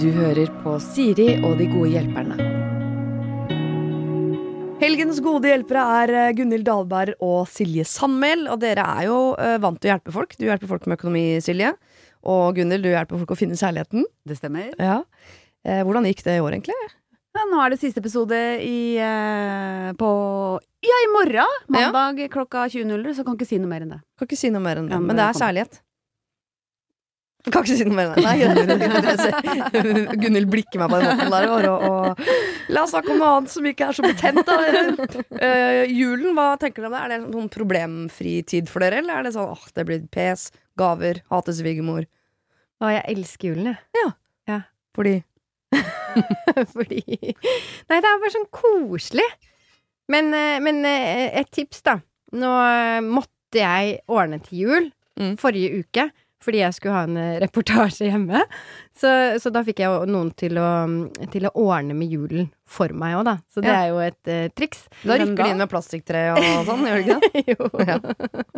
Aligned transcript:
Du 0.00 0.10
hører 0.12 0.50
på 0.60 0.74
Siri 0.84 1.30
og 1.40 1.56
de 1.60 1.66
gode 1.70 1.90
hjelperne. 1.94 2.36
Helgens 4.82 5.20
gode 5.24 5.48
hjelpere 5.48 5.84
er 6.02 6.10
eh, 6.12 6.32
Gunhild 6.36 6.66
Dahlberg 6.66 7.14
og 7.24 7.46
Silje 7.48 7.86
Sandmæl. 7.88 8.42
Og 8.52 8.58
dere 8.60 8.84
er 8.98 9.06
jo 9.08 9.20
eh, 9.40 9.56
vant 9.62 9.78
til 9.80 9.88
å 9.88 9.94
hjelpe 9.94 10.12
folk. 10.12 10.34
Du 10.36 10.44
hjelper 10.44 10.68
folk 10.68 10.84
med 10.90 10.98
økonomi, 10.98 11.22
Silje. 11.44 11.70
Og 12.28 12.58
Gunhild, 12.58 12.84
du 12.84 12.90
hjelper 12.92 13.22
folk 13.22 13.32
å 13.32 13.38
finne 13.38 13.56
kjærligheten. 13.56 14.04
Det 14.28 14.36
stemmer. 14.36 14.74
Ja. 14.76 14.98
Eh, 15.64 15.80
hvordan 15.86 16.04
gikk 16.10 16.20
det 16.26 16.36
i 16.36 16.44
år, 16.44 16.58
egentlig? 16.58 16.76
Ja, 17.34 17.46
nå 17.50 17.62
er 17.64 17.72
det 17.72 17.80
siste 17.80 17.98
episode 18.04 18.36
i, 18.62 18.76
eh, 19.00 19.88
på 19.98 20.10
Ja, 20.84 21.00
i 21.00 21.08
morgen! 21.16 21.56
Mandag 21.72 22.20
klokka 22.30 22.68
20.00, 22.68 23.16
så 23.16 23.24
kan 23.24 23.38
ikke 23.38 23.48
si 23.48 23.58
noe 23.58 23.72
mer 23.72 23.86
enn 23.86 23.96
det. 23.96 24.02
Kan 24.20 24.28
ikke 24.28 24.38
si 24.38 24.52
noe 24.52 24.62
mer 24.62 24.78
enn 24.82 24.92
det. 24.92 24.94
Ja, 24.94 25.00
men 25.00 25.14
men 25.14 25.22
det 25.22 25.30
er 25.30 25.40
kjærlighet. 25.40 25.80
Kan 27.44 27.60
ikke 27.60 27.76
si 27.76 27.84
noe 27.84 27.96
mer 27.98 28.12
enn 28.16 28.56
det. 28.64 30.16
Gunhild 30.22 30.48
blikker 30.48 30.80
meg 30.80 30.88
på 30.92 31.00
den 31.02 31.10
måten 31.10 31.34
der. 31.34 31.48
Og, 31.52 31.84
og, 31.84 32.22
la 32.72 32.84
oss 32.86 32.94
snakke 32.94 33.12
om 33.12 33.20
noe 33.20 33.32
annet 33.36 33.52
som 33.52 33.68
ikke 33.68 33.88
er 33.90 33.98
så 33.98 34.04
betent. 34.06 34.48
Da. 34.48 34.56
Eh, 35.44 35.82
julen, 35.92 36.30
hva 36.38 36.54
tenker 36.60 36.86
dere 36.86 36.88
om 36.88 36.96
det? 36.96 37.02
Er 37.04 37.12
det 37.12 37.18
noen 37.34 37.50
problemfri 37.52 38.38
tid 38.48 38.72
for 38.72 38.84
dere, 38.84 39.02
eller 39.02 39.20
er 39.20 39.28
det 39.28 39.34
sånn 39.36 39.52
åh, 39.52 39.66
det 39.76 39.84
blir 39.90 40.06
pes, 40.14 40.46
gaver, 40.80 41.20
hate 41.34 41.56
svigermor? 41.58 42.08
Å, 42.80 42.90
jeg 42.96 43.04
elsker 43.12 43.52
julen, 43.52 43.74
jeg. 43.74 44.14
Fordi 44.94 45.16
Fordi 46.76 47.00
Nei, 47.02 47.96
det 47.98 48.06
er 48.06 48.20
bare 48.22 48.30
sånn 48.30 48.48
koselig. 48.54 49.26
Men, 50.12 50.28
eh, 50.36 50.58
men 50.64 50.84
eh, 50.88 51.28
et 51.42 51.50
tips, 51.52 51.82
da. 51.84 51.98
Nå 52.34 52.50
måtte 53.04 53.60
jeg 53.60 53.98
ordne 54.10 54.40
til 54.48 54.64
jul 54.64 54.92
Mm. 55.14 55.36
forrige 55.38 55.78
uke. 55.78 56.08
Fordi 56.44 56.60
jeg 56.60 56.74
skulle 56.76 56.94
ha 56.98 57.04
en 57.08 57.16
eh, 57.16 57.38
reportasje 57.40 58.10
hjemme. 58.10 58.42
Så, 58.94 59.08
så 59.42 59.50
da 59.50 59.62
fikk 59.66 59.80
jeg 59.82 59.88
jo 59.90 60.04
noen 60.06 60.28
til 60.38 60.58
å, 60.60 60.68
til 61.32 61.48
å 61.48 61.54
ordne 61.64 61.96
med 61.98 62.12
julen 62.12 62.50
for 62.70 62.92
meg 62.96 63.16
òg, 63.18 63.24
da. 63.26 63.32
Så 63.52 63.60
det 63.64 63.72
Ja. 63.72 63.80
er 63.82 63.88
jo 63.90 63.98
et 64.04 64.30
uh, 64.30 64.44
triks. 64.56 64.84
da 65.04 65.16
rykker 65.20 65.40
de 65.44 65.48
inn 65.52 65.58
med 65.60 65.68
plastikktre 65.72 66.20
og 66.36 66.68
sånn, 66.68 66.84
gjør 66.88 67.02
de 67.02 67.02
ikke 67.04 67.18
det? 67.20 67.42
jo. 67.52 67.68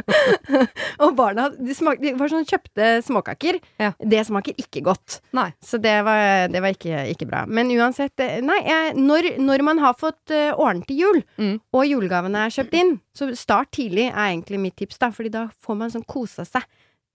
Og 1.06 1.14
barna 1.18 1.48
de, 1.56 1.74
smak, 1.76 1.98
de 2.02 2.12
var 2.18 2.30
sånn 2.32 2.46
kjøpte 2.48 2.90
småkaker. 3.06 3.58
Ja. 3.82 3.90
Det 3.98 4.22
smaker 4.28 4.56
ikke 4.60 4.82
godt. 4.86 5.18
Nei. 5.36 5.48
Så 5.64 5.80
det 5.82 5.96
var, 6.06 6.46
det 6.52 6.62
var 6.64 6.76
ikke, 6.76 7.02
ikke 7.12 7.28
bra. 7.30 7.42
Men 7.48 7.70
uansett, 7.74 8.14
eh, 8.22 8.38
nei, 8.44 8.60
jeg, 8.66 8.94
når, 9.00 9.32
når 9.42 9.64
man 9.66 9.82
har 9.84 9.96
fått 9.98 10.34
uh, 10.34 10.52
ordnet 10.56 10.86
til 10.90 11.02
jul, 11.04 11.22
Mm. 11.36 11.58
og 11.76 11.84
julegavene 11.84 12.46
er 12.46 12.52
kjøpt 12.54 12.74
inn, 12.78 12.94
så 13.16 13.26
start 13.36 13.70
tidlig 13.76 14.06
er 14.08 14.30
egentlig 14.30 14.58
mitt 14.62 14.76
tips, 14.80 14.96
da. 15.02 15.10
Fordi 15.12 15.30
da 15.34 15.46
får 15.64 15.76
man 15.80 15.92
sånn 15.92 16.04
kosa 16.08 16.44
seg 16.48 16.64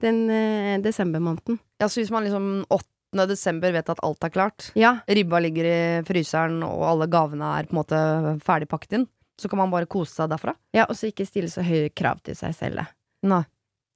den 0.02 0.30
eh, 0.30 0.78
desembermåneden. 0.84 1.60
Ja, 1.82 1.88
så 1.88 2.02
hvis 2.02 2.12
man 2.14 2.26
liksom 2.26 2.66
8. 2.70 3.28
desember 3.30 3.72
vet 3.76 3.90
at 3.92 4.00
alt 4.04 4.24
er 4.24 4.30
klart, 4.34 4.72
Ja. 4.76 5.00
ribba 5.08 5.40
ligger 5.44 5.66
i 5.68 5.80
fryseren, 6.08 6.62
og 6.64 6.84
alle 6.88 7.08
gavene 7.12 7.50
er 7.60 7.66
på 7.70 7.76
en 7.76 7.80
måte 7.84 8.02
ferdig 8.46 8.68
pakket 8.72 8.94
inn, 9.00 9.08
så 9.42 9.50
kan 9.50 9.58
man 9.58 9.72
bare 9.74 9.86
kose 9.90 10.14
seg 10.14 10.30
derfra. 10.30 10.54
ja, 10.74 10.86
og 10.88 10.96
så 10.96 11.10
ikke 11.12 11.26
stille 11.28 11.50
så 11.50 11.64
høye 11.66 11.90
krav 11.94 12.22
til 12.24 12.36
seg 12.36 12.54
selv. 12.56 12.76
da. 12.76 12.86
Nei. 13.24 13.44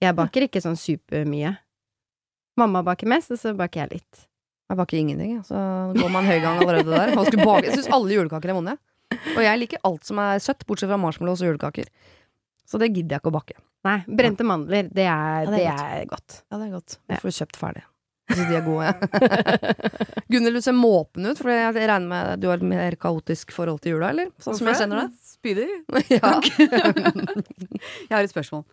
Jeg 0.02 0.16
baker 0.16 0.42
ikke 0.48 0.61
sånn 0.61 0.76
supermye. 0.78 1.58
Mamma 2.58 2.81
baker 2.83 3.08
mest, 3.08 3.31
og 3.31 3.39
så 3.39 3.53
baker 3.58 3.81
jeg 3.86 3.92
litt. 4.00 4.26
Jeg 4.70 4.78
baker 4.80 4.98
ingenting, 4.98 5.31
jeg. 5.38 5.44
så 5.45 5.59
går 5.95 6.09
man 6.11 6.26
høy 6.26 6.39
gang 6.42 6.59
allerede 6.59 6.89
der. 6.89 7.14
Bake- 7.16 7.64
Jeg 7.66 7.73
syns 7.78 7.89
alle 7.94 8.16
julekaker 8.16 8.50
er 8.50 8.58
vonde. 8.58 8.78
Og 9.36 9.42
jeg 9.44 9.59
liker 9.59 9.78
alt 9.86 10.03
som 10.08 10.17
er 10.20 10.39
søtt, 10.39 10.66
bortsett 10.66 10.89
fra 10.89 10.98
marshmallows 10.98 11.42
og 11.44 11.52
julekaker. 11.53 11.86
Så 12.66 12.80
det 12.81 12.91
gidder 12.94 13.16
jeg 13.17 13.21
ikke 13.23 13.31
å 13.33 13.35
bakke. 13.38 13.58
Nei, 13.85 13.99
brente 14.17 14.44
mandler, 14.47 14.88
det 14.89 15.03
er, 15.05 15.44
Ja, 15.45 15.52
det 15.52 15.59
det 15.59 15.66
er 15.69 15.99
er 16.02 16.05
godt. 16.09 16.39
Ja, 16.52 16.58
det 16.58 16.66
er 16.66 16.71
godt. 16.73 16.95
Du 17.08 17.16
får 17.21 17.35
kjøpt 17.41 17.59
ferdig. 17.61 17.83
Så 18.33 18.41
de 18.49 18.55
er 18.58 18.63
gode, 18.66 18.89
Gunnhild, 20.33 20.55
du 20.58 20.61
ser 20.66 20.73
måpen 20.73 21.27
ut, 21.30 21.38
for 21.38 21.52
jeg 21.53 21.75
regner 21.77 22.08
med 22.09 22.39
du 22.41 22.47
har 22.49 22.58
et 22.58 22.66
mer 22.66 22.95
kaotisk 22.97 23.52
forhold 23.53 23.83
til 23.83 23.93
jula, 23.93 24.09
eller? 24.16 24.31
Sånn 24.41 24.58
som 24.58 24.65
jeg 24.71 24.80
kjenner 24.81 25.03
det. 25.03 25.11
Spyder? 25.36 25.70
Ja. 26.15 26.31
Jeg 28.09 28.14
har 28.15 28.23
et 28.26 28.33
spørsmål. 28.33 28.64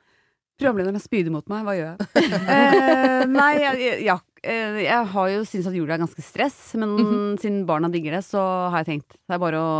Programlederen 0.60 1.00
spyder 1.02 1.32
mot 1.34 1.46
meg, 1.50 1.64
hva 1.66 1.74
gjør 1.74 1.90
jeg? 1.90 2.32
eh, 2.52 3.22
nei, 3.28 3.50
jeg, 3.60 3.86
ja, 4.06 4.16
eh, 4.44 4.76
jeg 4.84 5.08
har 5.14 5.30
jo 5.32 5.40
syntes 5.48 5.68
at 5.70 5.76
jula 5.76 5.96
er 5.96 6.02
ganske 6.04 6.22
stress, 6.24 6.58
men 6.78 6.92
Mhm. 6.96 7.38
siden 7.42 7.62
barna 7.66 7.88
digger 7.92 8.16
det, 8.18 8.22
så 8.24 8.40
har 8.70 8.84
jeg 8.84 8.90
tenkt 9.02 9.16
det 9.16 9.36
er 9.36 9.42
bare 9.42 9.58
å 9.60 9.72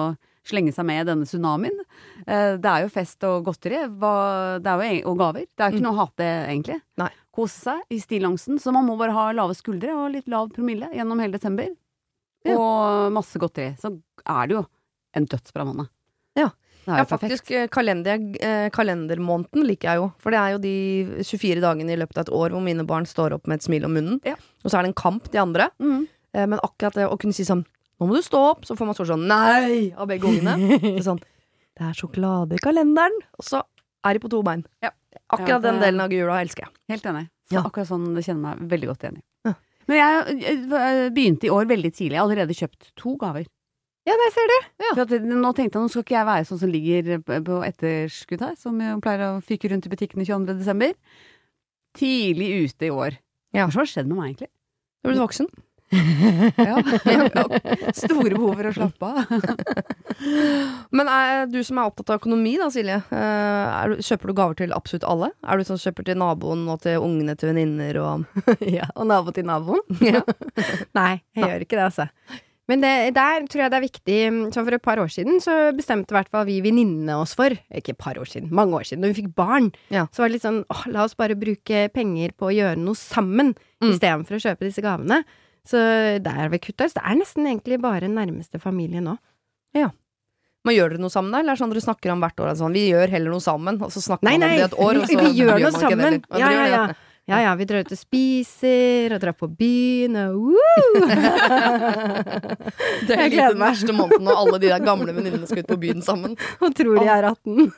slenge 0.45 0.73
seg 0.75 0.85
med 0.89 1.07
denne 1.07 1.25
tsunamien. 1.29 1.77
Eh, 2.27 2.57
det 2.59 2.67
er 2.71 2.83
jo 2.85 2.89
fest 2.93 3.23
og 3.29 3.45
godteri 3.47 3.79
er 4.73 4.95
jo, 4.99 5.11
og 5.13 5.19
gaver. 5.21 5.47
Det 5.47 5.61
er 5.63 5.71
ikke 5.71 5.81
Mm. 5.81 5.87
noe 5.87 5.95
å 5.95 6.01
hate, 6.07 6.29
egentlig. 6.51 6.81
Nei. 6.99 7.11
Kose 7.33 7.61
seg 7.63 7.81
i 7.91 7.99
stillongsen. 7.99 8.59
Så 8.61 8.73
man 8.73 8.85
må 8.87 8.97
bare 8.99 9.13
ha 9.13 9.31
lave 9.33 9.55
skuldre 9.55 9.95
og 9.95 10.13
litt 10.13 10.27
lav 10.29 10.51
promille 10.53 10.91
gjennom 10.93 11.21
hele 11.21 11.33
desember. 11.39 11.69
Ja. 12.45 12.57
Og 12.59 13.13
masse 13.13 13.39
godteri. 13.39 13.77
Så 13.79 14.01
er 14.27 14.47
det 14.49 14.57
jo 14.57 14.67
en 15.15 15.27
dødsbra 15.27 15.65
måned. 15.65 15.89
Ja. 16.37 16.51
Ja, 16.85 17.05
faktisk. 17.05 17.51
eh, 17.53 17.69
Kalender, 17.69 18.19
eh, 18.41 18.69
kalendermåneden 18.71 19.63
liker 19.65 19.89
jeg 19.93 19.97
jo. 20.01 20.13
For 20.19 20.31
det 20.33 20.39
er 20.41 20.51
jo 20.51 20.59
de 20.59 21.23
24 21.23 21.61
dagene 21.63 21.93
i 21.93 21.97
løpet 21.97 22.19
av 22.19 22.25
et 22.27 22.33
år 22.35 22.51
hvor 22.51 22.61
mine 22.65 22.85
barn 22.85 23.05
står 23.07 23.35
opp 23.35 23.47
med 23.47 23.61
et 23.61 23.63
smil 23.63 23.85
om 23.85 23.95
munnen. 23.95 24.21
Ja. 24.25 24.35
Og 24.65 24.71
så 24.73 24.79
er 24.81 24.83
det 24.83 24.89
en 24.91 24.95
kamp, 25.03 25.31
de 25.31 25.39
andre. 25.39 25.71
Mm. 25.79 26.09
Men 26.35 26.59
akkurat 26.59 26.95
det 26.95 27.07
å 27.09 27.17
kunne 27.21 27.33
si 27.35 27.45
sånn 27.45 27.65
Nå 28.03 28.09
må 28.11 28.17
du 28.19 28.25
stå 28.27 28.39
opp, 28.51 28.65
så 28.67 28.75
får 28.75 28.89
man 28.89 28.97
sånn 28.99 29.27
Nei! 29.31 29.93
av 29.95 30.09
begge 30.11 30.27
ungene. 30.27 30.57
Det 30.83 30.97
er 30.99 31.05
sånn 31.07 31.21
Det 31.23 31.85
er 31.87 31.95
sjokolade 31.95 32.57
i 32.59 32.63
kalenderen. 32.63 33.15
Og 33.39 33.47
så 33.47 33.61
er 34.05 34.19
de 34.19 34.23
på 34.25 34.31
to 34.33 34.43
bein. 34.43 34.65
Ja. 34.83 34.91
Akkurat 35.31 35.49
Ja, 35.49 35.59
det- 35.63 35.71
den 35.71 35.81
delen 35.85 36.03
av 36.03 36.11
jula 36.11 36.41
elsker 36.43 36.67
jeg. 36.67 36.73
Helt 36.91 37.07
enig. 37.07 37.29
Så 37.49 37.55
Ja. 37.55 37.63
Akkurat 37.63 37.87
sånn 37.89 38.11
det 38.17 38.25
kjenner 38.27 38.43
meg 38.59 38.69
veldig 38.75 38.89
godt 38.91 39.05
igjen 39.07 39.19
i. 39.21 39.23
Ja. 39.47 39.55
Men 39.87 39.97
jeg, 40.03 40.43
jeg 40.43 41.13
begynte 41.15 41.47
i 41.47 41.55
år 41.55 41.65
veldig 41.71 41.93
tidlig. 41.95 42.13
Jeg 42.17 42.21
har 42.21 42.27
allerede 42.29 42.59
kjøpt 42.59 42.91
to 42.97 43.17
gaver. 43.23 43.47
Ja, 44.05 44.15
det 44.19 44.33
ser 44.35 44.51
du! 44.51 44.57
For 44.97 45.01
at, 45.07 45.11
nå 45.23 45.51
tenkte 45.55 45.79
jeg 45.79 45.83
nå 45.87 45.91
skal 45.93 46.03
ikke 46.03 46.17
jeg 46.19 46.27
være 46.27 46.47
sånn 46.49 46.59
som 46.59 46.71
ligger 46.75 47.21
på 47.23 47.59
etterskudd 47.63 48.41
her, 48.43 48.57
som 48.59 48.79
pleier 49.01 49.23
å 49.29 49.43
fyke 49.47 49.71
rundt 49.71 49.87
i 49.87 49.93
butikkene 49.95 50.27
22. 50.27 50.59
desember. 50.59 50.93
Tidlig 51.95 52.49
ute 52.67 52.89
i 52.89 52.91
år. 52.91 53.19
Ja. 53.55 53.67
Hva 53.69 53.83
har 53.85 53.87
skjedd 53.87 54.09
med 54.11 54.17
meg, 54.19 54.33
egentlig? 54.33 54.51
Du 55.03 55.09
er 55.09 55.13
blitt 55.15 55.23
voksen. 55.23 55.49
Ja. 55.93 56.77
Store 58.03 58.33
behov 58.35 58.55
for 58.59 58.69
å 58.71 58.75
slappe 58.77 59.11
av. 59.11 59.33
Men 60.97 61.11
er 61.13 61.47
du 61.51 61.59
som 61.67 61.81
er 61.81 61.89
opptatt 61.91 62.13
av 62.15 62.21
økonomi, 62.21 62.55
da, 62.61 62.69
Silje. 62.73 63.01
eh, 63.13 63.83
du, 63.93 63.97
kjøper 64.05 64.31
du 64.33 64.37
gaver 64.39 64.59
til 64.63 64.75
absolutt 64.77 65.07
alle? 65.09 65.33
Er 65.45 65.59
du 65.61 65.67
sånn 65.69 65.81
som 65.81 65.91
kjøper 65.91 66.09
til 66.11 66.21
naboen 66.23 66.65
og 66.73 66.81
til 66.85 67.03
ungene 67.03 67.37
til 67.39 67.53
venninner 67.53 67.99
og 68.03 68.41
ja, 68.79 68.89
og 68.97 69.09
nabo 69.11 69.35
til 69.37 69.49
naboen? 69.49 69.83
Ja. 70.05 70.23
Nei, 70.97 71.21
jeg 71.37 71.45
gjør 71.49 71.67
ikke 71.67 71.79
det, 71.79 71.85
altså. 71.91 72.09
Men 72.71 72.79
det, 72.85 72.91
der 73.17 73.43
tror 73.51 73.65
jeg 73.65 73.73
det 73.73 73.77
er 73.81 73.83
viktig 73.83 74.17
Sånn 74.55 74.65
for 74.69 74.75
et 74.77 74.85
par 74.85 75.01
år 75.03 75.09
siden 75.11 75.41
så 75.43 75.55
bestemte 75.75 76.15
i 76.15 76.17
hvert 76.17 76.29
fall 76.31 76.45
vi 76.47 76.61
venninnene 76.63 77.17
oss 77.19 77.33
for 77.37 77.51
Ikke 77.75 77.91
et 77.91 77.99
par 78.01 78.21
år 78.23 78.31
siden, 78.31 78.53
mange 78.55 78.79
år 78.79 78.87
siden, 78.87 79.03
Da 79.03 79.11
vi 79.11 79.17
fikk 79.19 79.33
barn. 79.37 79.67
Ja. 79.93 80.05
Så 80.15 80.23
var 80.23 80.31
det 80.31 80.37
litt 80.39 80.47
sånn 80.47 80.61
åh, 80.71 80.85
la 80.95 81.03
oss 81.09 81.17
bare 81.19 81.35
bruke 81.37 81.89
penger 81.93 82.33
på 82.39 82.49
å 82.49 82.55
gjøre 82.55 82.79
noe 82.81 82.97
sammen, 82.99 83.53
Mm. 83.83 83.97
istedenfor 83.97 84.37
å 84.37 84.43
kjøpe 84.45 84.63
disse 84.63 84.79
gavene. 84.85 85.17
Så 85.69 85.79
der 86.23 86.49
vi 86.51 86.59
kutta. 86.63 86.89
Så 86.91 86.99
det 86.99 87.05
er 87.07 87.21
nesten 87.21 87.47
egentlig 87.47 87.79
bare 87.83 88.11
nærmeste 88.11 88.59
familie 88.63 89.03
nå. 89.05 89.15
Men 90.63 90.77
gjør 90.77 90.95
dere 90.95 91.03
noe 91.03 91.11
sammen, 91.11 91.33
da? 91.35 91.41
Eller 91.43 91.53
er 91.53 91.59
det 91.59 91.63
sånn 91.63 91.73
dere 91.75 91.83
snakker 91.83 92.13
om 92.15 92.21
hvert 92.23 92.43
år? 92.43 92.53
Altså, 92.53 92.69
vi 92.71 92.85
gjør 92.93 93.15
heller 93.17 93.35
noe 93.35 93.43
sammen, 93.43 93.81
og 93.83 93.95
så 93.95 94.03
snakker 94.05 94.29
Nei, 94.29 94.37
man 94.39 94.47
om 94.47 94.53
nei, 94.53 94.59
det 94.61 94.69
et 94.69 94.77
år, 94.79 95.01
og 95.01 95.09
så 95.11 95.17
vi 95.25 95.33
gjør 95.41 95.57
man 95.57 95.65
noe 95.65 95.83
sammen. 95.83 96.21
Ja, 96.31 96.43
ja, 96.43 96.53
gjør 96.53 96.77
ja. 96.77 96.85
Ja, 97.31 97.39
ja, 97.39 97.53
vi 97.55 97.65
drar 97.71 97.85
ut 97.87 97.93
og 97.95 97.99
spiser, 98.01 99.13
og 99.15 99.21
drar 99.23 99.35
på 99.39 99.47
byen, 99.47 100.17
og 100.19 100.41
woo! 100.43 100.97
Det 103.07 103.15
er 103.15 103.31
litt 103.31 103.39
den 103.39 103.63
verste 103.63 103.95
måneden 103.95 104.27
når 104.27 104.41
alle 104.41 104.59
de 104.59 104.73
der 104.73 104.83
gamle 104.83 105.15
venninnene 105.15 105.47
skal 105.47 105.63
ut 105.63 105.71
på 105.71 105.79
byen 105.85 106.03
sammen. 106.03 106.35
Og 106.59 106.75
tror 106.75 106.99
de 106.99 107.07
er 107.07 107.23
18. 107.31 107.71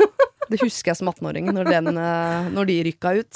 Det 0.49 0.63
husker 0.65 0.93
jeg 0.93 0.99
som 1.01 1.09
18-åring, 1.13 1.53
når, 1.53 1.65
eh, 1.77 2.49
når 2.57 2.65
de 2.73 2.79
rykka 2.89 3.09
ut. 3.21 3.35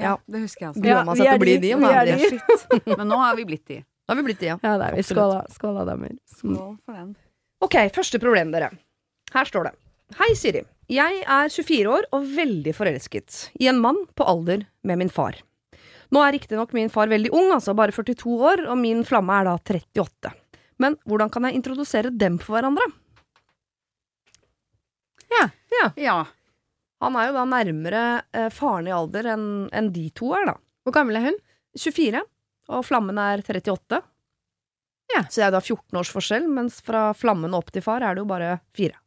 Ja, 0.00 0.16
det 0.26 0.40
husker 0.46 0.64
jeg 0.66 0.70
også. 0.72 0.82
Gruer 0.84 1.04
meg 1.08 1.20
til 1.20 1.30
å 1.30 1.38
bli 1.42 1.56
de, 1.62 1.70
men 1.76 1.88
vi 1.88 1.98
er 2.00 2.10
de. 2.10 2.30
de. 2.30 2.96
Men 3.00 3.08
nå 3.12 3.18
har 3.20 3.36
vi 3.38 3.44
blitt 3.48 3.66
de. 3.68 3.80
Da 3.84 4.14
har 4.14 4.18
vi 4.20 4.26
blitt 4.26 4.40
de, 4.42 4.48
ja. 4.50 4.56
Ja, 4.64 4.74
det 4.80 4.88
er 4.88 4.96
vi. 4.96 5.04
Skål, 5.06 5.34
da. 5.36 5.42
Skål 5.54 5.76
da, 5.80 5.84
damer. 5.92 6.16
Skål 6.38 6.72
for 6.84 6.96
den. 6.96 7.12
Ok, 7.62 7.76
første 7.94 8.20
problem, 8.22 8.50
dere. 8.54 8.70
Her 9.34 9.46
står 9.46 9.68
det. 9.70 9.74
Hei, 10.18 10.32
Siri. 10.38 10.64
Jeg 10.90 11.20
er 11.22 11.52
24 11.54 11.92
år 11.92 12.08
og 12.16 12.24
veldig 12.34 12.72
forelsket 12.74 13.44
i 13.62 13.68
en 13.70 13.78
mann 13.78 14.00
på 14.18 14.26
alder 14.26 14.64
med 14.82 14.98
min 15.04 15.12
far. 15.12 15.36
Nå 16.10 16.24
er 16.26 16.34
riktignok 16.34 16.72
min 16.74 16.90
far 16.90 17.06
veldig 17.12 17.30
ung, 17.30 17.52
altså 17.54 17.76
bare 17.78 17.94
42 17.94 18.32
år, 18.34 18.64
og 18.66 18.80
min 18.80 19.04
flamme 19.06 19.36
er 19.38 19.46
da 19.46 19.52
38. 19.60 20.32
Men 20.82 20.96
hvordan 21.06 21.30
kan 21.30 21.46
jeg 21.46 21.60
introdusere 21.60 22.10
dem 22.10 22.40
for 22.42 22.56
hverandre? 22.58 22.88
Ja, 25.30 25.46
Ja. 25.96 26.18
Han 27.00 27.16
er 27.16 27.30
jo 27.30 27.36
da 27.38 27.46
nærmere 27.48 28.04
eh, 28.36 28.50
faren 28.52 28.90
i 28.90 28.94
alder 28.94 29.32
enn 29.34 29.48
en 29.72 29.90
de 29.94 30.06
to 30.16 30.34
er, 30.36 30.52
da. 30.52 30.56
Hvor 30.84 30.96
gammel 30.96 31.18
er 31.18 31.30
hun? 31.30 31.38
24, 31.78 32.22
og 32.70 32.86
flammen 32.86 33.18
er 33.20 33.42
38. 33.44 34.00
Ja. 35.14 35.22
Så 35.26 35.40
det 35.40 35.46
er 35.48 35.54
da 35.56 35.62
14 35.62 36.00
års 36.00 36.12
forskjell, 36.12 36.46
mens 36.50 36.80
fra 36.84 37.10
flammen 37.16 37.54
opp 37.56 37.72
til 37.74 37.84
far 37.84 38.04
er 38.04 38.14
det 38.14 38.24
jo 38.24 38.30
bare 38.30 38.58
fire. 38.76 38.98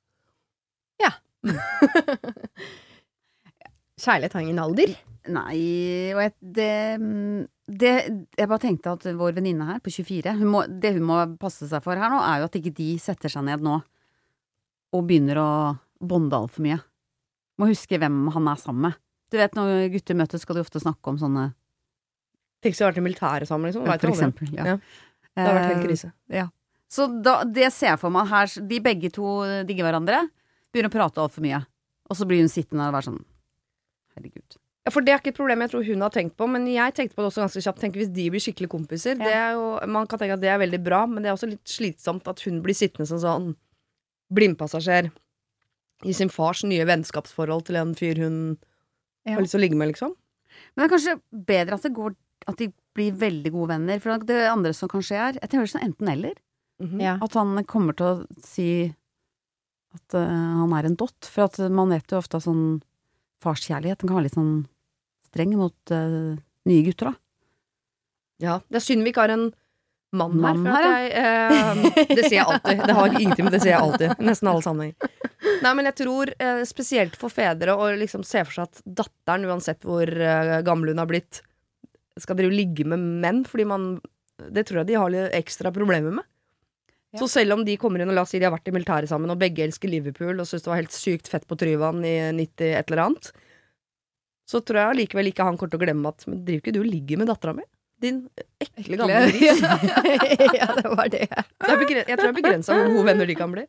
Kjærlighet 4.03 4.35
har 4.35 4.43
ingen 4.43 4.61
alder. 4.63 4.93
Nei, 5.33 5.57
og 6.11 6.19
jeg, 6.19 6.31
det, 6.57 6.71
det 7.71 7.91
Jeg 8.35 8.49
bare 8.51 8.59
tenkte 8.59 8.91
at 8.91 9.05
vår 9.15 9.37
venninne 9.37 9.67
her, 9.69 9.79
på 9.79 9.93
24 9.93 10.33
hun 10.41 10.49
må, 10.51 10.65
Det 10.67 10.91
hun 10.97 11.05
må 11.07 11.21
passe 11.39 11.69
seg 11.69 11.79
for 11.85 11.95
her 11.95 12.11
nå, 12.11 12.19
er 12.19 12.41
jo 12.41 12.49
at 12.49 12.57
ikke 12.59 12.73
de 12.75 12.89
setter 12.99 13.31
seg 13.31 13.45
ned 13.47 13.63
nå 13.63 13.77
og 14.93 15.07
begynner 15.09 15.39
å 15.41 15.51
bonde 16.03 16.37
altfor 16.37 16.61
mye. 16.61 16.75
Må 17.61 17.69
huske 17.69 17.99
hvem 18.01 18.27
han 18.33 18.49
er 18.49 18.61
sammen 18.61 18.89
med. 18.89 18.99
Du 19.33 19.37
vet, 19.39 19.55
når 19.57 19.87
gutter 19.93 20.17
møtes, 20.17 20.43
skal 20.45 20.57
de 20.57 20.63
ofte 20.65 20.81
snakke 20.81 21.13
om 21.13 21.19
sånne 21.21 21.51
Tenk 22.63 22.77
så 22.77 22.79
jeg 22.79 22.85
har 22.85 22.93
vært 22.93 23.01
i 23.01 23.03
militæret 23.03 23.49
sammen, 23.49 23.67
liksom. 23.67 23.83
For 23.83 24.07
eksempel. 24.13 24.51
Ja. 24.55 24.63
Ja. 24.69 24.75
Det 25.35 25.43
har 25.43 25.57
vært 25.57 25.71
helt 25.73 25.81
krise. 25.83 26.11
krise. 26.13 26.37
Ja. 26.37 26.45
Så 26.93 27.09
da, 27.25 27.41
det 27.43 27.73
ser 27.75 27.89
jeg 27.89 27.99
for 27.99 28.13
meg 28.13 28.29
her. 28.29 28.53
De 28.69 28.77
begge 28.85 29.09
to 29.11 29.33
digger 29.67 29.89
hverandre. 29.89 30.21
Begynner 30.71 30.87
å 30.87 30.93
prate 30.93 31.19
altfor 31.19 31.43
mye. 31.43 31.59
Og 32.07 32.15
så 32.15 32.27
blir 32.29 32.39
hun 32.39 32.51
sittende 32.51 32.85
og 32.87 32.95
være 32.95 33.09
sånn 33.09 33.19
Herregud. 34.13 34.55
Ja, 34.83 34.91
for 34.93 35.03
det 35.03 35.13
er 35.13 35.21
ikke 35.21 35.31
et 35.31 35.39
problem 35.39 35.63
jeg 35.63 35.71
tror 35.71 35.85
hun 35.87 36.03
har 36.05 36.11
tenkt 36.13 36.35
på, 36.37 36.47
men 36.51 36.67
jeg 36.69 36.93
tenkte 36.95 37.17
på 37.17 37.23
det 37.23 37.29
også 37.31 37.41
ganske 37.45 37.63
kjapt. 37.65 37.81
Tenk 37.81 37.97
hvis 37.97 38.11
de 38.13 38.29
blir 38.29 38.43
skikkelig 38.43 38.69
kompiser. 38.71 39.15
Det 39.19 39.31
er 39.31 39.55
jo, 39.57 39.65
man 39.89 40.07
kan 40.11 40.21
tenke 40.21 40.35
at 40.37 40.43
det 40.43 40.51
er 40.53 40.59
veldig 40.61 40.79
bra, 40.85 41.03
men 41.09 41.23
det 41.23 41.31
er 41.31 41.37
også 41.37 41.49
litt 41.49 41.63
slitsomt 41.67 42.27
at 42.29 42.43
hun 42.45 42.59
blir 42.63 42.77
sittende 42.77 43.07
som 43.09 43.21
sånn 43.23 43.53
blindpassasjer 44.33 45.09
i 46.05 46.13
sin 46.13 46.29
fars 46.29 46.63
nye 46.67 46.85
vennskapsforhold 46.87 47.65
til 47.69 47.75
en 47.79 47.93
fyr 47.95 48.19
hun 48.23 48.37
Ja. 49.25 49.35
har 49.37 49.41
lyst 49.41 49.51
til 49.55 49.61
å 49.61 49.63
ligge 49.63 49.77
med, 49.79 49.87
liksom. 49.93 50.15
Men 50.75 50.83
det 50.83 50.91
er 50.91 50.95
kanskje 50.97 51.21
bedre 51.47 51.73
at 51.79 51.83
det 51.87 51.93
går 51.95 52.15
At 52.45 52.57
de 52.59 52.65
blir 52.93 53.13
veldig 53.15 53.51
gode 53.53 53.69
venner. 53.69 53.99
For 54.03 54.17
det 54.19 54.49
andre 54.51 54.73
som 54.75 54.89
kan 54.91 54.99
skje, 55.01 55.15
er 55.15 55.33
Jeg 55.39 55.49
tenker 55.49 55.69
sånn 55.71 55.85
enten-eller. 55.87 56.33
Mhm. 56.81 56.99
Ja. 56.99 57.13
At 57.23 57.33
han 57.39 57.63
kommer 57.63 57.95
til 57.95 58.05
å 58.05 58.27
si 58.43 58.93
at 59.95 60.13
uh, 60.13 60.59
han 60.59 60.73
er 60.73 60.85
en 60.89 60.95
dott. 60.99 61.23
For 61.23 61.45
at 61.45 61.57
man 61.71 61.87
vet 61.89 62.03
jo 62.11 62.17
ofte 62.19 62.35
at 62.35 62.43
sånn 62.43 62.81
farskjærlighet 63.41 63.99
den 63.99 64.09
kan 64.09 64.17
være 64.17 64.23
litt 64.27 64.35
sånn 64.35 64.67
streng 65.31 65.55
mot 65.55 65.73
uh, 65.95 66.35
nye 66.67 66.83
gutter, 66.83 67.13
da. 67.13 67.15
Ja, 68.43 68.59
det 68.67 68.81
er 68.81 68.83
synd 68.83 69.03
vi 69.07 69.13
ikke 69.13 69.23
har 69.23 69.29
en 69.37 69.53
mann, 70.11 70.35
Mann 70.35 70.65
her. 70.65 70.73
For 70.73 70.83
her, 70.83 71.07
jeg, 71.07 71.87
uh, 71.95 72.05
det 72.17 72.23
sier 72.27 72.39
jeg 72.41 72.45
alltid. 72.45 72.83
Det 72.89 72.93
har 72.99 73.15
ingenting 73.21 73.45
med 73.47 73.53
det 73.55 73.61
sier 73.63 73.71
jeg 73.77 73.81
alltid. 73.87 74.17
Nesten 74.19 74.51
alle 74.51 74.65
sammenhenger. 74.65 75.13
Nei, 75.63 75.73
men 75.77 75.87
jeg 75.89 75.97
tror 76.01 76.31
eh, 76.35 76.61
spesielt 76.67 77.15
for 77.19 77.33
fedre 77.33 77.75
å 77.75 77.87
liksom 77.99 78.25
se 78.27 78.43
for 78.43 78.57
seg 78.57 78.69
at 78.69 78.83
datteren, 79.01 79.47
uansett 79.47 79.85
hvor 79.87 80.09
eh, 80.09 80.59
gammel 80.65 80.93
hun 80.93 81.01
har 81.01 81.09
blitt, 81.09 81.41
skal 82.19 82.37
drive 82.37 82.51
og 82.51 82.59
ligge 82.59 82.85
med 82.85 83.01
menn, 83.23 83.41
fordi 83.49 83.65
man 83.65 83.95
Det 84.53 84.65
tror 84.67 84.81
jeg 84.81 84.89
de 84.89 84.95
har 84.99 85.11
litt 85.13 85.35
ekstra 85.37 85.71
problemer 85.71 86.11
med. 86.11 86.25
Ja. 87.13 87.19
Så 87.21 87.27
selv 87.29 87.53
om 87.53 87.61
de 87.63 87.77
kommer 87.77 88.01
inn 88.01 88.09
og 88.09 88.15
la 88.17 88.23
oss 88.25 88.31
si 88.33 88.39
de 88.41 88.47
har 88.47 88.53
vært 88.55 88.67
i 88.67 88.73
militæret 88.73 89.09
sammen, 89.09 89.29
og 89.29 89.39
begge 89.39 89.63
elsker 89.63 89.91
Liverpool 89.91 90.41
og 90.41 90.49
syns 90.49 90.65
det 90.65 90.71
var 90.71 90.81
helt 90.81 90.95
sykt 90.95 91.29
fett 91.29 91.45
på 91.47 91.57
Tryvann 91.61 92.01
i 92.05 92.15
90 92.33 92.73
et 92.73 92.89
eller 92.89 93.03
annet, 93.05 93.29
så 94.49 94.59
tror 94.59 94.81
jeg 94.81 94.95
allikevel 94.95 95.29
ikke 95.29 95.45
han 95.45 95.59
kommer 95.59 95.75
til 95.75 95.79
å 95.79 95.85
glemme 95.85 96.09
at 96.09 96.25
Men 96.27 96.41
driver 96.43 96.63
ikke 96.63 96.73
du 96.75 96.81
og 96.81 96.89
ligger 96.89 97.21
med 97.21 97.29
dattera 97.31 97.53
mi? 97.55 97.63
Din 98.03 98.17
ekle 98.59 98.97
gamle 98.99 99.21
gris. 99.29 99.61
ja, 100.59 100.67
det 100.75 100.89
var 100.89 101.13
det. 101.13 101.29
Det 101.29 101.77
jeg 101.77 102.17
tror 102.17 102.25
jeg 102.25 102.33
er 102.33 102.35
begrensa 102.41 102.75
hvor 102.75 102.89
gode 102.97 103.05
venner 103.13 103.29
de 103.29 103.37
kan 103.39 103.53
bli. 103.53 103.63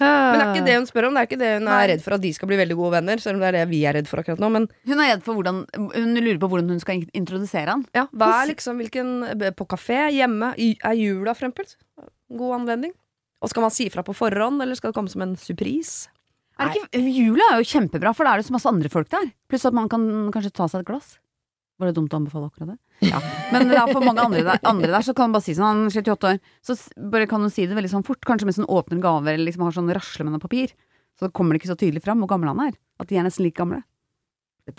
Men 0.00 0.34
det 0.36 0.42
er 0.44 0.50
ikke 0.52 0.66
det 0.66 0.74
hun 0.76 0.86
spør 0.90 1.06
om. 1.08 1.14
Det 1.16 1.20
er 1.22 1.28
ikke 1.30 1.38
det 1.40 1.50
hun 1.56 1.68
er 1.72 1.86
redd 1.92 2.02
for 2.04 2.16
at 2.16 2.20
de 2.20 2.32
skal 2.36 2.50
bli 2.50 2.58
veldig 2.60 2.76
gode 2.76 2.92
venner. 2.98 3.22
Selv 3.22 3.38
om 3.38 3.44
det 3.44 3.48
er 3.48 3.56
det 3.56 3.62
vi 3.70 3.78
er 3.88 3.96
redd 3.96 4.10
for 4.10 4.20
akkurat 4.20 4.42
nå. 4.42 4.50
Men 4.52 4.66
Hun 4.84 5.00
er 5.00 5.14
redd 5.14 5.22
for 5.24 5.38
hvordan 5.38 5.62
Hun 5.76 6.18
lurer 6.20 6.40
på 6.42 6.50
hvordan 6.52 6.68
hun 6.74 6.82
skal 6.82 7.06
introdusere 7.16 7.72
han. 7.72 7.86
ja, 7.96 8.04
hva 8.12 8.28
er 8.42 8.50
liksom 8.52 8.76
hvilken 8.82 9.14
På 9.56 9.64
kafé, 9.70 10.10
hjemme, 10.12 10.52
er 10.58 10.98
jula 11.00 11.32
frempelt? 11.38 11.76
God 12.28 12.60
anledning. 12.60 12.92
Og 13.40 13.48
skal 13.52 13.62
man 13.64 13.72
si 13.72 13.88
fra 13.92 14.02
på 14.04 14.14
forhånd, 14.16 14.60
eller 14.64 14.74
skal 14.76 14.90
det 14.92 14.96
komme 14.96 15.12
som 15.12 15.22
en 15.24 15.36
surprise? 15.36 16.08
Er 16.58 16.72
ikke, 16.72 17.00
jula 17.12 17.44
er 17.52 17.60
jo 17.60 17.68
kjempebra, 17.68 18.14
for 18.16 18.24
da 18.24 18.32
er 18.32 18.40
det 18.40 18.46
så 18.48 18.54
masse 18.54 18.68
andre 18.68 18.88
folk 18.88 19.10
der. 19.12 19.26
Pluss 19.48 19.66
at 19.68 19.74
man 19.76 19.88
kan 19.92 20.06
kanskje 20.32 20.52
ta 20.56 20.64
seg 20.72 20.80
et 20.84 20.88
glass. 20.88 21.18
Var 21.78 21.90
det 21.90 21.96
dumt 21.98 22.14
å 22.16 22.20
anbefale 22.20 22.48
akkurat 22.48 22.70
det? 22.72 22.78
Ja. 23.04 23.20
Men 23.52 23.68
det 23.68 23.76
er 23.76 23.90
for 23.92 24.00
mange 24.04 24.22
andre 24.24 24.42
der, 24.46 24.60
andre 24.64 24.88
der 24.88 25.04
så 25.04 25.12
kan 25.16 25.28
man 25.28 25.36
bare 25.36 25.44
si 25.44 25.54
sånn, 25.56 25.66
han 25.66 25.90
er 25.90 25.96
38 26.00 26.30
år, 26.30 26.38
så 26.64 26.76
bare 27.12 27.28
kan 27.28 27.42
hun 27.44 27.52
si 27.52 27.66
det 27.68 27.76
veldig 27.76 27.92
sånn 27.92 28.06
fort, 28.06 28.22
kanskje 28.24 28.48
med 28.48 28.56
sånn 28.56 28.68
åpner 28.72 29.02
gaver 29.04 29.36
eller 29.36 29.50
liksom 29.50 29.66
har 29.66 29.76
sånn 29.76 29.92
rasle 29.96 30.24
med 30.24 30.36
noe 30.36 30.42
papir. 30.42 30.72
Så 31.20 31.28
kommer 31.32 31.54
det 31.54 31.62
ikke 31.62 31.72
så 31.74 31.78
tydelig 31.80 32.02
fram 32.04 32.22
hvor 32.22 32.30
gammel 32.32 32.52
han 32.52 32.62
er. 32.68 32.78
At 33.00 33.08
de 33.10 33.18
er 33.20 33.26
nesten 33.26 33.44
like 33.44 33.56
gamle. 33.60 33.82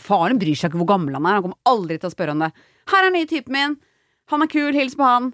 Faren 0.02 0.42
bryr 0.42 0.58
seg 0.58 0.72
ikke 0.72 0.81
hvor 0.81 0.90
gammel 0.90 1.16
han 1.18 1.25
er, 1.30 1.38
han 1.38 1.46
kommer 1.46 1.62
aldri 1.69 1.98
til 2.02 2.10
å 2.10 2.14
spørre 2.14 2.34
om 2.36 2.42
det. 2.44 2.52
Her 2.92 3.08
er 3.08 3.14
nye 3.16 3.30
typen 3.30 3.56
min, 3.56 3.78
han 4.34 4.44
er 4.44 4.52
kul, 4.52 4.74
hils 4.75 4.98
på 5.00 5.06
han. 5.08 5.31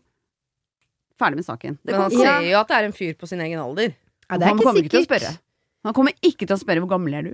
Ferdig 1.19 1.39
med 1.39 1.47
saken. 1.47 1.79
Det 1.81 1.93
Men 1.93 2.05
han 2.05 2.13
ser 2.13 2.45
jo 2.49 2.59
at 2.59 2.69
det 2.69 2.77
er 2.77 2.89
en 2.89 2.95
fyr 2.95 3.15
på 3.17 3.29
sin 3.29 3.41
egen 3.45 3.61
alder. 3.61 3.95
Ja, 4.27 4.37
det 4.37 4.45
er 4.45 4.49
han 4.51 4.59
ikke 4.59 4.67
kommer 4.67 4.83
ikke 4.83 4.93
til 4.93 5.03
å 5.03 5.07
spørre. 5.07 5.33
Han 5.83 5.95
kommer 5.97 6.15
ikke 6.25 6.47
til 6.47 6.55
å 6.55 6.61
spørre 6.61 6.83
hvor 6.83 6.91
gammel 6.95 7.17
er 7.17 7.27
du. 7.27 7.33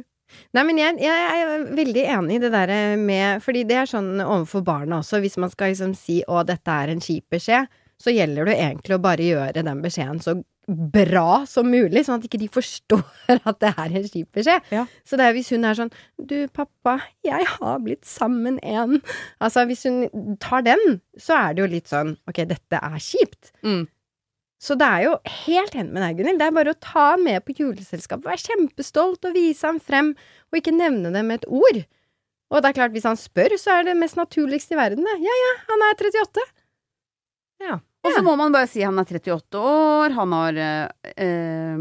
Nei, 0.53 0.63
men 0.67 0.79
jeg, 0.81 0.99
jeg 1.03 1.41
er 1.43 1.65
veldig 1.77 2.05
enig 2.15 2.37
i 2.37 2.43
det 2.43 2.51
der 2.53 2.71
med 3.01 3.43
Fordi 3.45 3.63
det 3.69 3.77
er 3.81 3.89
sånn 3.89 4.19
overfor 4.23 4.63
barna 4.65 5.01
også. 5.03 5.21
Hvis 5.23 5.37
man 5.41 5.51
skal 5.53 5.73
liksom 5.73 5.95
si 5.97 6.21
'å, 6.25 6.43
dette 6.45 6.69
er 6.71 6.93
en 6.93 7.03
kjip 7.03 7.29
beskjed', 7.33 7.67
så 7.99 8.13
gjelder 8.15 8.47
det 8.47 8.55
egentlig 8.61 8.95
å 8.95 9.03
bare 9.03 9.25
gjøre 9.25 9.65
den 9.65 9.81
beskjeden 9.83 10.21
så 10.23 10.37
bra 10.69 11.45
som 11.49 11.69
mulig, 11.71 12.03
sånn 12.05 12.19
at 12.19 12.25
ikke 12.27 12.39
de 12.41 12.49
forstår 12.59 13.03
at 13.39 13.59
det 13.63 13.71
er 13.73 13.95
en 13.99 14.07
kjip 14.07 14.37
beskjed. 14.37 14.73
Ja. 14.73 14.85
Så 15.07 15.17
det 15.19 15.25
er 15.25 15.35
hvis 15.37 15.51
hun 15.53 15.65
er 15.65 15.77
sånn 15.77 15.93
'du, 16.17 16.47
pappa, 16.53 16.99
jeg 17.25 17.45
har 17.57 17.79
blitt 17.83 18.05
sammen 18.05 18.59
en' 18.63 19.01
Altså, 19.41 19.65
hvis 19.65 19.85
hun 19.89 20.35
tar 20.41 20.65
den, 20.67 20.99
så 21.17 21.37
er 21.37 21.53
det 21.53 21.63
jo 21.63 21.71
litt 21.73 21.89
sånn 21.91 22.17
'ok, 22.29 22.45
dette 22.49 22.81
er 22.81 22.99
kjipt'. 23.01 23.51
Mm. 23.63 23.87
Så 24.59 24.75
det 24.75 24.87
er 24.87 25.05
jo 25.05 25.13
helt 25.45 25.75
enig 25.77 25.93
med 25.95 26.03
deg, 26.03 26.17
Gunhild. 26.19 26.41
Det 26.41 26.47
er 26.49 26.55
bare 26.57 26.73
å 26.75 26.79
ta 26.83 27.05
han 27.13 27.23
med 27.23 27.45
på 27.47 27.55
juleselskapet, 27.55 28.27
Være 28.27 28.43
kjempestolt 28.43 29.29
og 29.29 29.37
vise 29.37 29.67
han 29.69 29.79
frem, 29.79 30.11
og 30.51 30.59
ikke 30.59 30.75
nevne 30.75 31.13
det 31.15 31.23
med 31.25 31.41
et 31.41 31.47
ord. 31.47 31.83
Og 32.49 32.63
det 32.63 32.71
er 32.71 32.79
klart, 32.79 32.95
hvis 32.95 33.07
han 33.07 33.19
spør, 33.19 33.55
så 33.61 33.77
er 33.77 33.87
det 33.87 33.99
mest 33.99 34.19
naturligste 34.19 34.75
i 34.75 34.79
verden, 34.79 35.05
det. 35.05 35.19
Ja 35.23 35.37
ja, 35.43 35.53
han 35.69 35.85
er 35.87 35.95
38. 35.95 36.49
Og 37.99 38.13
så 38.15 38.21
må 38.23 38.35
man 38.39 38.53
bare 38.55 38.67
si 38.71 38.79
han 38.83 38.99
er 38.99 39.07
38 39.07 39.59
år, 39.59 40.13
han 40.15 40.35
har 40.35 40.59
eh, 40.63 41.79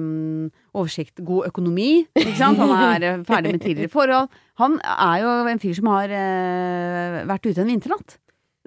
oversikt, 0.75 1.22
god 1.22 1.46
økonomi, 1.52 1.90
ikke 2.19 2.34
sant? 2.40 2.58
Han 2.58 2.75
er 2.75 3.06
eh, 3.06 3.20
ferdig 3.28 3.54
med 3.54 3.62
tidligere 3.62 3.92
forhold. 3.92 4.32
Han 4.58 4.80
er 4.82 5.22
jo 5.22 5.34
en 5.52 5.62
fyr 5.62 5.76
som 5.78 5.90
har 5.94 6.14
øh, 6.19 7.20
vært 7.30 7.46
ute 7.46 7.62
en 7.62 7.70
vinternatt. 7.70 8.19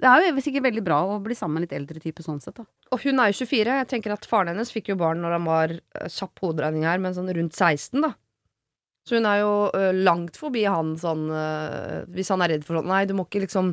Det 0.02 0.10
er 0.10 0.24
jo 0.26 0.42
sikkert 0.42 0.64
veldig 0.66 0.82
bra 0.82 0.96
å 1.06 1.20
bli 1.22 1.34
sammen 1.38 1.60
med 1.60 1.68
litt 1.68 1.76
eldre 1.76 2.00
type 2.02 2.24
sånn 2.24 2.40
sett, 2.42 2.56
da. 2.58 2.64
Og 2.90 3.04
hun 3.04 3.20
er 3.22 3.30
jo 3.30 3.44
24. 3.44 3.76
Jeg 3.78 3.88
tenker 3.92 4.14
at 4.16 4.26
Faren 4.26 4.50
hennes 4.50 4.72
fikk 4.74 4.90
jo 4.90 4.96
barn 4.98 5.22
når 5.22 5.36
han 5.36 5.46
var 5.46 5.74
eh, 5.76 6.08
kjapp 6.10 6.42
hoderegning 6.42 6.88
her, 6.88 6.98
men 7.02 7.14
sånn 7.14 7.30
rundt 7.30 7.54
16, 7.54 8.02
da. 8.02 8.10
Så 9.06 9.18
hun 9.18 9.28
er 9.30 9.42
jo 9.44 9.52
eh, 9.78 9.92
langt 9.94 10.38
forbi 10.38 10.64
han 10.66 10.92
sånn 10.98 11.24
eh, 11.34 12.02
Hvis 12.14 12.28
han 12.30 12.42
er 12.44 12.52
redd 12.52 12.66
for 12.66 12.78
sånn 12.78 12.86
Nei, 12.86 13.00
du 13.06 13.16
må 13.18 13.24
ikke 13.26 13.42
liksom 13.46 13.72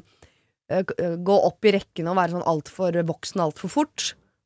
gå 0.70 1.36
opp 1.48 1.66
i 1.66 1.72
rekkene 1.74 2.12
og 2.12 2.18
være 2.20 2.36
sånn 2.36 2.44
altfor 2.46 2.94
voksen 3.10 3.42
altfor 3.42 3.72
fort. 3.74 4.04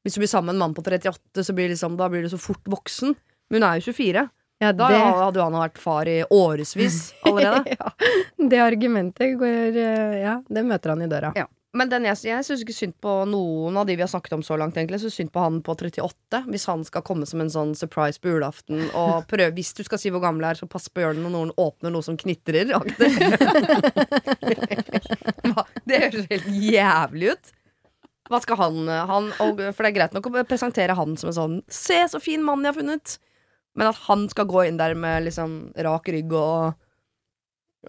Hvis 0.07 0.15
du 0.15 0.21
blir 0.21 0.29
sammen 0.31 0.53
med 0.53 0.55
en 0.55 0.61
mann 0.61 0.75
på 0.77 0.83
38, 0.85 1.43
så 1.43 1.55
blir 1.55 1.67
liksom, 1.73 1.97
da 1.99 2.07
blir 2.07 2.23
du 2.23 2.29
så 2.31 2.39
fort 2.39 2.63
voksen. 2.71 3.11
Men 3.51 3.59
hun 3.59 3.65
er 3.67 3.81
jo 3.81 3.91
24. 3.91 4.23
Ja, 4.63 4.69
Da 4.71 4.87
hadde 4.87 5.41
jo 5.41 5.47
han 5.49 5.57
vært 5.59 5.81
far 5.83 6.07
i 6.07 6.21
årevis 6.23 7.09
allerede. 7.27 7.75
ja, 7.75 7.91
det 8.39 8.61
argumentet 8.63 9.35
går 9.41 9.81
Ja, 10.21 10.37
det 10.47 10.63
møter 10.69 10.95
han 10.95 11.03
i 11.03 11.09
døra. 11.11 11.33
Ja. 11.35 11.49
Men 11.73 11.89
den 11.89 12.05
jeg, 12.05 12.19
jeg 12.27 12.45
syns 12.45 12.61
ikke 12.61 12.75
synd 12.75 12.93
på 13.01 13.11
noen 13.25 13.77
av 13.81 13.87
de 13.89 13.95
vi 13.97 14.03
har 14.03 14.09
snakket 14.11 14.35
om 14.35 14.43
så 14.45 14.53
langt. 14.61 14.75
egentlig 14.77 14.99
Så 15.01 15.09
synd 15.09 15.31
på 15.33 15.41
han 15.41 15.55
på 15.65 15.73
38, 15.73 16.43
hvis 16.45 16.67
han 16.69 16.83
skal 16.85 17.01
komme 17.05 17.25
som 17.25 17.41
en 17.41 17.49
sånn 17.49 17.73
surprise 17.77 18.21
på 18.21 18.29
julaften. 18.29 18.91
Og 18.93 19.25
prøv, 19.31 19.55
hvis 19.57 19.73
du 19.73 19.81
skal 19.87 20.01
si 20.01 20.11
hvor 20.13 20.21
gammel 20.21 20.45
jeg 20.45 20.53
er, 20.53 20.59
så 20.61 20.69
pass 20.69 20.85
på 20.93 21.01
hjørnet 21.01 21.25
når 21.25 21.33
noen 21.33 21.53
åpner 21.57 21.89
noe 21.95 22.05
som 22.05 22.19
knitrer. 22.19 22.69
Det 25.83 25.97
høres 25.99 26.29
helt 26.29 26.47
jævlig 26.53 27.33
ut. 27.33 27.51
Hva 28.31 28.39
skal 28.39 28.59
han, 28.61 28.87
han 28.87 29.25
og, 29.43 29.59
For 29.75 29.83
det 29.83 29.89
er 29.89 29.97
greit 29.97 30.13
nok 30.15 30.29
å 30.29 30.43
presentere 30.47 30.95
han 30.95 31.17
som 31.19 31.29
en 31.29 31.35
sånn 31.37 31.57
'se, 31.67 31.97
så 32.13 32.21
fin 32.23 32.43
mann 32.45 32.63
jeg 32.63 32.71
har 32.71 32.79
funnet'. 32.79 33.17
Men 33.75 33.89
at 33.89 33.99
han 34.07 34.29
skal 34.29 34.47
gå 34.47 34.63
inn 34.67 34.77
der 34.79 34.93
med 34.95 35.25
liksom 35.25 35.73
rak 35.75 36.07
rygg 36.13 36.31
og, 36.37 36.77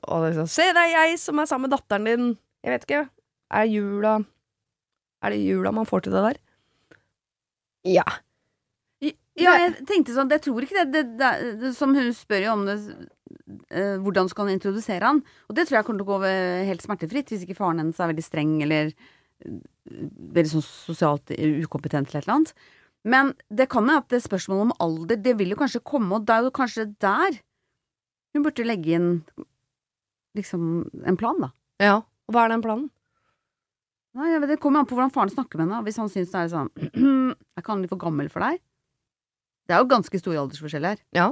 og 0.09 0.25
liksom 0.27 0.49
'se, 0.49 0.73
det 0.73 0.83
er 0.89 0.97
jeg 0.97 1.21
som 1.23 1.39
er 1.39 1.47
sammen 1.47 1.69
med 1.69 1.77
datteren 1.77 2.09
din'. 2.09 2.33
Jeg 2.65 2.75
vet 2.75 2.89
ikke. 2.89 3.05
Er 3.55 3.69
jula 3.71 4.17
Er 5.25 5.31
det 5.35 5.41
jula 5.45 5.71
man 5.73 5.87
får 5.89 6.05
til 6.07 6.13
det 6.17 6.23
der? 6.29 6.39
Ja. 7.95 8.05
Ja, 9.35 9.51
jeg 9.59 9.83
tenkte 9.89 10.15
sånn, 10.15 10.31
jeg 10.31 10.41
tror 10.45 10.63
ikke 10.63 10.85
det, 10.85 10.93
det, 10.95 11.03
det, 11.19 11.31
det 11.61 11.71
Som 11.77 11.95
hun 11.97 12.13
spør 12.15 12.45
jo 12.47 12.53
om 12.55 12.63
det 12.69 12.77
eh, 13.75 13.97
Hvordan 14.01 14.29
skal 14.31 14.47
han 14.47 14.55
introdusere 14.55 15.03
han? 15.11 15.19
Og 15.51 15.57
det 15.59 15.65
tror 15.67 15.81
jeg 15.81 15.87
kommer 15.89 16.01
til 16.01 16.07
å 16.07 16.13
gå 16.15 16.19
ved- 16.23 16.69
helt 16.71 16.85
smertefritt 16.85 17.33
Hvis 17.33 17.43
ikke 17.45 17.57
faren 17.59 17.83
hennes 17.83 17.99
er 18.01 18.13
veldig 18.13 18.25
streng 18.25 18.55
Eller 18.65 18.93
eh, 18.95 19.59
veldig 20.39 20.53
sånn 20.55 20.65
sosialt 20.65 21.35
ukompetent 21.35 22.09
Eller 22.13 22.23
et 22.23 22.29
eller 22.29 22.37
annet 22.39 22.55
Men 23.05 23.35
det 23.51 23.67
kan 23.75 23.91
jo 23.91 23.99
at 23.99 24.09
det 24.15 24.23
spørsmålet 24.25 24.69
om 24.71 24.77
alder 24.87 25.19
Det 25.27 25.35
vil 25.43 25.51
jo 25.53 25.59
kanskje 25.61 25.83
komme 25.85 26.15
Og 26.21 26.25
det 26.31 26.39
er 26.39 26.47
jo 26.47 26.55
kanskje 26.63 26.87
der 27.03 27.41
Hun 28.39 28.47
burde 28.47 28.65
legge 28.71 28.95
inn 29.01 29.11
Liksom 30.39 30.71
en 31.05 31.19
plan 31.21 31.43
da 31.43 31.51
Ja. 31.83 31.97
Og 32.31 32.33
hva 32.39 32.47
er 32.47 32.55
den 32.55 32.63
planen? 32.65 32.87
Nei, 34.15 34.31
jeg 34.31 34.43
vet, 34.43 34.53
Det 34.55 34.61
kommer 34.63 34.83
an 34.83 34.89
på 34.89 34.97
hvordan 34.97 35.13
faren 35.15 35.33
snakker 35.33 35.59
med 35.59 35.67
henne 35.67 35.83
Hvis 35.87 35.99
han 35.99 36.11
synes 36.13 36.31
det 36.31 36.41
er 36.41 36.53
sånn 36.53 36.71
ikke 37.59 37.73
han 37.73 37.83
litt 37.83 37.93
for 37.93 38.03
gammel 38.03 38.31
for 38.33 38.47
deg? 38.47 38.61
Det 39.65 39.75
er 39.75 39.83
jo 39.83 39.91
ganske 39.91 40.21
stor 40.21 40.39
aldersforskjell 40.45 40.89
her 40.93 41.03
Ja. 41.17 41.29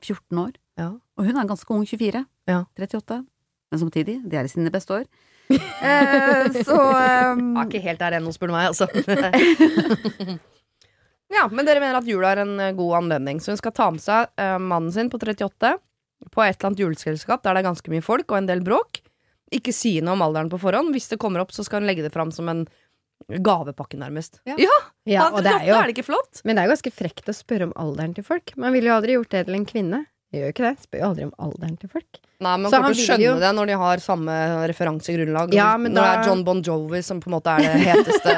14 0.00 0.42
år 0.42 0.52
Ja. 0.80 0.92
Og 1.18 1.26
hun 1.26 1.38
er 1.38 1.50
ganske 1.50 1.74
ung, 1.74 1.86
24. 1.86 2.22
Ja. 2.48 2.60
38. 2.78 3.24
Men 3.68 3.80
samtidig, 3.80 4.20
de 4.24 4.38
er 4.38 4.46
i 4.46 4.52
sine 4.52 4.70
beste 4.72 4.94
år. 4.94 5.08
eh, 5.50 6.46
så 6.62 6.76
um, 6.76 7.56
Jeg 7.56 7.58
er 7.58 7.66
ikke 7.66 7.82
helt 7.82 8.00
der 8.00 8.16
ennå, 8.20 8.30
spør 8.32 8.52
du 8.52 8.54
meg, 8.54 8.68
altså. 8.70 8.86
ja, 11.36 11.42
men 11.50 11.66
dere 11.66 11.82
mener 11.82 11.98
at 11.98 12.08
jula 12.08 12.30
er 12.30 12.44
en 12.44 12.54
eh, 12.62 12.72
god 12.78 12.94
anledning, 13.02 13.42
så 13.42 13.52
hun 13.52 13.60
skal 13.60 13.74
ta 13.76 13.90
med 13.90 14.04
seg 14.04 14.30
uh, 14.38 14.56
mannen 14.62 14.94
sin 14.94 15.10
på 15.12 15.20
38 15.20 15.74
på 16.30 16.44
et 16.44 16.56
eller 16.56 16.70
annet 16.70 16.82
juleselskap 16.82 17.44
der 17.44 17.54
det 17.54 17.62
er 17.62 17.68
ganske 17.68 17.92
mye 17.92 18.04
folk 18.04 18.30
og 18.30 18.40
en 18.40 18.50
del 18.50 18.62
bråk. 18.64 19.02
Ikke 19.54 19.72
si 19.72 19.98
noe 20.04 20.16
om 20.16 20.22
alderen 20.26 20.50
på 20.52 20.60
forhånd. 20.60 20.92
Hvis 20.94 21.08
det 21.12 21.18
kommer 21.22 21.40
opp, 21.44 21.54
så 21.56 21.64
skal 21.64 21.82
hun 21.82 21.88
legge 21.88 22.04
det 22.04 22.12
fram 22.14 22.32
som 22.34 22.48
en 22.52 22.66
gavepakke, 23.28 23.98
nærmest. 23.98 24.40
Ja. 24.46 24.54
ja 24.60 24.76
Ja, 25.08 25.30
og 25.32 25.42
det 25.42 25.50
er 25.50 25.66
jo 25.70 25.74
er 25.78 25.88
det 25.88 25.96
ikke 25.96 26.06
flott? 26.10 26.42
Men 26.44 26.56
det 26.56 26.62
er 26.62 26.68
jo 26.68 26.76
ganske 26.76 26.92
frekt 26.94 27.28
å 27.28 27.34
spørre 27.36 27.70
om 27.70 27.74
alderen 27.80 28.14
til 28.14 28.24
folk. 28.26 28.52
Man 28.60 28.76
ville 28.76 28.90
jo 28.90 28.96
aldri 28.98 29.16
gjort 29.18 29.32
det 29.34 29.46
til 29.48 29.58
en 29.58 29.66
kvinne. 29.68 30.04
Jeg 30.28 30.42
gjør 30.42 30.50
jo 30.50 30.52
ikke 30.52 30.64
det. 30.66 30.84
Spør 30.84 31.00
jo 31.00 31.06
aldri 31.08 31.24
om 31.24 31.30
alderen 31.40 31.76
til 31.80 31.88
folk. 31.88 32.18
Nei, 32.44 32.50
man 32.60 32.68
Så 32.70 32.76
kommer 32.76 32.92
til 32.94 33.00
å 33.00 33.06
skjønne 33.08 33.24
jo- 33.24 33.38
det 33.40 33.52
når 33.56 33.70
de 33.70 33.76
har 33.80 34.02
samme 34.04 34.34
referansegrunnlag. 34.68 35.54
Ja, 35.56 35.70
men 35.80 35.94
når 35.96 36.04
det 36.04 36.10
er 36.18 36.28
John 36.28 36.42
Bon 36.44 36.60
Jovi 36.62 37.00
som 37.02 37.22
på 37.24 37.30
en 37.30 37.36
måte 37.38 37.54
er 37.56 37.64
det 37.64 37.86
heteste 37.88 38.34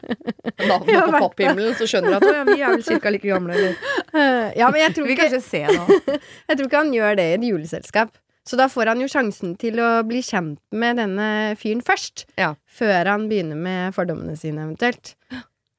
navnet 0.68 1.06
på 1.06 1.20
pophimmelen, 1.22 1.76
så 1.78 1.86
skjønner 1.86 2.18
du 2.18 2.18
at 2.18 2.26
ja, 2.34 2.42
vi 2.50 2.58
er 2.58 2.74
vel 2.74 2.82
cirka 2.84 3.14
like 3.14 3.30
gamle. 3.30 3.54
Eller. 3.54 3.78
Ja, 4.58 4.68
men 4.70 4.80
jeg 4.82 4.94
tror, 4.94 5.06
vi 5.06 5.14
ikke, 5.14 5.30
kanskje 5.30 5.42
se 5.42 5.62
nå. 5.70 6.18
jeg 6.50 6.58
tror 6.58 6.66
ikke 6.66 6.82
han 6.82 6.92
gjør 6.94 7.16
det 7.18 7.24
i 7.30 7.38
et 7.38 7.46
juleselskap. 7.46 8.12
Så 8.44 8.58
da 8.60 8.66
får 8.68 8.92
han 8.92 9.00
jo 9.00 9.08
sjansen 9.08 9.54
til 9.60 9.78
å 9.80 10.02
bli 10.04 10.20
kjent 10.24 10.60
med 10.76 10.98
denne 11.00 11.28
fyren 11.60 11.80
først. 11.84 12.26
Ja. 12.40 12.52
Før 12.68 13.08
han 13.14 13.28
begynner 13.30 13.56
med 13.56 13.94
fordommene 13.96 14.36
sine, 14.36 14.66
eventuelt. 14.66 15.14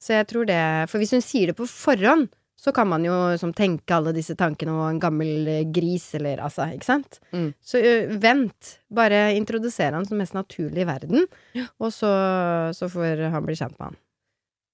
Så 0.01 0.17
jeg 0.17 0.27
tror 0.29 0.45
det 0.50 0.57
For 0.91 1.01
hvis 1.01 1.13
hun 1.15 1.24
sier 1.25 1.51
det 1.51 1.57
på 1.57 1.67
forhånd, 1.69 2.27
så 2.65 2.72
kan 2.74 2.88
man 2.89 3.03
jo 3.05 3.13
som 3.38 3.51
tenke 3.53 3.93
alle 3.93 4.13
disse 4.15 4.34
tankene 4.39 4.74
og 4.74 4.88
en 4.88 5.01
gammel 5.03 5.50
eh, 5.51 5.65
gris, 5.69 6.07
eller 6.17 6.39
altså, 6.41 6.65
ikke 6.74 6.88
sant? 6.88 7.19
Mm. 7.36 7.51
Så 7.62 7.77
ø, 7.77 7.91
vent. 8.24 8.72
Bare 8.95 9.36
introdusere 9.38 9.93
han 9.93 10.07
som 10.07 10.17
mest 10.17 10.34
naturlig 10.34 10.81
i 10.81 10.88
verden, 10.89 11.27
og 11.77 11.93
så, 11.93 12.10
så 12.74 12.89
får 12.89 13.27
han 13.34 13.45
bli 13.45 13.57
kjent 13.60 13.77
med 13.77 13.91
han. 13.91 14.00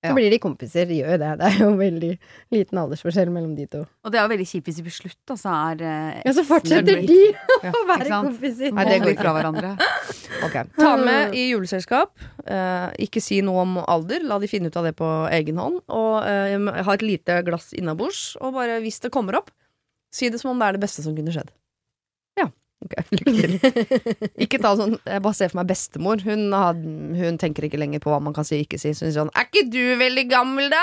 Så 0.02 0.08
Ja. 0.10 0.14
blir 0.18 0.32
de 0.34 0.40
kompiser, 0.42 0.88
de 0.90 0.96
gjør 0.98 1.12
jo 1.14 1.18
det. 1.22 1.28
Det 1.38 1.46
er 1.46 1.58
jo 1.62 1.68
veldig 1.78 2.08
liten 2.56 2.78
aldersforskjell 2.82 3.30
mellom 3.30 3.52
de 3.56 3.68
to. 3.70 3.82
Og 4.04 4.10
det 4.12 4.18
er 4.18 4.24
jo 4.26 4.32
veldig 4.32 4.48
kjipt 4.50 4.66
hvis 4.66 4.80
de 4.80 4.86
blir 4.88 4.96
slutt, 4.96 5.20
altså 5.30 5.52
er 5.54 5.84
eh, 5.86 6.22
Ja, 6.26 6.32
så 6.34 6.44
fortsetter 6.48 7.04
de 7.06 7.18
Ja, 7.62 7.70
å 7.78 7.84
være 7.86 8.08
kompiser. 8.10 8.74
Nei, 8.74 8.86
det 8.90 8.98
går 9.04 9.12
ikke. 9.14 9.22
fra 9.22 9.34
hverandre. 9.38 9.72
Ok, 10.48 10.58
Ta 10.80 10.96
med 10.98 11.36
i 11.38 11.44
juleselskap. 11.52 12.18
Eh, 12.48 12.88
ikke 13.06 13.22
si 13.22 13.42
noe 13.46 13.62
om 13.62 13.78
alder. 13.86 14.26
La 14.26 14.40
de 14.42 14.50
finne 14.50 14.74
ut 14.74 14.78
av 14.82 14.90
det 14.90 14.96
på 14.98 15.12
egen 15.38 15.62
hånd. 15.62 15.84
Og 15.94 16.26
eh, 16.26 16.58
ha 16.82 16.94
et 16.98 17.06
lite 17.06 17.38
glass 17.46 17.70
innabords. 17.78 18.36
Og 18.42 18.56
bare 18.58 18.80
hvis 18.82 18.98
det 19.06 19.12
kommer 19.14 19.38
opp, 19.38 19.52
si 20.12 20.30
det 20.34 20.42
som 20.42 20.50
om 20.56 20.58
det 20.60 20.66
er 20.72 20.80
det 20.80 20.82
beste 20.90 21.06
som 21.06 21.14
kunne 21.16 21.30
skjedd. 21.32 21.54
Ja. 22.82 22.88
Ok, 22.88 22.96
lykke 23.14 23.34
til. 23.38 24.32
ikke 24.42 24.58
ta 24.62 24.72
sånn 24.80 24.96
Jeg 25.06 25.22
bare 25.22 25.38
ser 25.38 25.52
for 25.52 25.60
meg 25.62 25.70
bestemor. 25.70 26.22
Hun, 26.26 26.48
har, 26.56 26.78
hun 27.22 27.38
tenker 27.42 27.68
ikke 27.68 27.80
lenger 27.82 28.02
på 28.04 28.10
hva 28.10 28.18
man 28.24 28.34
kan 28.34 28.48
si 28.48 28.58
og 28.58 28.66
ikke 28.66 28.80
si. 28.82 28.94
Så 28.98 29.06
hun 29.06 29.12
sier 29.14 29.20
sånn 29.22 29.34
Er 29.38 29.46
ikke 29.50 29.68
du 29.70 29.84
veldig 30.02 30.26
gammel, 30.32 30.72
da? 30.74 30.82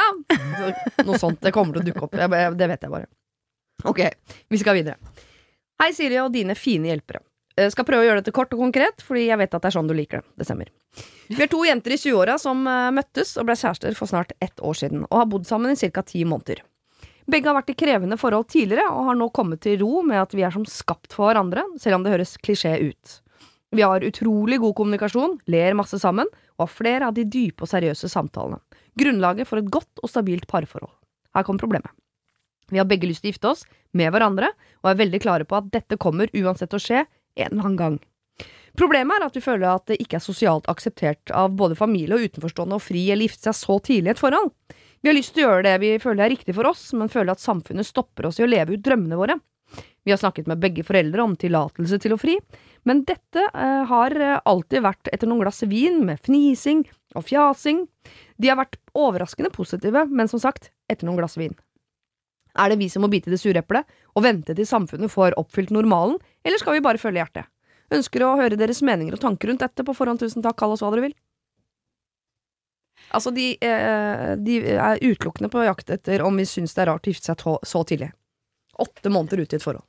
Noe 1.04 1.18
sånt. 1.18 1.40
Det 1.42 1.54
kommer 1.56 1.78
til 1.78 1.82
å 1.82 1.88
dukke 1.90 2.06
opp. 2.06 2.14
Jeg, 2.18 2.54
det 2.58 2.70
vet 2.70 2.86
jeg 2.86 2.94
bare. 2.94 3.10
Ok, 3.88 4.04
vi 4.50 4.58
skal 4.62 4.78
videre. 4.78 4.98
Hei, 5.78 5.92
Siri 5.94 6.18
og 6.22 6.32
dine 6.34 6.56
fine 6.58 6.90
hjelpere. 6.90 7.22
Jeg 7.58 7.74
skal 7.74 7.86
prøve 7.86 8.04
å 8.04 8.06
gjøre 8.06 8.22
dette 8.22 8.34
kort 8.34 8.52
og 8.54 8.60
konkret, 8.62 9.02
fordi 9.02 9.24
jeg 9.28 9.38
vet 9.40 9.54
at 9.54 9.62
det 9.64 9.70
er 9.70 9.74
sånn 9.74 9.90
du 9.90 9.94
liker 9.98 10.22
det. 10.22 10.28
Det 10.38 10.46
stemmer. 10.46 10.70
Vi 11.28 11.42
er 11.42 11.50
to 11.50 11.60
jenter 11.66 11.94
i 11.94 11.98
20-åra 11.98 12.36
som 12.38 12.62
eh, 12.70 12.90
møttes 12.94 13.34
og 13.38 13.48
ble 13.48 13.56
kjærester 13.58 13.96
for 13.98 14.10
snart 14.10 14.34
ett 14.42 14.62
år 14.62 14.78
siden, 14.78 15.02
og 15.08 15.16
har 15.22 15.28
bodd 15.30 15.46
sammen 15.48 15.74
i 15.74 15.90
ca. 15.90 16.04
ti 16.06 16.22
måneder. 16.26 16.62
Begge 17.28 17.50
har 17.50 17.58
vært 17.58 17.75
i 17.75 17.76
krevende 17.76 18.16
forhold 18.16 18.49
tidligere, 18.49 18.88
og 18.88 19.11
har 19.11 19.16
nå 19.20 19.28
kommet 19.37 19.61
til 19.64 19.76
ro 19.82 20.00
med 20.06 20.20
at 20.23 20.32
vi 20.37 20.44
er 20.47 20.54
som 20.54 20.64
skapt 20.68 21.12
for 21.12 21.28
hverandre, 21.28 21.66
selv 21.80 21.99
om 21.99 22.06
det 22.06 22.14
høres 22.14 22.38
klisjé 22.40 22.78
ut. 22.80 23.18
Vi 23.76 23.85
har 23.85 24.04
utrolig 24.06 24.56
god 24.62 24.75
kommunikasjon, 24.78 25.37
ler 25.52 25.76
masse 25.76 26.00
sammen, 26.00 26.30
og 26.56 26.64
har 26.64 26.73
flere 26.73 27.11
av 27.11 27.16
de 27.18 27.26
dype 27.28 27.66
og 27.66 27.68
seriøse 27.68 28.08
samtalene. 28.08 28.62
Grunnlaget 28.99 29.49
for 29.49 29.61
et 29.61 29.68
godt 29.70 30.00
og 30.00 30.08
stabilt 30.08 30.49
parforhold. 30.49 30.94
Her 31.37 31.44
kommer 31.44 31.61
problemet. 31.61 31.92
Vi 32.73 32.80
har 32.80 32.88
begge 32.88 33.08
lyst 33.08 33.23
til 33.25 33.30
å 33.30 33.35
gifte 33.35 33.52
oss 33.52 33.66
med 33.97 34.12
hverandre, 34.12 34.49
og 34.80 34.90
er 34.90 35.00
veldig 35.02 35.20
klare 35.20 35.49
på 35.49 35.61
at 35.61 35.68
dette 35.73 36.00
kommer 36.00 36.32
uansett 36.32 36.73
å 36.73 36.80
skje 36.80 37.04
en 37.04 37.50
eller 37.52 37.61
annen 37.61 37.80
gang. 37.80 38.00
Problemet 38.78 39.18
er 39.18 39.26
at 39.26 39.37
vi 39.37 39.42
føler 39.42 39.68
at 39.68 39.88
det 39.90 39.99
ikke 40.00 40.18
er 40.18 40.25
sosialt 40.25 40.68
akseptert 40.70 41.32
av 41.35 41.54
både 41.58 41.76
familie 41.76 42.16
og 42.16 42.28
utenforstående 42.28 42.76
å 42.78 42.82
fri 42.82 43.08
eller 43.11 43.26
gifte 43.28 43.49
seg 43.49 43.56
så 43.58 43.78
tidlig 43.85 44.12
i 44.12 44.14
et 44.14 44.20
forhold. 44.20 44.52
Vi 45.08 45.10
har 45.14 45.16
lyst 45.16 45.32
til 45.32 45.46
å 45.46 45.48
gjøre 45.48 45.64
det 45.64 45.78
vi 45.80 45.90
føler 46.02 46.26
er 46.26 46.34
riktig 46.34 46.52
for 46.52 46.68
oss, 46.68 46.82
men 46.92 47.08
føler 47.08 47.32
at 47.32 47.40
samfunnet 47.40 47.86
stopper 47.88 48.26
oss 48.28 48.36
i 48.36 48.42
å 48.44 48.48
leve 48.50 48.74
ut 48.76 48.82
drømmene 48.84 49.16
våre. 49.16 49.38
Vi 50.04 50.12
har 50.12 50.18
snakket 50.20 50.50
med 50.50 50.60
begge 50.60 50.82
foreldre 50.84 51.24
om 51.24 51.32
tillatelse 51.32 51.96
til 52.04 52.12
å 52.12 52.18
fri, 52.20 52.34
men 52.84 53.00
dette 53.08 53.40
eh, 53.46 53.86
har 53.88 54.12
eh, 54.20 54.34
alltid 54.44 54.82
vært 54.84 55.08
etter 55.08 55.30
noen 55.30 55.40
glass 55.46 55.62
vin 55.64 56.02
med 56.04 56.20
fnising 56.20 56.82
og 57.16 57.24
fjasing. 57.24 57.86
De 58.36 58.50
har 58.52 58.60
vært 58.60 58.76
overraskende 58.92 59.48
positive, 59.54 60.02
men 60.12 60.28
som 60.28 60.42
sagt, 60.44 60.68
etter 60.92 61.08
noen 61.08 61.22
glass 61.22 61.38
vin. 61.40 61.56
Er 62.60 62.68
det 62.68 62.76
vi 62.82 62.90
som 62.92 63.00
må 63.00 63.08
bite 63.08 63.32
i 63.32 63.32
det 63.32 63.40
sure 63.40 63.64
eplet 63.64 63.88
og 64.12 64.26
vente 64.28 64.52
til 64.52 64.68
samfunnet 64.68 65.08
får 65.14 65.38
oppfylt 65.40 65.72
normalen, 65.72 66.20
eller 66.44 66.60
skal 66.60 66.76
vi 66.76 66.84
bare 66.84 67.00
følge 67.00 67.24
hjertet? 67.24 67.48
Ønsker 67.96 68.28
å 68.28 68.36
høre 68.42 68.60
deres 68.60 68.84
meninger 68.84 69.16
og 69.16 69.24
tanker 69.24 69.48
rundt 69.48 69.64
dette 69.64 69.88
på 69.88 69.96
forhånd. 69.96 70.20
Tusen 70.20 70.44
takk, 70.44 70.60
kall 70.60 70.76
oss 70.76 70.84
hva 70.84 70.92
dere 70.92 71.08
vil. 71.08 71.16
Altså, 73.14 73.32
de, 73.32 73.52
eh, 73.64 74.32
de 74.36 74.58
er 74.76 75.00
utelukkende 75.00 75.50
på 75.52 75.64
jakt 75.64 75.90
etter 75.94 76.22
om 76.26 76.36
vi 76.36 76.44
syns 76.48 76.74
det 76.76 76.84
er 76.84 76.90
rart 76.92 77.06
å 77.08 77.12
gifte 77.12 77.32
seg 77.32 77.44
så 77.66 77.84
tidlig. 77.88 78.10
Åtte 78.78 79.12
måneder 79.12 79.44
ute 79.44 79.56
i 79.56 79.60
et 79.60 79.64
forhold. 79.64 79.86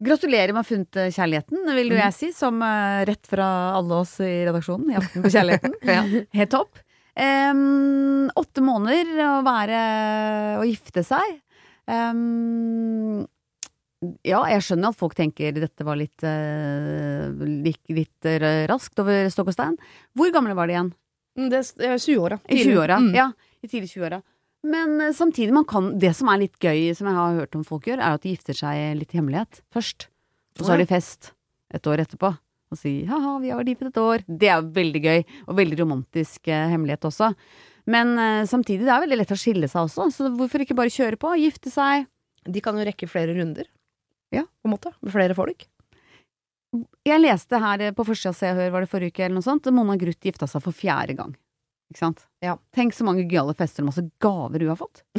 Gratulerer 0.00 0.54
med 0.54 0.62
å 0.62 0.64
ha 0.64 0.68
funnet 0.68 0.96
eh, 0.96 1.10
kjærligheten, 1.12 1.66
vil 1.76 1.92
jo 1.92 1.98
jeg 1.98 2.16
si, 2.16 2.30
som 2.32 2.56
eh, 2.64 3.02
rett 3.08 3.26
fra 3.28 3.48
alle 3.76 3.98
oss 4.00 4.14
i 4.24 4.46
redaksjonen 4.48 4.94
i 4.94 4.96
Aften 4.96 5.24
på 5.26 5.32
kjærligheten. 5.34 5.74
Helt 6.38 6.54
topp. 6.54 6.80
Um, 7.20 8.30
åtte 8.38 8.62
måneder 8.64 9.10
å 9.26 9.34
være 9.44 9.80
å 10.62 10.64
gifte 10.64 11.04
seg. 11.04 11.34
Um, 11.84 13.26
ja, 14.24 14.40
jeg 14.54 14.64
skjønner 14.64 14.94
at 14.94 14.96
folk 14.96 15.18
tenker 15.18 15.52
dette 15.58 15.84
var 15.84 16.00
litt, 16.00 16.24
uh, 16.24 17.28
litt, 17.44 17.82
litt 17.92 18.30
raskt 18.70 19.04
over 19.04 19.28
stokk 19.28 19.52
og 19.52 19.58
stein. 19.58 19.76
Hvor 20.16 20.32
gamle 20.32 20.56
var 20.56 20.70
de 20.70 20.78
igjen? 20.78 20.92
Mm, 21.38 21.48
Det 21.52 21.60
er 21.86 21.96
20-åra. 22.00 22.40
I 22.48 22.60
20-åra. 22.64 22.98
Mm. 23.00 23.14
Ja, 23.16 23.30
i 23.62 23.68
tidlig 23.70 23.90
20-åra. 23.94 24.20
Men 24.66 25.00
eh, 25.00 25.12
samtidig, 25.16 25.52
man 25.56 25.64
kan, 25.64 25.92
det 25.98 26.12
som 26.16 26.28
er 26.28 26.42
litt 26.42 26.58
gøy, 26.60 26.90
som 26.96 27.08
jeg 27.08 27.16
har 27.16 27.38
hørt 27.38 27.56
om 27.56 27.64
folk 27.64 27.86
gjør, 27.88 28.02
er 28.02 28.18
at 28.18 28.24
de 28.26 28.34
gifter 28.34 28.56
seg 28.58 28.98
litt 28.98 29.14
i 29.14 29.20
hemmelighet 29.20 29.62
først. 29.72 30.08
Og 30.58 30.66
så 30.66 30.74
har 30.74 30.82
de 30.82 30.88
fest 30.90 31.32
et 31.72 31.86
år 31.88 32.02
etterpå. 32.04 32.34
Og 32.70 32.78
sier 32.78 33.08
ha-ha, 33.10 33.38
vi 33.42 33.50
har 33.50 33.58
vært 33.58 33.72
gift 33.72 33.88
et 33.88 33.98
år. 33.98 34.22
Det 34.28 34.50
er 34.52 34.62
veldig 34.76 35.00
gøy, 35.02 35.24
og 35.48 35.56
veldig 35.58 35.78
romantisk 35.80 36.50
eh, 36.52 36.68
hemmelighet 36.70 37.08
også. 37.08 37.32
Men 37.90 38.12
eh, 38.20 38.44
samtidig, 38.46 38.84
det 38.86 38.92
er 38.94 39.02
veldig 39.06 39.18
lett 39.22 39.34
å 39.34 39.38
skille 39.40 39.70
seg 39.70 39.88
også, 39.88 40.10
så 40.14 40.28
hvorfor 40.36 40.62
ikke 40.62 40.76
bare 40.78 40.92
kjøre 40.92 41.18
på? 41.18 41.32
Gifte 41.40 41.72
seg. 41.72 42.06
De 42.46 42.62
kan 42.64 42.76
jo 42.78 42.84
rekke 42.86 43.08
flere 43.10 43.34
runder. 43.36 43.66
Ja. 44.34 44.44
På 44.62 44.68
en 44.70 44.76
måte. 44.76 44.92
Med 45.02 45.14
flere 45.14 45.34
folk. 45.34 45.66
Jeg 47.06 47.18
leste 47.18 47.58
her 47.58 47.82
eh, 47.82 47.94
på 47.94 48.06
forsida 48.06 48.32
Se 48.36 48.50
og 48.52 48.58
Hør, 48.60 48.74
var 48.74 48.84
det 48.84 48.90
forrige 48.92 49.14
uke 49.14 49.24
eller 49.26 49.38
noe 49.40 49.46
sånt, 49.46 49.66
Mona 49.74 49.96
Gruth 49.98 50.22
gifta 50.22 50.46
seg 50.50 50.62
for 50.62 50.76
fjerde 50.76 51.16
gang. 51.18 51.32
Ikke 51.90 52.04
sant? 52.04 52.20
Ja. 52.44 52.54
Tenk 52.76 52.94
så 52.94 53.02
mange 53.02 53.24
gøyale 53.26 53.50
fester 53.58 53.82
og 53.82 53.88
masse 53.88 54.04
gaver 54.22 54.62
du 54.62 54.68
har 54.70 54.78
fått. 54.78 55.02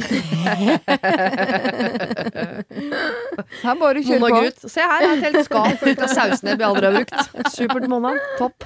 Så 3.60 3.66
her 3.66 3.76
bare 3.76 4.00
kjør 4.00 4.22
på. 4.22 4.30
Gruth. 4.38 4.64
Se 4.72 4.80
her, 4.80 5.04
jeg 5.04 5.10
har 5.10 5.18
et 5.18 5.26
helt 5.26 5.44
skap 5.50 5.82
fullt 5.82 6.00
av 6.06 6.14
sausnebb 6.16 6.64
jeg 6.64 6.68
aldri 6.70 6.88
har 6.88 6.96
brukt. 6.96 7.52
Supert, 7.52 7.86
Mona. 7.92 8.14
Topp. 8.40 8.64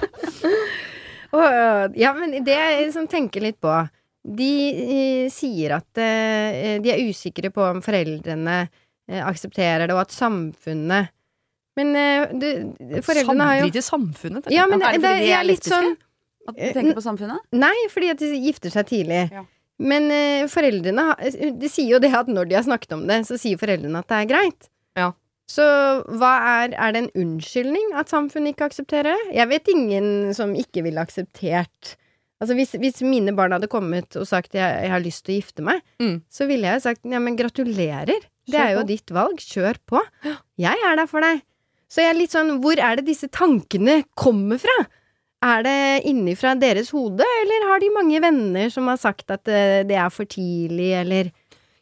Og, 1.35 1.43
øh, 1.43 1.83
ja, 1.99 2.13
men 2.15 2.37
det 2.47 2.55
jeg 2.55 2.85
liksom 2.85 3.09
tenker 3.11 3.43
litt 3.43 3.59
på 3.59 3.73
De 4.39 4.53
eh, 4.71 5.27
sier 5.31 5.75
at 5.75 5.99
eh, 5.99 6.79
de 6.79 6.93
er 6.93 7.03
usikre 7.11 7.51
på 7.51 7.61
om 7.67 7.83
foreldrene 7.83 8.61
aksepterer 9.07 9.87
det, 9.87 9.95
og 9.95 10.03
at 10.03 10.11
samfunnet 10.15 11.11
Men 11.77 11.91
eh, 11.95 13.01
foreldrene 13.05 13.45
har 13.47 13.59
jo 13.59 13.67
Samtidig 13.67 13.83
samfunnet. 13.85 14.49
Ja, 14.53 14.65
men 14.69 14.81
Er 14.81 14.97
det 14.97 15.03
det, 15.03 15.11
de 15.21 15.29
er 15.31 15.39
er 15.39 15.45
litt 15.47 15.61
lesbiske? 15.61 15.75
sånn 15.77 15.97
At 16.49 16.55
de 16.57 16.71
tenker 16.73 16.97
på 16.97 17.03
samfunnet? 17.05 17.43
Nei, 17.53 17.75
fordi 17.93 18.09
at 18.13 18.23
de 18.23 18.31
gifter 18.47 18.73
seg 18.73 18.87
tidlig. 18.89 19.21
Ja. 19.35 19.43
Men 19.77 20.07
eh, 20.09 20.47
foreldrene 20.49 21.03
De 21.61 21.69
sier 21.69 21.91
jo 21.93 21.99
det 22.01 22.09
at 22.17 22.27
når 22.33 22.49
de 22.49 22.55
har 22.57 22.65
snakket 22.65 22.95
om 22.97 23.03
det, 23.09 23.19
så 23.29 23.37
sier 23.37 23.59
foreldrene 23.61 23.99
at 24.01 24.07
det 24.09 24.17
er 24.23 24.29
greit. 24.31 24.69
Ja. 24.97 25.11
Så 25.47 25.63
hva 26.17 26.31
er 26.63 26.73
Er 26.75 26.91
det 26.95 27.03
en 27.05 27.11
unnskyldning 27.23 27.93
at 27.95 28.09
samfunnet 28.11 28.55
ikke 28.55 28.65
aksepterer 28.71 29.13
det? 29.13 29.35
Jeg 29.37 29.47
vet 29.53 29.69
ingen 29.71 30.33
som 30.35 30.55
ikke 30.57 30.81
ville 30.83 30.99
akseptert 31.05 31.93
Altså 32.41 32.53
hvis, 32.53 32.75
hvis 32.77 32.99
mine 33.01 33.31
barn 33.33 33.51
hadde 33.55 33.65
kommet 33.71 34.13
og 34.19 34.27
sagt 34.29 34.53
jeg, 34.53 34.61
jeg 34.83 34.91
har 34.91 35.01
lyst 35.01 35.23
til 35.25 35.33
å 35.33 35.37
gifte 35.39 35.63
meg, 35.65 35.79
Mm. 35.99 36.19
så 36.29 36.45
ville 36.45 36.67
jeg 36.69 36.83
sagt 36.83 37.01
ja, 37.09 37.17
men 37.17 37.33
gratulerer. 37.39 38.27
Det 38.45 38.59
er 38.61 38.75
jo 38.75 38.83
på. 38.83 38.87
ditt 38.91 39.09
valg. 39.15 39.39
Kjør 39.41 39.79
på. 39.89 40.01
Jeg 40.61 40.77
er 40.85 40.95
der 40.99 41.07
for 41.09 41.25
deg. 41.25 41.41
Så 41.87 42.01
jeg 42.03 42.11
er 42.11 42.17
litt 42.19 42.33
sånn 42.35 42.57
Hvor 42.63 42.79
er 42.83 42.97
det 42.99 43.05
disse 43.07 43.29
tankene 43.31 44.01
kommer 44.19 44.59
fra? 44.59 44.75
Er 45.45 45.61
det 45.63 46.05
innifra 46.09 46.55
deres 46.59 46.89
hode, 46.91 47.23
eller 47.43 47.67
har 47.69 47.79
de 47.79 47.91
mange 47.93 48.19
venner 48.23 48.71
som 48.73 48.87
har 48.89 48.97
sagt 48.97 49.29
at 49.31 49.47
eh, 49.47 49.83
det 49.87 49.95
er 49.95 50.09
for 50.09 50.25
tidlig, 50.25 50.89
eller 51.03 51.29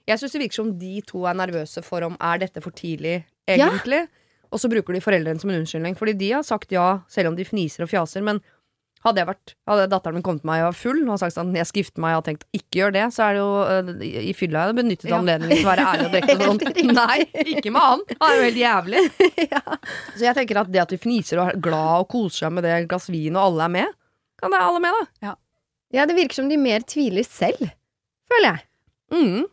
Jeg 0.06 0.20
syns 0.22 0.36
det 0.36 0.42
virker 0.44 0.60
som 0.60 0.74
de 0.78 1.00
to 1.08 1.24
er 1.26 1.34
nervøse 1.40 1.82
for 1.82 2.04
om 2.06 2.18
er 2.20 2.38
dette 2.44 2.62
for 2.62 2.72
tidlig, 2.76 3.24
Ja. 3.48 3.70
egentlig. 3.70 4.08
og 4.52 4.60
så 4.60 4.70
bruker 4.70 4.94
de 4.94 5.02
foreldrene 5.02 5.40
som 5.42 5.50
en 5.50 5.62
unnskyldning. 5.64 5.96
Fordi 5.98 6.14
de 6.20 6.32
har 6.32 6.44
sagt 6.44 6.70
ja, 6.72 7.00
selv 7.10 7.30
om 7.32 7.36
de 7.36 7.44
fniser 7.48 7.84
og 7.84 7.90
fjaser. 7.90 8.22
Men 8.24 8.40
hadde, 9.06 9.22
jeg 9.22 9.28
vært, 9.30 9.54
hadde 9.70 9.86
datteren 9.92 10.16
min 10.18 10.24
kommet 10.26 10.42
til 10.44 10.50
meg 10.50 10.64
og 10.64 10.68
var 10.72 10.78
full 10.80 11.02
og 11.06 11.20
sagt 11.22 11.36
sånn, 11.36 11.52
jeg 11.56 11.68
skal 11.70 11.82
gifte 11.84 12.02
meg 12.04 12.16
og 12.16 12.20
har 12.20 12.26
tenkt 12.28 12.46
ikke 12.58 12.80
gjør 12.82 12.94
det, 12.96 13.04
så 13.14 13.24
er 13.28 13.38
det 13.38 13.42
jo 13.44 13.52
øh, 13.62 13.92
i 14.32 14.34
fylla 14.38 14.58
jeg 14.64 14.66
hadde 14.70 14.78
benyttet 14.82 15.10
Ja. 15.12 15.20
anledningen 15.20 15.60
til 15.62 15.66
å 15.68 15.72
være 15.72 15.86
ærlig 15.92 16.06
og 16.08 16.14
direkte 16.16 16.50
sånn. 16.50 16.92
Nei, 16.98 17.18
ikke 17.56 17.74
med 17.76 17.86
han. 17.86 18.04
Han 18.20 18.28
er 18.32 18.40
jo 18.40 18.46
helt 18.50 18.62
jævlig. 18.64 19.04
Så 20.18 20.26
jeg 20.26 20.36
tenker 20.40 20.62
at 20.64 20.72
det 20.74 20.84
at 20.86 20.94
vi 20.96 21.02
fniser 21.06 21.42
og 21.44 21.52
er 21.54 21.62
glad 21.70 22.04
og 22.04 22.10
koser 22.16 22.46
seg 22.48 22.56
med 22.58 22.66
det 22.68 22.76
glass 22.92 23.10
vin, 23.14 23.36
og 23.38 23.50
alle 23.52 23.68
er 23.70 23.74
med, 23.80 23.98
kan 24.42 24.52
det 24.52 24.62
alle 24.66 24.82
med, 24.84 25.02
da. 25.22 25.36
Ja, 25.96 26.06
det 26.10 26.16
virker 26.18 26.42
som 26.42 26.50
de 26.52 26.58
mer 26.60 26.84
tviler 26.84 27.24
selv, 27.28 27.70
føler 28.32 28.50
jeg. 28.50 28.66
Mm. 29.16 29.44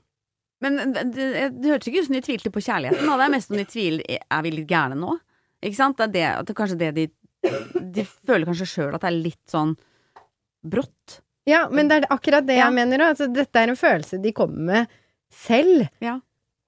Men 0.62 0.78
det, 0.94 1.02
det, 1.14 1.26
det 1.60 1.70
hørtes 1.74 1.90
ikke 1.90 2.00
ut 2.02 2.06
som 2.08 2.16
de 2.16 2.22
tvilte 2.24 2.50
på 2.54 2.62
kjærligheten. 2.62 3.04
Da. 3.06 3.16
Det 3.20 3.24
er 3.28 3.32
mest 3.34 3.50
om 3.52 3.58
de 3.58 3.64
tviler 3.66 4.16
Er 4.22 4.42
vi 4.46 4.52
litt 4.54 4.68
gærne 4.70 4.94
nå? 4.98 5.16
Ikke 5.62 5.78
sant? 5.78 5.98
Det 5.98 6.22
er, 6.22 6.38
det, 6.40 6.46
det 6.48 6.54
er 6.54 6.58
kanskje 6.58 6.78
det 6.80 6.90
de 6.96 7.06
De 7.42 8.04
føler 8.06 8.46
kanskje 8.48 8.68
sjøl 8.70 8.94
at 8.94 9.02
det 9.02 9.10
er 9.10 9.16
litt 9.24 9.42
sånn 9.50 9.72
brått. 10.62 11.20
Ja, 11.48 11.64
men 11.74 11.88
det 11.90 11.96
er 12.02 12.10
akkurat 12.14 12.46
det 12.46 12.56
Ja. 12.60 12.68
jeg 12.68 12.76
mener. 12.76 13.02
Altså, 13.10 13.26
dette 13.32 13.58
er 13.58 13.72
en 13.72 13.78
følelse 13.78 14.20
de 14.22 14.32
kommer 14.32 14.62
med 14.68 14.92
selv. 15.32 15.88
Ja. 16.00 16.20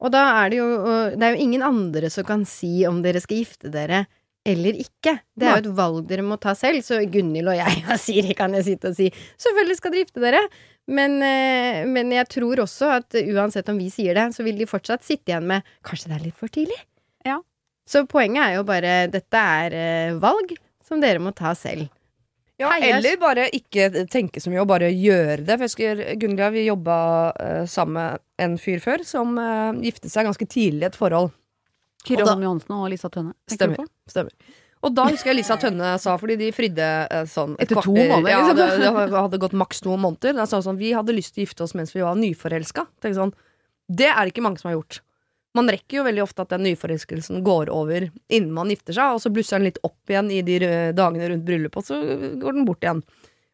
Og 0.03 0.11
da 0.11 0.25
er 0.45 0.51
det 0.51 0.59
jo 0.59 0.69
Det 1.15 1.23
er 1.23 1.37
jo 1.37 1.43
ingen 1.45 1.63
andre 1.63 2.11
som 2.11 2.25
kan 2.27 2.45
si 2.45 2.85
om 2.87 3.03
dere 3.03 3.21
skal 3.23 3.39
gifte 3.45 3.71
dere 3.71 4.07
eller 4.45 4.73
ikke. 4.77 5.21
Det 5.39 5.47
er 5.47 5.55
jo 5.63 5.71
et 5.71 5.77
valg 5.77 6.07
dere 6.09 6.23
må 6.27 6.37
ta 6.39 6.53
selv. 6.59 6.83
Så 6.85 6.99
Gunhild 7.09 7.49
og 7.49 7.57
jeg 7.57 7.85
og 7.93 7.99
Siri 8.03 8.35
kan 8.35 8.53
jeg 8.59 8.65
sitte 8.67 8.91
og 8.91 8.97
si 8.99 9.07
selvfølgelig 9.39 9.77
skal 9.79 9.95
dere 9.95 10.05
gifte 10.05 10.21
dere. 10.21 10.43
Men, 10.87 11.23
eh, 11.23 11.87
men 11.89 12.11
jeg 12.13 12.29
tror 12.29 12.61
også 12.67 12.91
at 12.99 13.15
uansett 13.15 13.71
om 13.73 13.79
vi 13.79 13.89
sier 13.89 14.13
det, 14.19 14.35
så 14.35 14.45
vil 14.45 14.59
de 14.59 14.67
fortsatt 14.69 15.03
sitte 15.07 15.31
igjen 15.33 15.47
med 15.49 15.63
kanskje 15.87 16.11
det 16.11 16.19
er 16.19 16.25
litt 16.27 16.37
for 16.37 16.49
tidlig. 16.53 16.77
Ja. 17.25 17.39
Så 17.89 18.05
poenget 18.09 18.43
er 18.45 18.55
jo 18.59 18.65
bare 18.69 19.07
dette 19.09 19.37
er 19.39 19.73
eh, 19.79 20.19
valg 20.21 20.53
som 20.85 21.03
dere 21.03 21.23
må 21.23 21.33
ta 21.37 21.55
selv. 21.59 21.89
Ja, 22.61 22.69
Heier. 22.71 23.01
eller 23.01 23.17
bare 23.19 23.49
ikke 23.57 23.89
tenke 24.13 24.39
så 24.39 24.51
mye 24.53 24.63
og 24.63 24.69
bare 24.71 24.93
gjøre 24.95 25.41
det. 25.43 25.57
For 25.57 25.65
jeg 25.65 25.71
husker 25.73 26.03
jeg, 26.15 26.51
vi 26.55 26.67
jobba 26.69 26.99
uh, 27.35 27.63
sammen 27.71 27.97
med 27.99 28.45
en 28.45 28.59
fyr 28.63 28.83
før 28.85 29.03
som 29.07 29.35
uh, 29.41 29.75
giftet 29.83 30.13
seg 30.13 30.29
ganske 30.29 30.47
tidlig 30.47 30.87
i 30.87 30.91
et 30.93 30.99
forhold. 30.99 31.33
Kyrre 32.07 32.29
Holm 32.29 32.45
Johansen 32.45 32.77
og 32.77 32.87
Lisa 32.93 33.11
Tønne. 33.11 33.35
Stemmer. 33.51 33.89
Stemmer. 34.11 34.55
Og 34.85 34.93
da 34.93 35.07
husker 35.09 35.33
jeg 35.33 35.41
Lisa 35.41 35.57
Tønne 35.59 35.95
sa, 35.99 36.15
fordi 36.21 36.37
de 36.45 36.51
fridde 36.55 36.89
uh, 37.09 37.25
sånn 37.27 37.57
et 37.57 37.67
Etter 37.67 37.81
to 37.81 37.95
måneder, 37.97 38.31
Ja, 38.31 38.43
liksom. 38.45 38.61
det, 38.61 38.93
det 39.11 39.23
hadde 39.25 39.41
gått 39.43 39.57
maks 39.65 39.83
to 39.83 39.97
måneder. 39.97 40.37
Da 40.39 40.47
sa 40.47 40.61
hun 40.61 40.69
sånn, 40.69 40.79
vi 40.79 40.93
hadde 40.95 41.17
lyst 41.17 41.35
til 41.35 41.43
å 41.43 41.49
gifte 41.49 41.67
oss 41.67 41.75
mens 41.75 41.95
vi 41.97 42.05
var 42.05 42.15
nyforelska. 42.21 42.87
Sånn, 43.09 43.35
det 43.89 44.13
er 44.13 44.21
det 44.21 44.35
ikke 44.35 44.45
mange 44.45 44.63
som 44.63 44.71
har 44.71 44.79
gjort. 44.79 45.01
Man 45.55 45.71
rekker 45.71 46.01
jo 46.01 46.07
veldig 46.09 46.23
ofte 46.25 46.43
at 46.43 46.51
den 46.51 46.65
nyforelskelsen 46.67 47.45
går 47.47 47.71
over 47.71 48.09
innen 48.27 48.51
man 48.57 48.73
gifter 48.73 48.97
seg, 48.97 49.15
og 49.15 49.23
så 49.23 49.31
blusser 49.31 49.61
den 49.61 49.69
litt 49.69 49.79
opp 49.87 50.11
igjen 50.11 50.33
i 50.35 50.41
de 50.43 50.59
dagene 50.99 51.29
rundt 51.31 51.47
bryllupet, 51.47 51.79
og 51.79 51.87
så 51.87 52.31
går 52.43 52.57
den 52.57 52.67
bort 52.67 52.83
igjen. 52.83 53.05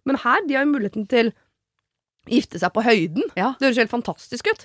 Men 0.08 0.20
her, 0.22 0.40
de 0.48 0.56
har 0.56 0.64
jo 0.64 0.72
muligheten 0.72 1.04
til 1.10 1.32
å 1.34 2.32
gifte 2.32 2.60
seg 2.62 2.72
på 2.72 2.84
høyden. 2.86 3.26
Ja. 3.36 3.52
Det 3.60 3.68
høres 3.68 3.82
helt 3.82 3.92
fantastisk 3.92 4.48
ut. 4.48 4.64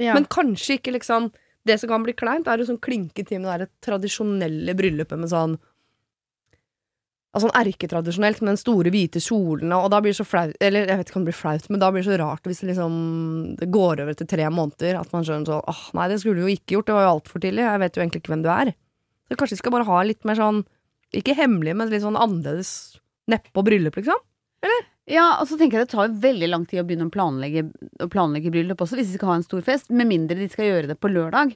Ja. 0.00 0.14
Men 0.16 0.30
kanskje 0.30 0.78
ikke 0.78 0.94
liksom 0.96 1.32
Det 1.68 1.74
som 1.76 1.90
kan 1.90 2.00
bli 2.00 2.14
kleint, 2.16 2.46
er 2.48 2.56
å 2.56 2.64
sånn 2.64 2.78
klinke 2.80 3.20
til 3.28 3.42
med 3.42 3.60
det 3.60 3.66
tradisjonelle 3.84 4.72
bryllupet 4.72 5.20
med 5.20 5.28
sånn 5.28 5.58
Altså 7.30 7.46
erketradisjonelt 7.54 8.40
med 8.42 8.50
den 8.50 8.58
store 8.58 8.90
hvite 8.90 9.20
kjolen, 9.22 9.70
og 9.76 9.86
da 9.92 10.00
blir 10.02 10.10
det 10.10 10.18
så 10.18 10.26
flaut 10.26 10.56
Eller 10.58 10.88
jeg 10.90 10.98
vet 10.98 11.10
ikke 11.12 11.18
om 11.20 11.22
det 11.22 11.30
blir 11.30 11.38
flaut, 11.38 11.68
men 11.70 11.82
da 11.82 11.90
blir 11.94 12.02
det 12.02 12.08
så 12.08 12.18
rart 12.18 12.48
hvis 12.48 12.62
det 12.64 12.72
liksom 12.72 12.94
Det 13.60 13.68
går 13.70 14.02
over 14.02 14.10
etter 14.16 14.26
tre 14.32 14.48
måneder, 14.50 14.98
at 14.98 15.12
man 15.14 15.26
skjønner 15.26 15.46
sånn 15.46 15.68
åh, 15.70 15.84
nei, 15.94 16.08
det 16.10 16.18
skulle 16.22 16.42
du 16.42 16.48
jo 16.48 16.56
ikke 16.56 16.74
gjort, 16.74 16.88
det 16.88 16.96
var 16.96 17.06
jo 17.06 17.12
altfor 17.12 17.44
tidlig, 17.44 17.62
jeg 17.68 17.82
vet 17.84 17.94
jo 17.94 18.02
egentlig 18.02 18.22
ikke 18.24 18.34
hvem 18.34 18.42
du 18.42 18.50
er. 18.50 18.72
Så 19.30 19.38
kanskje 19.38 19.56
vi 19.56 19.62
skal 19.62 19.76
bare 19.76 19.86
ha 19.86 20.00
litt 20.08 20.26
mer 20.26 20.40
sånn 20.40 20.64
Ikke 21.20 21.38
hemmelig, 21.38 21.76
men 21.78 21.92
litt 21.92 22.02
sånn 22.02 22.18
annerledes 22.18 22.72
nedpå 23.30 23.62
bryllup, 23.62 23.94
liksom. 24.00 24.18
Eller? 24.66 24.86
Ja, 25.10 25.26
og 25.40 25.46
så 25.50 25.58
tenker 25.58 25.78
jeg 25.78 25.86
det 25.86 25.94
tar 25.94 26.06
jo 26.08 26.20
veldig 26.22 26.48
lang 26.50 26.64
tid 26.70 26.82
å 26.82 26.86
begynne 26.86 27.08
å 27.08 27.14
planlegge, 27.14 27.64
planlegge 28.12 28.52
bryllup 28.54 28.82
også, 28.82 28.98
hvis 28.98 29.10
de 29.10 29.18
skal 29.18 29.32
ha 29.32 29.38
en 29.38 29.46
stor 29.46 29.62
fest. 29.66 29.90
Med 29.90 30.10
mindre 30.10 30.38
de 30.38 30.46
skal 30.50 30.68
gjøre 30.68 30.90
det 30.92 30.98
på 31.02 31.10
lørdag, 31.10 31.54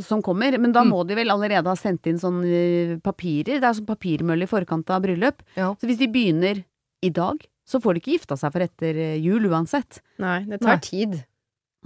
som 0.00 0.22
kommer. 0.22 0.56
Men 0.58 0.72
da 0.72 0.82
Mm. 0.84 0.90
må 0.92 1.06
de 1.06 1.14
vel 1.14 1.28
allerede 1.30 1.66
ha 1.66 1.74
sendt 1.76 2.06
inn 2.06 2.18
sånn 2.18 2.42
eh, 2.46 2.96
papirer. 2.98 3.58
Det 3.60 3.64
er 3.64 3.74
sånn 3.74 3.86
papirmølle 3.86 4.42
i 4.44 4.50
forkant 4.50 4.88
av 4.90 5.02
bryllup. 5.02 5.42
Ja. 5.56 5.74
Så 5.74 5.86
hvis 5.88 5.98
de 5.98 6.06
begynner 6.08 6.64
i 7.02 7.10
dag, 7.10 7.44
så 7.68 7.80
får 7.82 7.94
de 7.94 8.00
ikke 8.00 8.14
gifta 8.18 8.36
seg 8.38 8.52
for 8.52 8.60
etter 8.64 8.96
eh, 8.96 9.16
jul 9.20 9.44
uansett. 9.50 10.00
Nei, 10.18 10.44
det 10.48 10.60
tar 10.60 10.76
Nei. 10.76 10.80
tid. 10.80 11.24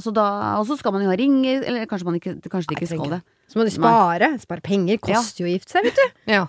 Så 0.01 0.12
da, 0.12 0.57
og 0.59 0.66
så 0.66 0.77
skal 0.79 0.92
man 0.92 1.03
jo 1.03 1.11
ha 1.11 1.16
ringer, 1.16 1.64
eller 1.68 1.85
kanskje, 1.87 2.05
man 2.07 2.14
ikke, 2.20 2.37
kanskje 2.48 2.68
de 2.72 2.77
ikke 2.79 2.88
skal 2.94 3.11
det. 3.11 3.22
Så 3.53 3.59
må 3.61 3.64
de 3.68 3.70
spare. 3.75 4.38
Spare 4.40 4.62
penger. 4.64 4.98
Koster 4.98 5.44
jo 5.44 5.51
å 5.51 5.53
gifte 5.53 5.70
seg, 5.75 5.85
vet 5.85 5.98
du. 6.01 6.33
Ja. 6.33 6.46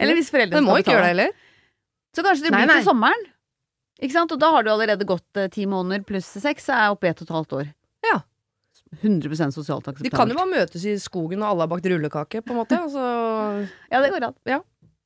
Eller 0.00 0.14
hvis 0.14 0.30
foreldrene 0.30 0.62
skal 0.62 0.82
betale. 0.82 1.00
det 1.02 1.10
heller. 1.10 1.32
Så 2.14 2.22
kanskje 2.26 2.42
det 2.46 2.52
Nei, 2.52 2.60
blir 2.64 2.70
nei. 2.74 2.76
til 2.82 2.86
sommeren. 2.90 3.24
Ikke 4.00 4.12
sant? 4.14 4.30
Og 4.32 4.38
da 4.38 4.50
har 4.54 4.62
du 4.62 4.70
allerede 4.70 5.04
gått 5.06 5.36
eh, 5.36 5.48
ti 5.50 5.66
måneder 5.66 6.04
pluss 6.06 6.26
seks, 6.38 6.66
så 6.66 6.74
er 6.76 6.82
jeg 6.86 6.94
oppe 6.94 7.06
i 7.06 7.10
ett 7.10 7.20
og 7.22 7.26
et 7.28 7.34
halvt 7.34 7.52
år. 7.58 7.66
Ja. 8.92 8.98
100% 9.02 9.52
sosialt 9.52 9.84
De 10.02 10.10
kan 10.10 10.28
jo 10.28 10.34
bare 10.38 10.48
møtes 10.50 10.84
i 10.88 10.94
skogen, 10.98 11.42
og 11.42 11.50
alle 11.50 11.60
har 11.66 11.68
bakt 11.68 11.84
rullekake, 11.86 12.40
på 12.42 12.50
en 12.54 12.60
måte. 12.62 12.78
Altså, 12.78 13.68
Ja, 13.92 14.00
det 14.00 14.10
går 14.14 14.24
an. 14.30 14.62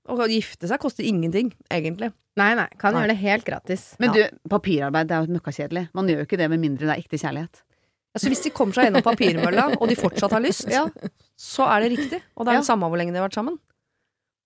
og 0.09 0.19
å 0.19 0.29
gifte 0.31 0.69
seg 0.69 0.81
koster 0.81 1.05
ingenting, 1.05 1.53
egentlig. 1.71 2.13
Nei, 2.37 2.55
nei. 2.55 2.69
Kan 2.79 2.95
Nei. 2.95 3.03
gjøre 3.03 3.13
det 3.13 3.19
helt 3.21 3.45
gratis. 3.45 3.95
Men 4.01 4.15
Ja. 4.15 4.29
du, 4.31 4.39
papirarbeid 4.49 5.09
det 5.09 5.17
er 5.17 5.27
jo 5.27 5.35
møkkakjedelig. 5.39 5.89
Man 5.95 6.07
gjør 6.09 6.23
jo 6.23 6.27
ikke 6.27 6.39
det 6.39 6.49
med 6.51 6.61
mindre 6.61 6.87
det 6.89 6.95
er 6.97 7.03
ekte 7.03 7.19
kjærlighet. 7.21 7.63
Altså 8.15 8.29
Hvis 8.29 8.43
de 8.45 8.51
kommer 8.51 8.75
seg 8.77 8.85
gjennom 8.91 9.03
papirmølla, 9.03 9.77
og 9.81 9.89
de 9.89 9.97
fortsatt 9.97 10.33
har 10.33 10.41
lyst, 10.45 10.69
Ja. 10.73 10.87
så 11.39 11.67
er 11.69 11.81
det 11.85 11.99
riktig. 11.99 12.23
Og 12.37 12.45
det 12.47 12.53
er 12.53 12.55
Ja. 12.55 12.61
det 12.61 12.67
samme 12.69 12.89
hvor 12.89 12.97
lenge 12.99 13.13
de 13.13 13.19
har 13.21 13.29
vært 13.29 13.35
sammen. 13.41 13.59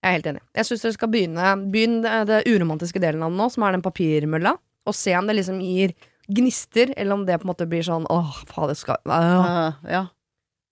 Jeg 0.05 0.11
er 0.11 0.17
helt 0.21 0.27
enig. 0.27 0.43
Jeg 0.55 0.65
syns 0.69 0.83
dere 0.83 0.93
skal 0.95 1.09
begynne 1.09 1.71
begynne 1.73 2.03
det, 2.03 2.27
det 2.29 2.47
uromantiske 2.53 3.01
delen 3.01 3.23
av 3.27 3.31
det 3.33 3.39
nå, 3.41 3.49
som 3.51 3.63
er 3.67 3.73
den 3.73 3.83
papirmølla, 3.83 4.57
og 4.87 4.95
se 4.95 5.15
om 5.19 5.27
det 5.27 5.35
liksom 5.37 5.59
gir 5.61 5.95
gnister, 6.29 6.93
eller 6.97 7.19
om 7.19 7.27
det 7.27 7.39
på 7.41 7.47
en 7.47 7.53
måte 7.53 7.69
blir 7.71 7.85
sånn 7.87 8.07
åh, 8.13 8.41
faen, 8.49 8.71
det 8.73 8.79
skal 8.81 8.99
øh. 9.05 9.77
ja. 9.91 10.07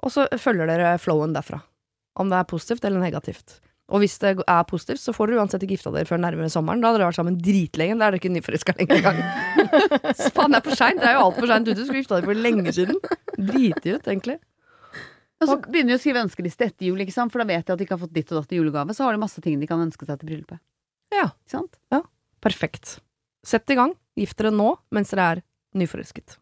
Og 0.04 0.12
så 0.12 0.26
følger 0.40 0.68
dere 0.68 0.96
flowen 1.00 1.32
derfra. 1.36 1.62
Om 2.20 2.30
det 2.30 2.38
er 2.40 2.48
positivt 2.50 2.84
eller 2.84 3.02
negativt. 3.02 3.60
Og 3.92 4.00
hvis 4.00 4.16
det 4.22 4.30
er 4.40 4.64
positivt, 4.68 5.00
så 5.02 5.12
får 5.12 5.28
dere 5.30 5.42
uansett 5.42 5.64
ikke 5.64 5.76
gifta 5.76 5.92
dere 5.92 6.08
før 6.08 6.20
nærmere 6.22 6.48
sommeren. 6.52 6.80
Da 6.80 6.88
hadde 6.88 7.02
dere 7.02 7.10
vært 7.10 7.18
sammen 7.18 7.36
dritlenge. 7.40 7.98
Da 8.00 8.06
er 8.06 8.14
dere 8.14 8.20
ikke 8.22 8.32
nyforelska 8.32 8.74
lenger 8.78 8.96
engang. 9.00 9.20
Faen, 10.32 10.54
det 10.54 10.60
er 10.60 10.64
for 10.64 10.78
seint. 10.78 11.02
Det 11.02 11.10
er 11.10 11.18
jo 11.18 11.24
altfor 11.26 11.50
seint 11.50 11.68
ute. 11.68 11.76
Du 11.76 11.84
skulle 11.84 12.00
gifta 12.00 12.20
deg 12.20 12.28
for 12.30 12.40
lenge 12.46 12.74
siden. 12.76 13.00
Driti 13.36 13.96
ut, 13.96 14.08
egentlig. 14.08 14.38
Og 15.42 15.50
så 15.50 15.58
begynner 15.66 15.92
de 15.92 15.98
å 15.98 16.00
skrive 16.00 16.22
ønskeliste 16.24 16.70
etter 16.70 16.88
jul, 16.88 17.02
for 17.12 17.42
da 17.42 17.48
vet 17.50 17.66
de 17.66 17.74
at 17.74 17.80
de 17.80 17.84
ikke 17.84 17.98
har 17.98 18.04
fått 18.06 18.14
ditt 18.16 18.32
og 18.32 18.40
datt 18.40 18.54
i 18.54 18.60
julegave. 18.60 18.96
Så 18.96 19.04
har 19.04 19.16
de 19.16 19.20
masse 19.20 19.44
ting 19.44 19.60
de 19.60 19.68
kan 19.68 19.82
ønske 19.84 20.08
seg 20.08 20.20
til 20.20 20.30
bryllupet. 20.30 20.62
Ja. 21.12 21.28
Ikke 21.34 21.58
sant? 21.58 21.76
Perfekt. 22.44 22.98
Sett 23.44 23.70
i 23.70 23.76
gang. 23.78 23.94
Gift 24.16 24.38
dere 24.40 24.52
nå 24.54 24.72
mens 24.94 25.12
dere 25.12 25.28
er 25.34 25.42
nyforelsket. 25.78 26.38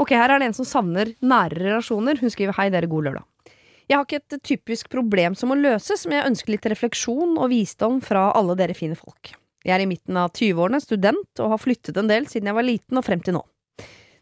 Ok, 0.00 0.12
her 0.12 0.32
er 0.32 0.40
det 0.40 0.50
en 0.50 0.56
som 0.56 0.68
savner 0.68 1.14
nære 1.24 1.56
relasjoner. 1.60 2.20
Hun 2.20 2.32
skriver 2.32 2.56
hei, 2.58 2.68
dere, 2.72 2.88
god 2.90 3.08
lørdag. 3.08 3.26
Jeg 3.86 3.96
har 3.96 4.06
ikke 4.06 4.18
et 4.18 4.42
typisk 4.42 4.88
problem 4.90 5.36
som 5.38 5.52
må 5.52 5.56
løses, 5.60 6.04
men 6.08 6.18
jeg 6.18 6.30
ønsker 6.32 6.52
litt 6.56 6.68
refleksjon 6.72 7.36
og 7.38 7.52
visdom 7.52 8.00
fra 8.02 8.28
alle 8.34 8.56
dere 8.58 8.74
fine 8.74 8.98
folk. 8.98 9.30
Jeg 9.66 9.74
er 9.76 9.82
i 9.82 9.88
midten 9.88 10.18
av 10.18 10.32
20-årene, 10.34 10.80
student, 10.82 11.30
og 11.42 11.52
har 11.54 11.62
flyttet 11.62 11.96
en 11.98 12.10
del 12.10 12.26
siden 12.30 12.50
jeg 12.50 12.58
var 12.58 12.66
liten 12.66 12.98
og 12.98 13.06
frem 13.06 13.22
til 13.22 13.38
nå. 13.38 13.44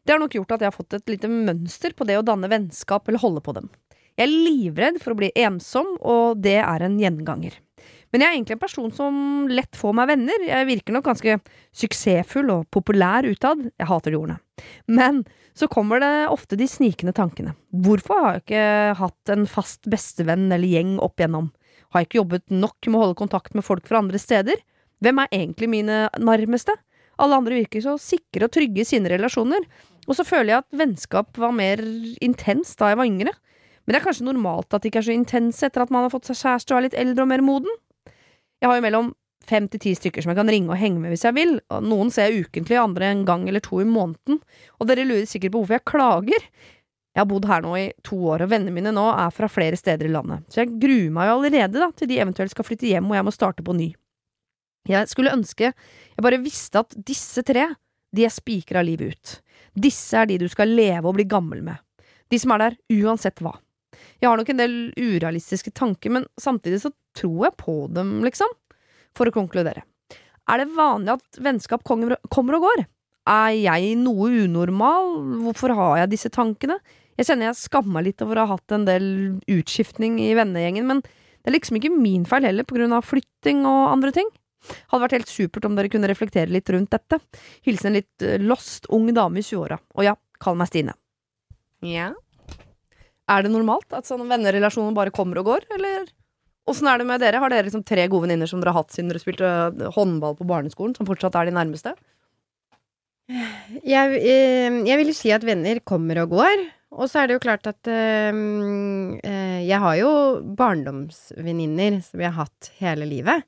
Det 0.04 0.12
har 0.12 0.20
nok 0.20 0.36
gjort 0.36 0.52
at 0.52 0.62
jeg 0.62 0.68
har 0.68 0.76
fått 0.76 0.96
et 0.98 1.14
lite 1.14 1.30
mønster 1.32 1.96
på 1.96 2.04
det 2.08 2.18
å 2.20 2.24
danne 2.24 2.48
vennskap 2.52 3.08
eller 3.08 3.22
holde 3.24 3.40
på 3.44 3.56
dem. 3.56 3.70
Jeg 4.14 4.28
er 4.28 4.32
livredd 4.32 5.00
for 5.02 5.14
å 5.14 5.18
bli 5.18 5.30
ensom, 5.42 5.96
og 6.04 6.42
det 6.44 6.58
er 6.60 6.84
en 6.84 7.00
gjenganger. 7.00 7.56
Men 8.14 8.22
jeg 8.22 8.30
er 8.30 8.36
egentlig 8.36 8.54
en 8.54 8.62
person 8.62 8.92
som 8.94 9.14
lett 9.50 9.74
får 9.74 9.94
meg 9.98 10.06
venner. 10.12 10.42
Jeg 10.46 10.68
virker 10.68 10.94
nok 10.94 11.08
ganske 11.08 11.32
suksessfull 11.74 12.52
og 12.54 12.68
populær 12.70 13.26
utad. 13.26 13.64
Jeg 13.74 13.88
hater 13.90 14.14
de 14.14 14.20
ordene. 14.20 14.36
Men 14.86 15.24
så 15.58 15.66
kommer 15.66 15.98
det 15.98 16.12
ofte 16.30 16.54
de 16.54 16.68
snikende 16.70 17.10
tankene. 17.16 17.56
Hvorfor 17.74 18.20
har 18.22 18.36
jeg 18.36 18.44
ikke 18.44 18.68
hatt 19.00 19.32
en 19.34 19.48
fast 19.50 19.90
bestevenn 19.90 20.46
eller 20.46 20.70
gjeng 20.70 20.94
opp 21.02 21.18
igjennom? 21.18 21.50
Har 21.90 22.04
jeg 22.04 22.12
ikke 22.12 22.20
jobbet 22.20 22.54
nok 22.54 22.86
med 22.86 22.98
å 23.00 23.02
holde 23.02 23.18
kontakt 23.18 23.58
med 23.58 23.66
folk 23.66 23.90
fra 23.90 23.98
andre 23.98 24.20
steder? 24.22 24.62
Hvem 25.02 25.18
er 25.24 25.34
egentlig 25.34 25.72
mine 25.72 26.04
nærmeste? 26.14 26.76
Alle 27.18 27.40
andre 27.42 27.58
virker 27.64 27.82
så 27.82 27.96
sikre 27.98 28.46
og 28.46 28.54
trygge 28.54 28.84
i 28.84 28.86
sine 28.86 29.10
relasjoner. 29.10 29.66
Og 30.06 30.14
så 30.14 30.26
føler 30.26 30.52
jeg 30.52 30.62
at 30.62 30.78
vennskap 30.84 31.34
var 31.42 31.54
mer 31.54 31.82
intenst 32.22 32.78
da 32.78 32.92
jeg 32.92 33.02
var 33.02 33.10
yngre. 33.10 33.34
Men 33.84 33.94
det 33.96 33.98
er 33.98 34.06
kanskje 34.06 34.26
normalt 34.30 34.70
at 34.70 34.84
det 34.84 34.92
ikke 34.92 35.02
er 35.02 35.08
så 35.10 35.18
intense 35.18 35.66
etter 35.66 35.82
at 35.82 35.90
man 35.92 36.06
har 36.06 36.14
fått 36.14 36.30
seg 36.30 36.38
kjæreste 36.38 36.72
og 36.72 36.78
er 36.78 36.86
litt 36.86 36.98
eldre 37.02 37.26
og 37.26 37.30
mer 37.34 37.42
moden? 37.44 37.80
Jeg 38.64 38.70
har 38.70 38.78
jo 38.78 38.84
mellom 38.86 39.08
fem 39.44 39.66
til 39.68 39.80
ti 39.82 39.90
stykker 39.92 40.24
som 40.24 40.30
jeg 40.32 40.38
kan 40.38 40.48
ringe 40.48 40.72
og 40.72 40.78
henge 40.80 40.96
med 40.96 41.12
hvis 41.12 41.26
jeg 41.26 41.36
vil. 41.36 41.58
og 41.68 41.84
Noen 41.84 42.08
ser 42.08 42.30
jeg 42.30 42.46
ukentlig, 42.46 42.78
andre 42.80 43.10
en 43.12 43.26
gang 43.28 43.42
eller 43.44 43.60
to 43.60 43.82
i 43.82 43.84
måneden. 43.84 44.38
Og 44.80 44.88
dere 44.88 45.04
lurer 45.04 45.28
sikkert 45.28 45.52
på 45.52 45.60
hvorfor 45.60 45.76
jeg 45.76 45.84
klager. 45.90 46.46
Jeg 47.12 47.20
har 47.20 47.28
bodd 47.28 47.44
her 47.50 47.60
nå 47.60 47.74
i 47.76 47.82
to 48.08 48.16
år, 48.32 48.46
og 48.46 48.50
vennene 48.54 48.72
mine 48.72 48.90
nå 48.96 49.04
er 49.12 49.34
fra 49.36 49.50
flere 49.52 49.76
steder 49.76 50.08
i 50.08 50.14
landet. 50.14 50.48
Så 50.48 50.62
jeg 50.62 50.72
gruer 50.80 51.12
meg 51.12 51.28
jo 51.28 51.34
allerede 51.36 51.82
da, 51.82 51.90
til 51.92 52.08
de 52.08 52.18
eventuelt 52.24 52.54
skal 52.54 52.66
flytte 52.66 52.88
hjem 52.88 53.12
og 53.12 53.18
jeg 53.18 53.26
må 53.28 53.34
starte 53.36 53.66
på 53.66 53.76
ny. 53.76 53.90
Jeg 54.88 55.12
skulle 55.12 55.36
ønske 55.36 55.68
jeg 55.68 56.24
bare 56.24 56.40
visste 56.40 56.80
at 56.80 56.96
disse 57.12 57.44
tre, 57.44 57.68
de 58.16 58.24
er 58.24 58.32
spikra 58.32 58.80
livet 58.86 59.12
ut. 59.12 59.36
Disse 59.76 60.16
er 60.16 60.32
de 60.32 60.40
du 60.40 60.48
skal 60.48 60.72
leve 60.72 61.04
og 61.04 61.18
bli 61.18 61.28
gammel 61.28 61.60
med. 61.68 61.84
De 62.32 62.40
som 62.40 62.56
er 62.56 62.64
der 62.64 62.80
uansett 62.96 63.44
hva. 63.44 63.58
Jeg 64.24 64.30
har 64.30 64.40
nok 64.40 64.50
en 64.54 64.60
del 64.62 64.74
urealistiske 64.96 65.68
tanker, 65.76 66.12
men 66.16 66.22
samtidig 66.40 66.78
så 66.80 66.90
tror 67.18 67.50
jeg 67.50 67.58
på 67.60 67.74
dem, 67.92 68.22
liksom. 68.24 68.48
For 69.12 69.28
å 69.28 69.34
konkludere. 69.34 69.82
Er 70.48 70.62
det 70.62 70.72
vanlig 70.72 71.12
at 71.18 71.40
vennskap 71.44 71.84
kommer 71.84 72.16
og 72.16 72.64
går? 72.64 72.86
Er 73.28 73.52
jeg 73.52 73.98
noe 74.00 74.30
unormal? 74.46 75.12
Hvorfor 75.44 75.74
har 75.76 75.98
jeg 76.00 76.14
disse 76.14 76.32
tankene? 76.32 76.78
Jeg 77.20 77.28
kjenner 77.28 77.50
jeg 77.50 77.60
skammer 77.60 77.98
meg 77.98 78.08
litt 78.08 78.24
over 78.24 78.40
å 78.40 78.46
ha 78.48 78.56
hatt 78.56 78.74
en 78.74 78.88
del 78.88 79.06
utskiftning 79.44 80.16
i 80.24 80.32
vennegjengen, 80.36 80.88
men 80.88 81.04
det 81.04 81.52
er 81.52 81.58
liksom 81.58 81.78
ikke 81.78 81.92
min 81.92 82.24
feil 82.24 82.48
heller, 82.48 82.64
på 82.64 82.78
grunn 82.78 82.96
av 82.96 83.04
flytting 83.04 83.62
og 83.68 83.92
andre 83.92 84.14
ting. 84.16 84.32
Hadde 84.88 85.04
vært 85.04 85.18
helt 85.18 85.32
supert 85.32 85.68
om 85.68 85.76
dere 85.76 85.92
kunne 85.92 86.08
reflektere 86.08 86.48
litt 86.48 86.72
rundt 86.72 86.96
dette. 86.96 87.20
Hilsen 87.68 87.92
en 87.92 87.98
litt 88.00 88.24
eh, 88.24 88.40
lost 88.40 88.88
ung 88.88 89.10
dame 89.12 89.42
i 89.42 89.44
20-åra. 89.44 89.76
Og 90.00 90.08
ja, 90.08 90.16
kall 90.40 90.56
meg 90.56 90.72
Stine. 90.72 90.96
Ja. 91.84 92.14
Er 93.30 93.44
det 93.44 93.52
normalt 93.54 93.94
at 93.96 94.08
sånne 94.08 94.28
vennerelasjoner 94.28 94.96
bare 94.96 95.14
kommer 95.14 95.40
og 95.40 95.48
går, 95.48 95.68
eller 95.78 96.08
åssen 96.68 96.88
er 96.90 97.00
det 97.00 97.08
med 97.08 97.22
dere? 97.22 97.40
Har 97.40 97.52
dere 97.52 97.68
liksom 97.68 97.84
tre 97.86 98.04
gode 98.12 98.26
venninner 98.26 98.50
som 98.50 98.60
dere 98.60 98.74
har 98.74 98.84
hatt 98.84 98.92
siden 98.92 99.12
dere 99.12 99.22
spilte 99.22 99.48
øh, 99.48 99.86
håndball 99.96 100.36
på 100.38 100.48
barneskolen, 100.48 100.96
som 100.96 101.08
fortsatt 101.08 101.36
er 101.40 101.48
de 101.48 101.56
nærmeste? 101.56 101.94
Jeg, 103.80 104.18
eh, 104.20 104.80
jeg 104.84 105.00
vil 105.00 105.08
jo 105.08 105.16
si 105.16 105.32
at 105.32 105.44
venner 105.46 105.80
kommer 105.88 106.20
og 106.24 106.34
går. 106.36 106.66
Og 106.94 107.10
så 107.10 107.22
er 107.22 107.28
det 107.28 107.38
jo 107.38 107.42
klart 107.42 107.66
at 107.66 107.88
eh, 107.90 108.30
eh, 108.30 109.60
jeg 109.66 109.80
har 109.82 109.96
jo 109.98 110.10
barndomsvenninner 110.58 111.98
som 112.06 112.22
jeg 112.22 112.30
har 112.30 112.46
hatt 112.46 112.70
hele 112.80 113.08
livet. 113.10 113.46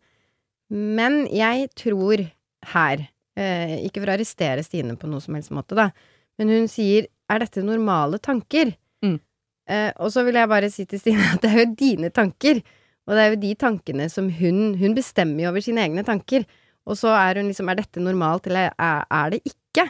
Men 0.73 1.25
jeg 1.31 1.69
tror 1.79 2.25
her, 2.73 3.05
øh, 3.39 3.77
ikke 3.87 4.03
for 4.03 4.11
å 4.11 4.17
arrestere 4.17 4.65
Stine 4.67 4.97
på 4.99 5.11
noe 5.11 5.23
som 5.23 5.39
helst 5.39 5.55
måte, 5.55 5.79
da, 5.79 5.91
men 6.41 6.51
hun 6.51 6.67
sier 6.69 7.07
'er 7.31 7.39
dette 7.39 7.63
normale 7.63 8.19
tanker'? 8.19 8.75
Mm. 9.05 9.21
Eh, 9.69 9.91
og 9.99 10.13
så 10.15 10.23
vil 10.27 10.35
jeg 10.39 10.49
bare 10.51 10.71
si 10.71 10.85
til 10.87 11.01
Stine 11.03 11.33
at 11.35 11.43
det 11.43 11.51
er 11.53 11.65
jo 11.65 11.75
dine 11.79 12.11
tanker. 12.15 12.61
Og 13.07 13.15
det 13.15 13.23
er 13.23 13.33
jo 13.35 13.39
de 13.43 13.53
tankene 13.55 14.09
som 14.11 14.29
hun 14.31 14.75
Hun 14.79 14.95
bestemmer 14.95 15.45
jo 15.45 15.51
over 15.53 15.63
sine 15.63 15.83
egne 15.85 16.03
tanker. 16.07 16.45
Og 16.87 16.97
så 16.99 17.09
er 17.15 17.41
hun 17.41 17.49
liksom 17.51 17.69
Er 17.71 17.79
dette 17.81 18.01
normalt, 18.03 18.47
eller 18.47 18.71
er, 18.79 19.05
er 19.11 19.31
det 19.35 19.41
ikke? 19.47 19.89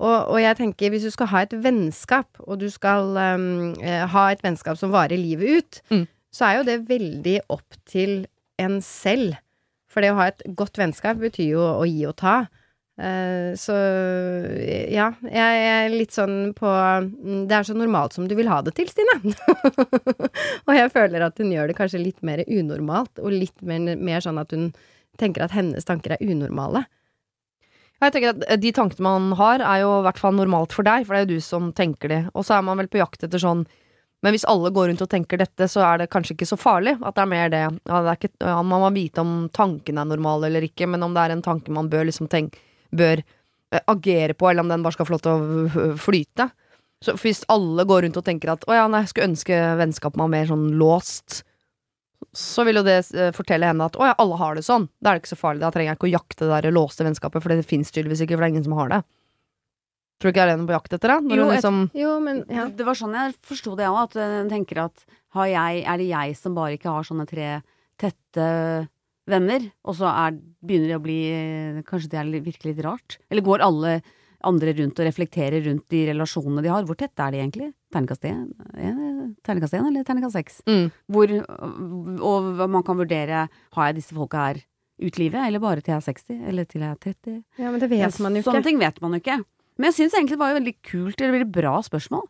Og, 0.00 0.28
og 0.32 0.38
jeg 0.40 0.56
tenker, 0.56 0.88
hvis 0.90 1.02
du 1.04 1.10
skal 1.12 1.26
ha 1.28 1.42
et 1.44 1.52
vennskap, 1.64 2.28
og 2.46 2.60
du 2.60 2.68
skal 2.72 3.10
um, 3.18 3.74
ha 3.82 4.22
et 4.32 4.40
vennskap 4.44 4.78
som 4.80 4.92
varer 4.94 5.18
livet 5.20 5.58
ut, 5.58 5.80
Mm. 5.90 6.06
så 6.32 6.44
er 6.46 6.56
jo 6.60 6.62
det 6.68 6.88
veldig 6.88 7.40
opp 7.50 7.76
til 7.90 8.26
en 8.58 8.78
selv. 8.80 9.34
For 9.90 10.00
det 10.00 10.12
å 10.14 10.20
ha 10.20 10.28
et 10.30 10.40
godt 10.56 10.78
vennskap 10.78 11.18
betyr 11.20 11.50
jo 11.58 11.60
å 11.60 11.84
gi 11.84 12.06
og 12.08 12.16
ta. 12.22 12.46
Eh, 13.00 13.56
så 13.56 13.72
ja, 14.92 15.06
jeg, 15.24 15.60
er 15.64 15.86
litt 15.88 16.12
sånn 16.12 16.50
på 16.52 16.68
mm, 16.68 17.46
Det 17.48 17.56
er 17.56 17.64
så 17.64 17.72
normalt 17.72 18.12
som 18.12 18.26
du 18.28 18.34
vil 18.36 18.50
ha 18.52 18.58
det 18.66 18.74
til, 18.76 18.90
Stine. 18.92 19.16
og 20.66 20.72
jeg 20.76 20.92
føler 20.92 21.24
at 21.24 21.40
hun 21.40 21.52
gjør 21.54 21.70
det 21.70 21.78
kanskje 21.78 22.02
litt 22.02 22.20
mer 22.26 22.44
unormalt, 22.44 23.22
og 23.22 23.32
litt 23.32 23.56
mer, 23.64 23.94
mer 23.96 24.24
sånn 24.24 24.40
at 24.42 24.52
hun 24.52 24.68
tenker 25.20 25.46
at 25.46 25.56
hennes 25.56 25.88
tanker 25.88 26.16
er 26.16 26.24
unormale. 26.24 26.84
Jeg 28.00 28.14
tenker 28.14 28.34
at 28.34 28.46
eh, 28.50 28.60
De 28.60 28.74
tankene 28.76 29.06
man 29.06 29.32
har, 29.40 29.64
er 29.64 29.84
jo 29.86 29.98
i 30.02 30.06
hvert 30.08 30.20
fall 30.20 30.36
normalt 30.36 30.76
for 30.76 30.84
deg, 30.84 31.08
for 31.08 31.16
det 31.16 31.22
er 31.22 31.28
jo 31.28 31.40
du 31.40 31.46
som 31.48 31.72
tenker 31.76 32.12
de. 32.12 32.22
Og 32.34 32.44
så 32.44 32.58
er 32.58 32.68
man 32.68 32.82
vel 32.82 32.92
på 32.92 33.00
jakt 33.00 33.24
etter 33.24 33.40
sånn 33.40 33.64
Men 34.20 34.34
hvis 34.36 34.44
alle 34.44 34.68
går 34.76 34.90
rundt 34.90 35.00
og 35.00 35.08
tenker 35.08 35.40
dette, 35.40 35.64
så 35.72 35.80
er 35.88 36.02
det 36.02 36.12
kanskje 36.12 36.34
ikke 36.36 36.52
så 36.52 36.60
farlig. 36.60 36.98
At 37.00 37.16
det 37.16 37.22
er 37.22 37.32
mer 37.32 37.48
det. 37.48 37.66
Ja, 37.88 38.02
det 38.04 38.10
er 38.10 38.18
ikke, 38.20 38.36
ja, 38.44 38.58
man 38.60 38.82
må 38.84 38.90
vite 38.92 39.24
om 39.24 39.46
tanken 39.48 39.96
er 39.96 40.10
normal 40.10 40.44
eller 40.44 40.66
ikke, 40.68 40.84
men 40.92 41.06
om 41.06 41.16
det 41.16 41.22
er 41.24 41.32
en 41.32 41.46
tanke 41.46 41.72
man 41.72 41.88
bør 41.88 42.04
liksom 42.10 42.28
tenke 42.28 42.60
Bør 42.96 43.22
eh, 43.22 43.84
agere 43.90 44.34
på, 44.34 44.48
eller 44.50 44.64
om 44.64 44.72
den 44.72 44.82
bare 44.86 44.96
skal 44.96 45.08
få 45.08 45.16
lov 45.16 45.22
til 45.24 45.36
å 45.36 45.92
flyte. 46.00 46.50
Så 47.00 47.14
hvis 47.16 47.44
alle 47.48 47.86
går 47.88 48.04
rundt 48.04 48.18
og 48.20 48.26
tenker 48.26 48.52
at 48.52 48.66
å 48.68 48.76
ja, 48.76 48.88
nei, 48.90 49.04
jeg 49.06 49.14
skulle 49.14 49.30
ønske 49.30 49.60
vennskapet 49.80 50.20
var 50.20 50.32
mer 50.32 50.50
sånn 50.50 50.66
låst, 50.80 51.40
så 52.36 52.66
vil 52.68 52.80
jo 52.80 52.84
det 52.86 52.98
eh, 53.16 53.30
fortelle 53.34 53.70
henne 53.70 53.86
at 53.88 53.96
å 53.96 54.10
ja, 54.10 54.18
alle 54.20 54.36
har 54.40 54.58
det 54.58 54.66
sånn. 54.66 54.90
Da 55.00 55.10
er 55.10 55.16
det 55.16 55.24
ikke 55.24 55.32
så 55.32 55.40
farlig. 55.40 55.64
Da 55.64 55.72
trenger 55.74 55.94
jeg 55.94 56.00
ikke 56.00 56.10
å 56.10 56.12
jakte 56.18 56.44
det 56.50 56.58
der 56.66 56.76
låste 56.76 57.06
vennskapet, 57.06 57.42
for 57.42 57.54
det 57.54 57.66
fins 57.66 57.90
tydeligvis 57.94 58.26
ikke, 58.26 58.36
for 58.36 58.44
det 58.44 58.50
er 58.50 58.54
ingen 58.56 58.68
som 58.68 58.76
har 58.78 58.92
det. 58.92 59.00
Tror 60.20 60.28
du 60.28 60.36
ikke 60.36 60.44
det 60.44 60.52
er 60.52 60.66
på 60.68 60.76
jakt 60.76 60.94
etter 60.98 61.14
det? 61.14 61.18
Når 61.24 61.38
Jo, 61.38 61.44
hun 61.46 61.54
liksom 61.56 61.76
Jo, 61.96 62.12
men 62.20 62.42
ja. 62.52 62.66
Det 62.68 62.84
var 62.84 62.98
sånn 62.98 63.16
jeg 63.16 63.36
forsto 63.48 63.72
det 63.78 63.88
òg, 63.88 64.02
at 64.02 64.18
hun 64.20 64.50
tenker 64.52 64.82
at 64.84 65.06
har 65.38 65.48
jeg, 65.48 65.84
er 65.88 66.02
det 66.02 66.08
jeg 66.10 66.36
som 66.36 66.56
bare 66.58 66.76
ikke 66.76 66.92
har 66.92 67.06
sånne 67.08 67.24
tre 67.30 67.48
tette 68.00 68.48
venner, 69.30 69.64
og 69.86 69.96
så 69.96 70.10
er, 70.10 70.36
begynner 70.64 70.92
det 70.92 70.98
å 70.98 71.04
bli 71.04 71.18
Kanskje 71.88 72.10
det 72.12 72.18
er 72.20 72.32
virkelig 72.44 72.74
litt 72.74 72.82
rart? 72.86 73.18
Eller 73.30 73.44
går 73.46 73.64
alle 73.64 74.00
andre 74.46 74.72
rundt 74.72 75.00
og 75.00 75.04
reflekterer 75.04 75.64
rundt 75.66 75.84
de 75.92 76.06
relasjonene 76.08 76.64
de 76.64 76.72
har? 76.72 76.86
Hvor 76.88 76.96
tette 76.96 77.24
er 77.24 77.34
de 77.34 77.42
egentlig? 77.42 77.70
Terningkast 77.92 78.24
én 78.28 78.46
terningkast 79.44 79.76
én 79.76 79.86
eller 79.86 80.04
terningkast 80.06 80.38
6? 80.38 80.58
mm, 80.66 80.88
Hvor, 81.12 81.32
og 82.30 82.50
man 82.70 82.84
kan 82.86 82.98
vurdere 82.98 83.46
Har 83.76 83.88
jeg 83.90 84.00
disse 84.00 84.16
folka 84.16 84.48
her 84.48 84.62
ut 85.00 85.16
livet, 85.16 85.40
eller 85.40 85.62
bare 85.62 85.80
til 85.80 85.94
jeg 85.94 85.96
er 85.96 86.06
60, 86.12 86.40
eller 86.50 86.66
til 86.68 86.82
jeg 86.84 86.92
er 86.92 86.98
30? 87.00 87.36
ja, 87.56 87.70
men 87.70 87.80
det 87.80 87.88
vet 87.88 88.18
man 88.20 88.34
jo 88.36 88.42
ikke. 88.42 88.50
Sånne 88.50 88.66
ting 88.66 88.80
vet 88.82 88.98
man 89.00 89.14
jo 89.16 89.20
ikke. 89.22 89.36
Men 89.80 89.88
jeg 89.88 89.96
syns 89.96 90.16
egentlig 90.18 90.36
det 90.36 90.40
var 90.42 90.50
jo 90.50 90.58
veldig 90.58 90.74
kult, 90.90 91.14
eller 91.22 91.36
veldig 91.38 91.52
bra 91.54 91.70
spørsmål. 91.86 92.26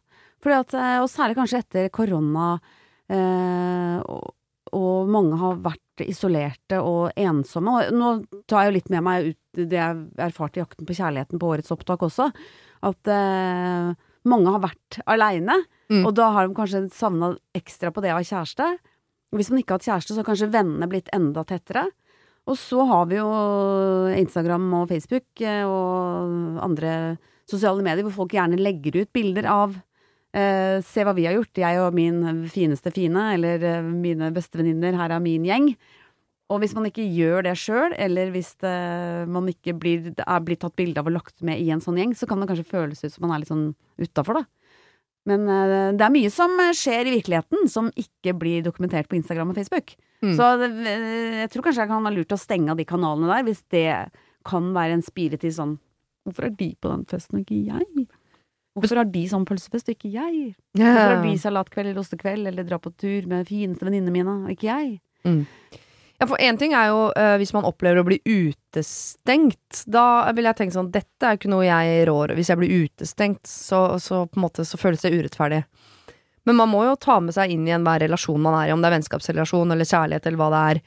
At, 0.54 0.76
eh, 0.78 0.98
og 1.02 1.08
særlig 1.10 1.34
kanskje 1.40 1.62
etter 1.64 1.88
korona, 1.90 2.52
eh, 3.10 3.96
og, 4.06 4.30
og 4.78 5.10
mange 5.10 5.40
har 5.42 5.58
vært 5.66 5.82
isolerte 6.08 6.80
og 6.82 7.10
ensomme. 7.18 7.76
Og 7.76 7.96
nå 7.96 8.12
tar 8.48 8.64
jeg 8.64 8.70
jo 8.70 8.76
litt 8.78 8.92
med 8.92 9.04
meg 9.06 9.30
ut 9.30 9.64
det 9.70 9.78
jeg 9.78 10.04
erfarte 10.22 10.60
i 10.60 10.62
Jakten 10.62 10.86
på 10.86 10.96
kjærligheten 10.96 11.40
på 11.40 11.50
årets 11.50 11.72
opptak 11.74 12.04
også, 12.06 12.28
at 12.86 13.10
eh, 13.10 13.90
mange 14.30 14.54
har 14.54 14.62
vært 14.62 15.00
aleine. 15.10 15.58
Mm. 15.90 16.04
Og 16.04 16.14
da 16.16 16.28
har 16.36 16.46
de 16.46 16.56
kanskje 16.56 16.84
savna 16.94 17.32
ekstra 17.56 17.90
på 17.92 18.04
det 18.04 18.12
å 18.14 18.20
ha 18.20 18.26
kjæreste. 18.26 18.68
Hvis 19.34 19.50
man 19.50 19.62
ikke 19.62 19.74
har 19.74 19.80
hatt 19.80 19.88
kjæreste, 19.88 20.14
så 20.14 20.22
har 20.22 20.30
kanskje 20.30 20.52
vennene 20.54 20.90
blitt 20.90 21.10
enda 21.14 21.44
tettere. 21.46 21.88
Og 22.50 22.56
så 22.58 22.84
har 22.88 23.10
vi 23.10 23.18
jo 23.18 23.28
Instagram 24.16 24.70
og 24.80 24.88
Facebook 24.90 25.42
eh, 25.44 25.62
og 25.66 26.60
andre 26.64 26.94
sosiale 27.50 27.82
medier 27.82 28.06
hvor 28.06 28.22
folk 28.22 28.34
gjerne 28.36 28.60
legger 28.60 29.02
ut 29.02 29.12
bilder 29.14 29.48
av 29.50 29.78
eh, 30.36 30.80
Se 30.86 31.04
hva 31.06 31.14
vi 31.16 31.26
har 31.28 31.36
gjort, 31.36 31.62
jeg 31.62 31.80
og 31.82 31.96
min 31.96 32.44
fineste 32.52 32.92
fine, 32.94 33.32
eller 33.36 33.64
eh, 33.66 33.86
mine 33.86 34.30
bestevenninner, 34.34 34.98
her 34.98 35.16
er 35.16 35.24
min 35.24 35.46
gjeng. 35.48 35.72
Og 36.50 36.62
hvis 36.62 36.74
man 36.74 36.88
ikke 36.88 37.06
gjør 37.06 37.44
det 37.46 37.54
sjøl, 37.60 37.94
eller 37.94 38.32
hvis 38.34 38.56
det, 38.62 38.76
man 39.30 39.46
ikke 39.52 39.74
blir, 39.78 40.08
er 40.18 40.40
blitt 40.42 40.64
tatt 40.64 40.74
bilde 40.78 40.98
av 40.98 41.06
og 41.06 41.14
lagt 41.14 41.36
med 41.46 41.62
i 41.62 41.68
en 41.70 41.82
sånn 41.82 42.00
gjeng, 42.00 42.16
så 42.18 42.26
kan 42.26 42.42
det 42.42 42.48
kanskje 42.50 42.70
føles 42.72 43.04
ut 43.04 43.14
som 43.14 43.26
man 43.26 43.36
er 43.36 43.44
litt 43.44 43.52
sånn 43.52 43.68
utafor, 44.02 44.40
da. 44.40 44.46
Men 45.30 45.44
eh, 45.52 45.90
det 45.94 46.06
er 46.06 46.14
mye 46.14 46.32
som 46.32 46.56
skjer 46.74 47.06
i 47.06 47.14
virkeligheten 47.18 47.70
som 47.70 47.92
ikke 47.98 48.34
blir 48.40 48.64
dokumentert 48.66 49.10
på 49.10 49.18
Instagram 49.20 49.52
og 49.52 49.60
Facebook. 49.60 49.94
Mm. 50.24 50.34
Så 50.36 50.48
det, 50.60 50.70
jeg 51.44 51.52
tror 51.52 51.64
kanskje 51.64 51.84
jeg 51.84 51.92
kan 51.92 52.08
være 52.08 52.18
lurt 52.18 52.34
å 52.34 52.40
stenge 52.40 52.72
av 52.72 52.80
de 52.80 52.88
kanalene 52.88 53.30
der, 53.30 53.46
hvis 53.46 53.62
det 53.72 53.86
kan 54.48 54.72
være 54.76 54.98
en 54.98 55.06
spire 55.06 55.40
til 55.40 55.54
sånn 55.54 55.78
Hvorfor 56.20 56.50
er 56.50 56.50
de 56.52 56.66
på 56.76 56.90
den 56.90 57.06
festen 57.08 57.38
og 57.38 57.46
ikke 57.46 57.58
jeg? 57.64 58.04
Hvorfor 58.78 59.00
har 59.02 59.08
de 59.10 59.22
sånn 59.26 59.46
pølsefest 59.48 59.90
og 59.90 59.96
ikke 59.96 60.12
jeg? 60.14 60.52
Hvorfor 60.78 61.00
har 61.00 61.22
de 61.24 61.36
salatkveld 61.42 61.90
eller 61.90 62.02
ostekveld 62.04 62.50
eller 62.52 62.66
dra 62.66 62.78
på 62.82 62.92
tur 62.94 63.26
med 63.30 63.48
fineste 63.48 63.86
venninnene 63.86 64.14
mine 64.14 64.34
og 64.44 64.52
ikke 64.54 64.68
jeg? 64.68 64.92
Ja, 66.20 66.26
for 66.28 66.36
én 66.36 66.58
ting 66.60 66.74
er 66.76 66.90
jo 66.90 67.06
uh, 67.16 67.34
hvis 67.40 67.54
man 67.56 67.64
opplever 67.64 68.02
å 68.02 68.06
bli 68.06 68.20
utestengt. 68.28 69.82
Da 69.88 70.28
vil 70.36 70.46
jeg 70.50 70.58
tenke 70.58 70.76
sånn 70.76 70.92
Dette 70.92 71.26
er 71.26 71.38
ikke 71.38 71.48
noe 71.48 71.64
jeg 71.64 72.04
rår 72.10 72.34
Hvis 72.36 72.50
jeg 72.52 72.60
blir 72.60 72.84
utestengt, 72.84 73.48
så, 73.48 73.96
så 73.98 74.26
på 74.28 74.38
en 74.38 74.44
måte 74.44 74.66
så 74.68 74.78
føles 74.80 75.00
det 75.00 75.14
urettferdig. 75.16 75.62
Men 76.48 76.60
man 76.60 76.70
må 76.72 76.84
jo 76.86 76.98
ta 77.00 77.18
med 77.24 77.34
seg 77.36 77.52
inn 77.54 77.66
i 77.68 77.72
enhver 77.74 78.04
relasjon 78.04 78.40
man 78.40 78.58
er 78.60 78.68
i, 78.68 78.74
om 78.74 78.84
det 78.84 78.90
er 78.90 78.98
vennskapsrelasjon 78.98 79.72
eller 79.72 79.88
kjærlighet 79.88 80.28
eller 80.28 80.40
hva 80.40 80.50
det 80.52 80.62
er. 80.70 80.82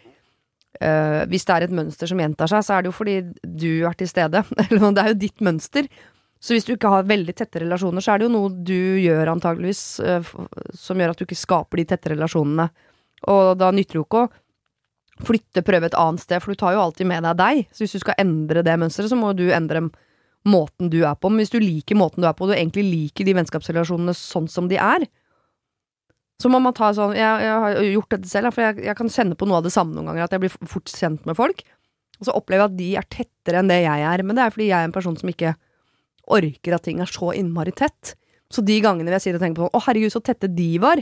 Uh, 0.83 1.19
hvis 1.29 1.45
det 1.49 1.55
er 1.55 1.65
et 1.65 1.75
mønster 1.81 2.09
som 2.09 2.21
gjentar 2.21 2.49
seg, 2.49 2.63
så 2.65 2.77
er 2.77 2.83
det 2.83 2.89
jo 2.89 2.97
fordi 2.97 3.17
du 3.41 3.71
er 3.89 3.97
til 3.97 4.09
stede. 4.09 4.41
Eller 4.63 4.95
det 4.95 5.03
er 5.03 5.11
jo 5.11 5.19
ditt 5.21 5.43
mønster. 5.45 5.89
Så 6.43 6.55
hvis 6.55 6.65
du 6.67 6.73
ikke 6.73 6.91
har 6.91 7.05
veldig 7.07 7.35
tette 7.39 7.61
relasjoner, 7.63 8.03
så 8.03 8.13
er 8.13 8.19
det 8.19 8.27
jo 8.27 8.33
noe 8.33 8.51
du 8.67 8.99
gjør 8.99 9.31
antageligvis 9.31 9.83
eh, 10.03 10.31
som 10.75 10.99
gjør 10.99 11.13
at 11.13 11.21
du 11.21 11.23
ikke 11.23 11.39
skaper 11.39 11.79
de 11.79 11.85
tette 11.93 12.11
relasjonene. 12.11 12.65
Og 13.31 13.53
da 13.55 13.69
nytter 13.71 13.95
det 13.95 14.01
jo 14.01 14.03
ikke 14.03 14.25
å 14.25 15.23
flytte, 15.23 15.63
prøve 15.63 15.87
et 15.87 15.95
annet 15.95 16.23
sted, 16.23 16.43
for 16.43 16.51
du 16.51 16.59
tar 16.59 16.75
jo 16.75 16.83
alltid 16.83 17.07
med 17.07 17.23
deg 17.23 17.39
deg. 17.39 17.63
Så 17.71 17.85
hvis 17.85 17.95
du 17.95 18.03
skal 18.03 18.19
endre 18.19 18.65
det 18.65 18.75
mønsteret, 18.81 19.11
så 19.13 19.19
må 19.19 19.31
du 19.37 19.45
endre 19.55 19.85
måten 20.43 20.91
du 20.91 20.99
er 21.07 21.15
på. 21.15 21.31
Men 21.31 21.45
hvis 21.45 21.53
du 21.53 21.61
liker 21.63 21.99
måten 21.99 22.23
du 22.23 22.27
er 22.27 22.35
på, 22.35 22.43
og 22.43 22.51
du 22.51 22.57
egentlig 22.57 22.85
liker 22.89 23.27
de 23.27 23.39
vennskapsrelasjonene 23.39 24.15
sånn 24.17 24.51
som 24.51 24.67
de 24.67 24.81
er, 24.81 25.07
så 26.41 26.49
må 26.51 26.59
man 26.59 26.73
ta 26.75 26.89
sånn 26.97 27.13
Jeg, 27.15 27.43
jeg 27.45 27.59
har 27.63 27.77
gjort 27.87 28.15
dette 28.17 28.27
selv, 28.27 28.51
for 28.51 28.65
jeg, 28.65 28.83
jeg 28.83 28.97
kan 28.99 29.11
kjenne 29.15 29.37
på 29.39 29.47
noe 29.47 29.61
av 29.61 29.67
det 29.67 29.71
samme 29.71 29.95
noen 29.95 30.11
ganger, 30.11 30.25
at 30.25 30.33
jeg 30.35 30.43
blir 30.43 30.55
fort 30.67 30.91
kjent 30.91 31.29
med 31.29 31.39
folk. 31.39 31.63
Og 32.19 32.27
så 32.27 32.35
opplever 32.35 32.65
jeg 32.65 32.71
at 32.71 32.81
de 32.81 32.89
er 32.99 33.07
tettere 33.15 33.61
enn 33.61 33.71
det 33.71 33.83
jeg 33.85 34.09
er. 34.09 34.23
Men 34.27 34.35
det 34.35 34.43
er 34.43 34.51
fordi 34.51 34.67
jeg 34.73 34.79
er 34.81 34.89
en 34.89 34.95
person 34.95 35.15
som 35.15 35.31
ikke 35.31 35.53
orker 36.31 36.75
at 36.75 36.85
ting 36.85 37.01
er 37.03 37.09
så 37.09 37.33
innmari 37.35 37.73
tett. 37.75 38.15
Så 38.53 38.61
de 38.65 38.77
gangene 38.83 39.11
jeg 39.15 39.25
sier 39.25 39.37
og 39.37 39.43
tenker 39.43 39.65
på 39.65 39.71
Å, 39.73 39.83
herregud, 39.87 40.13
så 40.13 40.21
tette 40.23 40.51
de 40.51 40.69
var 40.81 41.01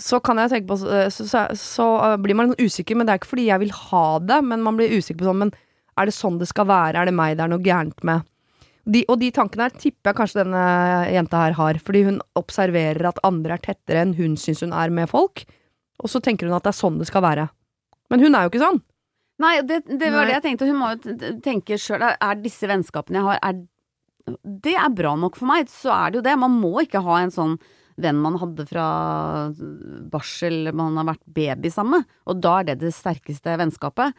så 0.00 0.18
kan 0.24 0.38
jeg 0.40 0.50
tenke 0.52 0.70
på 0.70 0.78
så, 0.80 1.06
så, 1.12 1.44
så 1.58 1.86
uh, 2.00 2.16
blir 2.20 2.36
man 2.38 2.54
usikker, 2.58 2.96
men 2.96 3.06
det 3.06 3.14
er 3.14 3.20
ikke 3.20 3.32
fordi 3.32 3.48
jeg 3.48 3.62
vil 3.62 3.74
ha 3.90 4.06
det, 4.22 4.40
men 4.46 4.62
man 4.64 4.78
blir 4.78 4.92
usikker 4.92 5.22
på 5.22 5.28
sånn 5.28 5.42
Men 5.44 5.52
er 6.00 6.08
det 6.08 6.16
sånn 6.16 6.38
det 6.40 6.48
skal 6.50 6.66
være? 6.66 7.00
Er 7.00 7.08
det 7.08 7.16
meg 7.16 7.36
det 7.38 7.44
er 7.44 7.52
noe 7.52 7.62
gærent 7.62 8.06
med? 8.06 8.24
De, 8.84 9.04
og 9.08 9.20
de 9.20 9.30
tankene 9.32 9.68
her 9.68 9.76
tipper 9.78 10.10
jeg 10.10 10.18
kanskje 10.18 10.40
denne 10.42 10.64
jenta 11.08 11.40
her 11.40 11.54
har, 11.56 11.78
fordi 11.80 12.02
hun 12.08 12.18
observerer 12.36 13.06
at 13.08 13.20
andre 13.24 13.56
er 13.56 13.62
tettere 13.64 14.02
enn 14.02 14.16
hun 14.18 14.34
syns 14.40 14.60
hun 14.64 14.74
er 14.76 14.92
med 14.92 15.08
folk, 15.08 15.46
og 16.02 16.10
så 16.10 16.20
tenker 16.20 16.50
hun 16.50 16.56
at 16.56 16.66
det 16.66 16.74
er 16.74 16.80
sånn 16.82 16.98
det 17.00 17.08
skal 17.08 17.24
være. 17.24 17.46
Men 18.12 18.26
hun 18.26 18.36
er 18.36 18.44
jo 18.44 18.52
ikke 18.52 18.60
sånn. 18.60 18.82
Nei, 19.42 19.54
det, 19.66 19.80
det 19.88 20.10
var 20.14 20.22
Nei. 20.22 20.26
det 20.28 20.34
jeg 20.36 20.44
tenkte. 20.44 20.68
Hun 20.70 20.78
må 20.78 20.90
jo 20.94 21.14
tenke 21.42 21.78
sjøl. 21.80 22.04
Er 22.06 22.42
disse 22.42 22.68
vennskapene 22.70 23.18
jeg 23.18 23.28
har, 23.28 23.40
er 23.42 24.36
Det 24.64 24.76
er 24.78 24.92
bra 24.94 25.14
nok 25.18 25.40
for 25.40 25.50
meg, 25.50 25.70
så 25.72 25.90
er 25.96 26.12
det 26.12 26.20
jo 26.20 26.26
det. 26.28 26.36
Man 26.40 26.54
må 26.60 26.76
ikke 26.84 27.02
ha 27.04 27.22
en 27.22 27.34
sånn 27.34 27.58
venn 28.00 28.18
man 28.18 28.38
hadde 28.40 28.64
fra 28.66 28.84
barsel, 30.10 30.72
man 30.74 30.96
har 30.98 31.06
vært 31.12 31.22
baby 31.36 31.70
sammen 31.70 32.00
med. 32.00 32.16
Og 32.30 32.40
da 32.42 32.60
er 32.60 32.70
det 32.70 32.80
det 32.82 32.94
sterkeste 32.94 33.54
vennskapet. 33.60 34.14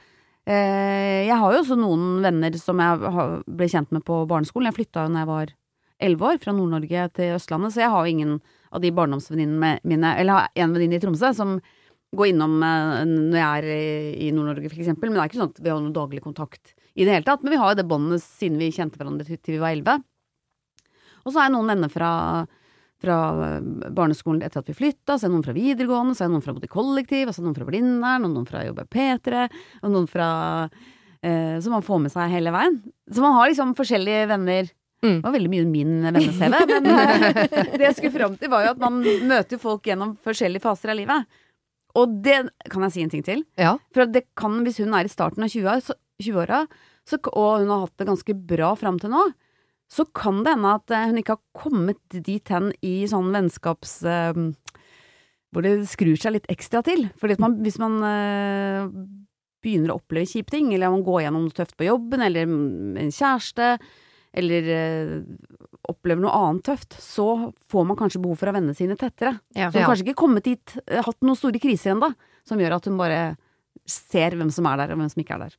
Eh, 0.45 1.25
jeg 1.25 1.37
har 1.41 1.53
jo 1.53 1.61
også 1.63 1.77
noen 1.79 2.21
venner 2.23 2.55
som 2.61 2.79
jeg 2.79 3.43
ble 3.49 3.69
kjent 3.71 3.91
med 3.95 4.05
på 4.05 4.21
barneskolen. 4.29 4.69
Jeg 4.69 4.77
flytta 4.77 5.07
jo 5.07 5.13
når 5.13 5.23
jeg 5.23 5.31
var 5.31 5.55
elleve 6.05 6.29
år, 6.29 6.41
fra 6.43 6.53
Nord-Norge 6.53 7.07
til 7.15 7.33
Østlandet, 7.37 7.73
så 7.73 7.85
jeg 7.85 7.91
har 7.93 8.05
jo 8.05 8.13
ingen 8.13 8.37
av 8.75 8.83
de 8.83 8.91
barndomsvenninnene 8.91 9.79
mine 9.87 10.13
Eller 10.19 10.33
har 10.33 10.63
en 10.63 10.75
venninne 10.75 10.99
i 10.99 11.03
Tromsø 11.03 11.31
som 11.33 11.57
går 12.17 12.31
innom 12.31 12.57
eh, 12.63 13.03
når 13.09 13.37
jeg 13.39 13.61
er 13.61 13.69
i- 14.25 14.31
Nord-Norge, 14.35 14.71
eksempel. 14.71 15.09
Men 15.11 15.19
det 15.19 15.23
er 15.25 15.29
ikke 15.33 15.41
sånn 15.43 15.53
at 15.53 15.61
vi 15.63 15.71
har 15.73 15.79
noen 15.81 15.95
daglig 15.95 16.23
kontakt 16.23 16.73
i 16.95 17.03
det 17.05 17.11
hele 17.13 17.27
tatt. 17.27 17.43
Men 17.43 17.51
vi 17.55 17.59
har 17.61 17.73
jo 17.73 17.79
det 17.81 17.87
båndet 17.89 18.23
siden 18.23 18.59
vi 18.61 18.71
kjente 18.75 18.97
hverandre 18.99 19.25
til, 19.27 19.55
vi 19.55 19.61
var 19.61 19.75
elleve. 19.75 19.99
Og 21.25 21.33
så 21.33 21.39
har 21.39 21.47
jeg 21.49 21.55
noen 21.55 21.71
venner 21.73 21.89
fra, 21.91 22.09
fra 23.01 23.15
eh, 23.57 23.61
barneskolen 23.97 24.43
etter 24.45 24.61
at 24.61 24.69
vi 24.69 24.75
flytta, 24.77 25.15
så 25.17 25.25
er 25.25 25.31
det 25.31 25.35
noen 25.35 25.45
fra 25.47 25.55
videregående, 25.57 26.15
så 26.15 26.25
er 26.25 26.29
det 26.29 26.35
noen 26.37 26.45
fra 26.45 26.53
både 26.57 26.69
kollektiv, 26.71 27.31
så 27.33 27.39
er 27.39 27.43
det 27.43 27.49
noen 27.49 27.57
fra 27.59 27.69
Blindern, 27.69 28.27
og 28.27 28.35
noen 28.35 28.49
fra 28.49 28.61
Jobb 28.67 28.83
i 28.83 28.87
P3, 28.95 29.45
og 29.81 29.91
noen 29.95 30.09
fra 30.11 30.29
eh, 31.25 31.55
Som 31.65 31.73
man 31.73 31.85
får 31.85 32.01
med 32.05 32.13
seg 32.13 32.29
hele 32.35 32.53
veien. 32.53 32.81
Så 33.09 33.23
man 33.25 33.33
har 33.39 33.49
liksom 33.49 33.73
forskjellige 33.77 34.27
venner. 34.29 34.69
Mm. 35.03 35.17
Det 35.19 35.25
var 35.25 35.33
veldig 35.35 35.49
mye 35.51 35.65
min 35.69 35.95
venne-CV, 36.05 36.53
men 36.69 36.87
eh, 36.93 37.41
det 37.77 37.87
jeg 37.89 37.97
skulle 37.97 38.13
fram 38.15 38.37
til, 38.37 38.49
var 38.53 38.67
jo 38.67 38.75
at 38.75 38.83
man 38.85 39.01
møter 39.29 39.59
folk 39.61 39.89
gjennom 39.89 40.15
forskjellige 40.25 40.63
faser 40.63 40.93
av 40.93 40.97
livet. 41.01 41.25
Og 41.95 42.19
det 42.25 42.41
kan 42.71 42.85
jeg 42.85 42.93
si 42.93 43.05
en 43.05 43.13
ting 43.13 43.23
til. 43.25 43.45
Ja. 43.59 43.77
For 43.95 44.09
det 44.09 44.25
kan, 44.37 44.59
hvis 44.65 44.81
hun 44.83 44.95
er 44.97 45.07
i 45.07 45.11
starten 45.11 45.45
av 45.45 45.51
20-åra, 45.53 45.95
20-åra, 46.23 46.61
og 47.31 47.51
hun 47.61 47.71
har 47.71 47.83
hatt 47.85 47.97
det 48.01 48.09
ganske 48.09 48.37
bra 48.49 48.73
fram 48.79 48.99
til 49.01 49.13
nå, 49.13 49.25
så 49.91 50.07
kan 50.17 50.41
det 50.43 50.55
hende 50.55 50.71
at 50.79 50.91
eh, 50.91 51.05
hun 51.11 51.19
ikke 51.21 51.35
har 51.37 51.61
kommet 51.61 52.17
dit 52.25 52.53
hen 52.53 52.71
i 52.85 52.97
sånn 53.09 53.31
vennskaps... 53.35 53.99
Uh, 54.05 54.55
hvor 55.55 55.63
det 55.63 55.85
skrur 55.87 56.17
seg 56.19 56.33
litt 56.35 56.49
ekstra 56.51 56.81
til. 56.83 57.05
For 57.15 57.31
hvis 57.31 57.77
man 57.79 57.93
uh, 58.03 58.89
begynner 59.63 59.93
å 59.93 60.01
oppleve 60.01 60.27
kjipe 60.27 60.51
ting, 60.51 60.73
eller 60.75 60.91
man 60.91 61.05
går 61.05 61.21
gjennom 61.23 61.45
noe 61.47 61.55
tøft 61.55 61.77
på 61.79 61.87
jobben, 61.87 62.25
eller 62.25 62.43
en 62.43 63.13
kjæreste, 63.13 63.77
eller 64.35 64.69
eh, 64.75 65.13
opplever 65.91 66.21
noe 66.23 66.33
annet 66.35 66.65
tøft, 66.67 66.97
så 67.01 67.27
får 67.71 67.85
man 67.87 67.97
kanskje 67.99 68.21
behov 68.23 68.39
for 68.41 68.51
å 68.51 68.55
vende 68.55 68.75
sine 68.77 68.97
tettere. 68.99 69.37
Ja. 69.55 69.69
Så 69.69 69.77
hun 69.79 69.85
har 69.85 69.93
kanskje 69.93 70.07
ikke 70.09 70.21
kommet 70.25 70.47
dit, 70.47 70.75
eh, 70.87 71.03
hatt 71.05 71.21
noen 71.25 71.39
store 71.39 71.61
kriser 71.61 71.93
ennå, 71.95 72.11
som 72.47 72.59
gjør 72.61 72.77
at 72.79 72.89
hun 72.89 72.99
bare 72.99 73.21
ser 73.89 74.35
hvem 74.37 74.51
som 74.53 74.67
er 74.71 74.81
der, 74.83 74.93
og 74.95 75.01
hvem 75.01 75.11
som 75.13 75.23
ikke 75.23 75.37
er 75.37 75.47
der. 75.47 75.57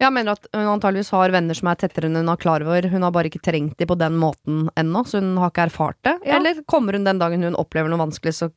Jeg 0.00 0.14
mener 0.16 0.32
at 0.32 0.46
hun 0.56 0.68
antageligvis 0.78 1.10
har 1.12 1.32
venner 1.34 1.56
som 1.58 1.68
er 1.68 1.76
tettere 1.82 2.08
enn 2.08 2.16
hun 2.16 2.30
er 2.32 2.38
klar 2.40 2.62
over. 2.64 2.86
Hun 2.88 3.02
har 3.04 3.12
bare 3.12 3.28
ikke 3.28 3.42
trengt 3.44 3.76
de 3.76 3.84
på 3.88 3.98
den 4.00 4.16
måten 4.16 4.62
ennå, 4.80 5.02
så 5.04 5.20
hun 5.20 5.34
har 5.36 5.52
ikke 5.52 5.66
erfart 5.68 5.98
det. 6.08 6.14
Ja. 6.24 6.38
Eller 6.38 6.62
kommer 6.64 6.96
hun 6.96 7.04
den 7.04 7.20
dagen 7.20 7.44
hun 7.44 7.58
opplever 7.60 7.92
noe 7.92 8.00
vanskelig, 8.00 8.32
så 8.38 8.48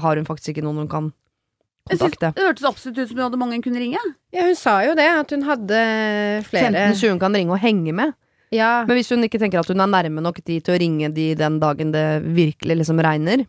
har 0.00 0.16
hun 0.16 0.24
faktisk 0.28 0.54
ikke 0.54 0.64
noen 0.64 0.86
hun 0.86 0.88
kan 0.88 1.10
Jeg 1.90 1.98
synes, 1.98 2.16
kontakte. 2.16 2.32
det 2.34 2.46
hørtes 2.48 2.64
absolutt 2.66 2.98
ut 2.98 3.10
som 3.10 3.18
hun 3.20 3.26
hadde 3.26 3.40
mange 3.42 3.58
hun 3.58 3.66
kunne 3.68 3.82
ringe. 3.84 4.00
Ja, 4.34 4.46
hun 4.48 4.56
sa 4.58 4.78
jo 4.88 4.96
det, 4.98 5.06
at 5.20 5.30
hun 5.36 5.44
hadde 5.46 5.82
flere 6.48 6.72
15 6.96 7.12
hun 7.12 7.20
kan 7.22 7.36
ringe 7.36 7.52
og 7.54 7.60
henge 7.62 7.92
med. 7.94 8.16
Ja, 8.54 8.84
Men 8.86 8.96
hvis 9.00 9.08
hun 9.10 9.24
ikke 9.26 9.40
tenker 9.42 9.58
at 9.60 9.68
hun 9.72 9.80
er 9.82 9.90
nærme 9.90 10.22
nok 10.22 10.38
de 10.46 10.60
til 10.60 10.74
å 10.76 10.78
ringe 10.78 11.08
de 11.14 11.34
den 11.34 11.56
dagen 11.62 11.90
det 11.94 12.22
virkelig 12.36 12.76
liksom 12.82 13.00
regner 13.02 13.46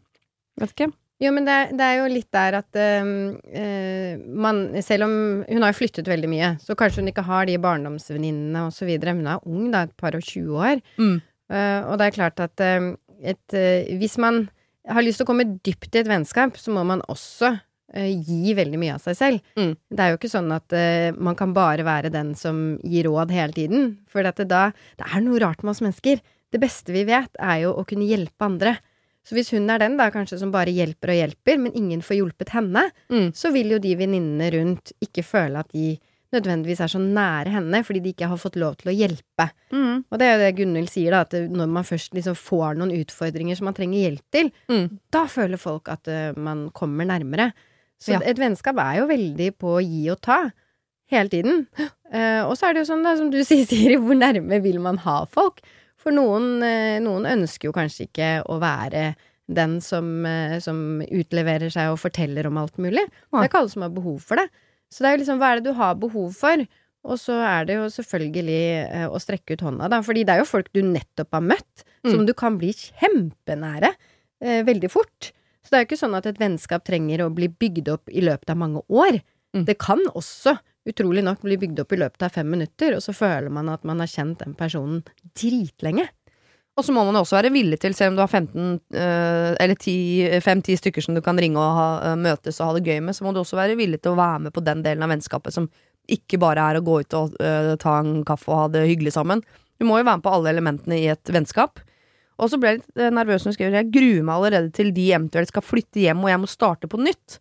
Vet 0.58 0.72
ikke. 0.74 0.88
Jo, 1.22 1.32
men 1.34 1.46
det, 1.46 1.54
er- 1.54 1.72
det 1.78 1.86
er 1.86 1.96
jo 2.00 2.08
litt 2.14 2.32
der 2.34 2.56
at 2.60 2.76
eh, 2.78 4.18
man 4.28 4.60
Selv 4.86 5.06
om 5.08 5.14
hun 5.48 5.64
har 5.66 5.74
jo 5.74 5.78
flyttet 5.80 6.10
veldig 6.10 6.30
mye, 6.32 6.50
så 6.62 6.76
kanskje 6.78 7.02
hun 7.04 7.12
ikke 7.12 7.26
har 7.26 7.46
de 7.50 7.58
barndomsvenninnene 7.62 8.68
så 8.74 8.86
videre. 8.90 9.14
Hun 9.18 9.28
er 9.30 9.46
ung, 9.46 9.72
da, 9.74 9.84
et 9.88 9.96
par 9.98 10.18
og 10.18 10.26
tjue 10.26 10.58
år. 10.58 10.82
Mm. 11.02 11.20
Uh, 11.48 11.82
og 11.88 11.98
det 12.02 12.08
er 12.10 12.16
klart 12.18 12.42
at 12.44 12.60
ehm, 12.66 12.90
et, 13.24 13.54
eh, 13.56 13.88
hvis 14.02 14.18
man 14.20 14.44
har 14.88 15.04
lyst 15.06 15.22
til 15.22 15.26
å 15.28 15.30
komme 15.30 15.46
dypt 15.64 15.96
i 15.96 16.02
et 16.02 16.10
vennskap, 16.10 16.58
så 16.60 16.74
må 16.76 16.84
man 16.88 17.02
også 17.08 17.54
gi 17.96 18.54
veldig 18.58 18.80
mye 18.82 18.96
av 18.98 19.02
seg 19.04 19.16
selv. 19.16 19.40
Mm. 19.58 19.76
Det 19.90 20.00
er 20.04 20.10
jo 20.12 20.18
ikke 20.20 20.32
sånn 20.34 20.52
at 20.52 20.74
uh, 20.76 21.12
man 21.18 21.36
kan 21.40 21.54
bare 21.56 21.86
være 21.88 22.12
den 22.12 22.34
som 22.36 22.78
gir 22.84 23.08
råd 23.08 23.32
hele 23.32 23.54
tiden. 23.56 23.98
For 24.12 24.24
det 24.24 24.48
da 24.50 24.72
Det 24.98 25.08
er 25.14 25.22
noe 25.22 25.40
rart 25.40 25.64
med 25.64 25.72
oss 25.72 25.82
mennesker. 25.82 26.20
Det 26.52 26.60
beste 26.60 26.92
vi 26.96 27.04
vet, 27.08 27.32
er 27.40 27.62
jo 27.66 27.74
å 27.76 27.86
kunne 27.88 28.08
hjelpe 28.08 28.44
andre. 28.46 28.78
Så 29.28 29.36
hvis 29.36 29.50
hun 29.52 29.68
er 29.70 29.80
den 29.80 29.98
da 30.00 30.10
kanskje 30.10 30.38
som 30.40 30.52
bare 30.54 30.72
hjelper 30.72 31.12
og 31.12 31.18
hjelper, 31.20 31.58
men 31.60 31.74
ingen 31.76 32.00
får 32.02 32.16
hjulpet 32.22 32.50
henne, 32.56 32.86
Mm. 33.10 33.34
så 33.36 33.52
vil 33.52 33.72
jo 33.76 33.80
de 33.80 33.96
venninnene 34.00 34.52
rundt 34.54 34.94
ikke 35.04 35.24
føle 35.24 35.60
at 35.60 35.68
de 35.74 35.98
nødvendigvis 36.32 36.80
er 36.84 36.88
så 36.92 37.00
nære 37.00 37.52
henne, 37.52 37.84
fordi 37.88 38.02
de 38.04 38.12
ikke 38.14 38.28
har 38.28 38.38
fått 38.40 38.56
lov 38.60 38.76
til 38.78 38.92
å 38.92 38.96
hjelpe. 38.96 39.50
Mm. 39.72 40.04
Og 40.12 40.20
det 40.20 40.26
er 40.28 40.34
jo 40.36 40.44
det 40.44 40.56
Gunhild 40.58 40.90
sier, 40.92 41.12
da, 41.12 41.22
at 41.24 41.32
når 41.52 41.68
man 41.72 41.84
først 41.88 42.14
liksom 42.16 42.36
får 42.36 42.76
noen 42.80 42.92
utfordringer 43.00 43.56
som 43.60 43.66
man 43.70 43.74
trenger 43.78 44.00
hjelp 44.10 44.24
til, 44.32 44.52
Mm. 44.70 45.00
da 45.12 45.26
føler 45.28 45.58
folk 45.58 45.88
at 45.90 46.08
uh, 46.08 46.34
man 46.40 46.70
kommer 46.72 47.06
nærmere. 47.08 47.52
Så 48.02 48.14
Ja. 48.14 48.20
et 48.24 48.38
vennskap 48.38 48.78
er 48.78 49.00
jo 49.02 49.08
veldig 49.10 49.52
på 49.58 49.78
å 49.78 49.84
gi 49.84 50.10
og 50.14 50.22
ta. 50.22 50.52
Hele 51.10 51.30
tiden. 51.32 51.68
Uh, 52.12 52.44
og 52.50 52.58
så 52.60 52.68
er 52.68 52.74
det 52.76 52.82
jo 52.84 52.90
sånn, 52.94 53.04
da, 53.04 53.16
som 53.16 53.30
du 53.32 53.38
sier, 53.48 53.66
Siri, 53.66 53.96
hvor 53.96 54.18
nærme 54.20 54.62
vil 54.62 54.80
man 54.84 54.98
ha 55.06 55.22
folk? 55.26 55.62
For 55.98 56.12
noen, 56.12 56.62
uh, 56.62 57.00
noen 57.04 57.26
ønsker 57.26 57.70
jo 57.70 57.76
kanskje 57.76 58.10
ikke 58.10 58.32
å 58.52 58.60
være 58.60 59.16
den 59.48 59.78
som, 59.82 60.26
uh, 60.28 60.58
som 60.60 61.00
utleverer 61.08 61.72
seg 61.72 61.94
og 61.94 62.02
forteller 62.04 62.46
om 62.50 62.60
alt 62.60 62.76
mulig. 62.78 63.06
Det 63.08 63.40
er 63.40 63.48
ikke 63.48 63.62
alle 63.64 63.72
som 63.72 63.86
har 63.88 63.96
behov 63.96 64.20
for 64.22 64.36
det. 64.36 64.50
Så 64.92 65.00
det 65.04 65.08
er 65.10 65.16
jo 65.18 65.22
liksom, 65.24 65.40
hva 65.40 65.54
er 65.54 65.62
det 65.62 65.72
du 65.72 65.78
har 65.80 65.96
behov 65.96 66.36
for? 66.36 66.68
Og 67.08 67.16
så 67.24 67.40
er 67.40 67.66
det 67.70 67.76
jo 67.80 67.88
selvfølgelig 67.88 69.08
å 69.08 69.20
strekke 69.24 69.56
ut 69.56 69.62
hånda, 69.64 69.88
da. 69.92 70.02
Fordi 70.04 70.26
det 70.28 70.34
er 70.36 70.42
jo 70.42 70.48
folk 70.50 70.68
du 70.76 70.82
nettopp 70.84 71.32
har 71.40 71.44
møtt, 71.54 71.84
som 72.04 72.20
Mm. 72.22 72.26
du 72.28 72.34
kan 72.36 72.58
bli 72.60 72.74
kjempenære 72.76 73.94
veldig 74.68 74.90
fort. 74.92 75.32
Så 75.68 75.74
det 75.74 75.80
er 75.80 75.84
jo 75.84 75.90
ikke 75.90 76.00
sånn 76.00 76.16
at 76.16 76.28
et 76.30 76.38
vennskap 76.40 76.86
trenger 76.88 77.26
å 77.26 77.34
bli 77.36 77.50
bygd 77.52 77.90
opp 77.92 78.08
i 78.08 78.22
løpet 78.24 78.54
av 78.54 78.60
mange 78.62 78.86
år. 78.88 79.18
Mm. 79.52 79.66
Det 79.68 79.74
kan 79.84 80.00
også, 80.14 80.54
utrolig 80.88 81.26
nok, 81.28 81.42
bli 81.44 81.58
bygd 81.60 81.82
opp 81.84 81.92
i 81.92 82.00
løpet 82.00 82.24
av 82.24 82.38
fem 82.38 82.48
minutter, 82.48 82.96
og 82.96 83.04
så 83.04 83.12
føler 83.12 83.52
man 83.52 83.68
at 83.74 83.84
man 83.84 84.00
har 84.00 84.08
kjent 84.08 84.46
den 84.46 84.56
personen 84.56 85.02
dritlenge. 85.36 86.08
Og 86.78 86.86
så 86.88 86.94
må 86.96 87.04
man 87.04 87.20
også 87.20 87.36
være 87.36 87.52
villig 87.52 87.82
til, 87.84 87.98
selv 87.98 88.14
om 88.14 88.20
du 88.20 88.24
har 88.24 88.32
15 88.32 88.62
øh, 88.64 89.52
eller 89.60 90.40
5-10 90.46 90.80
stykker 90.80 91.04
som 91.04 91.18
du 91.18 91.24
kan 91.26 91.40
ringe 91.42 91.60
og 91.60 91.76
ha, 91.76 91.88
øh, 92.12 92.18
møtes 92.22 92.62
og 92.62 92.70
ha 92.70 92.78
det 92.78 92.86
gøy 92.86 93.02
med, 93.04 93.18
så 93.18 93.26
må 93.26 93.34
du 93.34 93.42
også 93.42 93.60
være 93.60 93.76
villig 93.76 94.00
til 94.00 94.14
å 94.14 94.20
være 94.20 94.46
med 94.46 94.56
på 94.56 94.64
den 94.64 94.86
delen 94.86 95.04
av 95.04 95.12
vennskapet 95.12 95.58
som 95.58 95.68
ikke 96.08 96.40
bare 96.40 96.64
er 96.64 96.80
å 96.80 96.86
gå 96.86 97.02
ut 97.04 97.18
og 97.18 97.36
øh, 97.44 97.74
ta 97.82 97.98
en 98.00 98.22
kaffe 98.28 98.54
og 98.54 98.62
ha 98.62 98.68
det 98.78 98.86
hyggelig 98.88 99.18
sammen. 99.18 99.44
Du 99.82 99.90
må 99.90 99.98
jo 99.98 100.06
være 100.06 100.22
med 100.22 100.28
på 100.30 100.36
alle 100.38 100.54
elementene 100.54 101.02
i 101.02 101.10
et 101.12 101.34
vennskap. 101.34 101.82
Og 102.38 102.52
så 102.52 102.60
ble 102.62 102.72
jeg 102.72 102.80
litt 102.80 103.02
øh, 103.02 103.12
nervøs 103.18 103.44
når 103.44 103.52
hun 103.52 103.58
skriver 103.58 103.78
jeg 103.80 103.92
gruer 103.94 104.24
meg 104.24 104.36
allerede 104.38 104.74
til 104.78 104.94
de 104.94 105.10
eventuelt 105.12 105.52
skal 105.52 105.66
flytte 105.66 106.02
hjem 106.04 106.24
og 106.24 106.32
jeg 106.32 106.42
må 106.44 106.50
starte 106.52 106.90
på 106.92 107.00
nytt. 107.02 107.40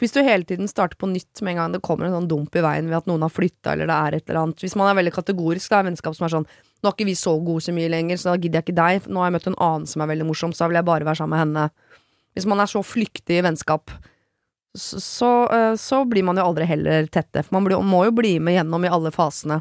Hvis 0.00 0.14
du 0.16 0.22
hele 0.24 0.48
tiden 0.48 0.68
starter 0.68 0.96
på 1.00 1.10
nytt 1.10 1.42
med 1.44 1.54
en 1.54 1.60
gang 1.60 1.76
det 1.76 1.82
kommer 1.84 2.08
en 2.08 2.16
sånn 2.16 2.28
dump 2.28 2.56
i 2.56 2.64
veien 2.64 2.88
ved 2.88 3.02
at 3.02 3.08
noen 3.08 3.24
har 3.24 3.32
flytta 3.32 3.74
eller 3.74 3.90
det 3.90 3.96
er 3.96 4.16
et 4.16 4.30
eller 4.30 4.42
annet 4.42 4.64
Hvis 4.64 4.76
man 4.80 4.88
er 4.88 4.96
veldig 4.96 5.12
kategorisk, 5.12 5.68
det 5.68 5.76
er 5.76 5.88
vennskap 5.90 6.16
som 6.16 6.28
er 6.28 6.34
sånn 6.38 6.48
nå 6.80 6.88
er 6.88 6.96
ikke 6.96 7.10
vi 7.10 7.16
så 7.18 7.34
gode 7.44 7.60
så 7.64 7.74
mye 7.76 7.90
lenger, 7.92 8.16
så 8.16 8.30
da 8.30 8.40
gidder 8.40 8.60
jeg 8.60 8.70
ikke 8.70 8.78
deg. 8.78 9.08
Nå 9.12 9.20
har 9.20 9.28
jeg 9.28 9.34
møtt 9.34 9.48
en 9.50 9.58
annen 9.60 9.90
som 9.90 10.00
er 10.00 10.08
veldig 10.14 10.26
morsom, 10.30 10.54
så 10.56 10.64
da 10.64 10.70
vil 10.70 10.78
jeg 10.78 10.88
bare 10.88 11.04
være 11.04 11.20
sammen 11.20 11.34
med 11.34 11.42
henne. 11.42 11.96
Hvis 12.32 12.46
man 12.48 12.62
er 12.62 12.70
så 12.70 12.80
flyktig 12.86 13.36
i 13.36 13.42
vennskap, 13.44 13.92
så, 14.72 15.00
så, 15.02 15.30
øh, 15.52 15.74
så 15.76 15.98
blir 16.08 16.24
man 16.24 16.40
jo 16.40 16.46
aldri 16.48 16.64
heller 16.70 17.10
tette. 17.12 17.42
For 17.44 17.58
man 17.58 17.68
må 17.84 18.04
jo 18.06 18.14
bli 18.16 18.38
med 18.40 18.56
gjennom 18.56 18.86
i 18.86 18.92
alle 18.96 19.12
fasene. 19.12 19.60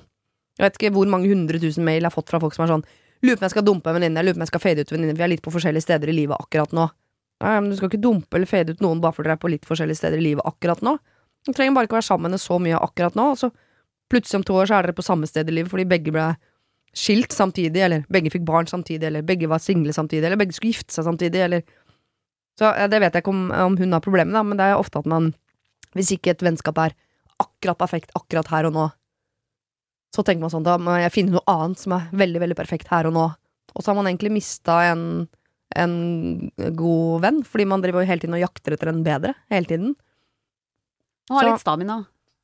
Jeg 0.56 0.64
vet 0.64 0.80
ikke 0.80 0.94
hvor 0.96 1.12
mange 1.12 1.32
hundre 1.32 1.60
tusen 1.60 1.84
mail 1.88 2.00
jeg 2.00 2.08
har 2.08 2.16
fått 2.16 2.32
fra 2.32 2.40
folk 2.40 2.56
som 2.56 2.66
er 2.66 2.74
sånn 2.78 2.88
Lurer 3.26 3.36
på 3.36 3.44
om 3.44 3.48
jeg 3.50 3.56
skal 3.56 3.66
dumpe 3.68 3.92
en 3.92 3.98
venninne, 3.98 4.24
lurer 4.24 4.36
på 4.36 4.40
om 4.40 4.46
jeg 4.46 4.52
skal 4.54 4.64
fade 4.64 4.84
ut 4.84 4.92
venninne, 4.94 5.16
vi 5.18 5.26
er 5.26 5.32
litt 5.34 5.44
på 5.44 5.52
forskjellige 5.54 5.84
steder 5.84 6.12
i 6.12 6.16
livet 6.16 6.40
akkurat 6.40 6.76
nå. 6.76 6.88
Nei, 7.44 7.56
men 7.62 7.72
du 7.72 7.78
skal 7.80 7.92
ikke 7.92 8.04
dumpe 8.04 8.36
eller 8.36 8.50
fade 8.50 8.76
ut 8.76 8.84
noen 8.84 9.02
bare 9.04 9.16
fordi 9.16 9.30
dere 9.30 9.38
er 9.38 9.42
på 9.44 9.52
litt 9.52 9.68
forskjellige 9.68 10.00
steder 10.00 10.20
i 10.20 10.28
livet 10.32 10.48
akkurat 10.48 10.84
nå. 10.84 10.98
Du 11.48 11.52
trenger 11.56 11.76
bare 11.76 11.88
ikke 11.88 12.00
være 12.00 12.10
sammen 12.10 12.36
med 12.36 12.42
så 12.44 12.60
mye 12.60 12.80
akkurat 12.80 13.16
nå, 13.16 13.32
og 13.34 13.40
så 13.40 13.52
plutselig 14.12 14.42
om 14.42 14.46
to 14.48 14.58
år 14.60 14.70
så 14.70 14.78
er 14.80 14.88
dere 14.88 14.98
på 14.98 15.06
samme 15.06 15.28
sted 15.30 15.48
i 15.48 15.56
livet 15.56 15.72
fordi 15.72 15.88
begge 15.88 16.14
ble 16.16 16.30
skilt 16.96 17.36
samtidig, 17.36 17.84
eller 17.86 18.06
begge 18.12 18.32
fikk 18.34 18.48
barn 18.48 18.68
samtidig, 18.68 19.06
eller 19.08 19.26
begge 19.26 19.48
var 19.48 19.62
single 19.64 19.94
samtidig, 19.94 20.26
eller 20.26 20.40
begge 20.42 20.56
skulle 20.58 20.74
gifte 20.74 20.96
seg 20.96 21.06
samtidig, 21.08 21.44
eller 21.48 21.68
Så 22.60 22.68
ja, 22.76 22.90
det 22.92 23.00
vet 23.00 23.14
jeg 23.16 23.24
ikke 23.24 23.32
om, 23.32 23.52
om 23.56 23.78
hun 23.80 23.94
har 23.96 24.04
problemer 24.04 24.34
med, 24.34 24.50
men 24.50 24.58
det 24.60 24.66
er 24.68 24.80
ofte 24.80 25.00
at 25.00 25.06
man 25.08 25.34
Hvis 25.96 26.12
ikke 26.12 26.32
et 26.32 26.44
vennskap 26.44 26.78
er 26.78 26.94
akkurat 27.40 27.78
perfekt 27.80 28.12
akkurat 28.16 28.50
her 28.52 28.68
og 28.68 28.74
nå, 28.76 28.90
så 30.16 30.24
tenker 30.26 30.42
man 30.42 30.54
sånn 30.54 30.66
da 30.66 30.78
må 30.82 30.96
jeg 31.00 31.14
finne 31.14 31.36
noe 31.36 31.46
annet 31.52 31.82
som 31.82 31.94
er 31.98 32.08
veldig, 32.18 32.42
veldig 32.46 32.58
perfekt 32.58 32.90
her 32.90 33.10
og 33.10 33.14
nå. 33.16 33.26
Og 33.76 33.84
så 33.84 33.92
har 33.92 34.00
man 34.00 34.10
egentlig 34.10 34.32
mista 34.34 34.80
en, 34.90 35.04
en 35.78 35.96
god 36.80 37.22
venn, 37.26 37.44
fordi 37.46 37.68
man 37.70 37.84
driver 37.84 38.02
jo 38.02 38.10
hele 38.10 38.24
tiden 38.24 38.38
og 38.40 38.42
jakter 38.42 38.74
etter 38.76 38.90
en 38.92 39.04
bedre 39.06 39.36
hele 39.54 39.70
tiden. 39.70 39.94
Og 41.30 41.38
har 41.38 41.46
Så- 41.46 41.52
litt 41.54 41.66
stamina. 41.66 42.00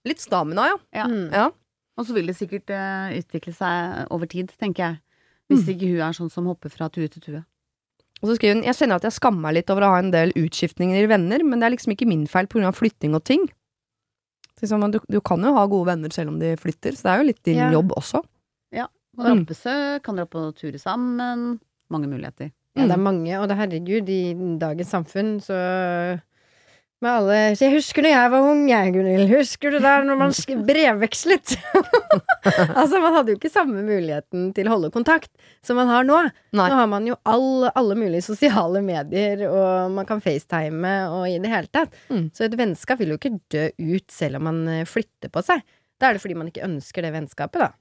Litt 0.05 0.21
stamina, 0.21 0.67
ja. 0.69 0.77
Ja. 0.93 1.07
Mm. 1.09 1.31
ja. 1.33 1.49
Og 1.97 2.05
så 2.05 2.13
vil 2.13 2.27
det 2.27 2.35
sikkert 2.37 2.69
uh, 2.69 3.09
utvikle 3.17 3.53
seg 3.55 4.07
over 4.13 4.29
tid, 4.29 4.51
tenker 4.59 4.83
jeg. 4.83 4.99
Hvis 5.49 5.67
ikke 5.71 5.89
hun 5.93 6.01
er 6.01 6.13
sånn 6.17 6.31
som 6.33 6.45
hopper 6.49 6.69
fra 6.73 6.89
tue 6.89 7.07
til 7.07 7.21
tue. 7.21 7.41
Og 8.21 8.29
så 8.29 8.35
skriver 8.37 8.55
hun 8.57 8.63
Jeg 8.65 8.77
kjenner 8.79 8.97
at 8.97 9.05
jeg 9.05 9.13
skammer 9.17 9.41
meg 9.47 9.53
litt 9.59 9.69
over 9.69 9.85
å 9.85 9.91
ha 9.93 9.99
en 10.01 10.11
del 10.13 10.33
utskiftninger 10.37 11.03
i 11.03 11.09
venner, 11.09 11.43
men 11.45 11.59
det 11.61 11.67
er 11.67 11.75
liksom 11.75 11.93
ikke 11.93 12.07
min 12.09 12.25
feil 12.27 12.47
pga. 12.47 12.71
flytting 12.73 13.15
og 13.17 13.23
ting. 13.23 13.45
Liksom, 14.61 14.85
du, 14.91 14.99
du 15.11 15.19
kan 15.21 15.41
jo 15.43 15.53
ha 15.53 15.65
gode 15.67 15.87
venner 15.91 16.09
selv 16.15 16.29
om 16.31 16.39
de 16.39 16.53
flytter, 16.57 16.95
så 16.95 17.03
det 17.03 17.11
er 17.13 17.17
jo 17.21 17.27
litt 17.31 17.43
din 17.43 17.57
Ja. 17.59 17.71
jobb 17.71 17.91
også. 17.97 18.23
Kan 19.15 19.23
dra 19.23 19.35
på 19.39 19.47
besøk, 19.47 20.03
kan 20.03 20.15
dra 20.19 20.25
på 20.27 20.41
turer 20.59 20.75
sammen. 20.77 21.59
Mange 21.89 22.07
muligheter. 22.11 22.49
Ja, 22.75 22.83
det 22.83 22.91
er 22.91 22.97
Mm. 22.97 23.03
mange, 23.03 23.39
og 23.39 23.47
det 23.47 23.55
herregud, 23.57 24.09
i 24.09 24.33
dagens 24.59 24.89
samfunn, 24.91 25.39
så 25.39 25.55
med 27.03 27.11
alle 27.11 27.37
Så 27.57 27.67
jeg 27.67 27.75
husker 27.75 28.05
når 28.05 28.13
jeg 28.13 28.31
var 28.33 28.47
ung, 28.49 28.63
jeg, 28.69 28.93
Gunhild. 28.95 29.31
Husker 29.33 29.75
du 29.75 29.79
der 29.83 30.05
når 30.07 30.19
man 30.19 30.33
brevvekslet? 30.69 31.55
altså, 32.79 33.01
man 33.03 33.17
hadde 33.17 33.33
jo 33.33 33.39
ikke 33.39 33.51
samme 33.53 33.83
muligheten 33.85 34.49
til 34.55 34.69
å 34.69 34.75
holde 34.75 34.91
kontakt 34.95 35.31
som 35.65 35.79
man 35.79 35.91
har 35.91 36.07
nå. 36.07 36.21
Nei. 36.55 36.67
Nå 36.71 36.79
har 36.79 36.91
man 36.91 37.07
jo 37.09 37.17
all, 37.27 37.67
alle 37.71 37.97
mulige 37.99 38.25
sosiale 38.25 38.83
medier, 38.85 39.47
og 39.49 39.95
man 39.95 40.07
kan 40.09 40.23
facetime 40.23 40.97
og 41.11 41.27
i 41.29 41.39
det 41.41 41.51
hele 41.51 41.71
tatt. 41.73 41.95
Mm. 42.09 42.29
Så 42.35 42.47
et 42.47 42.59
vennskap 42.59 43.01
vil 43.01 43.15
jo 43.15 43.19
ikke 43.19 43.35
dø 43.51 43.67
ut 43.95 44.07
selv 44.13 44.39
om 44.39 44.47
man 44.49 44.61
eh, 44.71 44.85
flytter 44.89 45.33
på 45.33 45.43
seg. 45.45 45.63
Da 45.99 46.09
er 46.09 46.17
det 46.17 46.23
fordi 46.23 46.37
man 46.37 46.51
ikke 46.51 46.65
ønsker 46.67 47.05
det 47.05 47.13
vennskapet, 47.15 47.67
da. 47.67 47.73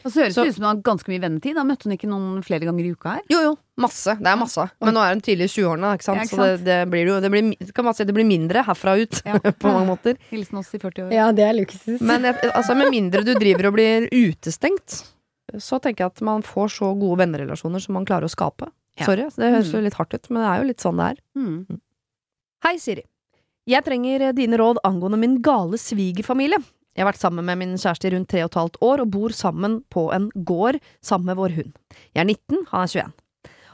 Og 0.00 0.08
så 0.14 0.22
høres 0.22 0.34
det 0.38 0.44
ut 0.48 0.54
som 0.56 0.64
hun 0.64 0.68
har 0.70 0.78
ganske 0.86 1.10
mye 1.12 1.20
vennetid. 1.20 1.54
Da 1.58 1.62
møtte 1.68 1.84
hun 1.84 1.92
ikke 1.92 2.08
noen 2.08 2.38
flere 2.46 2.64
ganger 2.64 2.86
i 2.88 2.92
uka 2.96 3.16
her. 3.18 3.24
Jo, 3.28 3.40
jo, 3.44 3.50
masse. 3.84 4.14
Det 4.16 4.30
er 4.30 4.38
masse. 4.40 4.64
Men 4.80 4.94
nå 4.96 5.02
er 5.04 5.10
hun 5.12 5.20
tidlig 5.26 5.48
i 5.50 5.52
20-årene, 5.60 5.90
ikke 5.98 6.06
sant? 6.06 6.16
Ja, 6.22 6.24
ikke 6.24 6.38
så 6.38 6.46
det, 6.48 6.64
det 6.64 6.78
blir 6.94 7.10
jo 7.10 7.18
det 7.20 7.30
blir, 7.34 7.50
kan 7.76 7.84
man 7.84 7.96
si, 7.98 8.06
det 8.08 8.14
blir 8.16 8.24
mindre 8.28 8.62
herfra 8.64 8.94
ut, 8.96 9.20
Ja. 9.28 9.36
på 9.62 9.68
mange 9.74 9.90
måter. 9.90 10.16
Hilsen 10.30 10.56
oss 10.62 10.72
i 10.72 10.80
40 10.80 11.04
år. 11.08 11.12
Ja, 11.12 11.26
det 11.36 11.44
er 11.44 11.52
luksus. 11.58 12.00
Men 12.00 12.24
altså, 12.30 12.76
med 12.80 12.88
mindre 12.96 13.20
du 13.28 13.34
driver 13.36 13.68
og 13.68 13.76
blir 13.76 14.08
utestengt, 14.14 15.02
så 15.60 15.80
tenker 15.84 16.06
jeg 16.06 16.14
at 16.14 16.24
man 16.24 16.42
får 16.46 16.72
så 16.78 16.92
gode 16.96 17.20
vennerelasjoner 17.20 17.82
som 17.84 17.98
man 17.98 18.08
klarer 18.08 18.24
å 18.24 18.32
skape. 18.32 18.70
Ja. 18.98 19.04
Sorry, 19.04 19.28
det 19.36 19.52
høres 19.52 19.68
Mm. 19.68 19.76
jo 19.76 19.84
litt 19.84 19.94
hardt 20.00 20.14
ut, 20.16 20.30
men 20.30 20.40
det 20.42 20.48
er 20.48 20.58
jo 20.64 20.68
litt 20.72 20.80
sånn 20.84 20.96
det 21.00 21.06
er. 21.12 21.20
Mm. 21.36 21.80
Hei, 22.64 22.76
Siri. 22.80 23.04
Jeg 23.68 23.84
trenger 23.84 24.30
dine 24.32 24.56
råd 24.60 24.80
angående 24.84 25.18
min 25.20 25.38
gale 25.44 25.76
svigerfamilie. 25.78 26.58
Jeg 27.00 27.06
har 27.06 27.14
vært 27.14 27.22
sammen 27.22 27.46
med 27.48 27.56
min 27.56 27.78
kjæreste 27.80 28.10
i 28.10 28.12
rundt 28.12 28.28
tre 28.28 28.42
og 28.44 28.50
et 28.50 28.56
halvt 28.58 28.74
år, 28.84 29.00
og 29.00 29.12
bor 29.14 29.32
sammen 29.32 29.78
på 29.88 30.02
en 30.12 30.26
gård 30.44 30.76
sammen 31.00 31.30
med 31.30 31.38
vår 31.38 31.54
hund. 31.56 31.70
Jeg 32.12 32.20
er 32.20 32.28
19, 32.28 32.66
han 32.68 32.84
er 32.84 32.92
21. 32.92 33.14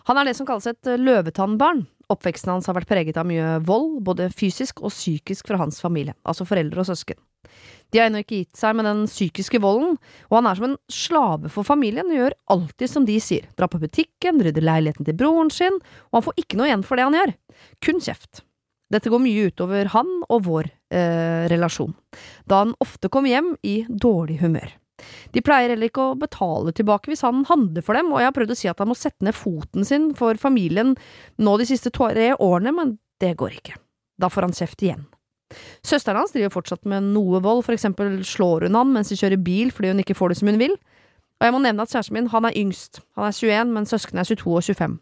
Han 0.07 0.21
er 0.21 0.29
det 0.29 0.35
som 0.39 0.47
kalles 0.47 0.71
et 0.71 0.87
eh, 0.93 1.01
løvetannbarn. 1.03 1.83
Oppveksten 2.15 2.53
hans 2.53 2.71
har 2.71 2.79
vært 2.79 2.87
preget 2.87 3.19
av 3.19 3.27
mye 3.27 3.57
vold, 3.67 3.99
både 4.07 4.31
fysisk 4.31 4.79
og 4.79 4.95
psykisk 4.95 5.51
fra 5.51 5.59
hans 5.59 5.83
familie, 5.83 6.15
altså 6.23 6.47
foreldre 6.47 6.85
og 6.85 6.91
søsken. 6.93 7.19
De 7.91 7.99
har 7.99 8.13
ennå 8.13 8.23
ikke 8.23 8.45
gitt 8.45 8.63
seg 8.63 8.79
med 8.79 8.87
den 8.87 9.05
psykiske 9.11 9.59
volden, 9.59 9.99
og 10.31 10.39
han 10.39 10.47
er 10.47 10.63
som 10.63 10.71
en 10.71 10.81
slave 10.87 11.51
for 11.51 11.67
familien 11.67 12.07
og 12.07 12.21
gjør 12.21 12.41
alltid 12.55 12.95
som 12.95 13.11
de 13.11 13.19
sier, 13.19 13.51
drar 13.59 13.75
på 13.75 13.83
butikken, 13.83 14.39
rydder 14.39 14.71
leiligheten 14.71 15.11
til 15.11 15.19
broren 15.19 15.51
sin, 15.51 15.83
og 16.13 16.21
han 16.21 16.31
får 16.31 16.43
ikke 16.47 16.63
noe 16.63 16.71
igjen 16.71 16.87
for 16.87 16.95
det 16.95 17.11
han 17.11 17.25
gjør. 17.25 17.39
Kun 17.83 18.07
kjeft. 18.07 18.46
Dette 18.93 19.11
går 19.11 19.23
mye 19.23 19.49
utover 19.51 19.91
han 19.97 20.11
og 20.31 20.45
vår 20.47 20.69
eh, 20.95 21.47
relasjon, 21.51 21.95
da 22.47 22.63
han 22.63 22.75
ofte 22.83 23.11
kommer 23.11 23.33
hjem 23.33 23.55
i 23.67 23.81
dårlig 23.89 24.39
humør. 24.45 24.77
De 25.35 25.43
pleier 25.45 25.73
heller 25.73 25.91
ikke 25.91 26.05
å 26.13 26.19
betale 26.19 26.73
tilbake 26.77 27.11
hvis 27.11 27.25
han 27.27 27.43
handler 27.51 27.85
for 27.85 27.99
dem, 27.99 28.13
og 28.13 28.23
jeg 28.23 28.31
har 28.31 28.37
prøvd 28.37 28.55
å 28.55 28.59
si 28.59 28.71
at 28.71 28.79
han 28.81 28.89
må 28.89 28.97
sette 28.97 29.27
ned 29.27 29.37
foten 29.37 29.85
sin 29.85 30.13
for 30.17 30.39
familien 30.41 30.95
nå 31.43 31.57
de 31.61 31.67
siste 31.69 31.93
tre 31.93 32.31
årene, 32.33 32.73
men 32.73 32.97
det 33.21 33.35
går 33.41 33.59
ikke. 33.59 33.77
Da 34.17 34.31
får 34.33 34.49
han 34.49 34.57
kjeft 34.57 34.85
igjen. 34.87 35.05
Søsteren 35.87 36.19
hans 36.19 36.33
driver 36.35 36.55
fortsatt 36.57 36.87
med 36.89 37.11
noe 37.13 37.43
vold, 37.45 37.63
for 37.67 37.77
eksempel 37.77 38.19
slår 38.27 38.67
hun 38.67 38.79
han 38.79 38.95
mens 38.95 39.13
de 39.13 39.19
kjører 39.19 39.43
bil 39.43 39.71
fordi 39.75 39.93
hun 39.93 40.03
ikke 40.03 40.17
får 40.19 40.33
det 40.33 40.39
som 40.41 40.51
hun 40.51 40.63
vil. 40.63 40.75
Og 41.37 41.45
jeg 41.45 41.53
må 41.53 41.61
nevne 41.63 41.85
at 41.85 41.93
kjæresten 41.93 42.17
min, 42.17 42.31
han 42.33 42.49
er 42.49 42.57
yngst, 42.57 43.03
han 43.19 43.29
er 43.29 43.37
21, 43.37 43.75
men 43.77 43.89
søsknene 43.89 44.25
er 44.25 44.31
22 44.33 44.55
og 44.57 44.65
25. 44.65 44.97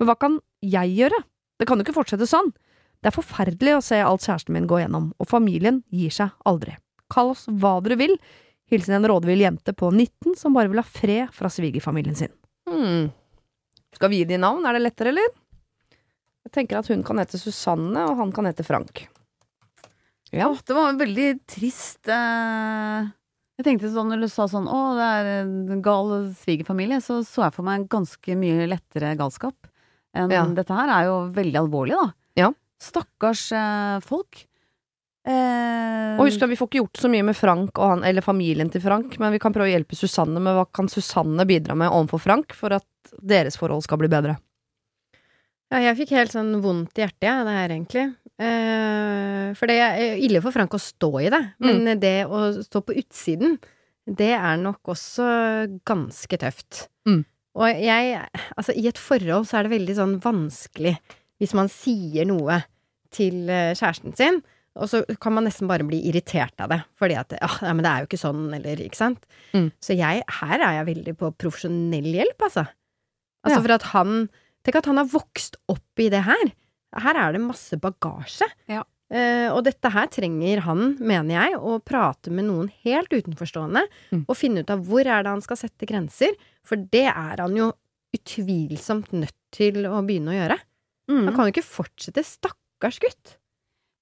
Men 0.00 0.08
hva 0.08 0.16
kan 0.18 0.38
jeg 0.64 0.94
gjøre? 0.96 1.20
Det 1.60 1.68
kan 1.68 1.78
jo 1.78 1.84
ikke 1.84 1.96
fortsette 1.96 2.28
sånn. 2.28 2.48
Det 3.06 3.12
er 3.12 3.22
forferdelig 3.22 3.76
å 3.76 3.82
se 3.86 4.00
alt 4.02 4.24
kjæresten 4.26 4.50
min 4.56 4.64
gå 4.66 4.80
gjennom, 4.82 5.12
og 5.22 5.28
familien 5.30 5.76
gir 5.94 6.10
seg 6.10 6.32
aldri. 6.50 6.72
Kall 7.12 7.28
oss 7.36 7.44
hva 7.46 7.76
dere 7.84 7.94
vil. 8.00 8.16
Hilsen 8.66 8.96
en 8.96 9.06
rådvill 9.06 9.44
jente 9.44 9.70
på 9.78 9.92
19 9.94 10.34
som 10.40 10.56
bare 10.56 10.72
vil 10.72 10.80
ha 10.82 10.86
fred 10.90 11.30
fra 11.30 11.46
svigerfamilien 11.52 12.18
sin. 12.18 12.32
Hmm. 12.66 13.12
Skal 13.94 14.10
vi 14.10 14.24
gi 14.24 14.26
de 14.32 14.40
navn? 14.42 14.66
Er 14.66 14.74
det 14.74 14.82
lettere, 14.88 15.12
eller? 15.14 15.28
Jeg 16.48 16.52
tenker 16.58 16.80
at 16.80 16.90
hun 16.90 17.06
kan 17.06 17.22
hete 17.22 17.38
Susanne, 17.38 18.08
og 18.10 18.18
han 18.18 18.34
kan 18.34 18.50
hete 18.50 18.66
Frank. 18.66 19.04
Ja. 20.34 20.48
Åh, 20.50 20.58
det 20.66 20.74
var 20.74 20.90
en 20.90 20.98
veldig 20.98 21.28
trist 21.46 22.08
eh, 22.10 23.06
Jeg 23.60 23.64
tenkte 23.68 23.92
sånn 23.94 24.10
når 24.10 24.24
du 24.24 24.28
sa 24.28 24.48
sånn 24.50 24.66
Å, 24.66 24.80
det 24.98 25.06
er 25.20 25.28
en 25.44 25.82
gal 25.86 26.10
svigerfamilie, 26.42 26.98
så 27.00 27.20
så 27.22 27.44
jeg 27.46 27.54
for 27.54 27.68
meg 27.68 27.86
ganske 27.92 28.34
mye 28.34 28.66
lettere 28.66 29.14
galskap 29.16 29.70
enn 30.18 30.34
Ja. 30.34 30.42
dette 30.50 30.74
her. 30.74 30.90
er 30.90 31.06
jo 31.06 31.14
veldig 31.30 31.60
alvorlig, 31.62 31.94
da. 32.02 32.10
Ja. 32.78 32.86
Stakkars 32.90 33.46
eh, 33.56 34.00
folk. 34.04 34.44
Eh, 35.26 36.16
Og 36.20 36.28
husk 36.28 36.42
at 36.44 36.50
vi 36.52 36.56
får 36.58 36.68
ikke 36.70 36.82
gjort 36.84 37.00
så 37.02 37.08
mye 37.10 37.24
med 37.26 37.34
Frank 37.36 37.78
og 37.80 37.88
han, 37.96 38.04
eller 38.06 38.22
familien 38.22 38.70
til 38.70 38.82
Frank, 38.84 39.16
men 39.18 39.32
vi 39.34 39.40
kan 39.42 39.54
prøve 39.54 39.66
å 39.66 39.72
hjelpe 39.72 39.96
Susanne 39.98 40.38
med 40.42 40.54
hva 40.54 40.66
kan 40.70 40.86
Susanne 40.92 41.46
bidra 41.48 41.74
med 41.74 41.90
overfor 41.90 42.22
Frank 42.22 42.54
for 42.54 42.76
at 42.76 42.86
deres 43.18 43.58
forhold 43.58 43.82
skal 43.86 43.98
bli 43.98 44.10
bedre. 44.12 44.36
Ja, 45.72 45.80
jeg 45.82 45.96
fikk 45.98 46.12
helt 46.14 46.30
sånn 46.30 46.52
vondt 46.62 46.94
i 46.94 47.02
hjertet, 47.02 47.26
jeg, 47.26 47.46
det 47.48 47.54
her, 47.56 47.72
egentlig. 47.74 48.04
Eh, 48.38 49.48
for 49.58 49.66
det 49.72 49.78
er 49.82 50.20
ille 50.22 50.42
for 50.44 50.54
Frank 50.54 50.76
å 50.76 50.82
stå 50.82 51.10
i 51.24 51.30
det, 51.32 51.42
men 51.64 51.88
det 51.98 52.14
å 52.30 52.52
stå 52.62 52.84
på 52.86 52.94
utsiden, 53.00 53.56
det 54.06 54.30
er 54.36 54.60
nok 54.62 54.92
også 54.94 55.26
ganske 55.88 56.38
tøft. 56.38 56.84
Mm. 57.08 57.24
Og 57.56 57.80
jeg 57.82 58.20
Altså, 58.54 58.74
i 58.76 58.86
et 58.86 58.98
forhold 59.00 59.48
så 59.48 59.58
er 59.58 59.66
det 59.66 59.72
veldig 59.74 59.94
sånn 59.98 60.18
vanskelig 60.22 60.94
hvis 61.40 61.54
man 61.54 61.68
sier 61.72 62.26
noe 62.28 62.62
til 63.14 63.48
eh, 63.52 63.72
kjæresten 63.76 64.14
sin, 64.16 64.42
og 64.76 64.90
så 64.92 65.00
kan 65.22 65.32
man 65.32 65.46
nesten 65.48 65.68
bare 65.70 65.86
bli 65.88 66.02
irritert 66.10 66.52
av 66.60 66.68
det, 66.68 66.82
fordi 67.00 67.14
at 67.16 67.30
ja, 67.38 67.48
men 67.72 67.80
det 67.84 67.88
er 67.92 68.02
jo 68.02 68.08
ikke 68.10 68.20
sånn, 68.20 68.42
eller 68.58 68.82
ikke 68.84 68.98
sant. 68.98 69.22
Mm. 69.54 69.70
Så 69.80 69.96
jeg, 69.96 70.20
her 70.40 70.58
er 70.60 70.74
jeg 70.82 70.88
veldig 70.90 71.14
på 71.16 71.30
profesjonell 71.40 72.10
hjelp, 72.12 72.42
altså. 72.50 72.66
Altså 73.46 73.56
Ja. 73.56 73.62
for 73.62 73.72
at 73.78 73.82
han 73.94 74.28
Tenk 74.66 74.80
at 74.80 74.86
han 74.90 74.98
har 74.98 75.06
vokst 75.06 75.54
opp 75.70 76.00
i 76.02 76.08
det 76.10 76.24
her. 76.26 76.40
Her 76.98 77.14
er 77.22 77.32
det 77.36 77.40
masse 77.44 77.76
bagasje. 77.78 78.48
Ja. 78.66 78.80
Eh, 79.14 79.46
og 79.54 79.60
dette 79.62 79.92
her 79.94 80.08
trenger 80.10 80.58
han, 80.64 80.96
mener 80.98 81.36
jeg, 81.36 81.54
å 81.62 81.76
prate 81.78 82.32
med 82.34 82.48
noen 82.48 82.66
helt 82.82 83.14
utenforstående, 83.14 83.84
Mm. 84.10 84.24
og 84.26 84.34
finne 84.36 84.64
ut 84.66 84.70
av 84.74 84.82
hvor 84.88 85.06
er 85.06 85.22
det 85.22 85.30
han 85.30 85.40
skal 85.46 85.56
sette 85.60 85.86
grenser, 85.86 86.34
for 86.66 86.74
det 86.82 87.04
er 87.06 87.36
han 87.38 87.54
jo 87.54 87.68
utvilsomt 88.16 89.12
nødt 89.14 89.36
til 89.54 89.86
å 89.86 90.00
begynne 90.02 90.34
å 90.34 90.38
gjøre. 90.40 90.58
Mm. 91.10 91.24
Han 91.26 91.34
kan 91.34 91.48
jo 91.48 91.54
ikke 91.54 91.68
fortsette, 91.68 92.24
stakkars 92.26 93.00
gutt. 93.02 93.36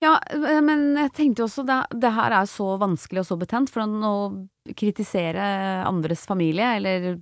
Ja, 0.04 0.18
eh, 0.30 0.60
men 0.64 0.94
jeg 0.98 1.12
tenkte 1.16 1.46
også 1.46 1.64
det, 1.66 1.78
det 2.02 2.12
her 2.16 2.34
er 2.40 2.48
så 2.50 2.74
vanskelig 2.80 3.22
og 3.22 3.28
så 3.30 3.38
betent, 3.40 3.72
for 3.72 3.84
å 3.84 4.14
kritisere 4.76 5.44
andres 5.86 6.24
familie, 6.28 6.74
eller 6.78 7.18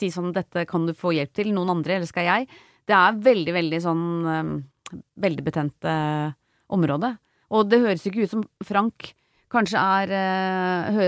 si 0.00 0.10
sånn 0.12 0.32
'dette 0.32 0.64
kan 0.70 0.86
du 0.86 0.94
få 0.96 1.12
hjelp 1.16 1.32
til', 1.36 1.52
noen 1.54 1.76
andre, 1.76 1.98
eller 1.98 2.08
skal 2.08 2.28
jeg, 2.28 2.50
det 2.88 2.96
er 2.96 3.18
veldig, 3.30 3.54
veldig 3.54 3.80
sånn 3.86 4.04
eh, 4.26 4.52
Veldig 4.90 5.42
betent 5.46 5.86
eh, 5.86 6.32
område. 6.74 7.12
Og 7.54 7.68
det 7.70 7.78
høres 7.78 8.02
jo 8.02 8.10
ikke 8.10 8.24
ut 8.26 8.32
som 8.32 8.40
Frank 8.66 9.12
kanskje 9.54 9.78
er 9.78 10.10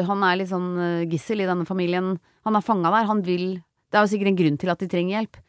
Han 0.07 0.23
er 0.23 0.37
litt 0.39 0.53
sånn 0.53 1.09
gissel 1.11 1.43
i 1.43 1.49
denne 1.49 1.67
familien. 1.67 2.13
Han 2.47 2.55
er 2.55 2.63
fanga 2.63 2.93
der. 2.95 3.09
Han 3.11 3.25
vil 3.27 3.57
Det 3.91 3.99
er 3.99 4.07
jo 4.07 4.13
sikkert 4.13 4.31
en 4.31 4.39
grunn 4.39 4.59
til 4.63 4.71
at 4.71 4.79
de 4.79 4.87
trenger 4.87 5.17
hjelp. 5.17 5.41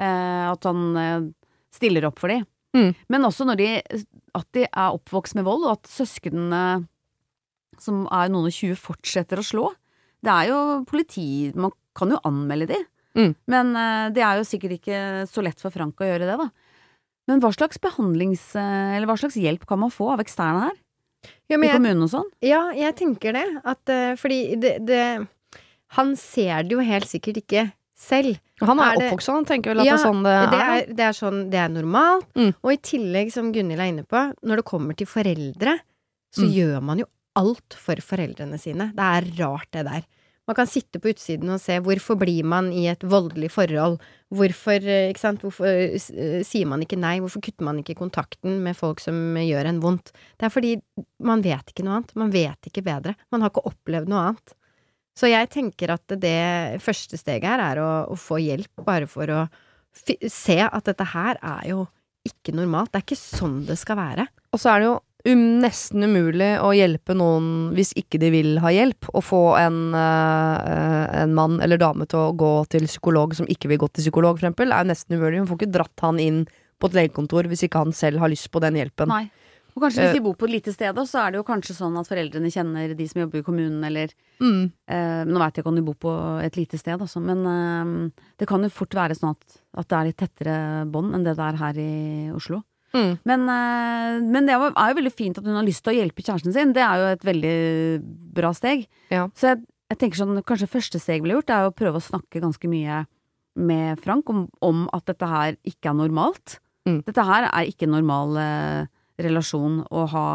At 0.00 0.64
han 0.64 1.28
stiller 1.72 2.06
opp 2.08 2.20
for 2.22 2.32
dem. 2.32 2.46
Mm. 2.76 2.94
Men 3.12 3.28
også 3.28 3.44
når 3.48 3.60
de 3.60 3.68
at 4.32 4.48
de 4.56 4.64
er 4.64 4.96
oppvokst 4.96 5.36
med 5.36 5.44
vold, 5.44 5.66
og 5.66 5.76
at 5.76 5.90
søsknene 5.92 6.62
som 7.80 8.04
er 8.12 8.30
noen 8.32 8.48
og 8.48 8.54
tjue, 8.54 8.76
fortsetter 8.78 9.40
å 9.40 9.46
slå. 9.46 9.68
Det 10.22 10.30
er 10.30 10.50
jo 10.52 10.58
politi 10.86 11.50
Man 11.58 11.72
kan 11.98 12.12
jo 12.12 12.20
anmelde 12.28 12.70
de. 12.70 12.78
Mm. 13.18 13.32
Men 13.52 13.72
eh, 13.76 14.06
det 14.16 14.22
er 14.24 14.38
jo 14.38 14.46
sikkert 14.48 14.78
ikke 14.78 14.98
så 15.28 15.44
lett 15.44 15.60
for 15.60 15.74
Frank 15.74 15.98
å 16.00 16.06
gjøre 16.08 16.28
det, 16.28 16.36
da. 16.40 16.48
Men 17.28 17.42
hva 17.42 17.52
slags 17.54 17.80
behandlings... 17.82 18.46
eh, 18.56 18.94
eller 18.96 19.10
hva 19.10 19.18
slags 19.20 19.36
hjelp 19.36 19.66
kan 19.68 19.82
man 19.82 19.92
få 19.92 20.08
av 20.14 20.22
eksterne 20.24 20.68
her? 20.68 20.78
Ja, 21.52 21.58
I 21.58 21.68
kommunen 21.68 22.06
og 22.06 22.10
sånn? 22.10 22.30
ja, 22.42 22.64
jeg 22.74 22.96
tenker 22.98 23.36
det. 23.36 23.44
At, 23.68 23.82
eh, 23.92 24.14
fordi 24.18 24.56
det, 24.62 24.78
det 24.88 25.04
Han 25.98 26.16
ser 26.16 26.64
det 26.64 26.78
jo 26.78 26.86
helt 26.86 27.10
sikkert 27.10 27.42
ikke 27.42 27.66
selv. 27.98 28.40
Han 28.68 28.78
er, 28.80 28.92
Er 28.94 29.04
oppvokst 29.06 29.32
han 29.32 29.44
tenker 29.48 29.72
vel 29.74 29.80
at 29.82 29.86
Ja, 29.86 29.96
det 29.96 30.00
er 30.00 30.06
sånn 30.06 30.22
det 30.24 30.32
er. 30.36 30.46
Det 30.52 30.60
er, 30.62 30.94
det 30.98 31.04
er 31.08 31.18
sånn 31.18 31.38
det 31.50 31.58
er 31.64 31.68
normalt. 31.72 32.28
Mm. 32.38 32.52
Og 32.62 32.72
i 32.72 32.78
tillegg, 32.78 33.32
som 33.34 33.52
Gunhild 33.54 33.80
er 33.80 33.90
inne 33.92 34.04
på, 34.08 34.22
når 34.42 34.62
det 34.62 34.64
kommer 34.68 34.96
til 34.96 35.06
foreldre, 35.10 35.78
så 36.32 36.46
Mm. 36.46 36.52
gjør 36.56 36.82
man 36.82 36.98
jo 37.02 37.06
alt 37.36 37.74
for 37.74 37.96
foreldrene 37.96 38.58
sine. 38.60 38.92
Det 38.96 39.04
er 39.04 39.30
rart, 39.42 39.68
det 39.72 39.84
der. 39.86 40.02
Man 40.48 40.56
kan 40.56 40.66
sitte 40.66 40.98
på 40.98 41.12
utsiden 41.12 41.48
og 41.54 41.60
se 41.62 41.76
hvorfor 41.78 42.16
blir 42.18 42.42
man 42.44 42.72
i 42.72 42.88
et 42.90 42.98
voldelig 43.06 43.48
forhold? 43.54 44.00
Hvorfor, 44.34 44.82
eh, 44.82 45.12
ikke 45.12 45.20
sant, 45.20 45.40
hvorfor 45.40 45.66
eh, 45.70 45.94
eh, 45.94 46.42
sier 46.42 46.66
man 46.66 46.82
ikke 46.82 46.98
nei? 46.98 47.20
Hvorfor 47.20 47.40
kutter 47.40 47.62
man 47.64 47.78
ikke 47.78 47.94
kontakten 47.94 48.58
med 48.64 48.74
folk 48.76 48.98
som 49.00 49.14
gjør 49.38 49.66
en 49.70 49.78
vondt? 49.80 50.10
Det 50.38 50.48
er 50.48 50.50
fordi 50.50 50.72
man 51.22 51.42
vet 51.42 51.70
ikke 51.70 51.84
noe 51.86 52.00
annet. 52.00 52.16
Man 52.16 52.30
vet 52.34 52.58
ikke 52.66 52.82
bedre. 52.82 53.14
Man 53.30 53.40
har 53.40 53.50
ikke 53.50 53.64
opplevd 53.70 54.08
noe 54.08 54.24
annet. 54.32 54.54
Så 55.18 55.28
jeg 55.28 55.50
tenker 55.52 55.92
at 55.92 56.14
det 56.20 56.80
første 56.82 57.18
steget 57.20 57.48
her 57.50 57.62
er 57.62 57.82
å, 57.82 57.90
å 58.12 58.16
få 58.18 58.40
hjelp 58.40 58.84
bare 58.86 59.08
for 59.10 59.28
å 59.28 59.42
se 59.92 60.56
at 60.64 60.88
dette 60.88 61.06
her 61.12 61.36
er 61.36 61.66
jo 61.68 61.86
ikke 62.26 62.54
normalt. 62.56 62.92
Det 62.92 63.00
er 63.00 63.06
ikke 63.06 63.20
sånn 63.20 63.62
det 63.68 63.76
skal 63.80 63.98
være. 63.98 64.26
Og 64.54 64.60
så 64.62 64.72
er 64.72 64.80
det 64.80 64.88
jo 64.88 64.94
um, 65.34 65.44
nesten 65.62 66.06
umulig 66.06 66.50
å 66.62 66.72
hjelpe 66.76 67.16
noen 67.18 67.74
hvis 67.76 67.92
ikke 67.98 68.20
de 68.22 68.30
vil 68.32 68.56
ha 68.64 68.72
hjelp. 68.72 69.10
Å 69.12 69.22
få 69.24 69.42
en, 69.60 69.82
uh, 69.92 71.04
en 71.22 71.36
mann 71.36 71.60
eller 71.64 71.80
dame 71.82 72.08
til 72.08 72.22
å 72.22 72.32
gå 72.38 72.54
til 72.72 72.88
psykolog 72.88 73.36
som 73.36 73.50
ikke 73.52 73.72
vil 73.72 73.82
gå 73.82 73.90
til 73.92 74.06
psykolog, 74.06 74.38
for 74.38 74.46
eksempel, 74.46 74.72
er 74.72 74.86
jo 74.86 74.92
nesten 74.94 75.18
umulig. 75.18 75.42
Hun 75.42 75.50
får 75.50 75.60
ikke 75.60 75.76
dratt 75.76 76.06
han 76.06 76.22
inn 76.22 76.44
på 76.80 76.90
et 76.90 76.98
legekontor 76.98 77.50
hvis 77.50 77.66
ikke 77.68 77.84
han 77.84 77.94
selv 77.94 78.22
har 78.22 78.32
lyst 78.32 78.50
på 78.54 78.62
den 78.64 78.80
hjelpen. 78.80 79.12
Nei. 79.12 79.26
Og 79.74 79.82
kanskje 79.82 80.02
hvis 80.04 80.14
de 80.18 80.20
bor 80.24 80.34
på 80.36 80.44
et 80.48 80.52
lite 80.58 80.72
sted, 80.74 80.94
så 81.08 81.18
er 81.26 81.30
det 81.32 81.38
jo 81.40 81.44
kanskje 81.48 81.74
sånn 81.78 81.94
at 81.98 82.08
foreldrene 82.10 82.50
kjenner 82.52 82.92
de 82.96 83.06
som 83.08 83.22
jobber 83.22 83.38
i 83.40 83.46
kommunen, 83.46 83.84
eller 83.88 84.12
Mm. 84.42 84.72
eh, 84.88 85.24
Nå 85.24 85.38
vet 85.38 85.54
jeg 85.56 85.64
ikke 85.64 85.68
om 85.72 85.76
de 85.76 85.82
bor 85.86 85.94
på 85.96 86.42
et 86.44 86.56
lite 86.56 86.78
sted, 86.78 86.98
altså, 87.00 87.22
men 87.22 87.40
eh, 87.46 88.10
det 88.38 88.48
kan 88.48 88.62
jo 88.62 88.68
fort 88.68 88.90
være 88.90 89.14
sånn 89.16 89.30
at, 89.36 89.56
at 89.78 89.88
det 89.88 89.96
er 89.98 90.04
litt 90.10 90.16
tettere 90.20 90.90
bånd 90.90 91.14
enn 91.14 91.24
det 91.24 91.36
det 91.36 91.46
er 91.46 91.56
her 91.56 91.74
i 91.78 92.30
Oslo. 92.34 92.62
Mm. 92.92 93.18
Men, 93.24 93.40
eh, 93.48 94.20
men 94.20 94.44
det 94.46 94.52
er 94.52 94.60
jo- 94.60 94.74
veldig 94.76 95.12
fint 95.16 95.38
at 95.38 95.44
hun 95.44 95.54
har 95.56 95.64
lyst 95.64 95.82
til 95.82 95.94
å 95.94 95.96
hjelpe 95.96 96.20
kjæresten 96.22 96.52
sin. 96.52 96.72
Det 96.74 96.82
er 96.82 96.96
jo 97.00 97.06
et 97.14 97.24
veldig 97.24 98.02
bra 98.34 98.50
steg. 98.52 98.86
Ja. 99.10 99.28
Så 99.34 99.54
jeg, 99.56 99.64
jeg 99.88 99.98
tenker 99.98 100.16
sånn, 100.20 100.42
kanskje 100.44 100.68
første 100.68 101.00
steg 101.00 101.22
ville 101.22 101.40
gjort, 101.40 101.48
er 101.50 101.70
å 101.70 101.74
prøve 101.74 101.96
å 101.96 102.04
snakke 102.04 102.42
ganske 102.42 102.68
mye 102.68 103.06
med 103.56 103.98
Frank 104.00 104.28
om, 104.28 104.48
om 104.60 104.88
at 104.92 105.04
dette 105.06 105.26
her 105.28 105.56
ikke 105.64 105.88
er 105.90 105.94
normalt. 105.96 106.58
Mm. 106.86 107.02
Dette 107.04 107.24
her 107.24 107.44
er 107.48 107.64
ikke 107.70 107.88
normal 107.88 108.36
eh, 108.36 108.86
relasjon 109.20 109.80
å 109.90 110.06
ha 110.12 110.26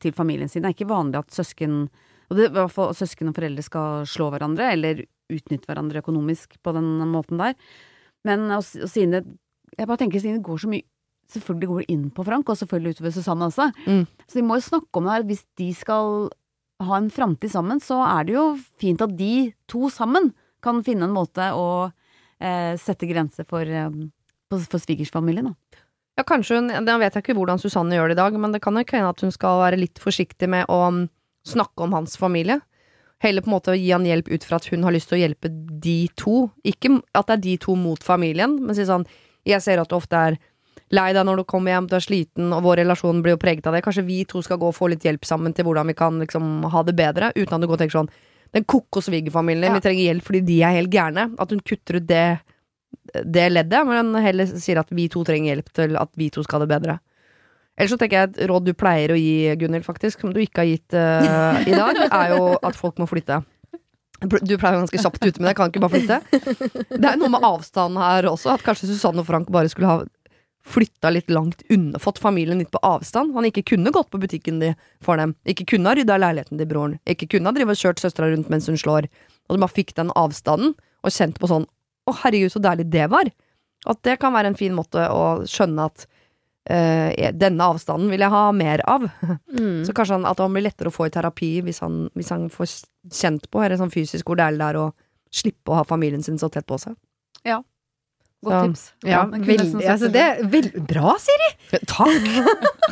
til 0.00 0.12
familien 0.14 0.48
sin. 0.50 0.62
Det 0.62 0.70
er 0.70 0.76
ikke 0.76 0.90
vanlig 0.92 1.18
at 1.22 1.34
søsken 1.34 1.88
og 2.28 2.36
det, 2.36 2.50
i 2.50 2.52
hvert 2.52 2.72
fall 2.74 2.90
søsken 2.92 3.30
og 3.30 3.38
foreldre 3.38 3.62
skal 3.64 4.02
slå 4.04 4.26
hverandre, 4.34 4.66
eller 4.74 4.98
utnytte 5.32 5.64
hverandre 5.70 6.02
økonomisk 6.02 6.58
på 6.62 6.74
den 6.76 6.98
måten 7.08 7.40
der. 7.40 7.54
Men 8.28 8.50
og, 8.52 8.60
s- 8.64 8.76
og 8.82 8.88
siden 8.92 9.14
det 9.16 9.24
Jeg 9.78 9.86
bare 9.86 9.98
tenker 10.00 10.20
siden 10.20 10.38
det 10.40 10.46
går 10.48 10.58
så 10.64 10.68
mye 10.68 10.84
Selvfølgelig 11.28 11.68
går 11.68 11.78
det 11.82 11.90
inn 11.92 12.04
på 12.16 12.24
Frank, 12.24 12.48
og 12.48 12.56
selvfølgelig 12.56 12.94
utover 12.96 13.12
Susanne 13.12 13.44
også. 13.50 13.66
Mm. 13.84 14.06
Så 14.24 14.38
vi 14.38 14.42
må 14.48 14.56
jo 14.56 14.64
snakke 14.64 14.96
om 14.96 15.04
det 15.04 15.12
her. 15.12 15.24
Hvis 15.28 15.42
de 15.60 15.66
skal 15.76 16.30
ha 16.80 16.96
en 16.96 17.10
framtid 17.12 17.50
sammen, 17.52 17.82
så 17.84 17.98
er 18.00 18.24
det 18.24 18.32
jo 18.32 18.44
fint 18.80 19.02
at 19.04 19.12
de 19.18 19.52
to 19.68 19.90
sammen 19.92 20.30
kan 20.64 20.80
finne 20.86 21.04
en 21.04 21.12
måte 21.12 21.50
å 21.52 21.66
eh, 22.40 22.78
sette 22.80 23.04
grenser 23.10 23.44
for, 23.44 23.60
eh, 23.60 23.90
for, 24.48 24.64
for 24.72 24.80
svigersfamilien, 24.80 25.50
da. 25.52 25.82
Ja, 26.18 26.24
kanskje 26.26 26.58
hun 26.58 26.72
Da 26.84 26.96
vet 26.98 27.14
jeg 27.14 27.22
ikke 27.22 27.36
hvordan 27.38 27.60
Susanne 27.62 27.94
gjør 27.94 28.10
det 28.10 28.16
i 28.18 28.22
dag, 28.22 28.34
men 28.42 28.54
det 28.54 28.60
kan 28.64 28.74
jo 28.74 28.82
hende 28.90 29.12
at 29.12 29.22
hun 29.22 29.30
skal 29.34 29.60
være 29.62 29.78
litt 29.78 30.00
forsiktig 30.02 30.48
med 30.50 30.66
å 30.66 30.80
um, 30.90 31.04
snakke 31.46 31.86
om 31.86 31.94
hans 31.94 32.18
familie. 32.18 32.58
Heller 33.22 33.42
på 33.42 33.50
en 33.50 33.54
måte 33.54 33.76
gi 33.78 33.92
han 33.94 34.06
hjelp 34.06 34.28
ut 34.30 34.44
fra 34.46 34.58
at 34.58 34.66
hun 34.70 34.82
har 34.86 34.94
lyst 34.94 35.10
til 35.10 35.18
å 35.18 35.22
hjelpe 35.22 35.50
de 35.82 36.08
to. 36.18 36.48
Ikke 36.66 36.90
at 37.14 37.30
det 37.30 37.36
er 37.36 37.44
de 37.46 37.56
to 37.62 37.74
mot 37.78 38.02
familien, 38.02 38.58
men 38.62 38.74
si 38.74 38.86
sånn 38.86 39.06
Jeg 39.46 39.62
ser 39.62 39.80
at 39.80 39.88
du 39.88 39.94
ofte 39.96 40.18
er 40.18 40.36
lei 40.92 41.12
deg 41.14 41.24
når 41.24 41.40
du 41.40 41.44
kommer 41.48 41.72
hjem, 41.72 41.86
du 41.88 41.94
er 41.96 42.04
sliten, 42.04 42.50
og 42.52 42.64
vår 42.66 42.82
relasjon 42.82 43.22
blir 43.22 43.36
jo 43.36 43.40
preget 43.40 43.66
av 43.66 43.72
det. 43.76 43.84
Kanskje 43.86 44.04
vi 44.04 44.24
to 44.28 44.42
skal 44.42 44.58
gå 44.60 44.68
og 44.68 44.76
få 44.76 44.90
litt 44.90 45.06
hjelp 45.06 45.24
sammen 45.24 45.54
til 45.54 45.64
hvordan 45.64 45.88
vi 45.88 45.94
kan 45.96 46.18
liksom 46.20 46.66
ha 46.72 46.82
det 46.82 46.96
bedre, 46.98 47.30
uten 47.36 47.54
at 47.54 47.62
du 47.62 47.68
går 47.68 47.78
og 47.78 47.82
tenker 47.84 48.00
sånn 48.00 48.10
Den 48.54 48.64
ko-ko 48.64 49.02
svigerfamilien, 49.04 49.70
Ja. 49.70 49.74
vi 49.74 49.84
trenger 49.84 50.04
hjelp 50.08 50.24
fordi 50.24 50.40
de 50.44 50.62
er 50.64 50.72
helt 50.78 50.90
gærne. 50.90 51.34
At 51.38 51.50
hun 51.50 51.60
kutter 51.60 51.96
ut 52.00 52.06
det 52.08 52.40
det 53.24 53.48
leddet, 53.52 53.86
men 53.88 54.14
heller 54.22 54.48
sier 54.48 54.80
at 54.82 54.90
vi 54.94 55.08
to 55.12 55.24
trenger 55.26 55.54
hjelp 55.54 55.70
til 55.76 55.96
at 56.00 56.10
vi 56.18 56.30
to 56.32 56.44
skal 56.44 56.60
ha 56.60 56.66
det 56.66 56.72
bedre. 56.74 56.98
Ellers 57.78 57.94
så 57.94 58.00
tenker 58.00 58.18
jeg 58.18 58.30
et 58.32 58.50
råd 58.50 58.66
du 58.66 58.74
pleier 58.74 59.14
å 59.14 59.18
gi, 59.18 59.54
Gunhild, 59.60 59.86
faktisk, 59.86 60.20
som 60.20 60.32
du 60.34 60.40
ikke 60.42 60.64
har 60.64 60.70
gitt 60.72 60.96
uh, 60.98 61.60
i 61.62 61.76
dag, 61.76 62.00
er 62.20 62.34
jo 62.34 62.56
at 62.58 62.78
folk 62.78 62.98
må 62.98 63.06
flytte. 63.10 63.38
Du 64.18 64.56
pleier 64.58 64.74
jo 64.74 64.82
ganske 64.82 64.98
kjapt 64.98 65.22
ute 65.22 65.38
med 65.38 65.46
det, 65.46 65.54
kan 65.54 65.70
ikke 65.70 65.82
bare 65.84 65.94
flytte. 65.94 66.16
Det 66.90 67.06
er 67.06 67.20
noe 67.20 67.30
med 67.30 67.44
avstanden 67.46 68.00
her 68.02 68.26
også, 68.26 68.56
at 68.56 68.64
kanskje 68.66 68.90
Susanne 68.90 69.22
og 69.22 69.28
Frank 69.28 69.52
bare 69.54 69.70
skulle 69.70 69.92
ha 69.92 70.00
flytta 70.68 71.12
litt 71.14 71.30
langt 71.30 71.62
unna, 71.70 72.00
fått 72.02 72.18
familien 72.20 72.58
litt 72.58 72.72
på 72.74 72.82
avstand. 72.84 73.30
Han 73.36 73.46
ikke 73.48 73.62
kunne 73.70 73.94
gått 73.94 74.10
på 74.10 74.20
butikken 74.20 74.58
de 74.60 74.74
for 75.04 75.20
dem, 75.20 75.36
ikke 75.48 75.68
kunne 75.70 75.88
ha 75.88 75.96
rydda 75.96 76.18
leiligheten 76.18 76.60
til 76.60 76.68
broren, 76.68 76.98
ikke 77.08 77.30
kunne 77.30 77.48
ha 77.48 77.56
drivet 77.56 77.78
og 77.78 77.86
kjørt 77.86 78.02
søstera 78.02 78.32
rundt 78.32 78.50
mens 78.52 78.66
hun 78.68 78.80
slår. 78.80 79.06
Og 79.48 79.56
de 79.56 79.62
bare 79.62 79.76
fikk 79.76 79.94
den 79.96 80.10
avstanden, 80.18 80.74
og 81.06 81.14
kjent 81.14 81.38
på 81.38 81.46
sånn 81.46 81.68
å 82.08 82.16
herregud, 82.22 82.52
så 82.54 82.62
deilig 82.62 82.88
det 82.92 83.08
var. 83.12 83.30
At 83.88 84.00
det 84.06 84.18
kan 84.22 84.34
være 84.34 84.52
en 84.52 84.58
fin 84.58 84.74
måte 84.74 85.04
å 85.12 85.44
skjønne 85.48 85.86
at 85.86 86.06
eh, 86.70 87.30
denne 87.36 87.68
avstanden 87.72 88.10
vil 88.12 88.24
jeg 88.24 88.34
ha 88.34 88.44
mer 88.56 88.82
av. 88.88 89.08
Mm. 89.58 89.84
Så 89.86 89.94
kanskje 89.96 90.18
han, 90.18 90.26
at 90.28 90.40
han 90.42 90.54
blir 90.54 90.66
lettere 90.66 90.92
å 90.92 90.94
få 90.94 91.08
i 91.08 91.12
terapi 91.14 91.52
hvis 91.66 91.80
han, 91.84 92.06
hvis 92.18 92.32
han 92.34 92.48
får 92.52 92.74
kjent 93.14 93.48
på, 93.50 93.62
eller 93.64 93.80
sånn 93.80 93.94
fysisk 93.94 94.28
hvor 94.28 94.38
deilig 94.38 94.60
det 94.60 94.68
er 94.68 94.80
å 94.82 94.86
slippe 95.34 95.72
å 95.72 95.80
ha 95.80 95.86
familien 95.88 96.22
sin 96.24 96.38
så 96.40 96.50
tett 96.52 96.66
på 96.68 96.78
seg. 96.80 96.96
Godt 98.46 98.54
Så- 98.54 98.66
tips. 98.68 98.82
Ja, 99.10 99.24
veldig, 99.26 99.82
altså 99.90 100.08
det 100.14 100.20
det 100.38 100.50
vel, 100.52 100.66
Bra, 100.86 101.16
Siri! 101.18 101.48
Takk! 101.90 102.28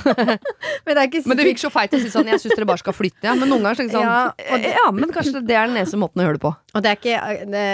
Men 0.86 0.90
det 0.90 0.96
er 0.98 1.06
ikke 1.06 1.22
Men 1.30 1.38
det 1.38 1.46
virker 1.46 1.62
så 1.66 1.70
feit 1.70 1.92
å 1.94 2.00
si 2.02 2.10
sånn, 2.10 2.26
jeg 2.32 2.40
syns 2.42 2.56
dere 2.58 2.66
bare 2.66 2.82
skal 2.82 2.96
flytte. 2.96 3.22
Ja. 3.28 3.34
Men 3.38 3.52
noen 3.52 3.62
ganger 3.62 3.78
tenker 3.82 4.00
er 4.00 4.02
sånn, 4.02 4.62
Ja, 4.66 4.72
ja, 4.80 4.86
men 4.94 5.12
kanskje 5.14 5.42
det 5.46 5.54
er 5.54 5.68
den 5.70 5.78
eneste 5.78 6.00
måten 6.02 6.22
å 6.22 6.26
gjøre 6.26 6.38
det 6.40 6.44
på. 6.46 6.52
Og 6.74 6.82
det 6.82 6.90
er 6.92 6.98
ikke 6.98 7.36
Det, 7.54 7.66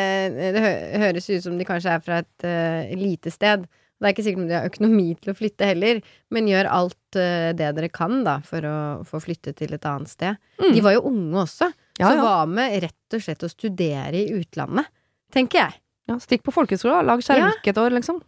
det 0.58 0.64
høres 1.06 1.30
ut 1.32 1.46
som 1.46 1.56
de 1.56 1.64
kanskje 1.68 1.94
er 1.96 2.04
fra 2.04 2.20
et 2.22 2.44
uh, 2.44 2.92
lite 3.00 3.32
sted. 3.32 3.64
Det 4.02 4.08
er 4.08 4.14
ikke 4.16 4.24
sikkert 4.26 4.42
om 4.42 4.48
de 4.50 4.56
har 4.58 4.68
økonomi 4.68 5.08
til 5.22 5.30
å 5.32 5.36
flytte 5.38 5.68
heller, 5.72 6.00
men 6.34 6.48
gjør 6.50 6.68
alt 6.74 7.18
uh, 7.20 7.52
det 7.56 7.68
dere 7.78 7.88
kan 7.94 8.20
da 8.26 8.40
for 8.44 8.66
å 8.68 8.76
få 9.08 9.20
flytte 9.22 9.54
til 9.56 9.72
et 9.78 9.86
annet 9.88 10.10
sted. 10.12 10.36
Mm. 10.60 10.72
De 10.76 10.82
var 10.84 10.96
jo 10.98 11.06
unge 11.08 11.44
også, 11.46 11.70
Ja, 12.00 12.08
så 12.10 12.16
ja. 12.18 12.24
var 12.26 12.50
med 12.52 12.76
rett 12.84 13.16
og 13.16 13.22
slett 13.24 13.46
å 13.46 13.50
studere 13.52 14.18
i 14.18 14.28
utlandet? 14.36 14.90
Tenker 15.32 15.64
jeg. 15.64 15.78
Ja, 16.12 16.20
stikk 16.22 16.44
på 16.46 16.54
folkehøyskole, 16.54 17.00
lag 17.08 17.24
keramikk 17.24 17.72
et 17.72 17.80
år, 17.80 17.96
liksom. 17.96 18.20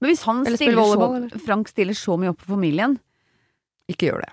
Men 0.00 0.10
hvis 0.10 0.24
han 0.24 0.42
Eller 0.46 0.56
stiller 0.56 0.78
så, 0.78 0.82
volleyball, 0.82 1.16
eller? 1.20 1.44
Frank 1.44 1.68
stiller 1.68 1.96
så 1.98 2.16
mye 2.16 2.32
opp 2.32 2.40
for 2.40 2.54
familien 2.56 2.96
Ikke 3.92 4.08
gjør 4.08 4.24
det. 4.24 4.30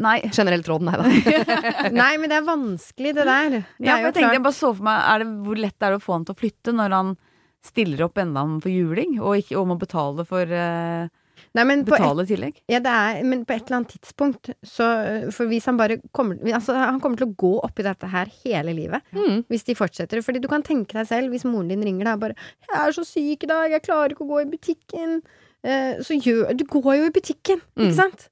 Nei. 0.00 0.18
Generelt 0.32 0.68
råd, 0.68 0.84
nei 0.84 0.96
da. 0.96 1.08
Nei, 2.02 2.12
men 2.20 2.30
det 2.32 2.38
er 2.38 2.44
vanskelig, 2.46 3.14
det 3.18 3.24
der. 3.28 3.50
Det 3.52 3.64
Ja, 3.84 3.98
for 3.98 4.06
jeg 4.08 4.14
tenkte 4.16 4.36
jeg 4.38 4.44
bare 4.46 4.56
så 4.56 4.70
for 4.72 4.86
meg 4.86 5.00
er 5.12 5.22
det, 5.22 5.26
Hvor 5.44 5.60
lett 5.60 5.76
er 5.84 5.92
det 5.92 5.98
å 5.98 6.04
få 6.04 6.14
han 6.16 6.24
til 6.28 6.36
å 6.36 6.40
flytte 6.40 6.76
når 6.76 6.96
han 6.96 7.10
stiller 7.64 8.06
opp 8.06 8.16
enda 8.16 8.40
for 8.64 8.72
juling, 8.72 9.18
og, 9.20 9.34
ikke, 9.42 9.58
og 9.60 9.66
må 9.68 9.76
betale 9.76 10.24
for 10.28 10.48
uh, 10.48 11.10
Nei, 11.58 11.64
men 11.66 11.80
Betale 11.82 12.22
et, 12.22 12.28
tillegg? 12.30 12.58
ja, 12.70 12.78
det 12.78 12.90
er, 12.94 13.24
men 13.26 13.40
på 13.44 13.54
et 13.56 13.64
eller 13.66 13.80
annet 13.80 13.94
tidspunkt, 13.96 14.52
så 14.62 14.86
For 15.34 15.46
hvis 15.50 15.64
han 15.66 15.76
bare 15.80 15.96
kommer 16.14 16.38
Altså, 16.54 16.76
han 16.78 17.00
kommer 17.02 17.18
til 17.18 17.26
å 17.26 17.34
gå 17.34 17.52
oppi 17.66 17.82
dette 17.82 18.06
her 18.12 18.30
hele 18.44 18.72
livet. 18.76 19.02
Mm. 19.12 19.44
Hvis 19.50 19.64
de 19.66 19.74
fortsetter. 19.74 20.22
Fordi 20.22 20.38
du 20.40 20.46
kan 20.48 20.62
tenke 20.62 20.94
deg 20.94 21.06
selv, 21.10 21.30
hvis 21.34 21.44
moren 21.44 21.68
din 21.72 21.82
ringer 21.82 22.04
deg 22.04 22.20
bare 22.20 22.34
'Jeg 22.70 22.78
er 22.88 22.92
så 22.92 23.04
syk 23.04 23.42
i 23.44 23.46
dag, 23.50 23.70
jeg 23.70 23.82
klarer 23.82 24.10
ikke 24.14 24.26
å 24.26 24.30
gå 24.30 24.42
i 24.42 24.50
butikken', 24.52 25.22
eh, 25.64 25.96
så 25.98 26.14
gjør 26.22 26.56
Du 26.56 26.64
går 26.64 26.96
jo 26.98 27.04
i 27.06 27.10
butikken, 27.10 27.60
Mm. 27.76 27.82
ikke 27.90 27.94
sant? 27.96 28.28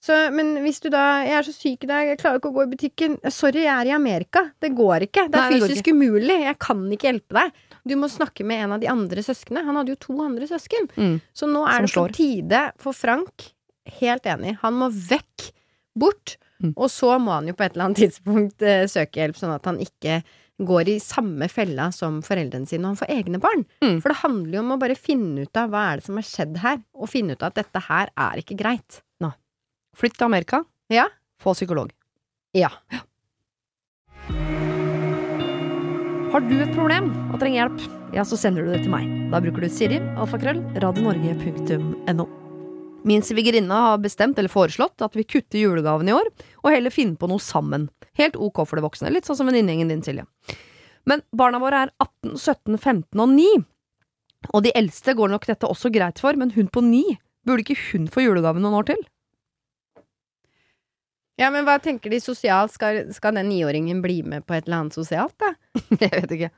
Så, 0.00 0.30
men 0.32 0.56
hvis 0.62 0.80
du 0.80 0.88
da 0.88 1.24
'Jeg 1.24 1.34
er 1.36 1.42
så 1.42 1.52
syk 1.52 1.84
i 1.84 1.86
dag, 1.86 2.06
jeg 2.06 2.18
klarer 2.18 2.38
ikke 2.40 2.52
å 2.52 2.54
gå 2.54 2.62
i 2.62 2.76
butikken'. 2.76 3.30
Sorry, 3.32 3.64
jeg 3.64 3.86
er 3.86 3.90
i 3.90 3.94
Amerika. 3.96 4.52
Det 4.60 4.70
går 4.74 5.00
ikke. 5.10 5.28
Det 5.30 5.34
er 5.34 5.50
Nei, 5.50 5.50
det 5.50 5.56
ikke. 5.62 5.68
fysisk 5.68 5.92
umulig. 5.92 6.40
Jeg 6.46 6.58
kan 6.58 6.88
ikke 6.90 7.08
hjelpe 7.12 7.34
deg. 7.34 7.52
Du 7.86 7.94
må 7.98 8.08
snakke 8.10 8.44
med 8.46 8.64
en 8.64 8.74
av 8.76 8.82
de 8.82 8.88
andre 8.90 9.22
søsknene. 9.22 9.64
Han 9.66 9.78
hadde 9.78 9.94
jo 9.94 10.00
to 10.08 10.16
andre 10.24 10.48
søsken. 10.50 10.88
Mm. 10.96 11.20
Så 11.36 11.48
nå 11.50 11.62
er 11.66 11.86
Som 11.86 11.86
det 11.86 11.94
på 11.94 12.16
tide 12.18 12.62
for 12.82 12.96
Frank. 12.96 13.50
Helt 14.00 14.26
enig. 14.26 14.56
Han 14.64 14.80
må 14.80 14.90
vekk. 14.90 15.52
Bort. 15.96 16.34
Mm. 16.60 16.74
Og 16.74 16.90
så 16.92 17.14
må 17.22 17.32
han 17.32 17.46
jo 17.48 17.54
på 17.56 17.64
et 17.64 17.72
eller 17.72 17.86
annet 17.86 18.02
tidspunkt 18.02 18.64
eh, 18.64 18.82
søke 18.90 19.22
hjelp, 19.22 19.38
sånn 19.38 19.54
at 19.54 19.64
han 19.68 19.78
ikke 19.80 20.18
går 20.66 20.88
i 20.88 20.96
samme 21.00 21.48
fella 21.52 21.90
som 21.92 22.22
foreldrene 22.24 22.68
sine 22.68 22.82
når 22.82 22.94
han 22.94 23.00
får 23.00 23.12
egne 23.12 23.40
barn. 23.40 23.64
Mm. 23.84 23.98
For 24.00 24.12
det 24.12 24.20
handler 24.22 24.58
jo 24.58 24.62
om 24.64 24.74
å 24.74 24.78
bare 24.80 24.96
finne 24.98 25.44
ut 25.44 25.60
av 25.60 25.72
hva 25.72 25.82
er 25.90 26.00
det 26.00 26.06
som 26.08 26.20
har 26.20 26.28
skjedd 26.28 26.60
her, 26.62 26.80
og 26.96 27.12
finne 27.12 27.36
ut 27.36 27.42
av 27.44 27.52
at 27.52 27.60
dette 27.60 27.84
her 27.88 28.12
er 28.28 28.42
ikke 28.42 28.56
greit. 28.58 29.02
Nå. 29.24 29.32
Flytt 29.96 30.16
til 30.16 30.28
Amerika. 30.28 30.62
Ja. 30.92 31.08
Få 31.42 31.56
psykolog. 31.56 31.92
Ja. 32.56 32.72
Ja. 32.92 33.04
Har 36.36 36.44
du 36.44 36.58
et 36.60 36.72
problem 36.76 37.06
og 37.32 37.38
trenger 37.40 37.62
hjelp, 37.62 37.84
ja, 38.12 38.20
så 38.28 38.36
sender 38.36 38.66
du 38.66 38.68
det 38.68 38.82
til 38.82 38.90
meg. 38.92 39.06
Da 39.32 39.38
bruker 39.40 39.64
du 39.64 39.70
Siri, 39.72 39.96
alfakrøll, 40.20 40.58
radionorge.no. 40.84 42.26
Min 43.08 43.24
svigerinne 43.24 43.78
har 43.86 44.02
bestemt 44.04 44.36
eller 44.36 44.52
foreslått 44.52 45.00
at 45.00 45.16
vi 45.16 45.24
kutter 45.24 45.62
julegaven 45.62 46.10
i 46.10 46.12
år, 46.12 46.28
og 46.60 46.68
heller 46.74 46.92
finner 46.92 47.16
på 47.16 47.30
noe 47.32 47.40
sammen. 47.40 47.86
Helt 48.20 48.36
ok 48.36 48.60
for 48.66 48.76
det 48.76 48.84
voksne, 48.84 49.14
litt 49.16 49.24
sånn 49.24 49.38
som 49.40 49.48
venninnegjengen 49.48 49.94
din, 49.94 50.04
Silje. 50.04 50.26
Men 51.08 51.24
barna 51.32 51.56
våre 51.62 51.86
er 51.86 51.94
18, 52.04 52.36
17, 52.36 52.76
15 52.84 53.24
og 53.24 53.32
9. 53.32 53.48
Og 54.52 54.68
de 54.68 54.76
eldste 54.76 55.16
går 55.16 55.32
nok 55.32 55.48
dette 55.48 55.72
også 55.72 55.88
greit 55.94 56.20
for, 56.20 56.36
men 56.36 56.52
hun 56.52 56.68
på 56.68 56.84
9, 56.84 57.16
burde 57.48 57.64
ikke 57.64 57.80
hun 57.94 58.12
få 58.12 58.28
julegave 58.28 58.60
noen 58.60 58.76
år 58.82 58.92
til? 58.92 59.00
Ja, 61.36 61.50
men 61.52 61.66
hva 61.68 61.76
tenker 61.84 62.10
de 62.10 62.18
sosialt? 62.24 62.72
Skal, 62.72 63.02
skal 63.12 63.34
den 63.36 63.50
niåringen 63.50 63.98
bli 64.04 64.22
med 64.24 64.46
på 64.48 64.54
et 64.56 64.64
eller 64.66 64.84
annet 64.86 64.96
sosialt, 64.96 65.34
da? 65.42 65.50
Jeg 66.00 66.12
vet 66.14 66.36
ikke. 66.38 66.50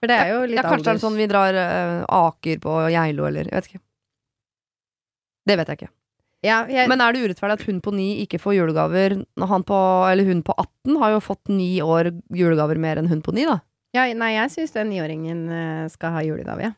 For 0.00 0.10
det 0.10 0.16
er 0.20 0.30
jo 0.34 0.40
litt 0.50 0.58
ja, 0.58 0.64
kanskje 0.66 0.88
det 0.90 0.94
er 0.98 1.02
sånn 1.04 1.18
vi 1.20 1.26
drar 1.30 1.56
uh, 1.56 2.00
Aker 2.26 2.58
på 2.60 2.72
Geilo, 2.92 3.28
eller 3.28 3.46
jeg 3.48 3.54
vet 3.56 3.68
ikke. 3.70 3.80
Det 5.48 5.56
vet 5.60 5.70
jeg 5.70 5.78
ikke. 5.78 5.90
Ja, 6.44 6.58
jeg, 6.68 6.88
Men 6.92 7.00
er 7.00 7.14
det 7.14 7.22
urettferdig 7.24 7.54
at 7.56 7.64
hun 7.70 7.78
på 7.80 7.92
ni 7.96 8.08
ikke 8.24 8.40
får 8.42 8.56
julegaver 8.58 9.14
når 9.40 9.48
han 9.48 9.64
på, 9.64 9.78
eller 10.10 10.28
hun 10.28 10.42
på 10.44 10.52
18 10.60 10.98
har 11.00 11.14
jo 11.14 11.22
fått 11.24 11.48
ni 11.52 11.70
år 11.80 12.10
julegaver 12.36 12.80
mer 12.80 13.00
enn 13.00 13.08
hun 13.08 13.22
på 13.24 13.32
ni, 13.36 13.46
da? 13.48 13.62
ja, 13.96 14.04
nei, 14.18 14.32
jeg 14.34 14.50
syns 14.50 14.74
den 14.74 14.90
niåringen 14.90 15.44
eh, 15.54 15.84
skal 15.92 16.16
ha 16.18 16.24
julegave, 16.26 16.66
ja. 16.66 16.72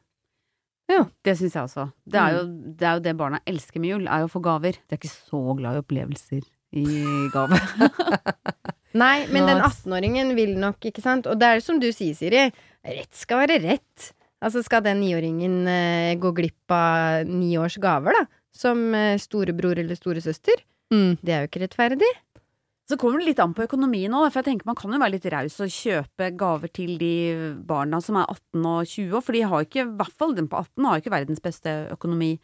Ja, 0.92 1.00
Det 1.24 1.32
syns 1.40 1.56
jeg 1.56 1.66
også. 1.66 1.88
Det 2.06 2.20
er, 2.20 2.36
jo, 2.36 2.42
Mm. 2.46 2.74
det 2.78 2.86
er 2.86 2.98
jo 2.98 3.02
det 3.08 3.16
barna 3.18 3.40
elsker 3.48 3.82
med 3.82 3.90
jul, 3.90 4.04
er 4.06 4.22
jo 4.22 4.28
å 4.28 4.34
få 4.36 4.42
gaver. 4.44 4.76
De 4.86 4.94
er 4.94 5.00
ikke 5.00 5.10
så 5.10 5.40
glad 5.58 5.74
i 5.74 5.82
opplevelser 5.82 6.44
i 6.76 7.30
gave. 7.32 7.60
Nei, 9.02 9.26
men 9.32 9.48
den 9.48 9.60
18-åringen 9.60 10.32
vil 10.36 10.54
nok, 10.60 10.80
ikke 10.88 11.04
sant. 11.04 11.28
Og 11.28 11.38
det 11.40 11.48
er 11.48 11.64
som 11.64 11.80
du 11.80 11.88
sier, 11.92 12.16
Siri. 12.16 12.46
Rett 12.86 13.18
skal 13.18 13.42
være 13.44 13.58
rett. 13.64 14.12
Altså, 14.44 14.62
skal 14.64 14.84
den 14.84 15.00
niåringen 15.02 15.64
uh, 15.68 16.12
gå 16.20 16.32
glipp 16.36 16.72
av 16.72 17.28
ni 17.28 17.56
års 17.60 17.78
gaver, 17.82 18.16
da? 18.16 18.40
Som 18.56 18.88
uh, 18.94 19.16
storebror 19.20 19.80
eller 19.82 19.98
storesøster? 19.98 20.62
Mm. 20.94 21.18
Det 21.20 21.34
er 21.34 21.44
jo 21.44 21.50
ikke 21.50 21.64
rettferdig. 21.66 22.12
Så 22.86 22.94
kommer 23.00 23.18
det 23.18 23.32
litt 23.32 23.40
an 23.42 23.54
på 23.56 23.64
økonomien 23.66 24.12
òg, 24.14 24.28
for 24.30 24.40
jeg 24.40 24.52
tenker 24.52 24.68
man 24.68 24.76
kan 24.78 24.92
jo 24.94 25.00
være 25.02 25.16
litt 25.16 25.24
raus 25.34 25.56
og 25.64 25.72
kjøpe 25.74 26.28
gaver 26.38 26.70
til 26.70 26.92
de 27.00 27.14
barna 27.66 27.98
som 28.04 28.20
er 28.20 28.28
18 28.30 28.68
og 28.70 28.92
20 28.92 29.16
år, 29.18 29.24
for 29.26 29.34
de 29.34 29.40
har 29.50 29.64
ikke, 29.66 29.82
i 29.82 29.96
hvert 29.98 30.20
fall 30.22 30.36
den 30.36 30.46
på 30.52 30.60
18 30.60 30.86
har 30.86 31.02
ikke 31.02 31.14
verdens 31.16 31.42
beste 31.42 31.72
økonomi 31.96 32.36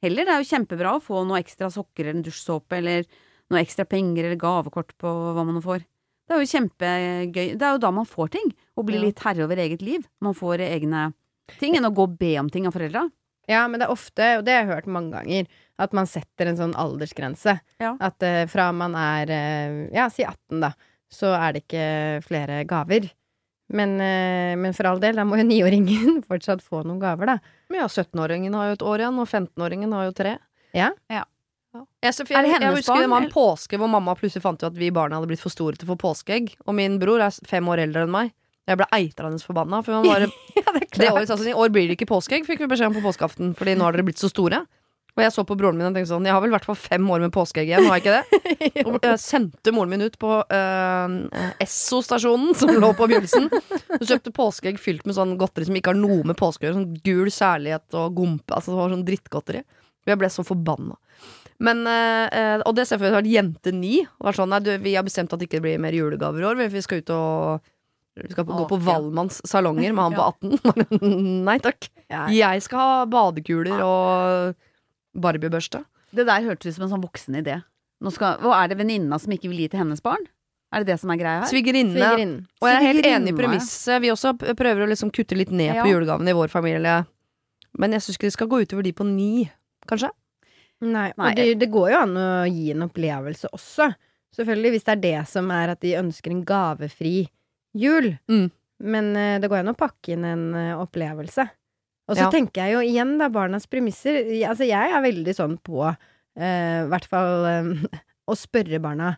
heller. 0.00 0.24
Det 0.24 0.32
er 0.32 0.40
jo 0.40 0.48
kjempebra 0.54 0.94
å 0.96 1.02
få 1.04 1.20
noe 1.28 1.42
ekstra 1.42 1.68
sokker 1.74 2.06
eller 2.06 2.16
en 2.16 2.24
dusjsåpe 2.24 2.80
eller 2.80 3.04
noe 3.50 3.62
ekstra 3.62 3.86
penger 3.88 4.24
eller 4.28 4.40
gavekort 4.40 4.94
på 5.00 5.10
hva 5.36 5.44
man 5.46 5.62
får. 5.64 5.84
Det 6.30 6.36
er 6.36 6.42
jo 6.44 6.50
kjempegøy. 6.52 7.46
Det 7.58 7.66
er 7.66 7.72
jo 7.74 7.82
da 7.82 7.90
man 7.94 8.06
får 8.06 8.28
ting, 8.36 8.52
og 8.78 8.86
blir 8.86 9.00
Ja. 9.00 9.06
litt 9.08 9.18
herre 9.24 9.44
over 9.44 9.56
eget 9.58 9.82
liv. 9.82 10.04
Man 10.20 10.34
får 10.34 10.62
egne 10.62 11.12
ting 11.58 11.74
enn 11.76 11.84
å 11.88 11.94
gå 11.94 12.04
og 12.06 12.18
be 12.18 12.36
om 12.38 12.48
ting 12.48 12.66
av 12.66 12.72
foreldra. 12.76 13.08
Ja, 13.48 13.66
men 13.66 13.80
det 13.80 13.88
er 13.88 13.92
ofte, 13.92 14.38
og 14.38 14.44
det 14.46 14.52
har 14.54 14.62
jeg 14.62 14.70
hørt 14.70 14.86
mange 14.86 15.10
ganger, 15.10 15.46
at 15.80 15.92
man 15.92 16.06
setter 16.06 16.46
en 16.46 16.56
sånn 16.60 16.74
aldersgrense. 16.78 17.56
Ja. 17.80 17.96
At 17.98 18.22
uh, 18.22 18.44
fra 18.46 18.70
man 18.70 18.94
er, 18.94 19.26
uh, 19.26 19.88
ja, 19.92 20.06
si 20.08 20.22
18 20.22 20.60
da, 20.60 20.70
så 21.10 21.32
er 21.34 21.56
det 21.56 21.64
ikke 21.64 22.22
flere 22.28 22.60
gaver. 22.70 23.10
Men, 23.74 23.96
uh, 23.98 24.54
men 24.60 24.72
for 24.76 24.86
all 24.86 25.00
del, 25.02 25.16
da 25.18 25.24
må 25.26 25.40
jo 25.40 25.48
niåringen 25.48 26.22
fortsatt 26.30 26.62
få 26.62 26.84
noen 26.84 27.00
gaver, 27.02 27.26
da. 27.26 27.38
Men 27.70 27.80
ja, 27.82 27.88
17-åringen 27.90 28.54
har 28.54 28.68
jo 28.70 28.78
et 28.78 28.86
år 28.92 29.02
igjen, 29.02 29.18
og 29.18 29.26
15-åringen 29.26 29.92
har 29.98 30.06
jo 30.06 30.14
tre. 30.22 30.36
Ja. 30.76 30.92
Ja. 31.10 31.24
Jeg, 31.70 31.86
jeg, 32.02 32.26
hennes 32.34 32.64
jeg 32.64 32.76
husker 32.80 33.04
det 33.04 33.10
var 33.12 33.22
en 33.22 33.30
påske 33.30 33.78
hvor 33.78 33.90
mamma 33.92 34.16
plutselig 34.18 34.42
fant 34.42 34.58
ut 34.58 34.66
at 34.66 34.78
vi 34.78 34.88
barna 34.94 35.20
hadde 35.20 35.30
blitt 35.30 35.42
for 35.42 35.54
store 35.54 35.78
til 35.78 35.86
å 35.86 35.92
få 35.92 36.00
påskeegg. 36.02 36.50
Og 36.66 36.74
min 36.74 36.98
bror 37.02 37.22
er 37.22 37.36
fem 37.46 37.68
år 37.70 37.84
eldre 37.84 38.06
enn 38.06 38.14
meg. 38.14 38.32
Jeg 38.70 38.78
ble 38.78 38.86
eitrende 38.94 39.38
forbanna. 39.42 39.80
For 39.86 40.02
det 40.02 41.12
året 41.12 41.30
sa 41.30 41.36
sånn, 41.36 41.52
I 41.52 41.56
år 41.58 41.70
blir 41.74 41.86
det 41.86 41.98
ikke 41.98 42.10
påskeegg, 42.10 42.46
fikk 42.48 42.64
vi 42.64 42.70
beskjed 42.70 42.90
om 42.90 42.98
på 42.98 43.06
påskeaften. 43.06 43.54
Fordi 43.58 43.76
nå 43.78 43.86
har 43.86 43.94
dere 43.94 44.06
blitt 44.10 44.22
så 44.22 44.30
store. 44.30 44.64
Og 45.16 45.22
jeg 45.24 45.34
så 45.34 45.42
på 45.46 45.56
broren 45.58 45.74
min 45.78 45.88
og 45.88 45.96
tenkte 45.96 46.12
sånn 46.12 46.26
Jeg 46.28 46.32
har 46.36 46.42
vel 46.42 46.52
i 46.52 46.54
hvert 46.54 46.66
fall 46.68 46.78
fem 46.78 47.08
år 47.10 47.24
med 47.24 47.32
påskeegg 47.34 47.66
igjen, 47.66 47.88
har 47.90 47.98
jeg 47.98 48.04
ikke 48.04 48.12
det? 48.14 48.84
Og 48.86 48.98
jeg 49.02 49.18
sendte 49.20 49.72
moren 49.74 49.90
min 49.90 50.04
ut 50.06 50.16
på 50.22 50.36
uh, 50.38 51.16
Esso-stasjonen, 51.60 52.54
som 52.58 52.70
lå 52.70 52.92
på 52.96 53.08
begynnelsen. 53.10 53.50
Og 53.98 54.06
kjøpte 54.06 54.32
påskeegg 54.36 54.78
fylt 54.80 55.06
med 55.08 55.18
sånn 55.18 55.34
godteri 55.40 55.66
som 55.66 55.78
ikke 55.78 55.92
har 55.92 55.98
noe 55.98 56.22
med 56.30 56.38
påske 56.38 56.64
å 56.64 56.68
gjøre. 56.68 56.78
Sånn 56.78 57.02
gul 57.06 57.30
kjærlighet 57.34 57.98
og 58.00 58.16
gompe. 58.18 58.54
Altså 58.54 58.72
det 58.72 58.80
var 58.80 58.94
sånn 58.94 59.06
drittgodteri. 59.08 59.64
Og 60.06 60.14
jeg 60.14 60.20
ble 60.22 60.30
så 60.32 60.46
forbanna. 60.46 60.96
Men, 61.60 61.82
eh, 61.86 62.26
eh, 62.32 62.62
og 62.64 62.72
det 62.78 62.86
ser 62.88 62.96
for 63.00 63.12
seg 63.12 63.20
at 63.20 63.28
jente 63.28 63.72
ni 63.76 63.98
var 64.18 64.36
sånn 64.36 64.48
Nei, 64.48 64.62
du, 64.64 64.70
vi 64.80 64.94
har 64.96 65.04
bestemt 65.04 65.32
at 65.34 65.42
det 65.42 65.50
ikke 65.50 65.60
blir 65.64 65.80
mer 65.82 65.92
julegaver 65.92 66.40
i 66.40 66.48
år. 66.48 66.62
Vi 66.72 66.80
skal 66.84 67.02
ut 67.02 67.12
og 67.12 67.60
vi 68.20 68.32
skal 68.32 68.46
på, 68.48 68.56
gå 68.56 68.64
på. 68.72 68.78
Valmanns 68.84 69.42
salonger 69.48 69.92
med 69.92 70.02
han 70.02 70.16
på 70.16 70.24
18. 70.24 71.42
Nei 71.48 71.58
takk. 71.62 71.90
Jeg 72.32 72.64
skal 72.64 72.80
ha 72.80 73.04
badekuler 73.12 73.84
og 73.84 74.56
Barbiebørste. 75.20 75.84
Det 76.14 76.26
der 76.26 76.44
hørtes 76.46 76.72
ut 76.72 76.78
som 76.78 76.86
en 76.86 76.92
sånn 76.94 77.04
voksen 77.04 77.38
idé. 77.38 77.60
Skal, 78.14 78.40
og 78.46 78.54
er 78.56 78.70
det 78.72 78.78
venninna 78.80 79.18
som 79.20 79.32
ikke 79.34 79.50
vil 79.52 79.64
gi 79.64 79.70
til 79.74 79.82
hennes 79.82 80.00
barn? 80.04 80.22
Er 80.72 80.82
det 80.84 80.94
det 80.94 81.00
som 81.02 81.10
er 81.12 81.18
greia 81.20 81.42
her? 81.42 81.48
Svigerinne. 81.50 82.28
Og 82.62 82.68
jeg 82.70 82.76
er 82.78 82.86
helt 82.86 83.06
enig 83.10 83.32
i 83.34 83.36
premisset. 83.36 83.98
Vi 84.04 84.12
også 84.12 84.32
prøver 84.38 84.84
å 84.84 84.88
liksom 84.90 85.10
kutte 85.14 85.36
litt 85.38 85.50
ned 85.50 85.74
Ja. 85.74 85.82
på 85.82 85.90
julegavene 85.90 86.30
i 86.30 86.36
vår 86.38 86.48
familie. 86.52 87.00
Men 87.78 87.92
jeg 87.92 88.02
syns 88.06 88.16
ikke 88.18 88.30
det 88.30 88.36
skal 88.38 88.50
gå 88.50 88.62
utover 88.64 88.86
de 88.86 88.92
på 88.94 89.06
ni, 89.06 89.50
kanskje. 89.90 90.10
Nei, 90.80 91.10
og 91.16 91.36
det, 91.36 91.46
det 91.60 91.68
går 91.72 91.90
jo 91.92 91.98
an 92.00 92.16
å 92.16 92.28
gi 92.48 92.70
en 92.72 92.86
opplevelse 92.86 93.50
også. 93.52 93.90
Selvfølgelig, 94.36 94.70
hvis 94.76 94.86
det 94.86 94.92
er 94.94 95.02
det 95.04 95.18
som 95.28 95.50
er 95.52 95.74
at 95.74 95.80
de 95.84 95.96
ønsker 95.98 96.32
en 96.32 96.44
gavefri 96.48 97.14
jul. 97.76 98.12
Mm. 98.30 98.46
Men 98.80 99.10
eh, 99.18 99.38
det 99.42 99.50
går 99.50 99.60
an 99.60 99.74
å 99.74 99.78
pakke 99.78 100.14
inn 100.14 100.24
en 100.24 100.44
eh, 100.56 100.72
opplevelse. 100.80 101.44
Og 102.10 102.16
så 102.16 102.24
Ja. 102.24 102.30
tenker 102.32 102.64
jeg 102.64 102.74
jo 102.74 102.80
igjen, 102.86 103.18
da, 103.20 103.28
barnas 103.30 103.68
premisser. 103.70 104.22
Altså, 104.48 104.64
jeg 104.66 104.94
er 104.96 105.04
veldig 105.04 105.34
sånn 105.36 105.58
på, 105.62 105.84
eh, 105.86 106.80
i 106.86 106.88
hvert 106.90 107.06
fall 107.10 107.46
eh, 107.50 107.70
å 108.30 108.38
spørre 108.38 108.80
barna 108.82 109.12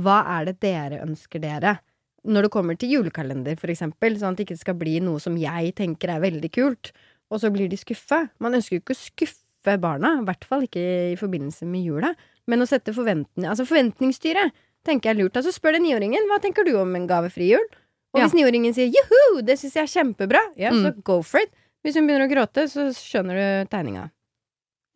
hva 0.00 0.22
er 0.38 0.48
det 0.48 0.60
dere 0.64 1.02
ønsker 1.04 1.42
dere? 1.42 1.76
Når 2.24 2.46
det 2.46 2.52
kommer 2.54 2.78
til 2.78 2.94
julekalender, 2.94 3.58
for 3.60 3.68
eksempel, 3.68 4.14
sånn 4.16 4.32
at 4.32 4.40
det 4.40 4.46
ikke 4.46 4.62
skal 4.62 4.76
bli 4.78 4.96
noe 5.04 5.20
som 5.20 5.34
jeg 5.36 5.74
tenker 5.76 6.14
er 6.14 6.22
veldig 6.22 6.48
kult, 6.54 6.92
og 7.28 7.42
så 7.42 7.50
blir 7.52 7.68
de 7.68 7.76
skuffa. 7.76 8.22
Man 8.40 8.54
ønsker 8.56 8.78
jo 8.78 8.82
ikke 8.84 8.94
å 8.96 9.00
skuffe 9.02 9.41
barna, 9.64 10.20
i 10.20 10.24
hvert 10.24 10.44
fall 10.44 10.62
ikke 10.66 11.12
i 11.12 11.16
forbindelse 11.16 11.66
med 11.66 11.84
jula, 11.84 12.14
men 12.46 12.60
å 12.60 12.66
sette 12.66 12.92
forventning, 12.92 13.46
Altså 13.48 13.64
forventningsstyret 13.66 14.50
tenker 14.84 15.10
jeg 15.10 15.16
er 15.16 15.22
lurt. 15.22 15.36
Altså 15.38 15.52
spør 15.54 15.72
den 15.78 15.82
niåringen 15.86 16.26
hva 16.28 16.40
tenker 16.42 16.64
du 16.66 16.74
om 16.80 16.94
en 16.96 17.06
gavefri 17.06 17.50
jul? 17.52 17.66
Og 18.14 18.20
Ja. 18.20 18.26
hvis 18.26 18.34
niåringen 18.34 18.74
sier 18.74 18.90
juhu, 18.92 19.42
det 19.42 19.58
syns 19.58 19.74
jeg 19.74 19.82
er 19.84 19.92
kjempebra, 20.02 20.40
ja, 20.56 20.70
så 20.70 20.92
Mm. 20.92 21.02
go 21.04 21.22
for 21.22 21.38
it. 21.40 21.50
Hvis 21.84 21.94
hun 21.94 22.06
begynner 22.06 22.28
å 22.28 22.30
gråte, 22.30 22.68
så 22.68 22.90
skjønner 22.92 23.34
du 23.64 23.68
tegninga. 23.70 24.10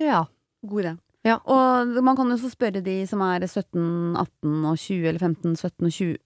Ja. 0.00 0.24
God 0.66 0.84
idé. 0.84 0.98
Ja. 1.24 1.38
Og 1.46 2.02
man 2.04 2.16
kan 2.16 2.28
jo 2.30 2.36
så 2.36 2.50
spørre 2.50 2.82
de 2.82 3.06
som 3.06 3.20
er 3.22 3.40
17, 3.46 4.16
18 4.16 4.64
og 4.64 4.76
20, 4.78 5.06
eller 5.08 5.18
15, 5.18 5.56
17 5.56 5.86
og 5.86 5.92
20 5.92 6.16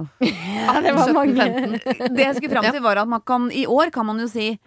Ja, 0.20 0.80
det 0.80 0.94
var 0.94 1.06
17, 1.08 1.14
mange. 1.14 1.34
15. 1.36 2.14
Det 2.16 2.24
jeg 2.24 2.34
skulle 2.36 2.50
fram 2.54 2.64
til, 2.72 2.80
var 2.82 2.96
at 3.02 3.08
man 3.08 3.20
kan 3.20 3.50
I 3.52 3.66
år 3.66 3.90
kan 3.92 4.06
man 4.06 4.18
jo 4.18 4.26
si 4.28 4.58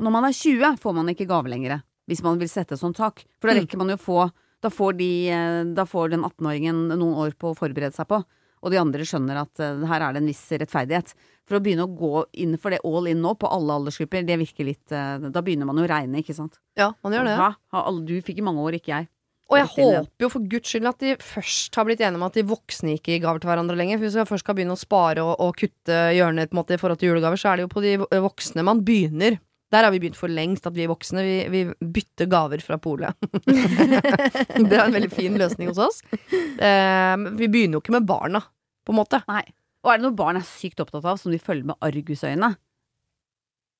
Når 0.00 0.10
man 0.14 0.24
er 0.24 0.32
20, 0.32 0.78
får 0.78 0.94
man 0.94 1.06
ikke 1.08 1.26
gave 1.28 1.44
lenger. 1.50 1.82
Hvis 2.08 2.22
man 2.24 2.38
vil 2.40 2.48
sette 2.48 2.72
et 2.74 2.80
sånt 2.80 2.96
tak. 2.96 3.24
For 3.40 3.48
da 3.50 3.54
Mm. 3.54 3.60
rekker 3.66 3.78
man 3.78 3.88
jo 3.92 3.96
å 4.00 4.04
få 4.06 4.32
Da 4.60 4.70
får, 4.74 4.96
de, 4.98 5.28
eh, 5.30 5.64
da 5.72 5.84
får 5.86 6.10
den 6.10 6.24
18-åringen 6.26 6.88
noen 6.98 7.14
år 7.14 7.34
på 7.38 7.52
å 7.52 7.56
forberede 7.56 7.94
seg 7.94 8.08
på. 8.10 8.24
Og 8.64 8.72
de 8.72 8.76
andre 8.80 9.04
skjønner 9.06 9.36
at 9.44 9.60
eh, 9.62 9.86
her 9.86 10.02
er 10.02 10.12
det 10.16 10.18
en 10.22 10.26
viss 10.26 10.40
rettferdighet. 10.50 11.12
For 11.46 11.60
å 11.60 11.62
begynne 11.62 11.86
å 11.86 11.92
gå 11.96 12.24
inn 12.42 12.56
for 12.58 12.70
det 12.74 12.80
all 12.84 13.06
in 13.06 13.22
nå, 13.22 13.36
på 13.38 13.46
alle 13.46 13.70
aldersgrupper, 13.78 14.26
det 14.26 14.36
virker 14.40 14.66
litt 14.66 14.90
eh, 14.90 15.18
Da 15.30 15.40
begynner 15.46 15.64
man 15.64 15.76
jo 15.78 15.84
å 15.86 15.88
regne, 15.92 16.18
ikke 16.24 16.34
sant. 16.34 16.58
ja, 16.76 16.90
man 17.04 17.12
gjør 17.14 17.28
det. 17.30 17.36
Ja. 17.38 17.92
Du 18.02 18.20
fikk 18.20 18.38
i 18.38 18.42
mange 18.42 18.58
år, 18.66 18.74
ikke 18.80 18.96
jeg. 18.96 19.08
Og 19.48 19.56
jeg 19.56 19.66
håper 19.78 20.26
jo 20.26 20.28
for 20.28 20.40
guds 20.50 20.68
skyld 20.68 20.88
at 20.90 20.98
de 20.98 21.14
først 21.22 21.74
har 21.78 21.84
blitt 21.86 22.00
enige 22.02 22.16
om 22.18 22.26
at 22.26 22.34
de 22.34 22.42
voksne 22.42 22.98
ikke 22.98 23.14
gir 23.14 23.22
gaver 23.22 23.38
til 23.40 23.48
hverandre 23.48 23.78
lenger. 23.78 23.96
For 23.96 24.04
hvis 24.10 24.16
man 24.18 24.26
først 24.26 24.44
skal 24.44 24.54
begynne 24.58 24.74
å 24.74 24.82
spare 24.82 25.22
og, 25.22 25.36
og 25.40 25.54
kutte 25.56 26.00
hjørnet 26.18 26.50
måte 26.50 26.74
i 26.74 26.76
forhold 26.82 26.98
til 26.98 27.14
julegaver, 27.14 27.38
så 27.38 27.52
er 27.54 27.56
det 27.56 27.68
jo 27.68 27.70
på 27.78 27.80
de 27.86 27.94
voksne 28.26 28.64
man 28.66 28.82
begynner. 28.84 29.38
Der 29.68 29.84
har 29.84 29.92
vi 29.92 30.00
begynt 30.00 30.16
for 30.16 30.32
lengst, 30.32 30.64
at 30.68 30.76
vi 30.76 30.86
voksne 30.88 31.22
vi, 31.26 31.34
vi 31.52 31.90
bytter 31.96 32.28
gaver 32.32 32.62
fra 32.64 32.78
polet. 32.80 33.12
det 33.44 34.72
er 34.72 34.84
en 34.86 34.94
veldig 34.94 35.10
fin 35.12 35.36
løsning 35.40 35.68
hos 35.68 35.80
oss. 35.84 36.00
Eh, 36.32 37.16
vi 37.36 37.50
begynner 37.50 37.76
jo 37.76 37.82
ikke 37.82 37.98
med 37.98 38.08
barna, 38.08 38.40
på 38.86 38.94
en 38.94 39.00
måte. 39.00 39.20
Nei. 39.28 39.44
Og 39.84 39.92
er 39.92 40.00
det 40.00 40.06
noe 40.08 40.16
barn 40.16 40.40
er 40.40 40.46
sykt 40.46 40.80
opptatt 40.82 41.04
av, 41.04 41.20
som 41.20 41.34
de 41.34 41.40
følger 41.42 41.68
med 41.68 41.84
argusøyne? 41.84 42.54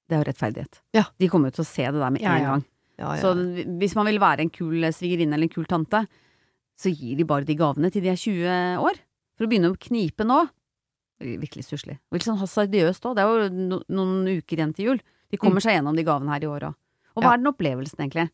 Det 0.09 0.17
er 0.17 0.23
jo 0.23 0.29
rettferdighet. 0.29 0.83
Ja. 0.97 1.07
De 1.21 1.29
kommer 1.33 1.51
jo 1.51 1.59
til 1.59 1.65
å 1.65 1.71
se 1.71 1.89
det 1.89 2.01
der 2.01 2.13
med 2.15 2.23
en 2.23 2.29
ja. 2.29 2.53
gang. 2.53 2.69
Ja, 2.99 3.15
ja. 3.15 3.23
Så 3.23 3.33
hvis 3.81 3.97
man 3.97 4.09
vil 4.11 4.21
være 4.21 4.45
en 4.45 4.53
kul 4.53 4.87
svigerinne 4.95 5.37
eller 5.37 5.49
en 5.49 5.53
kul 5.53 5.67
tante, 5.71 6.05
så 6.79 6.93
gir 6.93 7.19
de 7.19 7.27
bare 7.29 7.47
de 7.47 7.57
gavene 7.59 7.91
til 7.95 8.05
de 8.05 8.13
er 8.13 8.21
20 8.21 8.85
år. 8.85 9.01
For 9.39 9.47
å 9.47 9.51
begynne 9.51 9.73
å 9.73 9.81
knipe 9.81 10.27
nå 10.27 10.45
er 10.45 10.55
Virkelig 11.43 11.65
stusslig. 11.67 11.97
Og 12.09 12.19
litt 12.19 12.27
sånn 12.29 12.39
hasardiøst 12.39 13.07
òg. 13.09 13.17
Det 13.19 13.25
er 13.25 13.31
jo 13.33 13.47
no 13.51 13.81
noen 13.91 14.39
uker 14.39 14.61
igjen 14.61 14.75
til 14.77 14.93
jul. 14.93 15.01
De 15.31 15.37
kommer 15.41 15.61
seg 15.65 15.77
gjennom 15.79 15.97
de 15.97 16.05
gavene 16.05 16.31
her 16.33 16.45
i 16.45 16.51
år 16.51 16.69
òg. 16.71 16.75
Og 17.17 17.23
hva 17.23 17.25
Mm. 17.25 17.25
Ja. 17.25 17.33
er 17.35 17.37
den 17.43 17.53
opplevelsen, 17.53 17.99
egentlig? 18.05 18.31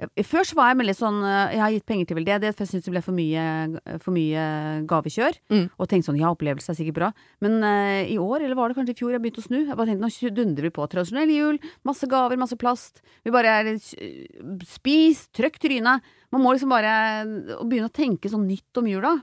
Eh, 0.00 0.22
Før 0.24 0.44
så 0.48 0.54
var 0.56 0.68
jeg 0.70 0.78
veldig 0.80 0.94
sånn 0.96 1.18
eh, 1.24 1.52
Jeg 1.52 1.60
har 1.60 1.70
gitt 1.72 1.86
penger 1.86 2.06
til 2.08 2.16
veldedighet, 2.16 2.56
for 2.56 2.64
jeg 2.64 2.70
syntes 2.72 2.84
det 2.84 2.92
ble 2.94 3.02
for 3.04 3.12
mye, 3.12 4.00
for 4.00 4.12
mye 4.16 4.44
gavekjør. 4.88 5.34
Mm. 5.50 5.66
Og 5.78 5.88
tenkte 5.88 6.08
sånn 6.08 6.18
ja, 6.20 6.30
opplevelse 6.32 6.70
er 6.72 6.78
sikkert 6.78 6.94
bra. 6.96 7.12
Men 7.40 7.62
uh, 7.62 8.00
i 8.08 8.16
år, 8.16 8.40
eller 8.44 8.56
var 8.56 8.68
det 8.68 8.76
kanskje 8.78 8.94
i 8.96 9.00
fjor, 9.00 9.12
jeg 9.12 9.20
begynte 9.20 9.42
å 9.44 9.48
snu. 9.48 9.58
Jeg 9.66 9.76
bare 9.76 9.90
tenkte 9.92 10.04
nå 10.06 10.34
dundrer 10.36 10.62
vi 10.62 10.70
på. 10.70 10.88
Tradisjonell 10.88 11.28
jul, 11.34 11.58
masse 11.84 12.08
gaver, 12.08 12.36
masse 12.40 12.56
plast. 12.56 13.02
Vi 13.24 13.30
bare 13.34 13.52
er 13.60 13.72
eh, 13.74 14.26
Spis, 14.64 15.28
trøkk 15.36 15.58
trynet. 15.60 16.00
Man 16.32 16.42
må 16.44 16.54
liksom 16.54 16.72
bare 16.72 16.94
eh, 17.20 17.60
begynne 17.64 17.90
å 17.90 17.92
tenke 17.92 18.30
sånn 18.32 18.48
nytt 18.48 18.80
om 18.80 18.88
jula. 18.88 19.18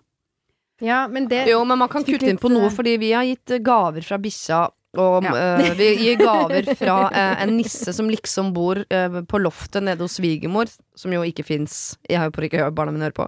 Ja, 0.82 1.08
men 1.10 1.26
det 1.28 1.48
Jo, 1.50 1.64
men 1.66 1.80
man 1.80 1.90
kan 1.90 2.04
kutte 2.06 2.30
inn 2.30 2.38
på 2.38 2.52
noe, 2.54 2.68
eh, 2.70 2.74
fordi 2.76 2.98
vi 3.02 3.12
har 3.18 3.26
gitt 3.26 3.50
eh, 3.56 3.64
gaver 3.66 4.06
fra 4.06 4.20
bikkja. 4.22 4.68
Og 4.98 5.24
Ja. 5.24 5.34
uh, 5.60 5.74
vi 5.78 5.90
gir 6.00 6.18
gaver 6.18 6.70
fra 6.80 6.96
uh, 7.12 7.42
en 7.44 7.56
nisse 7.58 7.92
som 7.94 8.08
liksom 8.10 8.54
bor 8.56 8.80
uh, 8.80 9.22
på 9.28 9.40
loftet 9.42 9.84
nede 9.84 10.00
hos 10.02 10.16
svigermor, 10.18 10.72
som 10.96 11.12
jo 11.14 11.22
ikke 11.28 11.44
fins. 11.46 11.98
Jeg 12.10 12.22
har 12.22 12.30
jo 12.30 12.36
på 12.38 12.46
ikke 12.48 12.64
hørt 12.64 12.78
barna 12.78 12.94
mine 12.96 13.10
høre 13.10 13.18
på. 13.18 13.28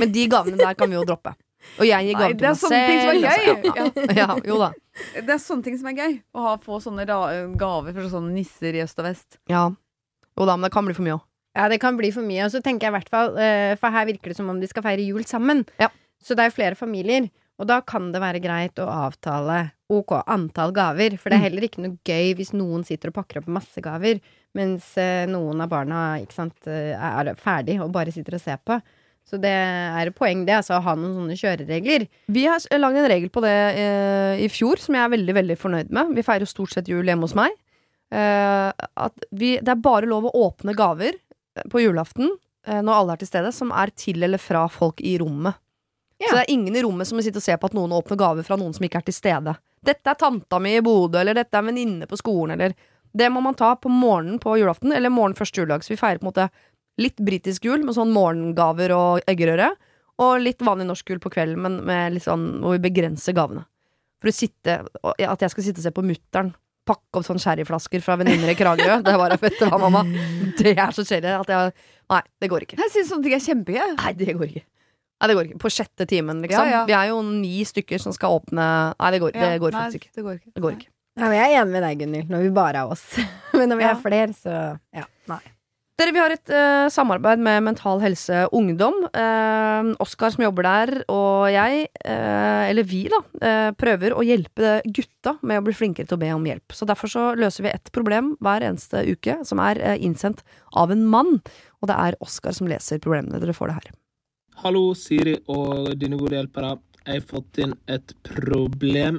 Men 0.00 0.10
de 0.14 0.24
gavene 0.32 0.58
der 0.58 0.74
kan 0.74 0.90
vi 0.90 0.96
jo 0.96 1.04
droppe. 1.06 1.34
Og 1.78 1.86
jeg 1.86 2.08
gir 2.08 2.18
gaver 2.18 2.34
det 2.40 2.48
er 2.48 2.56
til 2.56 2.56
meg 2.56 2.62
sånne 2.64 2.80
ting 2.88 2.98
som 3.00 3.10
er 3.12 3.36
selv. 3.36 3.62
gøy. 3.62 4.16
Ja, 4.16 4.16
ja, 4.24 4.38
jo 4.48 4.58
da. 4.60 4.72
Det 5.14 5.36
er 5.36 5.38
sånne 5.44 5.64
ting 5.68 5.78
som 5.80 5.92
er 5.92 6.00
gøy. 6.00 6.16
Å 6.34 6.48
ha, 6.48 6.56
få 6.64 6.80
sånne 6.82 7.06
ra 7.08 7.20
gaver 7.60 7.94
fra 7.94 8.08
sånne 8.16 8.34
nisser 8.34 8.74
i 8.76 8.82
øst 8.84 8.98
og 9.00 9.08
vest. 9.08 9.38
Ja. 9.52 9.68
Jo 10.34 10.48
da, 10.48 10.56
men 10.56 10.66
det 10.66 10.74
kan 10.74 10.88
bli 10.88 10.96
for 10.96 11.06
mye 11.06 11.18
òg. 11.20 11.24
Ja, 11.54 11.68
det 11.70 11.78
kan 11.84 11.94
bli 12.00 12.10
for 12.10 12.26
mye. 12.26 12.48
Og 12.48 12.50
så 12.50 12.58
tenker 12.64 12.88
jeg 12.88 12.90
i 12.90 12.96
hvert 12.96 13.12
fall, 13.12 13.36
for 13.78 13.94
her 13.94 14.08
virker 14.08 14.32
det 14.32 14.36
som 14.40 14.48
om 14.50 14.58
de 14.58 14.66
skal 14.66 14.82
feire 14.82 15.04
jul 15.06 15.22
sammen. 15.28 15.62
Ja. 15.78 15.86
Så 16.18 16.34
det 16.34 16.42
er 16.42 16.50
jo 16.50 16.56
flere 16.56 16.74
familier. 16.74 17.28
Og 17.62 17.68
da 17.70 17.76
kan 17.86 18.08
det 18.10 18.18
være 18.22 18.40
greit 18.42 18.80
å 18.82 18.88
avtale 18.90 19.70
ok 19.94 20.16
antall 20.26 20.72
gaver. 20.74 21.14
For 21.20 21.30
det 21.30 21.36
er 21.38 21.42
Mm. 21.42 21.46
heller 21.46 21.62
ikke 21.68 21.82
noe 21.84 21.98
gøy 22.04 22.34
hvis 22.34 22.52
noen 22.52 22.82
sitter 22.84 23.08
og 23.12 23.14
pakker 23.20 23.38
opp 23.42 23.46
masse 23.46 23.80
gaver, 23.80 24.18
mens 24.54 24.96
eh, 24.98 25.26
noen 25.30 25.60
av 25.62 25.68
barna 25.70 26.18
ikke 26.18 26.34
sant, 26.34 26.56
eh, 26.66 26.94
er 26.98 27.34
ferdig 27.38 27.80
og 27.80 27.92
bare 27.92 28.10
sitter 28.10 28.34
og 28.34 28.40
ser 28.42 28.58
på. 28.66 28.80
Så 29.24 29.38
det 29.40 29.48
er 29.54 30.06
et 30.10 30.14
poeng, 30.18 30.42
det, 30.44 30.52
altså 30.52 30.74
å 30.76 30.82
ha 30.84 30.94
noen 30.98 31.14
sånne 31.16 31.38
kjøreregler. 31.38 32.08
Vi 32.28 32.42
har 32.44 32.58
lagd 32.76 32.96
en 33.00 33.08
regel 33.08 33.30
på 33.30 33.40
det 33.40 33.54
eh, 33.78 34.42
i 34.44 34.48
fjor 34.52 34.76
som 34.82 34.94
jeg 34.98 35.04
er 35.06 35.14
veldig 35.16 35.34
veldig 35.38 35.56
fornøyd 35.56 35.90
med. 35.94 36.10
Vi 36.18 36.22
feirer 36.26 36.44
stort 36.50 36.74
sett 36.74 36.90
jul 36.90 37.06
hjemme 37.06 37.24
hos 37.24 37.34
meg. 37.38 37.54
Eh, 38.12 38.70
at 39.00 39.24
vi, 39.32 39.54
det 39.62 39.68
er 39.72 39.80
bare 39.80 40.06
lov 40.10 40.26
å 40.28 40.34
åpne 40.50 40.74
gaver 40.76 41.14
eh, 41.14 41.64
på 41.72 41.80
julaften 41.86 42.28
eh, 42.66 42.82
når 42.84 42.94
alle 42.98 43.12
er 43.16 43.22
til 43.22 43.30
stede, 43.30 43.52
som 43.56 43.72
er 43.72 43.94
til 43.96 44.22
eller 44.26 44.38
fra 44.42 44.66
folk 44.68 45.00
i 45.00 45.16
rommet. 45.22 45.56
Ja. 46.22 46.28
Så 46.28 46.34
det 46.36 46.42
er 46.44 46.52
ingen 46.54 46.76
i 46.76 46.82
rommet 46.84 47.08
som 47.08 47.18
må 47.18 47.24
sitte 47.26 47.40
og 47.40 47.44
se 47.46 47.56
på 47.58 47.68
at 47.70 47.74
noen 47.76 47.92
åpner 47.96 48.18
gave 48.20 48.44
fra 48.46 48.58
noen 48.60 48.74
som 48.76 48.84
ikke 48.86 49.00
er 49.02 49.06
til 49.08 49.16
stede. 49.16 49.56
Dette 49.84 50.12
er 50.12 50.18
tanta 50.20 50.60
mi 50.62 50.76
i 50.78 50.82
Bodø, 50.84 51.18
eller 51.20 51.36
dette 51.36 51.56
er 51.58 51.64
en 51.64 51.70
venninne 51.72 52.08
på 52.10 52.18
skolen, 52.20 52.54
eller 52.58 52.76
Det 53.14 53.28
må 53.30 53.38
man 53.44 53.54
ta 53.54 53.76
på 53.78 53.86
morgenen 53.88 54.40
på 54.42 54.56
julaften, 54.58 54.90
eller 54.90 55.10
morgenen 55.10 55.38
første 55.38 55.60
juledag. 55.60 55.84
Så 55.86 55.92
vi 55.92 56.00
feirer 56.00 56.18
på 56.18 56.26
en 56.26 56.32
måte 56.32 56.48
litt 56.98 57.20
britisk 57.22 57.64
jul 57.68 57.84
med 57.86 57.94
sånn 57.94 58.10
morgengaver 58.10 58.90
og 58.90 59.28
eggerøre. 59.30 59.68
Og 60.18 60.42
litt 60.42 60.58
vanlig 60.58 60.88
norsk 60.88 61.10
jul 61.12 61.20
på 61.22 61.30
kvelden, 61.30 61.60
men 61.62 61.76
med 61.86 62.16
litt 62.16 62.26
sånn 62.26 62.58
hvor 62.62 62.74
vi 62.74 62.82
begrenser 62.88 63.36
gavene. 63.36 63.62
For 64.18 64.32
å 64.32 64.34
sitte, 64.34 64.80
At 65.22 65.46
jeg 65.46 65.52
skal 65.52 65.62
sitte 65.62 65.78
og 65.78 65.86
se 65.86 65.94
på 65.94 66.02
mutter'n 66.02 66.50
pakke 66.84 67.20
opp 67.20 67.24
sånn 67.26 67.40
sherryflasker 67.40 68.02
fra 68.04 68.18
venninner 68.20 68.50
i 68.50 68.56
Kragerø. 68.58 68.98
Det 69.06 69.16
var 69.20 69.36
vet 69.40 69.58
du 69.60 69.64
hva, 69.68 69.78
mamma. 69.80 70.02
Det 70.58 70.74
er 70.74 70.90
så 70.96 71.04
sherry 71.06 71.32
at 71.38 71.50
jeg 71.54 71.74
Nei, 72.12 72.20
det 72.42 72.50
går 72.52 72.66
ikke. 72.66 72.76
Jeg 72.82 72.92
syns 72.92 73.08
sånne 73.14 73.24
ting 73.24 73.34
er 73.38 73.40
kjempegøy. 73.46 73.92
Nei, 73.96 74.10
det 74.18 74.34
går 74.36 74.50
ikke. 74.50 74.64
Nei, 75.20 75.28
det 75.30 75.36
går 75.38 75.48
ikke. 75.50 75.60
På 75.62 75.70
sjette 75.72 76.06
timen, 76.10 76.42
liksom. 76.44 76.66
Ja, 76.68 76.80
ja. 76.80 76.84
Vi 76.88 76.96
er 76.98 77.12
jo 77.12 77.20
ni 77.24 77.62
stykker 77.64 78.02
som 78.02 78.12
skal 78.16 78.34
åpne 78.40 78.66
Nei, 78.98 79.10
det 79.14 79.22
går, 79.22 79.32
det 79.38 79.54
går 79.62 79.72
nei, 79.72 79.86
faktisk 79.86 80.02
ikke. 80.02 80.14
Det 80.18 80.24
går 80.26 80.38
ikke. 80.40 80.52
Det 80.52 80.64
går 80.66 80.76
ikke. 80.78 80.90
Ja, 81.14 81.28
men 81.30 81.36
jeg 81.38 81.52
er 81.54 81.60
enig 81.62 81.72
med 81.76 81.84
deg, 81.86 81.98
Gunhild, 82.02 82.30
når 82.34 82.40
vi 82.42 82.54
bare 82.56 82.80
er 82.82 82.90
oss. 82.90 83.04
Men 83.54 83.68
når 83.70 83.78
vi 83.78 83.84
Ja. 83.86 83.90
er 83.94 84.00
flere, 84.02 84.32
så 84.34 84.54
ja. 84.98 85.04
Nei. 85.30 85.38
Dere, 85.94 86.10
Vi 86.10 86.18
har 86.18 86.32
et 86.34 86.50
uh, 86.50 86.88
samarbeid 86.90 87.38
med 87.38 87.62
Mental 87.62 88.00
Helse 88.02 88.48
Ungdom. 88.50 88.96
Uh, 89.14 89.94
Oskar 90.02 90.34
som 90.34 90.42
jobber 90.42 90.66
der, 90.66 90.92
og 91.06 91.46
jeg, 91.54 91.84
uh, 92.02 92.66
eller 92.66 92.82
vi, 92.82 93.04
da, 93.12 93.20
prøver 93.78 94.10
å 94.18 94.26
hjelpe 94.26 94.80
gutta 94.90 95.36
med 95.46 95.62
å 95.62 95.64
bli 95.68 95.76
flinkere 95.78 96.10
til 96.10 96.18
å 96.18 96.22
be 96.24 96.32
om 96.34 96.50
hjelp. 96.50 96.74
Så 96.74 96.90
Derfor 96.90 97.12
så 97.14 97.28
løser 97.38 97.68
vi 97.68 97.70
ett 97.76 97.92
problem 97.94 98.34
hver 98.42 98.66
eneste 98.66 99.06
uke, 99.06 99.38
som 99.46 99.62
er 99.62 99.78
innsendt 99.94 100.42
av 100.74 100.90
en 100.90 101.06
mann. 101.06 101.38
Og 101.78 101.86
det 101.92 101.94
er 102.08 102.18
Oskar 102.26 102.58
som 102.58 102.66
leser 102.66 102.98
problemene. 102.98 103.38
Dere 103.38 103.54
får 103.54 103.70
det 103.70 103.78
her. 103.78 103.92
Hallo, 104.62 104.92
Siri 104.94 105.34
og 105.50 105.90
dine 105.98 106.16
gode 106.20 106.36
hjelpere. 106.38 106.76
Jeg 107.04 107.20
har 107.20 107.26
fått 107.28 107.58
inn 107.60 107.72
et 107.90 108.14
problem 108.24 109.18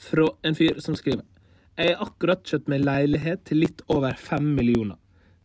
fra 0.00 0.26
en 0.46 0.56
fyr 0.58 0.80
som 0.84 0.96
skriver. 0.98 1.24
Jeg 1.78 1.94
har 1.94 2.04
akkurat 2.04 2.44
kjøpt 2.46 2.68
meg 2.70 2.84
leilighet 2.84 3.42
til 3.48 3.62
litt 3.64 3.80
over 3.90 4.14
fem 4.20 4.52
millioner. 4.58 4.98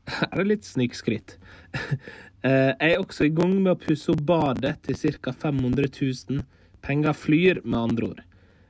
Her 0.09 0.41
er 0.43 0.49
litt 0.53 0.67
snikskryt. 0.67 1.37
Eh, 2.39 2.69
Jeg 2.79 2.93
er 2.95 3.01
også 3.01 3.25
i 3.27 3.33
gang 3.35 3.51
med 3.57 3.73
å 3.73 3.79
pusse 3.81 4.13
opp 4.13 4.21
badet 4.23 4.77
til 4.85 4.95
ca. 5.19 5.33
500 5.35 5.89
000. 5.91 6.37
Penger 6.79 7.11
flyr, 7.11 7.57
med 7.65 7.75
andre 7.81 8.07
ord. 8.13 8.21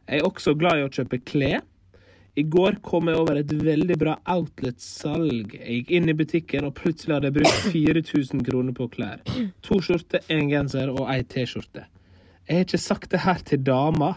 Jeg 0.10 0.24
er 0.24 0.26
også 0.26 0.56
glad 0.58 0.80
i 0.80 0.86
å 0.88 0.90
kjøpe 0.90 1.20
klær. 1.22 1.60
I 2.38 2.44
går 2.44 2.78
kom 2.86 3.10
jeg 3.10 3.18
over 3.20 3.40
et 3.42 3.52
veldig 3.52 3.96
bra 4.00 4.14
outlet-salg. 4.30 5.56
Jeg 5.58 5.80
gikk 5.80 5.94
inn 5.98 6.12
i 6.12 6.16
butikken, 6.16 6.68
og 6.70 6.76
plutselig 6.78 7.16
hadde 7.18 7.32
jeg 7.32 7.38
brukt 7.40 7.70
4000 7.74 8.44
kroner 8.48 8.76
på 8.78 8.88
klær. 8.94 9.24
To 9.68 9.80
skjorter, 9.84 10.24
en 10.32 10.50
genser 10.52 10.92
og 10.94 11.08
ei 11.12 11.24
T-skjorte. 11.24 11.88
Jeg 12.50 12.56
har 12.62 12.68
ikke 12.68 12.82
sagt 12.82 13.12
det 13.14 13.24
her 13.26 13.42
til 13.46 13.64
dama. 13.66 14.14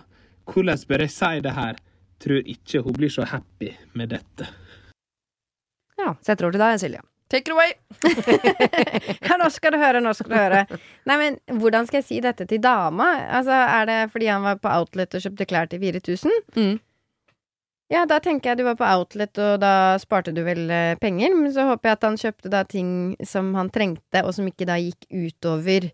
Hvordan 0.48 0.84
bør 0.88 1.04
jeg 1.06 1.14
si 1.14 1.32
det 1.44 1.54
her? 1.56 1.80
Tror 2.22 2.52
ikke 2.54 2.82
hun 2.84 2.94
blir 2.96 3.10
så 3.12 3.24
happy 3.26 3.72
med 3.98 4.12
dette. 4.14 4.46
Ja, 5.98 6.14
Setter 6.24 6.46
over 6.46 6.54
til 6.56 6.62
deg, 6.62 6.78
Silje. 6.82 7.02
Take 7.32 7.48
it 7.48 7.54
away! 7.54 7.72
Ja, 9.26 9.38
nå 9.40 9.46
skal 9.54 9.72
du 9.72 9.78
høre, 9.80 10.00
nå 10.04 10.12
skal 10.16 10.30
du 10.32 10.36
høre. 10.36 10.62
Nei, 11.08 11.14
men 11.20 11.38
hvordan 11.62 11.86
skal 11.88 12.02
jeg 12.02 12.06
si 12.08 12.18
dette 12.24 12.44
til 12.50 12.60
dama? 12.62 13.06
Altså, 13.38 13.54
Er 13.56 13.86
det 13.88 13.98
fordi 14.12 14.28
han 14.28 14.44
var 14.44 14.58
på 14.60 14.68
Outlet 14.68 15.14
og 15.16 15.24
kjøpte 15.24 15.46
klær 15.48 15.70
til 15.72 15.80
4000? 15.80 16.34
Mm. 16.58 16.74
Ja, 17.92 18.06
da 18.08 18.16
tenker 18.24 18.52
jeg 18.52 18.62
du 18.62 18.64
var 18.64 18.78
på 18.80 18.88
Outlet, 18.88 19.36
og 19.36 19.58
da 19.60 19.98
sparte 20.00 20.32
du 20.32 20.40
vel 20.46 20.64
eh, 20.72 20.94
penger. 21.00 21.34
Men 21.36 21.52
så 21.52 21.66
håper 21.68 21.90
jeg 21.90 21.98
at 21.98 22.06
han 22.08 22.16
kjøpte 22.20 22.52
da 22.52 22.62
ting 22.64 22.92
som 23.28 23.50
han 23.58 23.68
trengte, 23.74 24.22
og 24.24 24.32
som 24.32 24.48
ikke 24.48 24.68
da 24.68 24.78
gikk 24.80 25.04
utover 25.12 25.90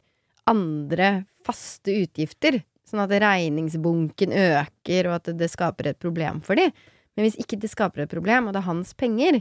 andre 0.48 1.08
faste 1.46 1.96
utgifter. 2.04 2.60
Sånn 2.86 3.02
at 3.02 3.12
regningsbunken 3.12 4.30
øker, 4.30 5.10
og 5.10 5.18
at 5.18 5.32
det 5.40 5.50
skaper 5.50 5.90
et 5.90 5.98
problem 6.00 6.38
for 6.46 6.60
dem. 6.60 6.70
Men 7.18 7.26
hvis 7.26 7.40
ikke 7.42 7.58
det 7.58 7.72
skaper 7.72 8.04
et 8.04 8.12
problem, 8.12 8.46
og 8.46 8.54
det 8.54 8.62
er 8.62 8.70
hans 8.70 8.94
penger, 8.94 9.40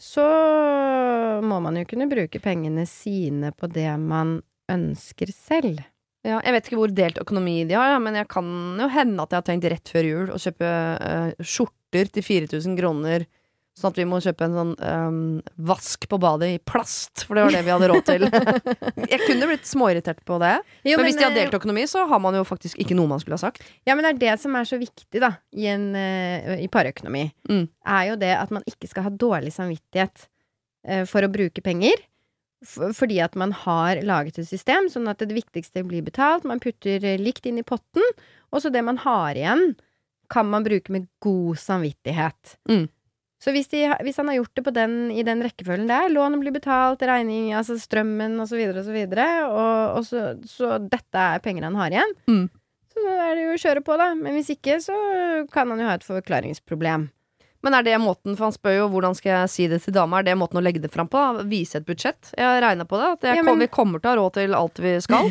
så 0.00 0.24
må 1.44 1.60
man 1.60 1.76
jo 1.76 1.84
kunne 1.84 2.08
bruke 2.08 2.40
pengene 2.40 2.86
sine 2.88 3.52
på 3.52 3.68
det 3.68 3.90
man 4.00 4.38
ønsker 4.72 5.28
selv. 5.36 5.84
Ja, 6.24 6.40
jeg 6.40 6.56
vet 6.56 6.66
ikke 6.68 6.80
hvor 6.80 6.92
delt 6.96 7.20
økonomi 7.20 7.58
de 7.68 7.76
har, 7.76 7.98
men 8.00 8.16
jeg 8.16 8.28
kan 8.32 8.48
jo 8.80 8.88
hende 8.92 9.20
at 9.20 9.32
jeg 9.32 9.42
har 9.42 9.46
tenkt 9.52 9.68
rett 9.72 9.92
før 9.92 10.08
jul 10.08 10.32
å 10.32 10.40
kjøpe 10.40 10.72
eh, 10.96 11.44
skjorter 11.90 12.10
til 12.14 12.26
4000 12.26 12.78
kroner. 12.78 13.26
Sånn 13.78 13.94
at 13.94 13.98
vi 14.00 14.04
må 14.04 14.18
kjøpe 14.20 14.44
en 14.44 14.56
sånn 14.56 14.72
um, 14.82 15.18
vask 15.56 16.02
på 16.10 16.18
badet 16.20 16.48
i 16.56 16.58
plast, 16.58 17.22
for 17.24 17.38
det 17.38 17.44
var 17.46 17.54
det 17.54 17.62
vi 17.64 17.72
hadde 17.72 17.88
råd 17.88 18.08
til. 18.08 18.26
jeg 19.12 19.20
kunne 19.22 19.46
blitt 19.48 19.68
småirritert 19.68 20.24
på 20.26 20.40
det, 20.42 20.56
Jo, 20.84 20.98
men, 20.98 21.06
hvis 21.06 21.16
de 21.16 21.24
har 21.24 21.32
eh, 21.32 21.38
delt 21.38 21.54
økonomi, 21.56 21.86
så 21.88 22.02
har 22.10 22.20
man 22.20 22.34
jo 22.36 22.42
faktisk 22.44 22.80
ikke 22.82 22.98
noe 22.98 23.08
man 23.12 23.22
skulle 23.22 23.38
ha 23.38 23.44
sagt. 23.46 23.62
Ja, 23.88 23.94
men 23.94 24.04
det 24.04 24.10
er 24.10 24.20
det 24.26 24.34
som 24.42 24.58
er 24.58 24.66
så 24.68 24.76
viktig, 24.80 25.22
da, 25.22 25.32
i, 25.54 25.68
en, 25.70 25.86
uh, 25.94 26.58
i 26.58 26.68
parøkonomi. 26.72 27.28
Mm. 27.48 27.64
Er 27.94 28.04
jo 28.10 28.20
det 28.20 28.34
at 28.36 28.52
man 28.52 28.66
ikke 28.68 28.90
skal 28.90 29.06
ha 29.06 29.14
dårlig 29.14 29.54
samvittighet 29.54 30.26
uh, 30.90 31.04
for 31.08 31.24
å 31.24 31.32
bruke 31.32 31.64
penger. 31.64 32.02
Fordi 32.66 33.22
at 33.24 33.38
man 33.40 33.54
har 33.56 34.02
laget 34.04 34.42
et 34.42 34.50
system, 34.50 34.90
sånn 34.92 35.08
at 35.08 35.22
det 35.22 35.32
viktigste 35.32 35.86
blir 35.88 36.04
betalt. 36.04 36.44
Man 36.44 36.60
putter 36.60 37.06
likt 37.22 37.46
inn 37.48 37.62
i 37.62 37.64
potten, 37.64 38.04
og 38.52 38.60
så 38.60 38.74
det 38.74 38.82
man 38.84 39.00
har 39.00 39.38
igjen, 39.38 39.70
kan 40.30 40.46
man 40.50 40.64
bruke 40.66 40.92
med 40.94 41.08
god 41.24 41.58
samvittighet. 41.58 42.56
Mm. 42.70 42.86
Så 43.40 43.54
hvis, 43.56 43.70
de, 43.72 43.86
hvis 44.04 44.18
han 44.20 44.28
har 44.28 44.36
gjort 44.36 44.52
det 44.58 44.64
på 44.66 44.72
den, 44.76 44.94
i 45.16 45.22
den 45.24 45.40
rekkefølgen 45.40 45.88
der, 45.88 46.10
lånet 46.12 46.42
blir 46.42 46.52
betalt, 46.52 47.00
regning, 47.08 47.54
altså 47.56 47.78
strømmen 47.80 48.34
og 48.42 48.50
så 48.50 48.58
videre 48.58 48.82
og 48.82 48.88
så 48.90 48.92
videre, 48.92 49.28
og, 49.48 49.96
og 49.96 50.04
så, 50.04 50.24
så 50.44 50.74
dette 50.82 51.22
er 51.36 51.40
penger 51.44 51.64
han 51.70 51.78
har 51.80 51.94
igjen, 51.96 52.12
Mm. 52.28 52.44
så 52.92 53.06
er 53.14 53.32
det 53.38 53.46
jo 53.46 53.54
å 53.54 53.62
kjøre 53.62 53.84
på, 53.86 53.96
da. 53.96 54.10
Men 54.18 54.36
hvis 54.36 54.50
ikke, 54.52 54.76
så 54.84 54.96
kan 55.54 55.72
han 55.72 55.80
jo 55.80 55.88
ha 55.88 55.94
et 55.96 56.04
forklaringsproblem. 56.04 57.08
Men 57.62 57.74
er 57.76 57.82
det 57.84 57.98
måten, 58.00 58.36
for 58.38 58.46
han 58.48 58.54
spør 58.56 58.76
jo 58.78 58.84
hvordan 58.88 59.14
skal 59.18 59.30
jeg 59.34 59.50
si 59.52 59.66
det 59.68 59.82
til 59.84 59.92
dama, 59.92 60.18
er 60.20 60.22
det 60.30 60.36
måten 60.40 60.56
å 60.56 60.62
legge 60.64 60.80
det 60.80 60.88
fram 60.92 61.08
på? 61.12 61.20
da? 61.20 61.42
Vise 61.44 61.76
et 61.76 61.84
budsjett? 61.84 62.30
Jeg 62.36 62.46
har 62.46 62.62
regna 62.64 62.86
på 62.88 62.96
det, 62.96 63.08
at 63.18 63.26
jeg 63.28 63.36
Ja, 63.36 63.42
men- 63.42 63.58
vi 63.60 63.66
kommer 63.68 64.00
til 64.00 64.08
å 64.08 64.14
ha 64.14 64.20
råd 64.22 64.32
til 64.38 64.54
alt 64.56 64.78
vi 64.80 64.94
skal. 65.04 65.28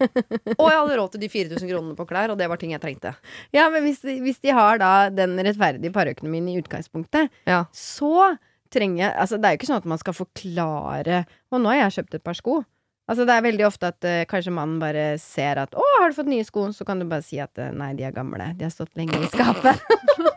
og 0.58 0.66
jeg 0.70 0.78
hadde 0.80 0.96
råd 0.96 1.12
til 1.12 1.20
de 1.20 1.28
4000 1.28 1.68
kronene 1.68 1.96
på 1.98 2.06
klær, 2.08 2.30
og 2.32 2.38
det 2.40 2.48
var 2.48 2.56
ting 2.56 2.72
jeg 2.72 2.80
trengte. 2.80 3.12
Ja, 3.52 3.68
men 3.68 3.84
hvis, 3.84 4.00
hvis 4.00 4.40
de 4.40 4.54
har 4.56 4.78
da 4.80 5.10
den 5.10 5.36
rettferdige 5.36 5.92
parøkonomien 5.92 6.48
i 6.48 6.56
utgangspunktet, 6.62 7.28
Ja. 7.46 7.64
så 7.72 8.38
trenger 8.72 9.04
jeg 9.04 9.12
Altså, 9.16 9.36
det 9.38 9.44
er 9.46 9.52
jo 9.54 9.58
ikke 9.60 9.68
sånn 9.68 9.78
at 9.78 9.84
man 9.86 9.98
skal 9.98 10.12
forklare 10.16 11.20
Og 11.52 11.60
nå 11.62 11.68
har 11.70 11.84
jeg 11.84 12.00
kjøpt 12.00 12.14
et 12.18 12.24
par 12.24 12.34
sko. 12.34 12.64
Altså, 13.08 13.22
det 13.24 13.36
er 13.36 13.44
veldig 13.46 13.66
ofte 13.68 13.86
at 13.92 14.02
uh, 14.02 14.24
kanskje 14.26 14.50
mannen 14.52 14.80
bare 14.82 15.18
ser 15.22 15.60
at 15.62 15.70
'Å, 15.70 15.84
har 16.00 16.10
du 16.10 16.16
fått 16.16 16.26
nye 16.32 16.42
sko?' 16.42 16.72
Så 16.74 16.84
kan 16.84 16.98
du 16.98 17.04
bare 17.06 17.22
si 17.22 17.38
at 17.38 17.56
eh, 17.58 17.70
'nei, 17.70 17.92
de 17.94 18.02
er 18.02 18.10
gamle. 18.16 18.48
De 18.58 18.64
har 18.66 18.72
stått 18.74 18.90
lenge 18.98 19.14
i 19.14 19.28
skapet'. 19.30 19.78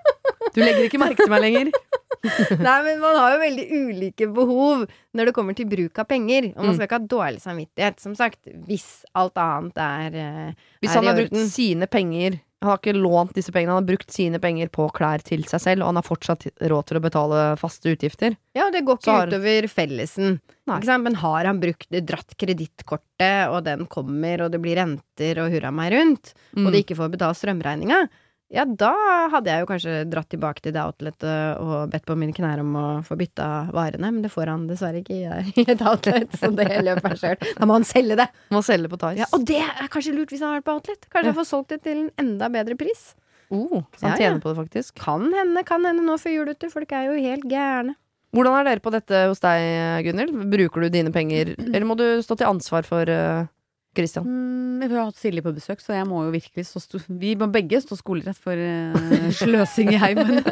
Du 0.55 0.61
legger 0.61 0.85
ikke 0.89 0.99
merke 1.01 1.17
til 1.23 1.29
meg 1.31 1.41
lenger. 1.45 1.71
Nei, 2.59 2.77
men 2.83 2.99
man 2.99 3.15
har 3.15 3.35
jo 3.35 3.39
veldig 3.43 3.65
ulike 3.71 4.27
behov 4.35 4.81
når 5.15 5.29
det 5.29 5.33
kommer 5.37 5.55
til 5.55 5.69
bruk 5.71 6.01
av 6.01 6.07
penger. 6.09 6.49
Og 6.55 6.63
man 6.65 6.73
Mm. 6.73 6.75
skal 6.75 6.87
ikke 6.89 6.99
ha 6.99 7.07
dårlig 7.15 7.41
samvittighet, 7.45 7.99
som 8.03 8.15
sagt, 8.15 8.39
hvis 8.67 9.05
alt 9.15 9.37
annet 9.39 9.77
er, 9.77 10.15
er 10.19 10.55
Hvis 10.81 10.93
han 10.97 11.05
har 11.07 11.15
brukt 11.15 11.37
sine 11.53 11.87
penger 11.87 12.39
Han 12.61 12.73
har 12.73 12.77
ikke 12.81 12.91
lånt 12.99 13.31
disse 13.37 13.53
pengene, 13.55 13.71
han 13.71 13.85
har 13.85 13.87
brukt 13.87 14.11
sine 14.11 14.35
penger 14.43 14.67
på 14.67 14.89
klær 14.91 15.21
til 15.23 15.45
seg 15.47 15.61
selv, 15.63 15.81
og 15.85 15.93
han 15.93 15.95
har 15.95 16.03
fortsatt 16.03 16.43
råd 16.59 16.85
til 16.89 16.97
å 16.99 17.01
betale 17.05 17.43
faste 17.55 17.87
utgifter. 17.95 18.35
Ja, 18.53 18.65
det 18.69 18.81
går 18.83 18.97
ikke 18.99 19.13
har- 19.15 19.27
utover 19.31 19.67
fellesen. 19.71 20.41
Men 20.67 21.15
har 21.15 21.45
han 21.47 21.61
brukt, 21.61 21.87
dratt 22.03 22.35
kredittkortet, 22.37 23.47
og 23.49 23.63
den 23.63 23.85
kommer, 23.87 24.43
og 24.43 24.51
det 24.51 24.59
blir 24.61 24.75
renter 24.75 25.39
og 25.39 25.51
hurra 25.53 25.71
meg 25.71 25.93
rundt, 25.93 26.33
Mm. 26.55 26.65
og 26.67 26.73
de 26.73 26.83
ikke 26.83 26.97
får 26.99 27.11
betalt 27.15 27.37
strømregninga, 27.39 28.09
ja, 28.49 28.63
da 28.65 28.89
hadde 29.29 29.51
jeg 29.51 29.61
jo 29.61 29.67
kanskje 29.69 29.93
dratt 30.09 30.29
tilbake 30.33 30.61
til 30.65 30.73
det 30.73 30.81
outletet 30.81 31.59
og 31.61 31.91
bedt 31.93 32.05
på 32.09 32.15
mine 32.17 32.33
knær 32.33 32.59
om 32.63 32.73
å 32.79 32.85
få 33.05 33.17
bytta 33.19 33.47
varene, 33.75 34.09
men 34.11 34.21
det 34.25 34.31
får 34.33 34.49
han 34.49 34.67
dessverre 34.67 35.03
ikke 35.03 35.19
i- 35.19 35.65
et 35.75 35.81
outlet, 35.85 36.31
så 36.39 36.49
det 36.55 36.67
løper 36.85 37.13
han 37.13 37.19
sjøl. 37.21 37.37
Da 37.59 37.65
må 37.69 37.77
han 37.77 37.85
selge 37.87 38.17
det. 38.17 38.27
Må 38.51 38.63
selge 38.65 38.89
på 38.89 38.97
Tice. 38.97 39.21
Ja, 39.21 39.29
og 39.37 39.45
det 39.45 39.61
er 39.61 39.87
kanskje 39.93 40.15
lurt 40.17 40.33
hvis 40.33 40.41
han 40.41 40.53
har 40.55 40.61
vært 40.61 40.69
på 40.71 40.77
outlet. 40.79 41.09
Kanskje 41.09 41.25
Ja. 41.29 41.31
han 41.33 41.39
får 41.43 41.49
solgt 41.53 41.69
det 41.75 41.81
til 41.85 41.97
en 42.07 42.11
enda 42.25 42.49
bedre 42.49 42.75
pris. 42.77 43.13
oh, 43.51 43.81
så 43.97 44.01
han 44.05 44.11
Ja, 44.11 44.15
ja. 44.15 44.17
tjener 44.29 44.41
på 44.41 44.53
det, 44.53 44.57
faktisk. 44.65 44.95
Kan 45.01 45.31
hende, 45.33 45.63
kan 45.65 45.83
hende 45.85 46.03
nå 46.05 46.17
før 46.21 46.33
jul, 46.35 46.45
vet. 46.45 46.71
Folk 46.71 46.91
er 46.91 47.05
jo 47.09 47.15
helt 47.21 47.45
gærne. 47.49 47.95
Hvordan 48.33 48.59
er 48.59 48.63
dere 48.67 48.79
på 48.85 48.91
dette 48.93 49.23
hos 49.27 49.39
deg, 49.41 50.03
Gunhild? 50.05 50.35
Bruker 50.51 50.81
du 50.85 50.89
dine 50.93 51.09
penger, 51.11 51.55
eller 51.57 51.81
må 51.89 51.95
du 51.97 52.21
stå 52.21 52.37
til 52.37 52.45
ansvar 52.45 52.85
for 52.85 53.01
uh, 53.09 53.47
Christian? 53.97 54.25
Mm, 54.27 54.83
vi 54.87 54.95
har 54.95 55.07
hatt 55.09 55.17
Silje 55.19 55.41
på 55.43 55.51
besøk, 55.55 55.81
så 55.81 55.95
jeg 55.97 56.05
må 56.07 56.21
jo 56.27 56.31
virkelig 56.35 56.65
stå 56.69 56.99
Vi 57.19 57.33
må 57.39 57.47
begge 57.51 57.79
stå 57.81 57.97
skolerett 57.99 58.37
for 58.37 58.53
uh, 58.53 59.29
sløsing 59.39 59.91
i 59.95 59.99
heimen. 60.01 60.39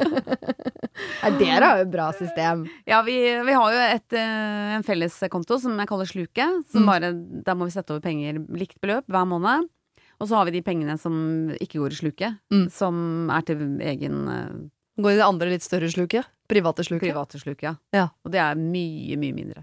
Nei, 1.22 1.32
dere 1.38 1.70
har 1.70 1.82
jo 1.84 1.88
bra 1.94 2.08
system. 2.18 2.66
ja, 2.90 3.02
vi, 3.06 3.16
vi 3.46 3.54
har 3.56 3.74
jo 3.76 3.82
et, 3.94 4.16
uh, 4.18 4.76
en 4.78 4.86
felleskonto 4.88 5.60
som 5.62 5.78
jeg 5.78 5.90
kaller 5.90 6.10
Sluket. 6.10 6.64
Som 6.72 6.84
Mm. 6.88 6.90
bare, 6.90 7.12
der 7.46 7.56
må 7.58 7.66
vi 7.68 7.76
sette 7.76 7.94
over 7.94 8.02
penger 8.02 8.40
likt 8.58 8.80
beløp 8.82 9.06
hver 9.12 9.28
måned. 9.30 9.68
Og 10.18 10.28
så 10.30 10.34
har 10.40 10.48
vi 10.50 10.56
de 10.58 10.64
pengene 10.66 10.96
som 10.98 11.14
ikke 11.62 11.78
går 11.78 11.94
i 11.94 12.00
sluket, 12.02 12.38
Mm. 12.52 12.66
som 12.74 13.30
er 13.30 13.42
til 13.46 13.62
egen 13.82 14.28
uh, 14.28 14.50
Går 14.98 15.12
i 15.14 15.18
det 15.20 15.26
andre 15.28 15.50
litt 15.52 15.62
større 15.62 15.86
sluket? 15.94 16.26
Private 16.50 16.82
sluket? 16.88 17.12
private 17.14 17.38
sluket, 17.38 17.62
ja. 17.68 17.76
Ja. 17.94 18.08
Og 18.26 18.32
det 18.34 18.40
er 18.42 18.56
mye, 18.58 19.14
mye 19.22 19.36
mindre. 19.36 19.62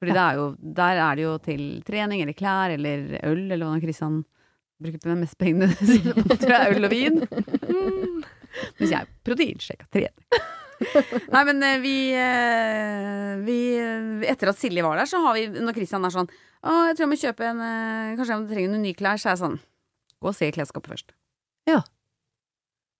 Ja. 0.00 0.06
Fordi 0.06 0.16
det 0.16 0.24
er 0.24 0.38
jo, 0.38 0.44
der 0.80 0.98
er 1.04 1.16
det 1.18 1.24
jo 1.26 1.32
til 1.44 1.64
trening 1.84 2.22
eller 2.24 2.36
klær 2.36 2.72
eller 2.72 3.18
øl, 3.20 3.42
eller 3.50 3.66
hva 3.66 3.80
Kristian 3.82 4.22
bruker 4.80 5.02
på 5.02 5.16
mest 5.20 5.36
pengene 5.40 5.68
sine 5.90 6.14
på, 6.16 6.38
tror 6.40 6.54
jeg, 6.56 6.78
øl 6.78 6.88
og 6.88 6.94
vin. 6.94 7.20
Mm. 7.68 8.22
Mens 8.80 8.94
jeg 8.94 9.10
proteinsjekka 9.28 9.90
trening. 9.92 10.40
Nei, 11.28 11.42
men 11.44 11.60
eh, 11.66 11.76
vi, 11.82 11.94
eh, 12.16 13.34
vi 13.44 13.56
Etter 14.30 14.48
at 14.48 14.56
Silje 14.56 14.80
var 14.80 14.96
der, 14.96 15.04
så 15.10 15.20
har 15.20 15.34
vi 15.36 15.42
Når 15.52 15.76
Kristian 15.76 16.06
er 16.08 16.14
sånn 16.14 16.30
Å, 16.30 16.76
jeg 16.88 16.94
tror 16.96 17.04
jeg 17.04 17.10
må 17.10 17.18
kjøpe 17.20 17.44
en 17.50 17.60
eh, 17.60 18.14
Kanskje 18.16 18.32
jeg 18.32 18.46
trenger 18.54 18.72
noen 18.72 18.86
nye 18.86 18.96
klær, 18.96 19.20
så 19.20 19.28
er 19.28 19.34
jeg 19.34 19.42
sånn 19.42 19.58
Gå 20.24 20.30
og 20.32 20.38
se 20.38 20.48
i 20.48 20.54
klesskapet 20.56 20.94
først. 20.94 21.12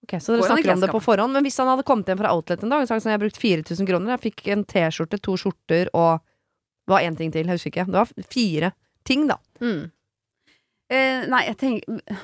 Ok, 0.04 0.14
Så 0.20 0.34
dere 0.34 0.46
snakker 0.48 0.72
om 0.72 0.80
det 0.80 0.90
på 0.92 1.00
forhånd. 1.04 1.34
Men 1.36 1.44
hvis 1.44 1.58
han 1.60 1.68
hadde 1.68 1.84
kommet 1.86 2.08
hjem 2.08 2.20
fra 2.20 2.32
Outlet 2.34 2.64
en 2.64 2.72
dag 2.72 2.82
og 2.82 2.88
sagt 2.88 3.04
sånn, 3.04 3.12
jeg 3.12 3.18
har 3.18 3.24
brukt 3.24 3.40
4000 3.40 3.88
kroner, 3.88 4.14
jeg 4.14 4.24
fikk 4.28 4.46
en 4.54 4.64
T-skjorte, 4.68 5.20
to 5.22 5.36
skjorter 5.40 5.90
og 5.92 6.24
det 6.90 6.96
var 6.96 7.06
én 7.06 7.16
ting 7.16 7.30
til, 7.30 7.46
jeg 7.46 7.54
husker 7.54 7.70
ikke. 7.70 7.86
Det 7.86 8.00
var 8.00 8.28
fire 8.34 8.72
ting, 9.06 9.28
da. 9.30 9.36
Mm. 9.62 9.90
Eh, 10.90 11.24
nei, 11.30 11.44
jeg 11.46 11.58
tenker 11.60 12.20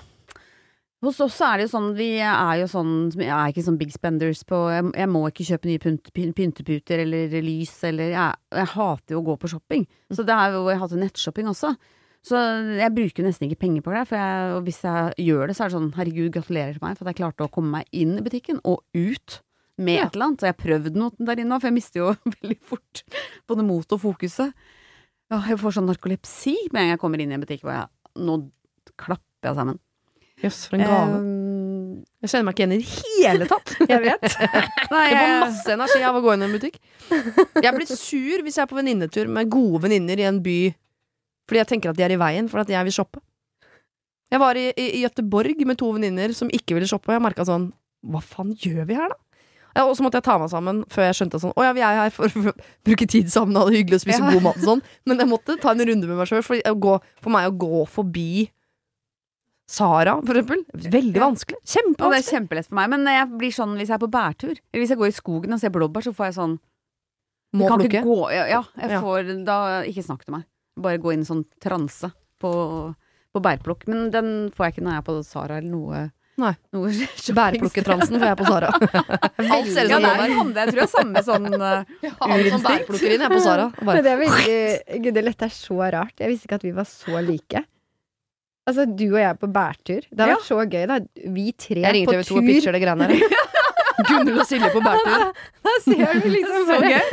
Hos 1.04 1.20
oss 1.22 1.36
er 1.44 1.60
det 1.60 1.66
jo 1.68 1.70
sånn 1.76 1.92
Vi 1.94 2.08
er 2.18 2.56
jo 2.58 2.64
sånn 2.66 2.94
Jeg 3.14 3.30
er 3.30 3.52
ikke 3.52 3.62
sånn 3.62 3.76
big 3.78 3.92
spenders 3.94 4.40
på 4.48 4.58
Jeg, 4.72 4.88
jeg 4.96 5.10
må 5.12 5.20
ikke 5.28 5.46
kjøpe 5.46 5.70
nye 5.70 5.82
pynt, 5.84 6.10
pynteputer 6.34 7.04
eller 7.04 7.36
lys 7.46 7.76
eller 7.86 8.10
jeg, 8.16 8.40
jeg 8.58 8.72
hater 8.72 9.14
jo 9.14 9.20
å 9.20 9.26
gå 9.28 9.36
på 9.38 9.52
shopping. 9.52 9.86
Så 10.10 10.26
det 10.26 10.34
er 10.34 10.56
jo 10.56 10.64
Jeg 10.72 10.82
hater 10.82 11.02
nettshopping 11.04 11.52
også. 11.52 11.76
Så 12.26 12.42
jeg 12.80 12.94
bruker 12.96 13.22
nesten 13.22 13.46
ikke 13.46 13.62
penger 13.62 13.86
på 13.86 13.92
det. 13.94 14.02
For 14.10 14.18
jeg, 14.18 14.54
og 14.56 14.66
hvis 14.66 14.82
jeg 14.82 15.28
gjør 15.28 15.46
det, 15.46 15.54
så 15.54 15.62
er 15.62 15.70
det 15.70 15.76
sånn 15.76 15.92
herregud, 15.94 16.32
gratulerer 16.34 16.74
til 16.74 16.82
meg 16.82 16.96
for 16.98 17.06
at 17.06 17.12
jeg 17.12 17.20
klarte 17.20 17.46
å 17.46 17.52
komme 17.54 17.78
meg 17.78 17.92
inn 17.94 18.16
i 18.18 18.24
butikken 18.26 18.58
og 18.66 18.82
ut 18.98 19.38
med 19.78 19.98
Ja. 19.98 20.06
et 20.06 20.14
eller 20.16 20.26
annet. 20.30 20.40
Så 20.40 20.46
jeg 20.48 20.54
har 20.56 20.62
prøvd 20.64 20.96
noe 20.96 21.26
der 21.30 21.42
inne 21.42 21.60
for 21.60 21.68
jeg 21.68 21.76
mister 21.76 22.00
jo 22.00 22.12
veldig 22.36 22.58
fort 22.64 23.02
både 23.48 23.64
motet 23.66 23.96
og 23.98 24.00
fokuset. 24.04 24.52
Ja, 25.30 25.40
jeg 25.50 25.58
får 25.58 25.74
sånn 25.78 25.88
narkolepsi 25.90 26.54
med 26.70 26.80
en 26.80 26.86
gang 26.86 26.94
jeg 26.94 27.02
kommer 27.02 27.20
inn 27.20 27.32
i 27.32 27.36
en 27.36 27.42
butikk 27.42 27.64
hvor 27.66 27.74
jeg 27.74 27.88
Nå 28.16 28.36
klapper 28.96 29.50
jeg 29.50 29.56
sammen. 29.58 29.78
Jøss, 30.40 30.62
for 30.70 30.76
en 30.78 30.84
gave. 30.88 31.16
Um, 31.20 32.04
jeg 32.22 32.30
kjenner 32.30 32.46
meg 32.46 32.54
ikke 32.56 32.64
igjen 32.64 32.72
i 32.72 32.78
det 32.80 32.88
hele 33.24 33.46
tatt. 33.48 33.72
Jeg 33.92 34.00
vet. 34.04 34.24
nei, 34.92 35.02
Jeg 35.10 35.20
får 35.20 35.38
masse 35.42 35.72
energi 35.74 36.00
av 36.08 36.16
å 36.16 36.22
gå 36.24 36.32
inn 36.34 36.44
i 36.44 36.46
en 36.46 36.54
butikk. 36.56 36.76
Jeg 37.64 37.72
blir 37.76 37.88
sur 37.88 38.42
hvis 38.44 38.56
jeg 38.58 38.62
er 38.64 38.68
på 38.70 38.76
venninnetur 38.78 39.28
med 39.32 39.48
gode 39.52 39.82
venninner 39.86 40.20
i 40.20 40.26
en 40.28 40.40
by 40.44 40.56
fordi 41.46 41.60
jeg 41.60 41.68
tenker 41.70 41.92
at 41.92 41.96
de 42.00 42.04
er 42.04 42.12
i 42.16 42.18
veien 42.20 42.48
for 42.52 42.60
at 42.64 42.72
jeg 42.72 42.84
vil 42.88 42.96
shoppe. 42.96 43.20
Jeg 44.32 44.40
var 44.42 44.58
i, 44.58 44.66
i, 44.74 44.86
i 44.98 45.02
Gøteborg 45.04 45.60
med 45.68 45.78
to 45.78 45.92
venninner 45.94 46.32
som 46.34 46.48
ikke 46.50 46.74
ville 46.74 46.88
shoppe, 46.90 47.12
og 47.12 47.16
jeg 47.16 47.22
merka 47.28 47.44
sånn 47.46 47.68
Hva 48.06 48.20
faen 48.24 48.50
gjør 48.58 48.88
vi 48.88 48.96
her, 48.98 49.12
da? 49.12 49.20
Ja, 49.76 49.84
og 49.84 49.92
så 49.98 50.02
måtte 50.06 50.16
jeg 50.18 50.24
ta 50.24 50.38
meg 50.40 50.48
sammen 50.48 50.82
før 50.88 51.04
jeg 51.10 51.16
skjønte 51.18 51.38
sånn 51.42 51.52
Å 51.52 51.62
ja, 51.66 51.72
vi 51.76 51.82
er 51.84 51.98
her 52.00 52.10
for 52.14 52.32
å 52.32 52.52
bruke 52.88 53.06
tid 53.12 53.28
sammen 53.30 53.56
og 53.58 53.66
ha 53.66 53.70
det 53.70 53.82
hyggelig 53.82 53.98
og 54.00 54.04
spise 54.06 54.22
Ja. 54.24 54.30
god 54.32 54.42
mat 54.48 54.56
og 54.62 54.68
sånn. 54.70 54.82
Men 55.04 55.18
jeg 55.20 55.28
måtte 55.28 55.56
ta 55.60 55.70
en 55.74 55.84
runde 55.84 56.08
med 56.08 56.16
meg 56.16 56.26
sjøl, 56.30 56.42
for, 56.46 56.56
gå- 56.56 57.00
for 57.20 57.30
meg 57.36 57.50
å 57.50 57.56
gå 57.60 57.82
forbi 57.92 58.28
Sara, 59.68 60.12
for 60.22 60.38
eksempel. 60.38 60.60
Veldig 60.78 61.18
vanskelig. 61.20 61.56
vanskelig. 61.58 61.58
Ja, 61.58 61.66
det 61.66 61.72
er 61.74 61.82
Kjempevanskelig. 61.82 62.28
kjempelett 62.30 62.68
for 62.68 62.76
meg. 62.78 62.90
Men 62.92 63.06
jeg 63.10 63.28
blir 63.40 63.50
sånn 63.56 63.72
hvis 63.76 63.88
jeg 63.90 63.96
er 63.96 64.02
på 64.04 64.10
bærtur, 64.14 64.52
eller 64.54 64.82
hvis 64.84 64.92
jeg 64.94 64.98
går 65.00 65.08
i 65.10 65.16
skogen 65.16 65.52
og 65.56 65.58
ser 65.60 65.72
blåbær, 65.74 66.04
så 66.06 66.12
får 66.14 66.28
jeg 66.30 66.36
sånn 66.38 66.54
Må 67.56 67.68
kan 67.68 67.80
plukke. 67.80 67.98
ikke 67.98 68.04
gå 68.06 68.30
Ja, 68.32 68.62
jeg 68.78 68.90
Ja. 68.90 69.00
får 69.00 69.44
Da 69.44 69.82
Ikke 69.82 70.04
snakk 70.06 70.24
til 70.24 70.32
meg. 70.36 70.44
Bare 70.78 70.98
gå 70.98 71.12
inn 71.12 71.20
i 71.20 71.24
sånn 71.24 71.44
transe 71.60 72.12
på, 72.40 72.94
på 73.34 73.40
bærplukk. 73.42 73.88
Men 73.88 74.10
den 74.10 74.50
får 74.50 74.66
jeg 74.66 74.74
ikke 74.76 74.84
når 74.86 74.92
jeg 74.92 74.98
er 74.98 75.06
på 75.10 75.24
Sara 75.24 75.56
eller 75.58 75.70
noe. 75.70 76.12
Nei. 76.36 76.52
noe 76.76 76.90
Bærplukketransen 77.36 78.18
får 78.20 78.26
jeg 78.28 78.38
på 78.42 78.46
Sara. 78.48 78.68
Alt 79.56 79.70
ser 79.72 79.86
ut 79.88 79.94
som 79.94 80.04
er 80.04 80.24
en. 80.26 80.50
Jeg 80.52 80.68
tror 80.68 80.80
det 80.80 80.82
er 80.84 80.90
samme 80.92 81.22
sånn 81.24 81.46
uh, 81.56 81.84
bærplukkerinne 82.66 83.24
jeg 83.24 83.32
på 83.32 83.40
Sara. 83.44 83.70
Bare, 83.80 83.94
Men 83.96 84.04
det 84.04 84.12
er 84.12 84.20
veldig 84.20 85.00
Gud, 85.06 85.16
dette 85.22 85.48
er 85.48 85.54
så 85.56 85.78
rart. 85.96 86.12
Jeg 86.20 86.34
visste 86.34 86.50
ikke 86.50 86.60
at 86.60 86.66
vi 86.68 86.74
var 86.76 86.88
så 86.90 87.22
like. 87.24 87.64
Altså, 88.66 88.84
du 88.98 89.04
og 89.12 89.20
jeg 89.22 89.38
på 89.38 89.48
bærtur. 89.54 90.06
Det 90.10 90.20
har 90.24 90.32
Ja. 90.32 90.36
vært 90.36 90.48
så 90.50 90.60
gøy, 90.66 90.86
da. 90.90 90.98
Vi 91.38 91.52
tre 91.54 91.76
på 91.76 91.80
tur. 91.80 91.82
jeg 91.86 91.94
ringer 91.94 92.12
TV 92.12 92.22
2 92.22 92.28
tur. 92.28 92.38
og 92.42 92.48
pitcher 92.50 92.72
det 92.76 92.82
greiene 92.82 93.06
her. 93.06 93.52
Gunhild 94.04 94.40
og 94.42 94.46
Silje 94.48 94.68
på 94.74 94.80
bærtur. 94.84 95.26
Da 95.66 95.74
ser 95.84 96.20
du 96.20 96.28
liksom 96.32 96.66
Så 96.68 96.80
gøy! 96.84 97.04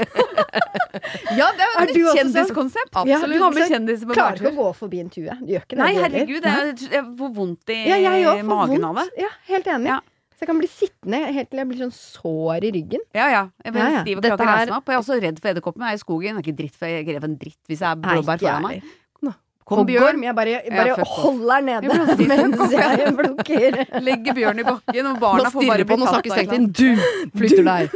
Ja, 1.37 1.47
det 1.57 1.65
er 1.65 1.73
Er 1.81 1.89
jo 1.89 1.89
et 1.89 1.95
sånn? 1.95 2.17
kjendiskonsept. 2.19 2.97
Ja, 3.09 3.19
du 3.25 3.33
har 3.41 3.53
med 3.55 3.69
kjendiser 3.71 4.07
på 4.09 4.15
Klarer 4.15 4.37
ikke 4.39 4.51
å 4.53 4.55
gå 4.59 4.67
forbi 4.77 4.99
en 5.01 5.09
tue. 5.13 5.35
Du 5.41 5.51
gjør 5.53 5.63
ikke 5.65 5.75
det. 5.75 5.81
Nei, 5.81 5.93
herregud, 5.97 6.45
jeg, 6.45 6.75
jeg 6.93 7.05
får 7.19 7.31
vondt 7.37 7.73
i 7.73 7.77
Ja, 7.89 7.97
jeg 8.03 8.45
magen 8.47 8.85
av 8.89 8.99
det. 9.01 9.05
Ja, 9.23 9.31
helt 9.49 9.69
enig. 9.73 9.89
Ja. 9.89 9.99
Så 10.33 10.43
jeg 10.45 10.49
kan 10.51 10.59
bli 10.59 10.67
sittende 10.69 11.19
helt 11.33 11.49
til 11.51 11.61
jeg 11.61 11.69
blir 11.71 11.81
sånn 11.85 11.93
sår 11.95 12.67
i 12.67 12.71
ryggen. 12.77 13.03
Ja, 13.15 13.27
ja. 13.31 13.43
Jeg 13.65 13.75
blir 13.75 13.83
Ja, 13.83 13.91
ja. 13.97 14.01
stiv 14.05 14.17
og 14.21 14.27
klarer 14.27 14.67
er- 14.67 14.75
opp. 14.77 14.83
Og 14.83 14.91
jeg 14.93 14.97
er 14.99 15.03
også 15.03 15.19
redd 15.23 15.39
for 15.41 15.53
edderkoppen. 15.53 15.85
Jeg 15.87 15.93
er 15.97 16.01
i 16.01 16.03
skogen. 16.03 16.35
Det 16.35 16.41
er 16.43 16.47
ikke 16.51 16.59
dritt, 16.61 16.75
for 16.77 16.91
jeg 16.93 17.05
grev 17.09 17.23
en 17.29 17.37
dritt 17.41 17.59
hvis 17.71 17.79
jeg 17.85 17.89
er 17.89 18.01
blåbær 18.03 18.41
foran 18.43 18.67
meg. 18.67 18.83
Jeg. 19.63 19.77
Kom, 19.77 19.85
Bjørn. 19.87 20.23
Jeg 20.23 20.35
bare, 20.35 20.53
jeg 20.59 20.71
bare 20.73 20.93
jeg 20.93 21.07
holder 21.07 21.61
nede 21.67 21.89
Jeg 21.89 22.27
mens 22.29 22.73
jeg 22.73 23.11
plukker. 23.17 23.77
Legger 24.03 24.37
Bjørn 24.37 24.59
i 24.59 24.65
bakken, 24.67 25.09
og 25.09 25.19
barna 25.23 25.51
får 25.53 25.67
bare 25.69 25.85
på 25.87 25.97
den 25.97 26.05
og 26.05 26.11
snakker 26.11 26.35
strengt 26.35 26.55
inn. 26.57 26.67
Du 26.75 26.89
flytter 27.39 27.67
deg. 27.67 27.93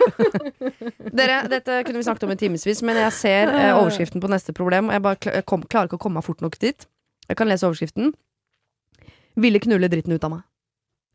Dere, 1.19 1.39
dette 1.51 1.81
kunne 1.87 1.99
vi 1.99 2.05
snakket 2.07 2.27
om 2.27 2.35
i 2.35 2.39
timevis, 2.39 2.83
men 2.87 2.99
jeg 3.03 3.15
ser 3.17 3.51
eh, 3.51 3.71
overskriften 3.75 4.23
på 4.23 4.31
neste 4.31 4.55
problem. 4.55 4.91
Og 4.91 4.97
jeg 4.97 5.05
bare 5.07 5.33
jeg 5.39 5.47
kom, 5.49 5.65
klarer 5.67 5.91
ikke 5.91 5.99
å 5.99 6.03
komme 6.07 6.21
meg 6.21 6.27
fort 6.27 6.43
nok 6.45 6.59
dit. 6.63 6.87
Jeg 7.27 7.39
kan 7.39 7.49
lese 7.51 7.67
overskriften. 7.67 8.13
Ville 9.37 9.59
knulle 9.61 9.89
dritten 9.91 10.15
ut 10.15 10.23
av 10.23 10.37
meg. 10.37 10.45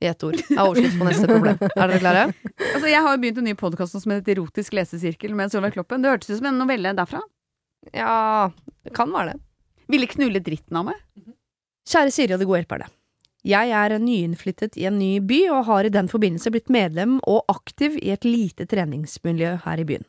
I 0.03 0.09
ett 0.11 0.25
ord. 0.27 0.35
Er 0.51 0.65
overskrift 0.65 0.99
på 0.99 1.07
neste 1.07 1.29
problem. 1.31 1.61
Er 1.63 1.87
dere 1.93 2.01
klare? 2.03 2.23
Altså, 2.73 2.89
jeg 2.91 2.99
har 3.05 3.15
jo 3.15 3.21
begynt 3.23 3.39
en 3.39 3.47
ny 3.47 3.55
podkast 3.59 3.95
som 3.95 4.13
heter 4.15 4.35
Erotisk 4.35 4.75
lesesirkel 4.75 5.35
med 5.39 5.53
Solveig 5.55 5.77
Kloppen. 5.77 6.03
Det 6.03 6.11
hørtes 6.11 6.33
ut 6.33 6.41
som 6.41 6.49
en 6.51 6.59
novelle 6.59 6.91
derfra. 6.99 7.23
Ja, 7.95 8.51
det 8.83 8.95
kan 8.97 9.11
være 9.15 9.33
det. 9.33 9.41
Ville 9.93 10.09
knulle 10.09 10.41
dritten 10.41 10.79
av 10.81 10.89
meg. 10.89 10.99
Kjære 11.89 12.13
Siri 12.15 12.35
og 12.35 12.41
det 12.41 12.49
gode 12.49 12.63
hjelperne. 12.63 12.89
Jeg 13.43 13.73
er 13.75 13.97
nyinnflyttet 13.99 14.77
i 14.79 14.87
en 14.87 15.01
ny 15.01 15.17
by, 15.27 15.41
og 15.51 15.67
har 15.67 15.85
i 15.85 15.93
den 15.93 16.09
forbindelse 16.09 16.53
blitt 16.55 16.71
medlem 16.73 17.17
og 17.29 17.43
aktiv 17.51 17.97
i 17.99 18.13
et 18.15 18.25
lite 18.25 18.69
treningsmiljø 18.71 19.57
her 19.65 19.83
i 19.83 19.87
byen. 19.89 20.07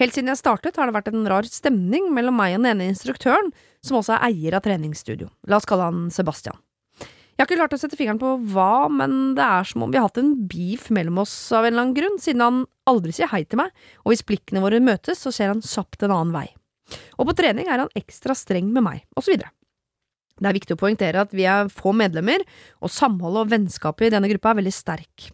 Helt 0.00 0.16
siden 0.16 0.32
jeg 0.32 0.40
startet 0.40 0.80
har 0.80 0.88
det 0.88 0.96
vært 0.96 1.10
en 1.12 1.28
rar 1.28 1.46
stemning 1.46 2.08
mellom 2.16 2.38
meg 2.40 2.56
og 2.56 2.62
den 2.62 2.70
ene 2.72 2.88
instruktøren, 2.88 3.52
som 3.84 4.00
også 4.00 4.16
er 4.16 4.30
eier 4.30 4.56
av 4.56 4.64
treningsstudio. 4.64 5.28
La 5.46 5.60
oss 5.60 5.68
kalle 5.68 5.90
han 5.90 6.08
Sebastian. 6.14 6.56
Jeg 7.00 7.44
har 7.44 7.48
ikke 7.48 7.60
klart 7.60 7.74
å 7.76 7.80
sette 7.80 7.96
fingeren 7.96 8.20
på 8.20 8.34
hva, 8.52 8.88
men 8.92 9.34
det 9.36 9.44
er 9.44 9.68
som 9.68 9.84
om 9.84 9.92
vi 9.92 10.00
har 10.00 10.08
hatt 10.08 10.20
en 10.20 10.34
beef 10.48 10.90
mellom 10.92 11.22
oss 11.22 11.34
av 11.56 11.64
en 11.64 11.72
eller 11.72 11.86
annen 11.86 11.96
grunn, 11.96 12.18
siden 12.20 12.44
han 12.44 12.64
aldri 12.90 13.14
sier 13.16 13.30
hei 13.32 13.46
til 13.48 13.62
meg, 13.62 13.72
og 14.04 14.12
hvis 14.12 14.24
blikkene 14.28 14.64
våre 14.64 14.80
møtes, 14.84 15.22
så 15.24 15.32
ser 15.32 15.52
han 15.52 15.62
kjapt 15.64 16.04
en 16.04 16.16
annen 16.16 16.34
vei. 16.36 16.48
Og 17.18 17.28
på 17.28 17.36
trening 17.38 17.68
er 17.68 17.84
han 17.84 17.96
ekstra 17.98 18.36
streng 18.38 18.70
med 18.74 18.86
meg, 18.86 19.02
videre. 19.26 19.52
Det 20.40 20.48
er 20.48 20.56
viktig 20.56 20.76
å 20.76 20.80
poengtere 20.80 21.20
at 21.20 21.34
vi 21.36 21.44
er 21.48 21.68
få 21.68 21.92
medlemmer, 21.96 22.42
og 22.80 22.92
samholdet 22.92 23.42
og 23.44 23.50
vennskapet 23.52 24.08
i 24.08 24.14
denne 24.14 24.30
gruppa 24.30 24.54
er 24.54 24.62
veldig 24.62 24.72
sterk. 24.72 25.28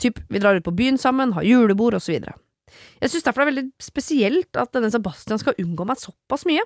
Typ, 0.00 0.22
vi 0.32 0.40
drar 0.40 0.56
ut 0.56 0.64
på 0.64 0.74
byen 0.76 0.96
sammen, 1.00 1.34
har 1.36 1.44
julebord 1.44 1.98
osv. 1.98 2.16
Jeg 2.16 3.12
synes 3.12 3.26
derfor 3.26 3.42
det 3.42 3.46
er 3.46 3.52
veldig 3.52 3.66
spesielt 3.84 4.58
at 4.60 4.72
denne 4.72 4.90
Sebastian 4.92 5.40
skal 5.42 5.58
unngå 5.60 5.86
meg 5.88 6.00
såpass 6.00 6.46
mye. 6.48 6.64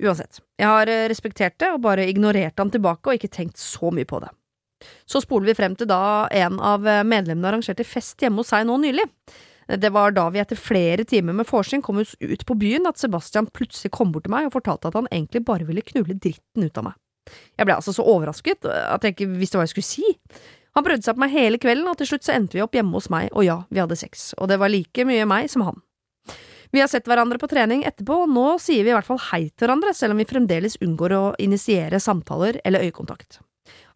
Uansett, 0.00 0.40
jeg 0.56 0.68
har 0.70 0.88
eh, 0.88 1.06
respektert 1.10 1.58
det 1.60 1.68
og 1.74 1.82
bare 1.84 2.06
ignorert 2.08 2.56
han 2.56 2.72
tilbake 2.72 3.10
og 3.10 3.18
ikke 3.18 3.32
tenkt 3.34 3.60
så 3.60 3.92
mye 3.92 4.08
på 4.08 4.22
det. 4.24 4.30
Så 5.10 5.20
spoler 5.24 5.50
vi 5.50 5.58
frem 5.58 5.74
til 5.76 5.90
da 5.90 6.28
en 6.32 6.56
av 6.64 6.86
eh, 6.88 7.04
medlemmene 7.04 7.50
arrangerte 7.50 7.86
fest 7.86 8.22
hjemme 8.22 8.40
hos 8.40 8.52
seg 8.54 8.64
nå 8.68 8.78
nylig. 8.80 9.04
Det 9.68 9.90
var 9.92 10.14
da 10.16 10.28
vi 10.32 10.40
etter 10.40 10.56
flere 10.56 11.04
timer 11.04 11.36
med 11.36 11.48
vorspiel 11.48 11.82
kom 11.84 12.00
oss 12.00 12.14
ut 12.20 12.44
på 12.48 12.56
byen 12.56 12.88
at 12.88 13.00
Sebastian 13.00 13.50
plutselig 13.52 13.92
kom 13.92 14.14
bort 14.14 14.24
til 14.24 14.32
meg 14.32 14.48
og 14.48 14.54
fortalte 14.54 14.88
at 14.88 14.96
han 14.96 15.10
egentlig 15.12 15.44
bare 15.44 15.66
ville 15.68 15.84
knulle 15.84 16.16
dritten 16.16 16.64
ut 16.64 16.80
av 16.80 16.88
meg. 16.88 16.96
Jeg 17.60 17.68
ble 17.68 17.76
altså 17.76 17.92
så 17.92 18.06
overrasket 18.08 18.64
at 18.64 19.04
jeg 19.04 19.12
ikke 19.12 19.28
visste 19.36 19.60
hva 19.60 19.66
jeg 19.66 19.74
skulle 19.74 19.90
si. 19.90 20.14
Han 20.78 20.86
prøvde 20.86 21.04
seg 21.04 21.18
på 21.18 21.24
meg 21.24 21.34
hele 21.34 21.60
kvelden, 21.60 21.88
og 21.90 21.98
til 22.00 22.08
slutt 22.12 22.24
så 22.24 22.32
endte 22.36 22.56
vi 22.56 22.62
opp 22.64 22.76
hjemme 22.76 22.94
hos 22.96 23.10
meg, 23.12 23.28
og 23.34 23.44
ja, 23.44 23.58
vi 23.68 23.82
hadde 23.82 23.98
sex, 23.98 24.30
og 24.38 24.48
det 24.48 24.60
var 24.62 24.72
like 24.72 25.04
mye 25.08 25.26
meg 25.28 25.50
som 25.52 25.66
han. 25.66 25.82
Vi 26.72 26.82
har 26.82 26.88
sett 26.92 27.08
hverandre 27.08 27.40
på 27.40 27.48
trening 27.48 27.82
etterpå, 27.88 28.22
og 28.24 28.32
nå 28.32 28.46
sier 28.60 28.84
vi 28.84 28.92
i 28.92 28.96
hvert 28.96 29.08
fall 29.08 29.20
hei 29.30 29.48
til 29.48 29.64
hverandre, 29.64 29.94
selv 29.96 30.14
om 30.14 30.20
vi 30.20 30.28
fremdeles 30.28 30.76
unngår 30.84 31.16
å 31.16 31.22
initiere 31.42 32.00
samtaler 32.00 32.60
eller 32.68 32.84
øyekontakt. 32.84 33.40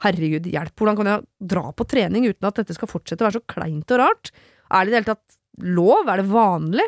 Herregud, 0.05 0.49
hjelp, 0.49 0.75
hvordan 0.77 0.99
kan 0.99 1.11
jeg 1.13 1.27
dra 1.53 1.69
på 1.77 1.87
trening 1.89 2.27
uten 2.29 2.49
at 2.49 2.59
dette 2.61 2.77
skal 2.77 2.91
fortsette 2.91 3.23
å 3.23 3.29
være 3.29 3.39
så 3.41 3.47
kleint 3.55 3.95
og 3.95 4.03
rart? 4.03 4.33
Er 4.73 4.83
det 4.85 4.91
i 4.91 4.95
det 4.95 5.01
hele 5.01 5.11
tatt 5.13 5.39
lov? 5.61 6.09
Er 6.09 6.23
det 6.23 6.31
vanlig? 6.33 6.87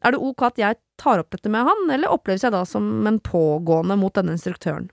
Er 0.00 0.14
det 0.14 0.22
ok 0.24 0.46
at 0.48 0.60
jeg 0.60 0.80
tar 1.00 1.22
opp 1.22 1.30
dette 1.34 1.52
med 1.52 1.66
han, 1.68 1.86
eller 1.92 2.12
oppleves 2.12 2.44
jeg 2.44 2.54
da 2.54 2.62
som 2.68 3.06
en 3.08 3.20
pågående 3.20 3.96
mot 4.00 4.14
denne 4.16 4.34
instruktøren? 4.36 4.88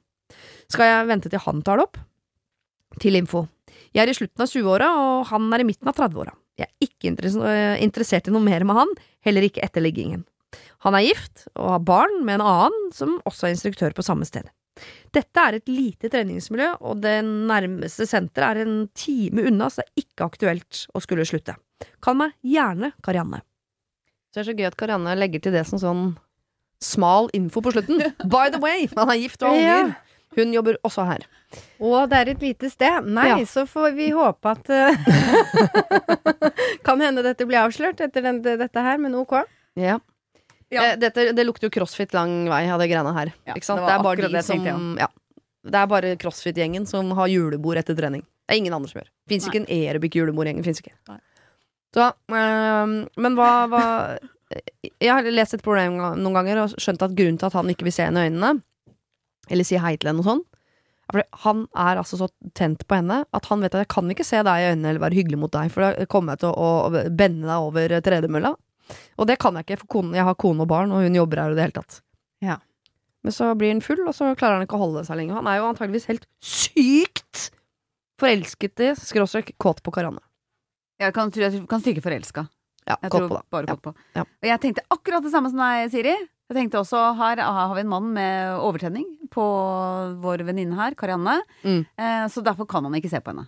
Skal 0.71 0.89
jeg 0.89 1.07
vente 1.09 1.31
til 1.31 1.43
han 1.43 1.63
tar 1.63 1.79
det 1.79 1.87
opp? 1.87 2.01
Til 3.01 3.19
info. 3.19 3.45
Jeg 3.95 4.05
er 4.05 4.11
i 4.11 4.17
slutten 4.17 4.43
av 4.43 4.51
20-åra, 4.51 4.89
og 5.01 5.29
han 5.31 5.47
er 5.53 5.63
i 5.63 5.67
midten 5.67 5.89
av 5.89 5.95
30-åra. 5.97 6.33
Jeg 6.57 6.67
er 6.67 6.87
ikke 6.87 7.11
øh, 7.13 7.77
interessert 7.83 8.27
i 8.27 8.33
noe 8.33 8.43
mer 8.43 8.65
med 8.67 8.79
han, 8.79 8.93
heller 9.25 9.45
ikke 9.45 9.63
etter 9.65 9.83
liggingen. 9.83 10.25
Han 10.85 10.95
er 10.97 11.05
gift 11.05 11.45
og 11.55 11.73
har 11.75 11.83
barn 11.85 12.21
med 12.25 12.39
en 12.39 12.47
annen 12.47 12.89
som 12.95 13.17
også 13.27 13.47
er 13.47 13.55
instruktør 13.55 13.95
på 13.95 14.05
samme 14.05 14.27
sted. 14.27 14.47
Dette 15.13 15.41
er 15.41 15.57
et 15.57 15.69
lite 15.71 16.09
treningsmiljø, 16.13 16.73
og 16.85 17.01
det 17.01 17.19
nærmeste 17.25 18.05
senteret 18.09 18.61
er 18.61 18.67
en 18.67 18.83
time 18.97 19.47
unna, 19.49 19.69
så 19.69 19.81
det 19.81 19.87
er 19.87 20.03
ikke 20.05 20.27
aktuelt 20.27 20.83
å 20.93 21.01
skulle 21.03 21.25
slutte. 21.27 21.57
Kall 22.01 22.15
meg 22.19 22.33
gjerne 22.43 22.91
Karianne. 23.05 23.41
Så 24.31 24.39
det 24.39 24.43
er 24.43 24.49
så 24.51 24.57
gøy 24.57 24.67
at 24.69 24.77
Karianne 24.77 25.13
legger 25.17 25.41
til 25.43 25.53
det 25.55 25.65
som 25.69 25.79
sånn 25.81 26.03
smal 26.83 27.29
info 27.33 27.61
på 27.65 27.71
slutten. 27.73 28.01
By 28.33 28.49
the 28.53 28.59
way, 28.61 28.87
han 28.95 29.09
er 29.09 29.17
gift 29.21 29.41
og 29.43 29.53
har 29.55 29.61
Ja. 29.61 29.77
unger. 29.85 29.95
Hun 30.37 30.51
jobber 30.53 30.75
også 30.85 31.05
her. 31.07 31.23
Og 31.81 32.09
det 32.11 32.17
er 32.19 32.29
et 32.35 32.41
lite 32.43 32.69
sted. 32.69 33.05
Nei, 33.09 33.27
Ja. 33.29 33.37
så 33.49 33.63
får 33.65 33.95
vi 33.95 34.09
håpe 34.13 34.51
at 34.51 34.69
eh, 34.69 34.93
Kan 36.85 37.01
hende 37.01 37.23
dette 37.25 37.45
blir 37.47 37.63
avslørt 37.63 38.01
etter 38.03 38.21
den, 38.25 38.41
dette 38.43 38.83
her, 38.83 38.99
men 39.01 39.15
ok. 39.17 39.39
Ja. 39.79 39.97
Ja. 40.69 40.83
Eh, 40.91 40.97
dette, 40.99 41.29
det 41.33 41.45
lukter 41.47 41.69
jo 41.69 41.73
crossfit 41.79 42.13
lang 42.13 42.43
vei 42.51 42.65
av 42.69 42.79
det 42.83 42.89
greiene 42.91 43.13
her. 43.15 43.31
Ja, 43.47 43.55
det 43.55 43.63
Det, 43.63 43.93
er 43.95 44.03
bare 44.03 44.27
de 44.27 44.29
det 44.35 44.43
som. 44.45 44.63
Det 45.67 45.75
er 45.81 45.87
bare 45.89 46.13
crossfit-gjengen 46.19 46.85
som 46.87 47.09
har 47.17 47.27
julebord 47.31 47.79
etter 47.81 47.95
trening. 47.97 48.21
Det 48.47 48.55
er 48.55 48.61
ingen 48.61 48.75
andre 48.75 48.91
som 48.91 49.01
gjør. 49.01 49.09
Fins 49.31 49.47
ikke 49.47 49.63
en 49.63 49.71
aerobic-julebordgjengen. 49.71 50.63
Fins 50.67 50.79
ikke. 50.83 50.93
Nei. 51.09 51.17
Så, 51.95 52.09
øhm, 52.33 52.97
men 53.17 53.37
hva, 53.37 53.51
hva 53.71 53.83
Jeg 55.01 55.09
har 55.11 55.27
lest 55.31 55.57
et 55.57 55.63
problem 55.63 55.97
noen 55.99 56.35
ganger 56.35 56.61
og 56.61 56.75
skjønt 56.79 57.03
at 57.03 57.15
grunnen 57.15 57.39
til 57.39 57.49
at 57.49 57.55
han 57.57 57.71
ikke 57.71 57.87
vil 57.87 57.95
se 57.95 58.05
henne 58.07 58.21
i 58.23 58.29
øynene, 58.29 58.61
eller 59.51 59.67
si 59.67 59.79
hei 59.81 59.95
til 59.97 60.11
henne 60.11 60.23
og 60.23 60.29
sånn, 60.29 60.43
er 61.07 61.17
fordi 61.17 61.41
han 61.43 61.65
er 61.87 61.99
altså 61.99 62.19
så 62.19 62.27
tent 62.55 62.85
på 62.87 62.99
henne 62.99 63.21
at 63.35 63.49
han 63.51 63.63
vet 63.63 63.75
at 63.75 63.85
jeg 63.85 63.91
kan 63.91 64.11
ikke 64.11 64.27
se 64.27 64.39
deg 64.43 64.61
i 64.61 64.69
øynene 64.71 64.91
eller 64.91 65.03
være 65.03 65.19
hyggelig 65.19 65.39
mot 65.39 65.51
deg, 65.51 65.71
for 65.71 65.83
da 65.83 66.07
kommer 66.11 66.35
jeg 66.35 66.43
til 66.43 66.55
å, 66.55 66.69
å 66.87 67.03
bende 67.07 67.47
deg 67.47 67.67
over 67.67 67.97
tredemølla. 68.03 68.53
Og 69.19 69.27
det 69.27 69.37
kan 69.41 69.55
jeg 69.55 69.67
ikke, 69.67 69.81
for 69.83 69.93
konen, 69.97 70.15
jeg 70.15 70.27
har 70.27 70.39
kone 70.39 70.63
og 70.63 70.71
barn, 70.71 70.93
og 70.95 71.03
hun 71.03 71.15
jobber 71.15 71.43
her 71.43 71.53
i 71.53 71.57
det 71.57 71.65
hele 71.65 71.77
tatt. 71.79 71.99
Ja. 72.43 72.59
Men 73.25 73.35
så 73.35 73.49
blir 73.59 73.73
han 73.73 73.83
full, 73.83 74.03
og 74.07 74.15
så 74.15 74.31
klarer 74.39 74.59
han 74.59 74.67
ikke 74.67 74.77
å 74.79 74.83
holde 74.85 75.03
seg 75.07 75.19
lenger. 75.19 75.41
Han 75.41 75.49
er 75.51 75.59
jo 75.59 75.67
antageligvis 75.67 76.07
helt 76.11 76.27
sykt 76.39 77.49
forelsket 78.21 78.83
i, 78.85 78.93
skråstrek, 78.99 79.51
kåt 79.61 79.83
på 79.83 79.93
Karianne. 79.95 80.23
Jeg 80.99 81.13
kan, 81.13 81.31
jeg 81.35 81.67
kan 81.69 81.83
stryke 81.83 82.01
forelska. 82.01 82.47
Ja, 82.87 82.95
Jeg 83.03 83.11
tror 83.11 83.27
på 83.27 83.35
det. 83.35 83.49
bare 83.51 83.65
Ja. 83.67 83.75
kåt 83.75 83.81
på. 83.83 83.93
Ja. 84.15 84.21
Og 84.21 84.47
jeg 84.47 84.59
tenkte 84.61 84.85
akkurat 84.89 85.23
det 85.23 85.31
samme 85.31 85.49
som 85.51 85.59
deg, 85.59 85.91
Siri. 85.91 86.15
Jeg 86.47 86.55
tenkte 86.55 86.79
også, 86.79 87.15
Her 87.17 87.41
har 87.43 87.75
vi 87.75 87.81
en 87.81 87.89
mann 87.89 88.13
med 88.13 88.55
overtenning 88.63 89.05
på 89.29 89.43
vår 90.23 90.45
venninne 90.47 90.75
her, 90.75 90.95
Karianne. 90.95 91.41
Mm. 91.63 91.85
Eh, 91.97 92.27
så 92.31 92.41
derfor 92.41 92.65
kan 92.65 92.83
han 92.83 92.93
ikke 92.93 93.09
se 93.09 93.19
på 93.19 93.33
henne. 93.33 93.47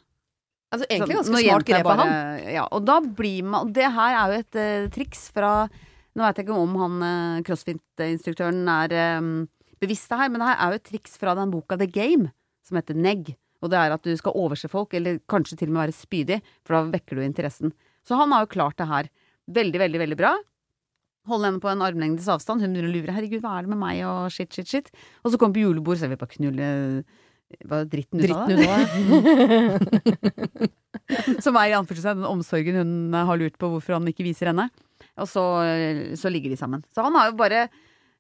Altså, 0.70 0.86
egentlig 0.90 1.16
ganske 1.16 1.34
så, 1.34 1.42
smart 1.48 1.66
grep 1.66 1.86
av 1.86 1.98
han. 1.98 2.10
Ja, 2.54 2.68
og 2.70 2.84
da 2.86 3.00
blir 3.02 3.44
man 3.44 3.66
og 3.66 3.74
Det 3.74 3.88
her 3.90 4.14
er 4.14 4.34
jo 4.34 4.40
et 4.44 4.56
uh, 4.60 4.90
triks 4.94 5.32
fra 5.34 5.70
Nå 6.16 6.26
vet 6.26 6.38
jeg 6.38 6.46
ikke 6.46 6.58
om 6.60 6.76
han 6.76 7.02
uh, 7.02 7.42
crossfit-instruktøren 7.48 8.68
er 8.68 9.18
um, 9.18 9.48
bevisst 9.80 10.10
det 10.12 10.20
her, 10.20 10.30
men 10.30 10.42
det 10.42 10.50
her 10.50 10.60
er 10.60 10.74
jo 10.74 10.80
et 10.82 10.88
triks 10.90 11.18
fra 11.18 11.34
den 11.38 11.52
boka 11.54 11.78
The 11.80 11.88
Game, 11.88 12.32
som 12.68 12.78
heter 12.78 12.98
Negg. 12.98 13.36
Og 13.60 13.72
det 13.72 13.80
er 13.80 13.96
at 13.96 14.06
du 14.06 14.14
skal 14.18 14.38
overse 14.40 14.70
folk, 14.72 14.94
eller 14.96 15.20
kanskje 15.32 15.58
til 15.60 15.70
og 15.72 15.76
med 15.76 15.84
være 15.88 15.98
spydig, 15.98 16.40
for 16.68 16.78
da 16.78 16.94
vekker 16.94 17.20
du 17.20 17.26
interessen. 17.26 17.74
Så 18.08 18.18
han 18.20 18.32
har 18.34 18.46
jo 18.46 18.54
klart 18.54 18.78
det 18.80 18.88
her 18.90 19.10
veldig, 19.52 19.80
veldig, 19.84 20.00
veldig 20.04 20.20
bra. 20.20 20.34
Holde 21.30 21.50
henne 21.50 21.62
på 21.62 21.70
en 21.72 21.84
armlengdes 21.86 22.30
avstand. 22.32 22.64
Hun 22.64 22.74
begynner 22.74 22.90
å 22.90 22.96
lure. 22.96 23.14
'Herregud, 23.14 23.42
hva 23.44 23.58
er 23.58 23.66
det 23.66 23.74
med 23.74 23.82
meg?' 23.82 24.06
og 24.08 24.32
shit, 24.34 24.54
shit, 24.54 24.68
shit. 24.68 24.88
Og 25.24 25.32
så 25.32 25.38
kommer 25.38 25.54
vi 25.54 25.62
på 25.62 25.68
julebord, 25.68 25.98
så 26.00 26.08
er 26.08 26.14
vi 26.16 26.22
bare 26.22 26.36
knulle 26.38 26.70
Hva 27.66 27.82
dritten 27.90 28.22
ut 28.22 28.30
av 28.30 28.46
det. 28.46 28.60
Som 31.42 31.58
er 31.58 31.72
i 31.72 31.74
anførselstegn 31.74 32.22
den 32.22 32.30
omsorgen 32.30 32.78
hun 32.78 33.14
har 33.18 33.40
lurt 33.42 33.58
på 33.58 33.72
hvorfor 33.72 33.98
han 33.98 34.06
ikke 34.06 34.28
viser 34.28 34.52
henne. 34.52 34.68
Og 35.18 35.26
så, 35.28 35.42
så 36.14 36.30
ligger 36.30 36.54
de 36.54 36.60
sammen. 36.60 36.84
Så 36.94 37.02
han 37.02 37.18
har 37.18 37.32
jo 37.32 37.40
bare 37.40 37.64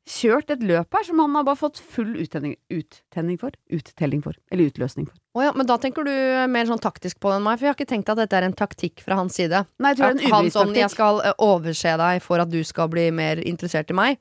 kjørt 0.09 0.49
et 0.53 0.63
løp 0.65 0.95
her 0.95 1.05
som 1.05 1.19
han 1.21 1.35
har 1.37 1.45
bare 1.47 1.59
fått 1.59 1.79
full 1.81 2.15
uttenning, 2.21 2.55
uttenning 2.73 3.37
for. 3.41 3.53
Uttelling 3.73 4.23
for. 4.25 4.37
Eller 4.51 4.71
utløsning 4.71 5.05
for. 5.09 5.17
Å 5.37 5.45
ja, 5.47 5.51
men 5.57 5.67
da 5.69 5.77
tenker 5.81 6.07
du 6.07 6.13
mer 6.51 6.69
sånn 6.69 6.81
taktisk 6.81 7.19
på 7.21 7.33
enn 7.33 7.45
meg, 7.45 7.59
for 7.59 7.67
jeg 7.67 7.73
har 7.73 7.77
ikke 7.77 7.91
tenkt 7.91 8.09
at 8.13 8.21
dette 8.21 8.39
er 8.39 8.47
en 8.47 8.57
taktikk 8.57 9.03
fra 9.05 9.19
hans 9.19 9.37
side. 9.37 9.63
Nei, 9.77 9.93
jeg 9.93 9.99
tror 9.99 10.15
det 10.15 10.23
er 10.23 10.29
en 10.29 10.35
han 10.35 10.51
sånn, 10.55 10.73
jeg 10.77 10.93
skal 10.95 11.21
eh, 11.21 11.35
overse 11.45 11.93
deg 12.01 12.25
for 12.25 12.41
at 12.41 12.51
du 12.51 12.59
skal 12.65 12.89
bli 12.91 13.09
mer 13.15 13.41
interessert 13.43 13.93
i 13.93 13.97
meg. 13.97 14.19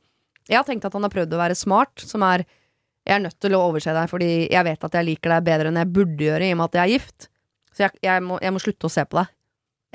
Jeg 0.48 0.60
har 0.60 0.68
tenkt 0.68 0.86
at 0.88 0.94
han 0.96 1.04
har 1.04 1.12
prøvd 1.12 1.34
å 1.36 1.40
være 1.40 1.56
smart, 1.58 2.04
som 2.04 2.24
er 2.26 2.44
jeg 3.08 3.16
er 3.16 3.24
nødt 3.24 3.38
til 3.40 3.54
å 3.56 3.62
overse 3.70 3.92
deg 3.96 4.10
fordi 4.10 4.30
jeg 4.52 4.64
vet 4.66 4.82
at 4.84 4.96
jeg 4.98 5.06
liker 5.08 5.32
deg 5.32 5.44
bedre 5.46 5.70
enn 5.70 5.80
jeg 5.80 5.92
burde 5.96 6.26
gjøre 6.26 6.44
i 6.44 6.52
og 6.52 6.58
med 6.60 6.68
at 6.68 6.76
jeg 6.76 6.82
er 6.82 6.92
gift. 6.92 7.28
Så 7.72 7.86
jeg, 7.86 7.94
jeg, 8.04 8.24
må, 8.26 8.36
jeg 8.44 8.52
må 8.52 8.60
slutte 8.60 8.88
å 8.88 8.92
se 8.92 9.04
på 9.08 9.16
deg. 9.16 9.30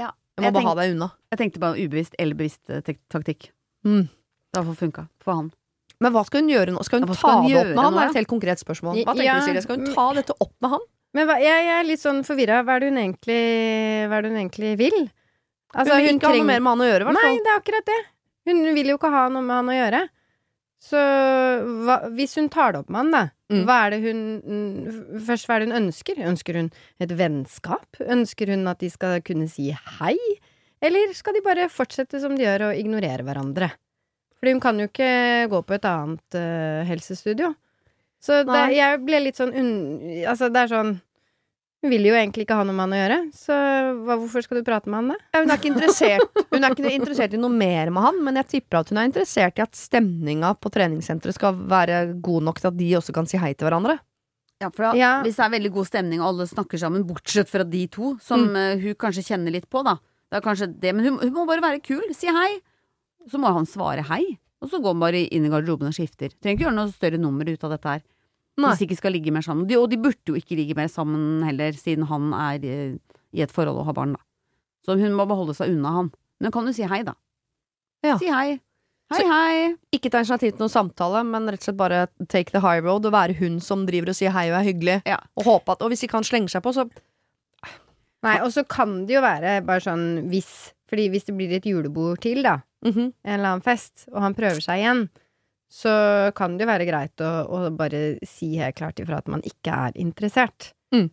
Ja, 0.01 0.09
Jeg 0.33 0.41
må 0.41 0.47
jeg 0.47 0.55
bare 0.55 0.69
ha 0.71 0.75
deg 0.79 0.93
unna. 0.95 1.09
Jeg 1.33 1.41
tenkte 1.43 1.61
bare 1.61 1.77
ubevisst 1.77 2.17
eller 2.17 2.39
bevisst 2.39 2.73
eh, 2.73 2.95
taktikk. 3.13 3.51
Mm. 3.85 4.07
Det 4.09 4.61
har 4.61 4.79
funka 4.79 5.05
for 5.21 5.37
han. 5.37 5.51
Men 6.03 6.13
hva 6.15 6.23
skal 6.27 6.43
hun 6.43 6.51
gjøre 6.51 6.75
nå? 6.75 6.83
Skal 6.85 7.01
hun 7.01 7.09
ta 7.09 7.15
skal 7.17 7.39
hun 7.41 7.49
det 7.49 7.59
opp 7.61 7.71
med 7.71 7.83
han? 7.83 7.95
Det 7.97 8.03
er 8.03 8.11
et 8.13 8.19
helt 8.21 8.31
konkret 8.33 8.61
spørsmål. 8.63 8.99
Hva 9.03 9.13
tenker 9.15 9.27
Ja, 9.29 9.39
du, 9.39 9.47
Silje? 9.47 9.63
Skal 9.65 9.79
hun 9.79 9.93
ta 9.95 10.07
dette 10.19 10.35
opp 10.37 10.53
med 10.65 10.75
han? 10.75 10.85
Men 11.13 11.27
hva, 11.29 11.35
jeg, 11.41 11.65
jeg 11.67 11.75
er 11.79 11.85
litt 11.87 12.01
sånn 12.01 12.23
forvirra. 12.25 12.63
Hva 12.65 12.73
hva 12.73 12.79
er 12.79 12.83
det 14.25 14.31
hun 14.33 14.39
egentlig 14.41 14.73
vil? 14.81 14.99
Altså, 15.73 15.95
hun 15.97 16.03
vil 16.05 16.17
ikke 16.17 16.29
ha 16.29 16.35
noe 16.37 16.49
mer 16.49 16.59
med 16.61 16.71
han 16.75 16.83
å 16.83 16.89
gjøre, 16.89 17.05
i 17.05 17.07
hvert 17.09 17.17
Nei, 17.23 17.37
det 17.45 17.49
er 17.53 17.61
akkurat 17.61 17.87
det. 17.89 18.01
Hun 18.49 18.59
vil 18.75 18.91
jo 18.91 18.97
ikke 18.99 19.09
ha 19.13 19.23
noe 19.33 19.45
med 19.45 19.55
han 19.57 19.71
å 19.71 19.77
gjøre. 19.77 20.01
Så 20.83 20.99
hva, 21.87 21.95
hvis 22.13 22.35
hun 22.37 22.49
tar 22.51 22.73
det 22.75 22.81
opp 22.83 22.91
med 22.91 23.01
han, 23.05 23.13
da, 23.15 23.23
Mm. 23.53 23.65
hva 23.67 23.75
er 23.85 23.91
det 23.93 23.99
hun 24.01 24.19
mm, 24.41 25.19
Først, 25.27 25.45
hva 25.45 25.55
er 25.57 25.61
det 25.61 25.67
hun 25.69 25.77
ønsker? 25.83 26.17
Ønsker 26.25 26.57
hun 26.57 26.69
et 27.03 27.11
vennskap? 27.19 27.99
Ønsker 28.01 28.49
hun 28.49 28.63
at 28.71 28.79
de 28.81 28.89
skal 28.89 29.19
kunne 29.21 29.45
si 29.51 29.67
hei? 29.99 30.15
Eller 30.81 31.13
skal 31.13 31.37
de 31.37 31.43
bare 31.45 31.67
fortsette 31.69 32.19
som 32.23 32.33
de 32.35 32.43
gjør, 32.47 32.69
og 32.71 32.79
ignorere 32.79 33.21
hverandre? 33.27 33.69
Fordi 34.43 34.57
hun 34.57 34.59
kan 34.59 34.75
jo 34.75 34.89
ikke 34.89 35.11
gå 35.47 35.59
på 35.63 35.75
et 35.77 35.85
annet 35.87 36.35
uh, 36.35 36.83
helsestudio. 36.83 37.53
Så 38.19 38.41
det, 38.43 38.59
jeg 38.75 38.99
ble 39.03 39.21
litt 39.23 39.39
sånn 39.39 39.53
un, 39.55 39.69
Altså, 40.27 40.49
det 40.51 40.61
er 40.61 40.69
sånn 40.71 40.91
Hun 41.83 41.91
vil 41.91 42.07
jo 42.07 42.15
egentlig 42.15 42.43
ikke 42.45 42.55
ha 42.55 42.65
noe 42.67 42.75
med 42.75 42.85
han 42.85 42.95
å 42.95 42.99
gjøre, 42.99 43.17
så 43.35 43.55
hva, 44.03 44.15
hvorfor 44.15 44.43
skal 44.43 44.59
du 44.59 44.65
prate 44.67 44.91
med 44.91 44.99
han, 44.99 45.09
da? 45.11 45.17
Ja, 45.35 45.41
hun, 45.43 45.51
er 45.51 45.59
ikke 45.59 46.27
hun 46.53 46.63
er 46.63 46.75
ikke 46.75 46.91
interessert 46.95 47.35
i 47.35 47.39
noe 47.39 47.51
mer 47.51 47.91
med 47.91 48.05
han, 48.05 48.21
men 48.23 48.39
jeg 48.39 48.49
tipper 48.53 48.79
at 48.79 48.91
hun 48.91 48.99
er 49.01 49.09
interessert 49.09 49.59
i 49.59 49.63
at 49.65 49.75
stemninga 49.75 50.53
på 50.63 50.71
treningssenteret 50.71 51.35
skal 51.35 51.59
være 51.71 52.05
god 52.23 52.47
nok 52.47 52.59
til 52.63 52.71
at 52.71 52.79
de 52.79 52.89
også 52.99 53.15
kan 53.15 53.27
si 53.27 53.39
hei 53.39 53.51
til 53.51 53.67
hverandre. 53.67 53.97
Ja, 54.63 54.69
for 54.69 54.89
da, 54.89 54.93
Ja. 54.95 55.13
Hvis 55.27 55.39
det 55.39 55.43
er 55.43 55.55
veldig 55.57 55.73
god 55.75 55.91
stemning 55.91 56.23
og 56.23 56.29
alle 56.33 56.47
snakker 56.51 56.79
sammen, 56.79 57.03
bortsett 57.07 57.51
fra 57.51 57.67
de 57.67 57.83
to, 57.91 58.13
som 58.23 58.47
mm. 58.51 58.83
hun 58.85 58.99
kanskje 59.03 59.27
kjenner 59.33 59.55
litt 59.55 59.67
på, 59.67 59.83
da. 59.83 59.97
Det 60.31 60.39
er 60.39 60.47
kanskje 60.47 60.71
det, 60.71 60.95
men 60.95 61.07
hun, 61.09 61.19
hun 61.19 61.35
må 61.35 61.47
bare 61.51 61.67
være 61.67 61.83
kul, 61.83 62.03
si 62.15 62.31
hei. 62.31 62.61
Så 63.31 63.39
må 63.39 63.51
han 63.55 63.65
svare 63.69 64.03
hei, 64.09 64.23
og 64.63 64.69
så 64.71 64.79
går 64.83 64.93
han 64.95 65.03
bare 65.03 65.21
inn 65.31 65.45
i 65.47 65.51
garderoben 65.51 65.87
og 65.91 65.95
skifter. 65.95 66.33
Trenger 66.41 66.57
ikke 66.57 66.65
gjøre 66.67 66.75
noe 66.77 66.91
større 66.91 67.19
nummer 67.21 67.47
ut 67.47 67.63
av 67.63 67.71
dette 67.75 67.93
her. 67.95 68.03
Nei. 68.59 68.69
Hvis 68.69 68.83
de 68.83 68.87
ikke 68.89 68.99
skal 68.99 69.15
ligge 69.15 69.31
mer 69.33 69.41
sammen. 69.45 69.65
De, 69.69 69.77
og 69.79 69.87
de 69.89 69.97
burde 69.97 70.29
jo 70.29 70.35
ikke 70.37 70.57
ligge 70.59 70.75
mer 70.77 70.91
sammen 70.91 71.41
heller, 71.47 71.73
siden 71.73 72.05
han 72.09 72.27
er 72.37 72.67
eh, 72.67 72.97
i 73.33 73.41
et 73.41 73.51
forhold 73.53 73.79
og 73.81 73.87
har 73.89 73.95
barn, 73.97 74.13
da. 74.13 74.21
Så 74.85 74.97
hun 74.99 75.15
må 75.17 75.25
beholde 75.29 75.55
seg 75.57 75.71
unna 75.73 75.93
han. 75.95 76.11
Men 76.43 76.51
kan 76.53 76.67
du 76.67 76.73
si 76.75 76.83
hei, 76.85 77.01
da. 77.07 77.15
Ja. 78.03 78.17
Si 78.21 78.27
hei. 78.29 78.59
Hei, 79.13 79.19
Så- 79.19 79.29
hei. 79.31 79.75
Ikke 79.95 80.11
ta 80.11 80.19
initiativ 80.21 80.51
til 80.53 80.63
noen 80.65 80.73
samtale, 80.73 81.23
men 81.25 81.47
rett 81.47 81.63
og 81.63 81.67
slett 81.69 81.79
bare 81.79 82.03
take 82.29 82.51
the 82.51 82.59
high 82.63 82.83
road 82.83 83.05
og 83.07 83.13
være 83.15 83.35
hun 83.39 83.59
som 83.63 83.85
driver 83.87 84.09
og 84.13 84.15
sier 84.19 84.31
hei 84.35 84.49
og 84.51 84.59
er 84.59 84.67
hyggelig. 84.69 84.99
Ja. 85.09 85.17
Og 85.39 85.45
håpe 85.49 85.71
at, 85.75 85.81
og 85.81 85.89
hvis 85.93 86.03
ikke 86.05 86.19
han 86.19 86.27
slenger 86.27 86.49
seg 86.55 86.63
på, 86.65 86.73
så 86.75 86.87
Nei, 88.23 88.37
og 88.39 88.53
så 88.55 88.63
kan 88.63 89.01
det 89.07 89.17
jo 89.17 89.21
være 89.23 89.57
bare 89.67 89.83
sånn 89.83 90.29
hvis 90.31 90.71
Fordi 90.87 91.09
hvis 91.11 91.25
det 91.27 91.33
blir 91.35 91.51
et 91.57 91.65
julebord 91.67 92.21
til, 92.23 92.43
da, 92.45 92.59
mhm. 92.85 93.09
en 93.23 93.35
eller 93.35 93.55
annen 93.55 93.65
fest, 93.65 94.07
og 94.13 94.21
han 94.25 94.37
prøver 94.37 94.63
seg 94.63 94.81
igjen, 94.81 95.03
så 95.73 95.93
kan 96.37 96.57
det 96.57 96.67
jo 96.67 96.69
være 96.69 96.85
greit 96.85 97.21
å, 97.25 97.31
å 97.49 97.59
bare 97.73 98.19
si 98.27 98.51
helt 98.59 98.77
klart 98.77 98.99
ifra 99.01 99.23
at 99.23 99.29
man 99.31 99.41
ikke 99.47 99.73
er 99.87 99.95
interessert. 99.97 100.73
Mm. 100.93 101.07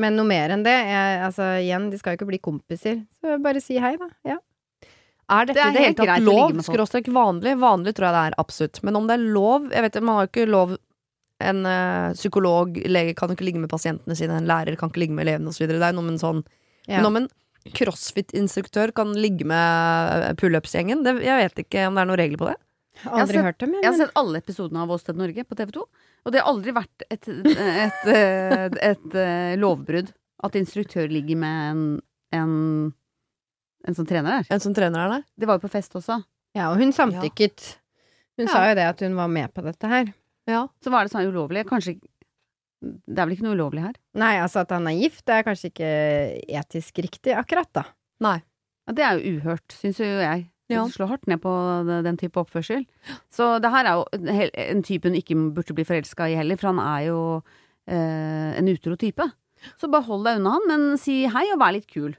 Men 0.00 0.18
noe 0.18 0.28
mer 0.28 0.52
enn 0.52 0.64
det 0.66 0.74
jeg, 0.74 1.20
Altså, 1.24 1.46
igjen, 1.62 1.86
de 1.92 2.00
skal 2.00 2.14
jo 2.14 2.20
ikke 2.20 2.28
bli 2.32 2.42
kompiser, 2.44 2.98
så 3.22 3.38
bare 3.42 3.62
si 3.64 3.78
hei, 3.80 3.94
da. 4.00 4.10
Ja. 4.26 4.40
Er 5.32 5.46
dette 5.48 5.56
Det 5.56 5.62
er 5.64 5.72
det 5.72 5.84
helt, 5.84 6.00
helt 6.00 6.08
greit 6.08 6.20
å 6.20 6.24
lov? 6.26 6.40
ligge 6.40 6.56
med 6.58 6.66
folk. 6.66 6.74
Skråstrek 6.76 7.06
vanlig? 7.08 7.54
Vanlig 7.60 7.94
tror 7.96 8.10
jeg 8.10 8.16
det 8.16 8.24
er, 8.28 8.34
absolutt. 8.42 8.80
Men 8.84 8.98
om 8.98 9.06
det 9.08 9.14
er 9.16 9.22
lov 9.32 9.70
Jeg 9.72 9.84
vet 9.86 10.02
Man 10.02 10.18
har 10.18 10.26
jo 10.26 10.30
ikke 10.32 10.50
lov 10.50 10.74
En 11.40 11.62
eh, 11.66 12.10
psykolog, 12.18 12.76
lege 12.84 13.14
kan 13.16 13.32
jo 13.32 13.38
ikke 13.38 13.46
ligge 13.48 13.62
med 13.62 13.72
pasientene 13.72 14.16
sine, 14.18 14.36
en 14.36 14.48
lærer 14.48 14.76
kan 14.80 14.92
ikke 14.92 15.00
ligge 15.02 15.16
med 15.16 15.24
elevene 15.26 15.50
osv. 15.50 15.64
Det 15.66 15.80
er 15.80 15.96
noe 15.96 16.04
med 16.04 16.18
en 16.18 16.22
sånn 16.22 16.44
Ja. 16.84 16.98
Men 16.98 17.08
om 17.08 17.16
en 17.22 17.30
crossfit-instruktør 17.72 18.92
kan 18.94 19.12
ligge 19.16 19.46
med 19.48 20.24
eh, 20.28 20.34
pullups-gjengen, 20.40 21.04
jeg 21.24 21.40
vet 21.48 21.62
ikke 21.64 21.86
om 21.88 21.94
det 21.96 22.02
er 22.04 22.10
noen 22.10 22.20
regler 22.20 22.40
på 22.42 22.50
det. 22.50 22.58
Aldri 23.10 23.34
sett- 23.38 23.44
hørt 23.48 23.58
dem, 23.58 23.72
jeg. 23.74 23.82
Jeg 23.82 23.90
har 23.90 23.98
sett 24.06 24.18
alle 24.20 24.38
episodene 24.42 24.82
av 24.84 24.90
Åsted 24.94 25.16
Norge 25.18 25.44
på 25.48 25.56
TV 25.58 25.72
2, 25.74 25.86
og 26.24 26.32
det 26.32 26.40
har 26.40 26.50
aldri 26.52 26.74
vært 26.76 27.06
et, 27.10 27.28
et, 27.28 27.96
et, 28.12 28.76
et, 28.90 29.08
eh, 29.18 29.54
lovbrudd 29.60 30.12
at 30.44 30.58
instruktør 30.60 31.08
ligger 31.10 31.36
med 31.40 31.70
en, 31.72 31.82
en, 32.36 32.54
en 33.88 33.96
som 33.98 34.06
trener 34.06 34.38
der. 34.42 34.52
En 34.54 34.60
som 34.62 34.74
trener 34.76 35.00
der, 35.00 35.16
der. 35.18 35.24
Det 35.40 35.48
var 35.48 35.58
jo 35.58 35.64
på 35.66 35.72
fest 35.72 35.96
også. 35.98 36.20
Ja, 36.54 36.68
og 36.70 36.78
hun 36.78 36.92
samtykket. 36.94 37.78
Hun 38.38 38.46
Ja. 38.46 38.52
sa 38.52 38.62
jo 38.68 38.74
det 38.78 38.84
at 38.92 39.00
hun 39.06 39.14
var 39.18 39.28
med 39.30 39.52
på 39.54 39.62
dette 39.64 39.88
her. 39.90 40.12
Ja. 40.50 40.66
Så 40.84 40.90
hva 40.92 41.00
er 41.00 41.06
det 41.08 41.12
som 41.14 41.20
er 41.22 41.30
ulovlig? 41.32 41.64
Kanskje 41.66 41.96
Det 42.84 43.18
er 43.18 43.26
vel 43.26 43.36
ikke 43.36 43.46
noe 43.46 43.56
ulovlig 43.58 43.84
her? 43.84 43.94
Nei, 44.20 44.34
altså 44.42 44.62
at 44.64 44.72
han 44.74 44.88
er 44.90 44.98
gift, 44.98 45.24
det 45.28 45.36
er 45.36 45.46
kanskje 45.46 45.70
ikke 45.72 45.92
etisk 46.60 47.00
riktig 47.04 47.36
akkurat, 47.38 47.70
da. 47.76 47.84
Nei. 48.24 48.38
Ja, 48.84 48.96
det 48.96 49.04
er 49.06 49.18
jo 49.18 49.38
uhørt, 49.38 49.76
syns 49.76 50.00
jo 50.02 50.08
jeg. 50.08 50.48
Ja. 50.72 50.84
Du 50.84 50.92
slår 50.94 51.10
hardt 51.12 51.28
ned 51.28 51.42
på 51.42 51.52
den 52.06 52.18
type 52.20 52.40
oppførsel. 52.40 52.86
Så 53.32 53.58
det 53.60 53.70
her 53.72 53.88
er 53.88 54.00
jo 54.00 54.44
en 54.64 54.82
type 54.84 55.08
hun 55.08 55.18
ikke 55.18 55.36
burde 55.56 55.76
bli 55.76 55.84
forelska 55.88 56.28
i 56.32 56.36
heller, 56.38 56.60
for 56.60 56.72
han 56.72 56.80
er 56.80 57.06
jo 57.10 57.18
eh, 57.86 58.52
en 58.58 58.70
utro 58.72 58.96
type. 59.00 59.26
Så 59.80 59.90
bare 59.92 60.06
hold 60.08 60.24
deg 60.26 60.40
unna 60.40 60.54
han, 60.56 60.68
men 60.70 60.86
si 61.00 61.22
hei 61.30 61.46
og 61.52 61.60
vær 61.60 61.76
litt 61.76 61.88
kul. 61.90 62.16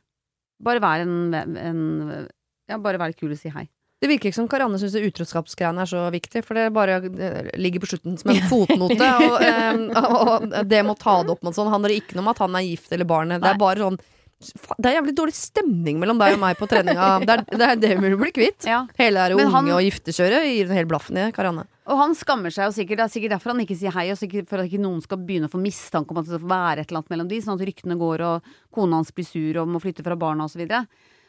Bare 0.65 0.81
vær 0.83 1.03
en, 1.03 1.33
en 1.35 1.81
Ja, 2.69 2.77
bare 2.81 3.01
vær 3.01 3.11
litt 3.11 3.19
kul 3.21 3.33
og 3.33 3.41
si 3.41 3.51
hei. 3.53 3.67
Det 4.05 4.11
virker 4.13 4.31
ikke 4.31 4.39
som 4.39 4.49
Karianne 4.51 4.79
syns 4.79 4.95
utroskapsgreiene 5.01 5.83
er 5.83 5.91
så 5.91 6.07
viktig, 6.13 6.45
for 6.47 6.57
det 6.57 6.69
bare 6.75 7.01
eh, 7.03 7.51
ligger 7.59 7.83
på 7.83 7.91
slutten 7.91 8.15
som 8.21 8.31
en 8.31 8.43
fotnote. 8.53 9.11
og, 9.27 9.39
eh, 9.43 9.79
og 9.99 10.59
det 10.69 10.83
må 10.87 10.95
ta 10.97 11.19
det 11.25 11.35
opp 11.35 11.43
mot 11.45 11.57
sånn 11.57 11.73
handler 11.73 11.97
ikke 11.97 12.05
ikke 12.05 12.23
om 12.23 12.31
at 12.31 12.43
han 12.43 12.55
er 12.59 12.67
gift 12.67 12.93
eller 12.93 13.07
barnet. 13.09 13.41
Det 13.43 13.51
er 13.53 13.59
bare 13.61 13.83
sånn 13.85 13.97
Det 14.77 14.89
er 14.89 14.97
jævlig 14.97 15.13
dårlig 15.15 15.33
stemning 15.33 15.99
mellom 16.01 16.19
deg 16.19 16.35
og 16.35 16.41
meg 16.41 16.57
på 16.59 16.67
treninga. 16.69 17.05
Det 17.23 17.33
er 17.33 17.43
det, 17.47 17.67
er 17.69 17.79
det 17.81 17.91
vi 17.97 18.09
vil 18.11 18.19
bli 18.19 18.31
kvitt. 18.35 18.67
Ja. 18.67 18.81
Hele 18.99 19.29
det 19.31 19.37
unge 19.39 19.53
han- 19.53 19.69
og 19.71 19.81
giftekjøret 19.81 20.45
gir 20.45 20.67
en 20.69 20.75
hel 20.75 20.85
blaffen 20.85 21.17
i 21.17 21.31
Karianne. 21.33 21.65
Og 21.87 21.97
han 21.97 22.13
skammer 22.17 22.51
seg 22.53 22.67
jo 22.67 22.75
sikkert. 22.75 22.99
Det 22.99 23.05
er 23.05 23.13
sikkert 23.13 23.33
derfor 23.37 23.53
han 23.53 23.63
ikke 23.63 23.77
sier 23.79 23.95
hei, 23.95 24.11
og 24.11 24.19
sikkert 24.19 24.49
for 24.49 24.59
at 24.59 24.67
ikke 24.69 24.81
noen 24.83 25.01
skal 25.01 25.21
begynne 25.23 25.47
å 25.47 25.53
få 25.53 25.61
mistanke 25.61 26.11
om 26.11 26.19
at 26.19 26.27
det 26.27 26.35
skal 26.35 26.51
være 26.51 26.83
et 26.83 26.91
eller 26.91 27.01
annet 27.01 27.13
mellom 27.15 27.31
de, 27.31 27.41
sånn 27.41 27.57
at 27.57 27.65
ryktene 27.65 27.97
går 27.97 28.25
og 28.27 28.53
kona 28.75 28.99
hans 28.99 29.13
blir 29.15 29.25
sur 29.25 29.61
og 29.63 29.71
må 29.71 29.81
flytte 29.81 30.05
fra 30.05 30.19
barna 30.19 30.45
og 30.45 30.51
så. 30.51 30.61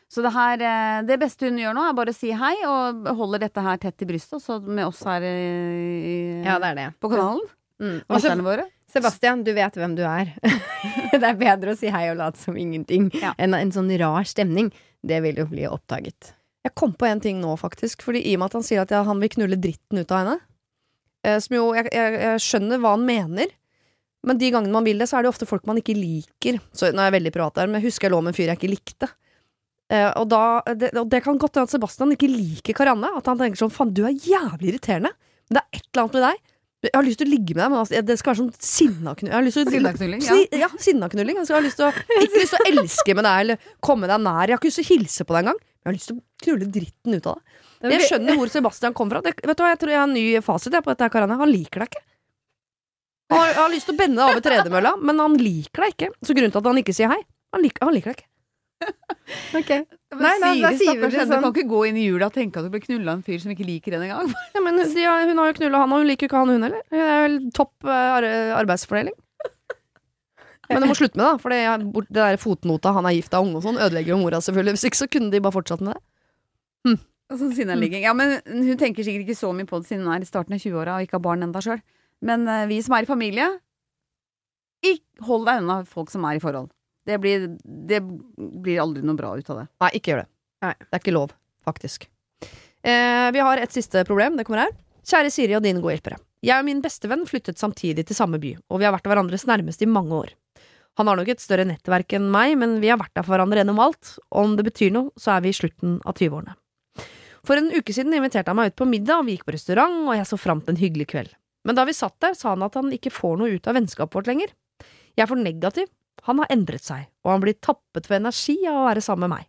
Så 0.09 0.23
det 0.23 0.31
her, 0.37 0.61
eh, 0.63 1.03
det 1.03 1.17
beste 1.19 1.49
hun 1.49 1.59
gjør 1.59 1.75
nå, 1.75 1.83
er 1.89 1.97
bare 1.99 2.13
å 2.15 2.17
si 2.17 2.31
hei, 2.31 2.55
og 2.69 3.09
holder 3.19 3.43
dette 3.43 3.63
her 3.65 3.77
tett 3.83 4.05
i 4.05 4.07
brystet, 4.09 4.39
også 4.39 4.61
med 4.63 4.87
oss 4.87 5.03
her 5.05 5.25
i, 5.27 6.43
Ja, 6.47 6.59
det 6.63 6.69
er 6.73 6.75
det. 6.79 6.87
på 7.03 7.11
kanalen. 7.11 7.43
Mm. 7.83 7.99
Og 8.09 8.17
Lytterne 8.21 8.47
våre. 8.47 8.65
Sebastian, 8.89 9.43
du 9.45 9.51
vet 9.53 9.75
hvem 9.77 9.97
du 9.99 10.05
er. 10.07 10.31
det 11.13 11.23
er 11.27 11.35
bedre 11.37 11.75
å 11.75 11.77
si 11.77 11.91
hei 11.93 12.07
og 12.13 12.21
late 12.21 12.39
som 12.41 12.57
ingenting 12.57 13.11
Ja. 13.19 13.35
enn 13.37 13.53
en 13.59 13.73
sånn 13.75 13.91
rar 13.99 14.25
stemning. 14.25 14.71
Det 15.05 15.19
vil 15.23 15.37
jo 15.43 15.47
bli 15.51 15.67
oppdaget. 15.69 16.33
Jeg 16.65 16.75
kom 16.79 16.95
på 16.95 17.07
en 17.07 17.21
ting 17.21 17.41
nå, 17.43 17.53
faktisk. 17.59 18.03
Fordi 18.07 18.23
I 18.31 18.37
og 18.37 18.41
med 18.41 18.47
at 18.47 18.57
han 18.61 18.65
sier 18.67 18.83
at 18.87 18.95
han 19.07 19.21
vil 19.21 19.29
knulle 19.35 19.59
dritten 19.61 20.01
ut 20.01 20.11
av 20.15 20.23
henne. 20.23 20.39
Eh, 21.27 21.39
som 21.43 21.59
jo, 21.59 21.67
jeg, 21.75 21.91
jeg, 21.93 22.17
jeg 22.23 22.41
skjønner 22.47 22.81
hva 22.83 22.95
han 22.97 23.05
mener. 23.07 23.53
Men 24.27 24.39
de 24.41 24.51
gangene 24.55 24.73
man 24.75 24.87
vil 24.87 24.99
det, 24.99 25.07
så 25.11 25.19
er 25.19 25.27
det 25.27 25.35
ofte 25.35 25.47
folk 25.47 25.67
man 25.69 25.79
ikke 25.83 25.95
liker. 25.99 26.59
Så 26.75 26.89
nå 26.95 27.03
er 27.03 27.11
jeg 27.11 27.19
veldig 27.21 27.35
privat 27.37 27.61
her, 27.61 27.69
men 27.71 27.79
jeg 27.83 27.91
husker 27.91 28.09
jeg 28.09 28.15
lå 28.17 28.23
med 28.25 28.33
en 28.33 28.39
fyr 28.39 28.49
jeg 28.51 28.59
ikke 28.59 28.73
likte. 28.73 29.11
Eh, 29.93 30.09
og, 30.19 30.27
da, 30.33 30.43
det, 30.75 30.91
og 30.99 31.07
det 31.13 31.21
kan 31.23 31.39
godt 31.39 31.55
hende 31.59 31.69
at 31.69 31.75
Sebastian 31.77 32.13
ikke 32.17 32.29
liker 32.31 32.75
Karanne. 32.75 33.13
At 33.21 33.29
han 33.31 33.39
tenker 33.39 33.61
sånn 33.61 33.73
faen, 33.75 33.93
du 33.95 34.03
er 34.09 34.17
jævlig 34.17 34.73
irriterende. 34.75 35.13
Men 35.47 35.59
det 35.59 35.63
er 35.63 35.79
et 35.79 35.87
eller 35.93 36.03
annet 36.07 36.17
med 36.19 36.25
deg. 36.27 36.45
Jeg 36.87 36.93
har 36.95 37.07
lyst 37.07 37.19
til 37.19 37.27
å 37.27 37.31
ligge 37.33 37.55
med 37.57 37.63
deg, 37.65 37.71
men 37.73 37.81
altså, 37.81 38.01
det 38.07 38.15
skal 38.21 38.31
være 38.31 38.39
sånn 38.43 38.51
sinnaknulling. 38.63 39.33
Ja. 40.23 40.35
Ja, 40.61 40.69
sinnaknulling. 40.79 41.39
Altså, 41.41 41.55
jeg 41.55 41.59
har 41.59 41.65
lyst 41.67 41.81
til 41.81 41.87
å, 41.89 41.93
ikke 42.23 42.43
lyst 42.43 42.55
til 42.55 42.61
å 42.61 42.69
elske 42.83 43.15
med 43.19 43.27
deg 43.27 43.41
eller 43.47 43.71
komme 43.89 44.11
deg 44.11 44.21
nær. 44.23 44.43
Jeg 44.47 44.55
har 44.55 44.61
ikke 44.61 44.71
lyst 44.71 44.81
til 44.83 44.87
å 44.87 44.91
hilse 44.93 45.27
på 45.27 45.35
deg 45.35 45.41
engang. 45.47 45.63
Jeg 45.67 45.89
har 45.91 45.97
lyst 45.97 46.11
til 46.11 46.19
å 46.19 46.23
knulle 46.45 46.69
dritten 46.77 47.17
ut 47.17 47.27
av 47.33 47.39
deg. 47.41 47.65
Jeg 47.97 48.03
skjønner 48.11 48.39
hvor 48.39 48.53
Sebastian 48.53 48.95
kommer 48.99 49.19
fra. 49.19 49.25
Det, 49.27 49.35
vet 49.47 49.59
du 49.59 49.63
hva, 49.65 49.73
Jeg 49.73 49.81
tror 49.83 49.93
jeg 49.95 50.01
har 50.03 50.07
en 50.11 50.15
ny 50.19 50.27
fasit 50.47 50.77
på 50.77 50.91
dette. 50.93 51.03
her, 51.07 51.13
Karanne. 51.17 51.39
Han 51.43 51.51
liker 51.51 51.83
deg 51.85 51.91
ikke. 51.95 52.05
Han 53.33 53.39
har, 53.41 53.49
han 53.57 53.63
har 53.65 53.73
lyst 53.75 53.89
til 53.91 53.97
å 53.97 53.99
bende 53.99 54.21
deg 54.23 54.31
over 54.37 54.45
tredemølla, 54.47 54.93
men 55.03 55.19
han 55.25 55.35
liker 55.41 55.83
deg 55.87 55.95
ikke. 55.97 56.09
Så 56.23 56.37
grunnen 56.37 56.55
til 56.55 56.63
at 56.63 56.71
han 56.71 56.79
ikke 56.85 56.95
sier 56.95 57.11
hei, 57.11 57.23
han 57.57 57.65
liker, 57.65 57.83
han 57.89 57.95
liker 57.97 58.13
deg 58.13 58.21
ikke. 58.21 58.31
Ok. 59.59 59.71
Nei, 60.15 60.33
nei, 60.39 60.53
da 60.63 60.71
sier 60.71 60.93
stakkars 60.93 61.13
det 61.13 61.19
henne. 61.19 61.27
Du 61.27 61.33
sånn. 61.33 61.43
kan 61.43 61.53
ikke 61.53 61.71
gå 61.71 61.81
inn 61.89 61.97
i 61.99 62.05
jula 62.07 62.29
og 62.29 62.35
tenke 62.37 62.61
at 62.61 62.67
du 62.67 62.71
ble 62.71 62.81
knulla 62.85 63.15
av 63.15 63.19
en 63.19 63.25
fyr 63.27 63.41
som 63.43 63.51
ikke 63.53 63.67
liker 63.67 63.97
henne 63.97 64.07
engang. 64.07 64.31
Ja, 64.55 64.63
men 64.63 64.79
Hun 64.79 65.41
har 65.43 65.51
jo 65.51 65.57
knulla 65.59 65.81
han, 65.83 65.95
og 65.95 66.03
hun 66.03 66.11
liker 66.11 66.27
jo 66.27 66.31
ikke 66.31 66.43
han 66.43 66.53
hun 66.55 66.67
heller. 66.69 66.85
Det 66.93 67.01
er 67.03 67.23
vel 67.25 67.39
topp 67.57 67.89
eh, 67.91 68.53
arbeidsfordeling. 68.55 69.17
Men 70.71 70.83
du 70.83 70.91
må 70.91 70.97
slutte 70.99 71.19
med 71.19 71.25
det, 71.25 71.33
da, 71.33 71.41
for 71.43 71.55
det, 71.55 71.59
er 71.63 71.83
det 71.83 72.15
der 72.17 72.39
fotnota 72.43 72.91
'han 72.95 73.07
er 73.07 73.15
gift 73.15 73.35
av 73.35 73.45
unge' 73.47 73.61
og 73.61 73.67
sånn 73.67 73.79
ødelegger 73.79 74.15
jo 74.15 74.23
mora, 74.23 74.41
selvfølgelig. 74.43 74.75
Hvis 74.75 74.87
ikke 74.89 75.03
så 75.03 75.11
kunne 75.11 75.31
de 75.31 75.43
bare 75.43 75.55
fortsatt 75.55 75.83
med 75.83 75.95
det. 75.95 76.03
Sånn 77.35 77.55
sinneligging. 77.55 78.05
Ja, 78.07 78.15
men 78.15 78.39
hun 78.47 78.79
tenker 78.79 79.03
sikkert 79.03 79.27
ikke 79.27 79.39
så 79.39 79.51
mye 79.55 79.67
på 79.67 79.81
det 79.83 79.89
siden 79.89 80.07
hun 80.07 80.15
er 80.15 80.23
i 80.23 80.29
starten 80.29 80.55
av 80.55 80.63
20-åra 80.63 80.99
og 80.99 81.07
ikke 81.07 81.19
har 81.19 81.25
barn 81.25 81.43
enda 81.43 81.63
sjøl. 81.63 81.81
Men 82.23 82.47
eh, 82.47 82.67
vi 82.71 82.79
som 82.87 82.95
er 82.95 83.03
i 83.07 83.09
familie, 83.09 83.49
hold 85.27 85.47
deg 85.49 85.63
unna 85.65 85.81
folk 85.91 86.13
som 86.13 86.27
er 86.29 86.39
i 86.39 86.43
forhold. 86.43 86.71
Det 87.07 87.19
blir, 87.23 87.49
det 87.63 88.01
blir 88.03 88.83
aldri 88.83 89.05
noe 89.07 89.19
bra 89.19 89.33
ut 89.39 89.51
av 89.53 89.63
det. 89.63 89.67
Nei, 89.85 89.91
ikke 89.99 90.13
gjør 90.13 90.25
det. 90.25 90.31
Nei. 90.67 90.73
Det 90.83 90.93
er 90.93 91.03
ikke 91.05 91.15
lov, 91.15 91.35
faktisk. 91.67 92.09
Eh, 92.87 93.29
vi 93.35 93.45
har 93.47 93.63
et 93.63 93.75
siste 93.75 94.03
problem. 94.09 94.39
Det 94.39 94.47
kommer 94.49 94.67
her. 94.67 94.75
Kjære 95.07 95.31
Siri 95.31 95.55
og 95.59 95.63
dine 95.63 95.83
gode 95.83 95.95
hjelpere. 95.95 96.19
Jeg 96.47 96.59
og 96.61 96.67
min 96.67 96.83
bestevenn 96.83 97.25
flyttet 97.27 97.59
samtidig 97.59 98.05
til 98.07 98.19
samme 98.19 98.41
by, 98.43 98.57
og 98.71 98.83
vi 98.83 98.87
har 98.87 98.95
vært 98.95 99.07
hverandres 99.09 99.47
nærmeste 99.49 99.87
i 99.87 99.91
mange 99.91 100.15
år. 100.15 100.35
Han 100.97 101.11
har 101.11 101.19
nok 101.19 101.29
et 101.29 101.43
større 101.43 101.67
nettverk 101.69 102.15
enn 102.17 102.29
meg, 102.33 102.55
men 102.59 102.79
vi 102.83 102.91
har 102.91 102.99
vært 103.01 103.15
der 103.17 103.25
for 103.27 103.35
hverandre 103.35 103.61
gjennom 103.61 103.81
alt, 103.85 104.15
og 104.31 104.39
om 104.43 104.55
det 104.59 104.65
betyr 104.67 104.95
noe, 104.95 105.13
så 105.21 105.35
er 105.35 105.45
vi 105.45 105.53
i 105.53 105.57
slutten 105.57 105.99
av 106.09 106.17
20-årene. 106.17 106.55
For 107.47 107.61
en 107.61 107.69
uke 107.71 107.95
siden 107.95 108.15
inviterte 108.17 108.51
han 108.51 108.59
meg 108.59 108.73
ut 108.73 108.79
på 108.81 108.89
middag, 108.89 109.21
og 109.21 109.29
vi 109.29 109.37
gikk 109.37 109.47
på 109.47 109.55
restaurant, 109.55 109.99
og 110.09 110.17
jeg 110.17 110.29
så 110.31 110.39
fram 110.41 110.63
til 110.65 110.75
en 110.75 110.81
hyggelig 110.81 111.09
kveld. 111.13 111.35
Men 111.67 111.79
da 111.79 111.85
vi 111.87 111.95
satt 111.99 112.17
der, 112.23 112.35
sa 112.39 112.55
han 112.55 112.65
at 112.67 112.79
han 112.79 112.91
ikke 112.95 113.13
får 113.15 113.37
noe 113.39 113.59
ut 113.59 113.69
av 113.69 113.77
vennskapet 113.77 114.19
vårt 114.19 114.31
lenger. 114.31 114.55
Jeg 115.17 115.25
er 115.25 115.31
for 115.31 115.41
negativ. 115.41 115.91
Han 116.25 116.41
har 116.43 116.51
endret 116.51 116.85
seg, 116.87 117.07
og 117.25 117.35
han 117.35 117.45
blir 117.45 117.59
tappet 117.61 118.09
for 118.09 118.19
energi 118.19 118.57
av 118.67 118.81
å 118.81 118.89
være 118.89 119.05
sammen 119.05 119.27
med 119.27 119.37
meg. 119.37 119.49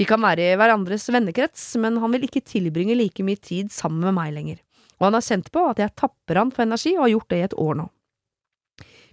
Vi 0.00 0.06
kan 0.08 0.22
være 0.24 0.52
i 0.52 0.56
hverandres 0.56 1.10
vennekrets, 1.12 1.74
men 1.82 1.98
han 2.00 2.14
vil 2.14 2.24
ikke 2.24 2.44
tilbringe 2.46 2.96
like 2.96 3.24
mye 3.26 3.36
tid 3.36 3.72
sammen 3.74 4.06
med 4.06 4.16
meg 4.16 4.32
lenger, 4.32 4.60
og 4.96 5.08
han 5.08 5.18
har 5.18 5.26
kjent 5.26 5.50
på 5.52 5.64
at 5.68 5.82
jeg 5.82 5.96
tapper 5.98 6.40
han 6.40 6.52
for 6.54 6.64
energi 6.64 6.94
og 6.96 7.04
har 7.04 7.14
gjort 7.16 7.32
det 7.32 7.40
i 7.40 7.48
et 7.48 7.58
år 7.60 7.80
nå. 7.82 7.88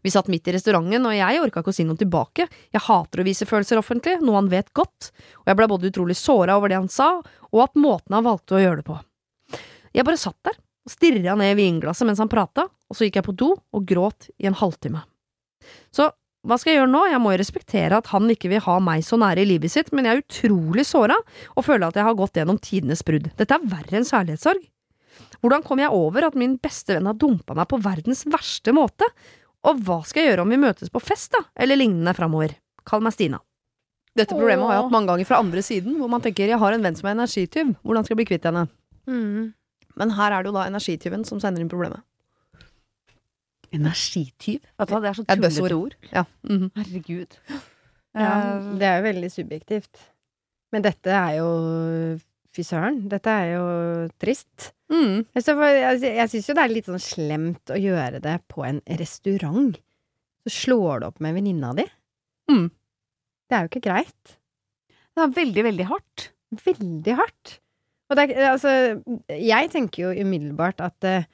Vi 0.05 0.13
satt 0.13 0.29
midt 0.31 0.47
i 0.47 0.53
restauranten, 0.55 1.03
og 1.09 1.15
jeg 1.17 1.41
orka 1.41 1.59
ikke 1.59 1.73
å 1.73 1.75
si 1.75 1.83
noe 1.83 1.99
tilbake, 1.99 2.45
jeg 2.71 2.83
hater 2.85 3.19
å 3.19 3.25
vise 3.27 3.47
følelser 3.49 3.81
offentlig, 3.81 4.19
noe 4.23 4.37
han 4.37 4.47
vet 4.51 4.69
godt, 4.77 5.09
og 5.41 5.51
jeg 5.51 5.59
ble 5.59 5.67
både 5.73 5.89
utrolig 5.89 6.15
såra 6.15 6.55
over 6.55 6.71
det 6.71 6.77
han 6.79 6.87
sa, 6.91 7.09
og 7.51 7.63
at 7.65 7.75
måten 7.75 8.15
han 8.15 8.23
valgte 8.23 8.55
å 8.55 8.61
gjøre 8.61 8.79
det 8.79 8.87
på. 8.87 8.95
Jeg 9.97 10.07
bare 10.07 10.21
satt 10.21 10.37
der 10.47 10.55
og 10.87 10.93
stirra 10.93 11.35
ned 11.35 11.51
i 11.51 11.57
vinglasset 11.59 12.07
mens 12.07 12.21
han 12.23 12.31
prata, 12.31 12.69
og 12.69 12.95
så 12.95 13.07
gikk 13.07 13.19
jeg 13.19 13.27
på 13.27 13.35
do 13.35 13.49
og 13.57 13.87
gråt 13.89 14.29
i 14.39 14.47
en 14.47 14.55
halvtime. 14.55 15.01
Så 15.91 16.07
hva 16.45 16.57
skal 16.59 16.73
jeg 16.73 16.79
gjøre 16.81 16.91
nå? 16.91 17.01
Jeg 17.09 17.19
må 17.23 17.33
jo 17.33 17.39
respektere 17.41 17.97
at 17.97 18.09
han 18.13 18.29
ikke 18.31 18.51
vil 18.51 18.63
ha 18.63 18.77
meg 18.83 19.03
så 19.05 19.17
nære 19.19 19.43
i 19.43 19.49
livet 19.49 19.73
sitt, 19.73 19.89
men 19.95 20.05
jeg 20.07 20.15
er 20.15 20.23
utrolig 20.23 20.85
såra 20.87 21.17
og 21.55 21.65
føler 21.65 21.89
at 21.89 21.97
jeg 21.97 22.07
har 22.07 22.17
gått 22.19 22.37
gjennom 22.39 22.59
tidenes 22.61 23.03
brudd. 23.07 23.31
Dette 23.39 23.57
er 23.57 23.65
verre 23.67 23.99
enn 23.99 24.07
kjærlighetssorg. 24.07 24.61
Hvordan 25.41 25.65
kom 25.65 25.81
jeg 25.81 25.93
over 25.93 26.27
at 26.27 26.37
min 26.39 26.55
beste 26.61 26.95
venn 26.95 27.09
har 27.09 27.17
dumpa 27.17 27.57
meg 27.57 27.67
på 27.69 27.81
verdens 27.81 28.23
verste 28.29 28.73
måte? 28.75 29.09
Og 29.67 29.81
hva 29.83 29.99
skal 30.07 30.23
jeg 30.23 30.31
gjøre 30.31 30.45
om 30.45 30.53
vi 30.53 30.61
møtes 30.61 30.93
på 30.93 31.01
fest, 31.03 31.33
da, 31.35 31.43
eller 31.59 31.79
lignende 31.79 32.13
framover? 32.17 32.55
Kall 32.87 33.03
meg 33.03 33.17
Stina. 33.17 33.41
Dette 34.17 34.33
problemet 34.33 34.65
har 34.65 34.77
jeg 34.77 34.85
hatt 34.85 34.93
mange 34.93 35.11
ganger 35.11 35.29
fra 35.29 35.41
andre 35.43 35.61
siden, 35.65 35.97
hvor 35.99 36.09
man 36.09 36.23
tenker 36.23 36.49
jeg 36.49 36.61
har 36.61 36.73
en 36.73 36.85
venn 36.85 36.95
som 36.97 37.09
er 37.09 37.17
energityv, 37.17 37.75
hvordan 37.83 38.05
skal 38.05 38.15
jeg 38.15 38.21
bli 38.21 38.29
kvitt 38.31 38.47
henne? 38.49 38.63
Mm. 39.09 39.51
Men 39.97 40.13
her 40.17 40.33
er 40.33 40.45
det 40.45 40.51
jo 40.51 40.57
da 40.57 40.65
energityven 40.69 41.25
som 41.27 41.41
sender 41.41 41.61
inn 41.61 41.69
problemet. 41.69 42.01
Energityv? 43.75 44.61
Altså, 44.77 44.99
det 45.03 45.09
er 45.09 45.17
så 45.17 45.25
tullete 45.27 45.75
ord. 45.75 45.97
Ja. 46.11 46.23
mhm. 46.47 46.69
Herregud. 46.77 47.39
Ja, 48.17 48.31
det 48.79 48.87
er 48.87 48.95
jo 48.97 49.05
veldig 49.05 49.29
subjektivt. 49.33 50.07
Men 50.73 50.85
dette 50.87 51.13
er 51.13 51.37
jo 51.39 51.51
Fy 52.57 52.63
søren, 52.65 53.03
dette 53.05 53.29
er 53.29 53.51
jo 53.51 53.65
trist. 54.17 54.71
Mm. 54.89 55.27
Jeg, 55.37 55.43
jeg 56.01 56.29
syns 56.31 56.47
jo 56.49 56.55
det 56.57 56.63
er 56.63 56.71
litt 56.71 56.87
sånn 56.89 57.03
slemt 57.03 57.69
å 57.69 57.77
gjøre 57.77 58.17
det 58.23 58.33
på 58.49 58.63
en 58.65 58.79
restaurant. 58.97 59.77
Så 60.47 60.53
slår 60.55 61.03
du 61.03 61.07
opp 61.11 61.21
med 61.21 61.37
venninna 61.37 61.75
di. 61.77 61.85
Mm. 62.49 62.65
Det 63.45 63.57
er 63.59 63.67
jo 63.67 63.69
ikke 63.69 63.83
greit. 63.85 64.33
det 65.13 65.21
er 65.21 65.37
veldig, 65.37 65.63
veldig 65.69 65.87
hardt. 65.91 66.27
Veldig 66.63 67.17
hardt. 67.19 67.53
Og 68.07 68.17
det 68.17 68.25
er, 68.31 68.43
altså, 68.55 68.73
jeg 69.29 69.71
tenker 69.75 70.07
jo 70.07 70.25
umiddelbart 70.25 70.81
at 70.81 71.07
eh, 71.07 71.27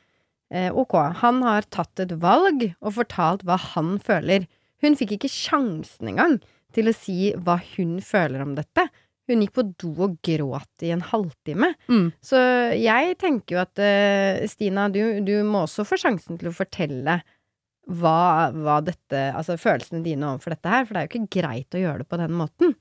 ok, 0.53 0.97
han 1.21 1.41
har 1.45 1.65
tatt 1.73 2.03
et 2.03 2.11
valg 2.21 2.67
og 2.79 2.95
fortalt 2.99 3.45
hva 3.47 3.57
han 3.73 3.95
føler. 4.03 4.45
Hun 4.83 4.97
fikk 4.99 5.15
ikke 5.17 5.31
sjansen 5.31 6.11
engang 6.11 6.37
til 6.75 6.89
å 6.89 6.95
si 6.95 7.31
hva 7.45 7.59
hun 7.75 7.97
føler 8.03 8.43
om 8.43 8.53
dette. 8.57 8.87
Hun 9.29 9.43
gikk 9.43 9.53
på 9.55 9.65
do 9.79 9.91
og 10.03 10.17
gråt 10.25 10.83
i 10.83 10.91
en 10.91 11.03
halvtime. 11.07 11.71
Mm. 11.87 12.09
Så 12.23 12.39
jeg 12.75 13.15
tenker 13.21 13.55
jo 13.55 13.61
at 13.61 13.79
uh, 13.79 14.43
Stina, 14.51 14.89
du, 14.91 15.21
du 15.23 15.37
må 15.47 15.63
også 15.63 15.85
få 15.87 15.99
sjansen 16.01 16.39
til 16.39 16.51
å 16.51 16.55
fortelle 16.55 17.21
hva, 17.83 18.49
hva 18.55 18.77
dette 18.83 19.25
Altså 19.35 19.57
følelsene 19.59 20.03
dine 20.05 20.27
overfor 20.29 20.55
dette 20.55 20.71
her, 20.71 20.85
for 20.87 20.95
det 20.95 21.01
er 21.01 21.07
jo 21.07 21.13
ikke 21.13 21.39
greit 21.39 21.75
å 21.75 21.83
gjøre 21.83 22.03
det 22.03 22.09
på 22.11 22.19
den 22.19 22.35
måten. 22.39 22.75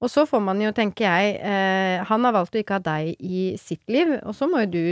Og 0.00 0.08
så 0.08 0.24
får 0.26 0.40
man 0.42 0.60
jo, 0.62 0.70
tenker 0.72 1.04
jeg, 1.04 1.34
eh, 1.44 2.00
han 2.08 2.24
har 2.24 2.32
valgt 2.32 2.54
å 2.56 2.60
ikke 2.62 2.78
ha 2.78 2.84
deg 2.84 3.20
i 3.20 3.42
sitt 3.60 3.82
liv, 3.92 4.14
og 4.22 4.32
så 4.36 4.48
må 4.48 4.62
jo 4.64 4.70
du 4.72 4.84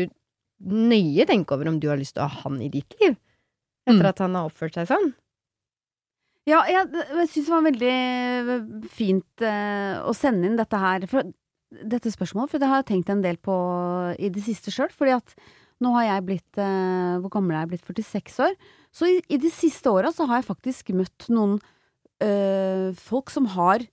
nøye 0.65 1.27
tenke 1.29 1.55
over 1.55 1.69
om 1.71 1.79
du 1.81 1.89
har 1.89 1.99
lyst 2.01 2.15
til 2.17 2.25
å 2.25 2.29
ha 2.31 2.43
han 2.45 2.61
i 2.63 2.69
ditt 2.73 2.95
liv. 3.01 3.17
Etter 3.89 4.05
Mm. 4.05 4.09
at 4.11 4.19
han 4.19 4.35
har 4.35 4.49
oppført 4.51 4.75
seg 4.75 4.87
sånn. 4.91 5.15
Ja, 6.49 6.63
jeg, 6.69 6.89
jeg 6.93 7.29
syns 7.29 7.47
det 7.49 7.53
var 7.53 7.65
veldig 7.67 8.89
fint 8.89 9.43
eh, 9.45 9.99
å 10.01 10.15
sende 10.17 10.49
inn 10.49 10.57
dette 10.57 10.79
her. 10.81 11.05
For 11.11 11.27
dette 11.85 12.09
spørsmålet, 12.13 12.51
for 12.51 12.59
det 12.63 12.69
har 12.71 12.81
jeg 12.83 12.89
tenkt 12.93 13.11
en 13.13 13.21
del 13.25 13.37
på 13.37 13.55
i 14.19 14.31
det 14.33 14.43
siste 14.47 14.73
sjøl. 14.73 14.89
Fordi 14.97 15.13
at 15.19 15.35
nå 15.85 15.93
har 15.95 16.07
jeg 16.09 16.25
blitt 16.27 16.59
eh, 16.59 17.19
Hvor 17.23 17.31
gammel 17.37 17.55
er 17.59 17.67
jeg 17.67 17.73
blitt? 17.75 17.85
46 17.87 18.39
år. 18.47 18.57
Så 18.97 19.11
i, 19.13 19.19
i 19.29 19.37
de 19.41 19.51
siste 19.53 19.93
åra 19.93 20.11
så 20.15 20.25
har 20.31 20.41
jeg 20.41 20.49
faktisk 20.49 20.95
møtt 20.97 21.29
noen 21.29 21.59
eh, 22.25 22.89
folk 22.97 23.29
som 23.31 23.47
har 23.53 23.85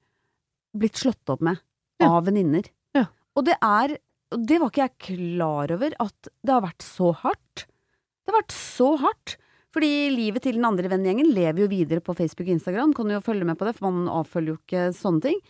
blitt 0.76 0.96
slått 1.00 1.30
opp 1.36 1.44
med 1.46 1.60
Ja. 2.02 2.10
av 2.18 2.26
venninner. 2.28 2.68
Ja. 2.96 3.06
Og 3.36 3.46
det 3.48 3.56
er 3.64 3.98
Og 4.36 4.44
det 4.44 4.60
var 4.60 4.72
ikke 4.72 4.86
jeg 4.86 5.02
klar 5.08 5.72
over 5.78 5.96
at 6.04 6.30
det 6.44 6.52
har 6.52 6.64
vært 6.66 6.84
så 6.84 7.12
hardt. 7.24 7.66
Det 7.66 8.34
har 8.34 8.42
vært 8.42 8.56
så 8.56 8.90
hardt. 9.00 9.38
Fordi 9.76 9.92
livet 10.12 10.46
til 10.46 10.56
den 10.56 10.68
andre 10.68 10.90
vennegjengen 10.92 11.34
lever 11.36 11.66
jo 11.66 11.72
videre 11.72 12.04
på 12.04 12.16
Facebook 12.16 12.48
og 12.48 12.56
Instagram. 12.56 12.94
Kan 12.96 13.10
du 13.10 13.16
jo 13.16 13.24
følge 13.24 13.48
med 13.48 13.60
på 13.60 13.68
det, 13.68 13.76
for 13.78 13.92
man 13.92 14.12
avfølger 14.12 14.54
jo 14.54 14.60
ikke 14.60 14.84
sånne 14.96 15.24
ting. 15.26 15.42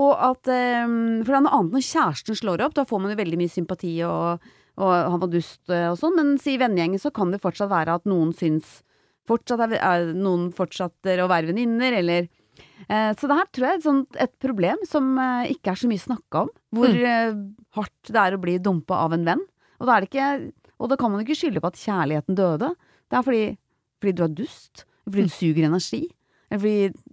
Og 0.00 0.12
at 0.16 0.48
um, 0.48 1.20
For 1.20 1.28
det 1.28 1.38
er 1.38 1.44
noe 1.44 1.56
annet 1.58 1.76
når 1.76 1.86
kjæresten 1.88 2.38
slår 2.38 2.64
opp. 2.64 2.76
Da 2.76 2.86
får 2.88 3.02
man 3.02 3.12
jo 3.12 3.20
veldig 3.20 3.40
mye 3.40 3.52
sympati 3.52 3.92
og, 4.08 4.52
og 4.80 4.92
han 4.92 5.20
var 5.24 5.32
dust 5.32 5.72
eh, 5.72 5.90
og 5.90 5.98
sånn. 6.00 6.16
men 6.16 6.34
i 6.36 6.58
vennegjengen 6.60 7.00
så 7.00 7.12
kan 7.12 7.32
det 7.32 7.42
fortsatt 7.42 7.72
være 7.72 7.98
at 8.00 8.08
noen 8.08 8.32
syns 8.36 8.80
fortsatt 9.28 9.60
er, 9.68 9.76
er 9.78 10.08
noen 10.16 10.48
fortsetter 10.56 11.20
å 11.22 11.28
være 11.30 11.52
venninner, 11.52 11.94
eller 12.00 12.26
Så 12.88 13.28
det 13.28 13.36
her 13.38 13.48
tror 13.54 13.66
jeg 13.68 13.78
er 13.78 13.98
et, 14.24 14.32
problem 14.42 14.80
som 14.88 15.12
eh, 15.22 15.52
ikke 15.54 15.72
er 15.72 15.78
så 15.80 15.88
mye 15.90 16.02
snakka 16.02 16.42
om. 16.46 16.50
Hvor 16.74 16.92
mm. 16.92 17.42
hardt 17.78 18.10
det 18.10 18.20
er 18.20 18.36
å 18.36 18.40
bli 18.42 18.56
dumpa 18.60 18.98
av 19.04 19.14
en 19.16 19.26
venn. 19.28 19.44
Og 19.80 19.88
da 19.88 19.94
er 19.94 20.04
det 20.04 20.10
ikke 20.10 20.30
Og 20.82 20.90
da 20.90 20.98
kan 20.98 21.12
man 21.12 21.22
ikke 21.22 21.38
skylde 21.38 21.62
på 21.62 21.70
at 21.70 21.78
kjærligheten 21.78 22.38
døde. 22.38 22.72
Det 23.08 23.18
er 23.18 23.26
fordi, 23.26 23.44
fordi 24.02 24.16
du 24.18 24.24
er 24.26 24.36
dust. 24.42 24.84
Fordi 25.06 25.26
du 25.28 25.34
suger 25.34 25.68
energi. 25.68 26.04
Eller 26.50 26.62
fordi 26.64 27.12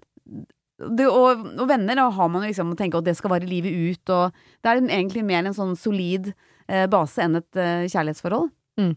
det, 0.79 1.09
og, 1.11 1.43
og 1.59 1.65
venner 1.67 1.97
da 1.99 2.07
har 2.15 2.29
man 2.31 2.45
jo 2.45 2.51
liksom 2.53 2.71
å 2.71 2.77
tenke 2.79 2.99
at 2.99 3.07
det 3.07 3.17
skal 3.19 3.33
vare 3.33 3.47
livet 3.47 3.73
ut, 3.73 4.11
og 4.15 4.35
det 4.63 4.71
er 4.71 4.79
egentlig 4.85 5.25
mer 5.27 5.43
en 5.43 5.55
sånn 5.55 5.75
solid 5.79 6.31
eh, 6.31 6.85
base 6.91 7.23
enn 7.25 7.39
et 7.41 7.59
eh, 7.59 7.87
kjærlighetsforhold. 7.91 8.47
Mm. 8.79 8.93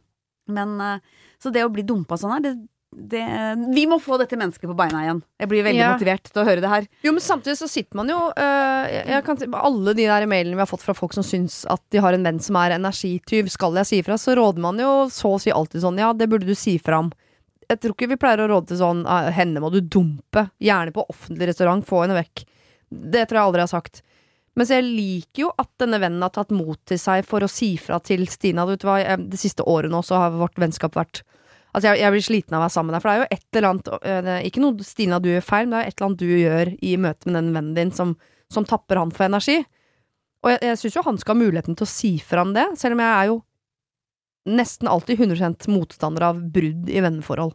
Men 0.55 0.77
eh, 0.83 1.25
Så 1.43 1.51
det 1.51 1.65
å 1.67 1.73
bli 1.75 1.83
dumpa 1.87 2.19
sånn 2.21 2.37
her, 2.37 2.45
det, 2.45 2.55
det 2.93 3.23
Vi 3.75 3.87
må 3.89 3.97
få 4.03 4.19
dette 4.21 4.37
mennesket 4.37 4.69
på 4.69 4.77
beina 4.77 5.01
igjen. 5.05 5.23
Jeg 5.41 5.49
blir 5.49 5.65
veldig 5.65 5.81
Ja. 5.81 5.93
motivert 5.95 6.25
til 6.29 6.43
å 6.43 6.45
høre 6.45 6.61
det 6.61 6.69
her. 6.69 6.87
Jo, 7.03 7.13
men 7.13 7.21
samtidig 7.25 7.57
så 7.57 7.69
sitter 7.69 7.97
man 7.97 8.09
jo 8.13 8.19
øh, 8.37 8.85
jeg, 8.93 9.07
jeg 9.09 9.49
Alle 9.55 9.95
de 9.97 10.05
der 10.07 10.27
mailene 10.27 10.55
vi 10.59 10.61
har 10.61 10.69
fått 10.69 10.85
fra 10.85 10.95
folk 10.95 11.15
som 11.17 11.25
syns 11.25 11.65
at 11.73 11.81
de 11.91 11.99
har 12.05 12.13
en 12.13 12.23
venn 12.23 12.39
som 12.41 12.57
er 12.57 12.77
energityv, 12.77 13.49
skal 13.49 13.75
jeg 13.81 13.87
si 13.87 13.99
ifra, 14.03 14.19
så 14.21 14.37
råder 14.37 14.61
man 14.61 14.77
jo 14.79 15.09
så 15.09 15.33
å 15.37 15.41
si 15.41 15.51
alltid 15.51 15.81
sånn 15.81 15.99
Ja, 15.99 16.13
det 16.13 16.29
burde 16.29 16.47
du 16.47 16.55
si 16.55 16.77
fra 16.79 16.99
om. 17.01 17.11
Jeg 17.71 17.81
tror 17.81 17.95
ikke 17.97 18.09
vi 18.13 18.17
pleier 18.21 18.45
å 18.45 18.49
råde 18.51 18.69
til 18.69 18.77
sånn 18.83 19.07
«Ah, 19.09 19.31
Henne 19.33 19.61
må 19.63 19.71
du 19.73 19.81
dumpe. 19.81 20.51
Gjerne 20.61 20.93
på 20.93 21.07
offentlig 21.09 21.49
restaurant. 21.49 21.87
Få 21.89 22.03
henne 22.05 22.19
vekk. 22.19 22.45
Det 22.93 23.25
tror 23.31 23.39
jeg 23.39 23.47
aldri 23.47 23.63
jeg 23.63 23.69
har 23.71 23.81
sagt. 23.81 24.03
Mens 24.55 24.69
jeg 24.69 24.85
liker 24.85 25.47
jo 25.47 25.53
at 25.57 25.71
denne 25.81 25.97
vennen 26.03 26.21
har 26.21 26.29
tatt 26.35 26.51
mot 26.53 26.77
til 26.85 26.99
seg 27.01 27.25
for 27.25 27.41
å 27.41 27.49
si 27.49 27.79
fra 27.81 27.97
til 28.05 28.27
Stina. 28.29 28.67
Du 28.69 28.75
vet 28.75 28.85
hva, 28.85 29.17
Det 29.17 29.39
siste 29.41 29.65
året 29.65 29.89
nå 29.91 30.03
så 30.05 30.19
har 30.21 30.31
vårt 30.37 30.61
vennskap 30.61 30.93
vært 31.01 31.23
Altså 31.73 31.89
jeg, 31.89 32.03
jeg 32.03 32.13
blir 32.13 32.25
sliten 32.25 32.57
av 32.57 32.61
å 32.61 32.65
være 32.67 32.75
sammen 32.75 32.93
med 32.93 32.99
deg, 32.99 33.03
for 33.03 33.09
det 33.09 33.15
er 33.15 33.23
jo 33.23 33.37
et 33.39 33.57
eller 33.59 33.69
annet 33.71 33.87
øh, 33.97 34.33
Ikke 34.49 34.61
noe 34.61 34.85
Stina 34.85 35.21
du 35.23 35.31
gjør 35.31 35.47
feil, 35.47 35.69
men 35.69 35.79
det 35.79 35.79
er 35.81 35.89
et 35.89 35.95
eller 35.97 36.09
annet 36.11 36.21
du 36.21 36.35
gjør 36.37 36.73
i 36.85 36.97
møte 37.01 37.29
med 37.29 37.39
den 37.39 37.55
vennen 37.57 37.79
din 37.79 37.95
som, 37.97 38.13
som 38.53 38.67
tapper 38.69 39.01
han 39.01 39.15
for 39.15 39.29
energi. 39.29 39.63
Og 40.43 40.53
jeg, 40.53 40.61
jeg 40.69 40.81
syns 40.83 40.99
jo 40.99 41.07
han 41.07 41.21
skal 41.23 41.37
ha 41.37 41.45
muligheten 41.47 41.79
til 41.79 41.89
å 41.89 41.93
si 41.93 42.13
fra 42.21 42.45
om 42.45 42.53
det, 42.57 42.67
selv 42.81 42.99
om 42.99 43.03
jeg 43.05 43.15
er 43.15 43.31
jo 43.31 43.41
nesten 44.53 44.91
alltid 44.91 45.21
100 45.21 45.71
motstander 45.71 46.27
av 46.33 46.41
brudd 46.53 46.91
i 46.91 47.03
venneforhold. 47.03 47.55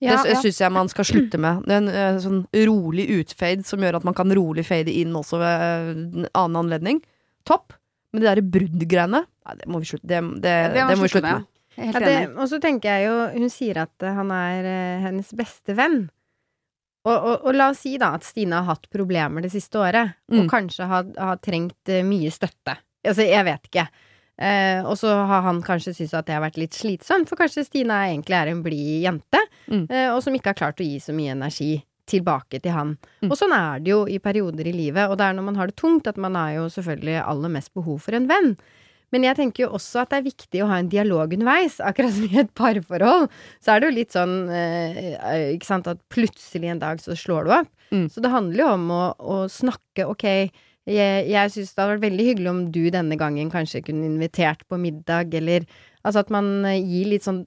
Ja, 0.00 0.16
det 0.24 0.32
ja. 0.32 0.40
syns 0.40 0.58
jeg 0.62 0.72
man 0.72 0.88
skal 0.88 1.04
slutte 1.04 1.38
med. 1.40 1.64
Det 1.68 1.76
er 1.76 1.82
en 1.82 1.90
øh, 1.92 2.20
sånn 2.24 2.40
rolig 2.66 3.04
utfade 3.18 3.66
som 3.68 3.82
gjør 3.84 3.98
at 3.98 4.06
man 4.08 4.16
kan 4.16 4.32
rolig 4.32 4.64
fade 4.64 4.92
inn 4.96 5.12
også 5.16 5.40
ved 5.42 5.64
øh, 5.64 5.90
en 5.92 6.28
annen 6.30 6.60
anledning. 6.62 7.02
Topp. 7.48 7.76
Men 8.10 8.24
de 8.24 8.30
der 8.30 8.40
brudd-greiene, 8.42 9.20
nei, 9.28 9.56
det 9.60 9.68
må 9.70 9.82
vi 9.82 9.90
slutte, 9.92 10.08
det, 10.08 10.22
det, 10.42 10.54
det, 10.74 10.86
må 10.88 11.04
vi 11.04 11.12
slutte 11.12 11.28
med. 11.28 11.44
Jeg 11.44 11.59
Helt 11.80 12.00
Ja, 12.00 12.08
enig. 12.20 12.36
og 12.36 12.48
så 12.50 12.58
tenker 12.60 12.88
jeg 12.98 13.06
jo 13.08 13.40
Hun 13.40 13.50
sier 13.52 13.78
at 13.86 14.02
eh, 14.04 14.14
han 14.14 14.30
er 14.36 14.68
uh, 14.68 15.02
hennes 15.06 15.30
beste 15.36 15.74
venn. 15.78 16.02
Og, 17.08 17.14
og, 17.16 17.46
og 17.48 17.54
la 17.56 17.70
oss 17.72 17.80
si 17.86 17.94
da 17.96 18.10
at 18.18 18.26
Stine 18.28 18.58
har 18.60 18.66
hatt 18.68 18.90
problemer 18.92 19.40
det 19.40 19.52
siste 19.54 19.80
året, 19.80 20.14
Mm. 20.30 20.42
og 20.44 20.50
kanskje 20.52 20.86
har, 20.86 21.06
har 21.16 21.36
trengt 21.40 21.88
uh, 21.88 22.02
mye 22.04 22.28
støtte. 22.30 22.76
Altså, 23.06 23.24
jeg 23.24 23.44
vet 23.48 23.70
ikke. 23.70 23.86
Uh, 24.40 24.84
og 24.88 24.96
så 25.00 25.08
har 25.28 25.42
han 25.44 25.62
kanskje 25.64 25.94
syntes 25.96 26.12
at 26.16 26.26
det 26.28 26.34
har 26.36 26.42
vært 26.44 26.58
litt 26.60 26.76
slitsomt, 26.76 27.28
for 27.28 27.36
kanskje 27.40 27.64
Stine 27.66 27.96
egentlig 28.10 28.36
er 28.36 28.52
en 28.52 28.62
blid 28.64 29.02
jente, 29.06 29.40
Mm. 29.70 29.86
uh, 29.88 30.10
og 30.16 30.22
som 30.24 30.34
ikke 30.34 30.50
har 30.52 30.58
klart 30.58 30.80
å 30.80 30.84
gi 30.86 30.98
så 31.00 31.12
mye 31.16 31.32
energi 31.36 31.82
tilbake 32.10 32.58
til 32.60 32.72
han. 32.74 32.96
Mm. 33.22 33.30
Og 33.30 33.36
sånn 33.38 33.52
er 33.54 33.78
det 33.84 33.92
jo 33.92 34.00
i 34.10 34.18
perioder 34.18 34.66
i 34.66 34.72
livet, 34.74 35.08
og 35.08 35.16
det 35.20 35.28
er 35.28 35.36
når 35.38 35.44
man 35.46 35.56
har 35.60 35.70
det 35.70 35.76
tungt 35.78 36.08
at 36.10 36.16
man 36.18 36.34
har 36.34 36.52
jo 36.56 36.64
selvfølgelig 36.74 37.20
aller 37.22 37.52
mest 37.54 37.72
behov 37.76 38.00
for 38.02 38.16
en 38.18 38.26
venn. 38.26 38.56
Men 39.14 39.26
jeg 39.26 39.38
tenker 39.40 39.64
jo 39.64 39.72
også 39.78 40.04
at 40.04 40.12
det 40.12 40.20
er 40.20 40.28
viktig 40.28 40.62
å 40.62 40.70
ha 40.70 40.78
en 40.80 40.90
dialog 40.92 41.34
underveis. 41.34 41.80
Akkurat 41.82 42.14
som 42.14 42.26
i 42.28 42.40
et 42.44 42.54
parforhold, 42.56 43.28
så 43.62 43.74
er 43.74 43.82
det 43.82 43.90
jo 43.90 43.96
litt 43.98 44.16
sånn 44.16 44.34
eh, 44.54 45.52
Ikke 45.56 45.68
sant, 45.68 45.90
at 45.90 46.02
plutselig 46.12 46.70
en 46.70 46.82
dag 46.82 47.02
så 47.02 47.16
slår 47.18 47.46
du 47.46 47.54
opp. 47.60 47.70
Mm. 47.90 48.06
Så 48.12 48.22
det 48.22 48.32
handler 48.32 48.64
jo 48.64 48.72
om 48.76 48.90
å, 48.94 49.04
å 49.18 49.36
snakke 49.50 50.06
Ok, 50.06 50.24
jeg, 50.90 51.24
jeg 51.28 51.52
syns 51.52 51.72
det 51.74 51.82
hadde 51.82 51.94
vært 51.96 52.06
veldig 52.06 52.26
hyggelig 52.28 52.50
om 52.50 52.60
du 52.72 52.84
denne 52.94 53.18
gangen 53.18 53.50
kanskje 53.52 53.82
kunne 53.88 54.06
invitert 54.06 54.62
på 54.70 54.78
middag, 54.80 55.34
eller 55.36 55.66
Altså 56.00 56.22
at 56.22 56.30
man 56.32 56.64
gir 56.64 57.10
litt 57.10 57.26
sånn 57.26 57.42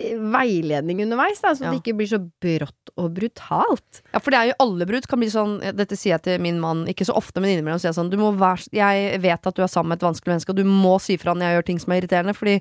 veiledning 0.00 1.00
underveis, 1.02 1.40
da, 1.40 1.54
så 1.56 1.64
Ja. 1.64 1.70
det 1.72 1.80
ikke 1.82 1.96
blir 1.96 2.08
så 2.10 2.18
brått 2.40 2.90
og 2.96 3.14
brutalt. 3.16 4.02
Ja, 4.12 4.18
for 4.20 4.30
det 4.30 4.38
er 4.38 4.46
jo 4.50 4.56
alle 4.60 4.86
brudd 4.86 5.06
kan 5.08 5.18
bli 5.20 5.28
sånn 5.32 5.60
Dette 5.76 5.96
sier 5.96 6.16
jeg 6.18 6.22
til 6.22 6.40
min 6.40 6.60
mann 6.60 6.86
ikke 6.86 7.06
så 7.08 7.16
ofte, 7.16 7.40
men 7.40 7.50
innimellom 7.56 7.80
sier 7.80 7.88
jeg 7.92 7.96
sånn 7.96 8.10
du 8.10 8.16
må 8.20 8.32
være, 8.36 8.68
Jeg 8.72 9.20
vet 9.22 9.46
at 9.46 9.54
du 9.54 9.62
er 9.62 9.66
sammen 9.72 9.88
med 9.88 10.02
et 10.02 10.06
vanskelig 10.08 10.34
menneske, 10.34 10.50
og 10.50 10.56
du 10.56 10.64
må 10.64 11.00
si 11.00 11.16
fra 11.16 11.32
når 11.34 11.40
jeg 11.48 11.56
gjør 11.56 11.66
ting 11.66 11.78
som 11.80 11.92
er 11.92 12.00
irriterende, 12.02 12.34
fordi 12.36 12.60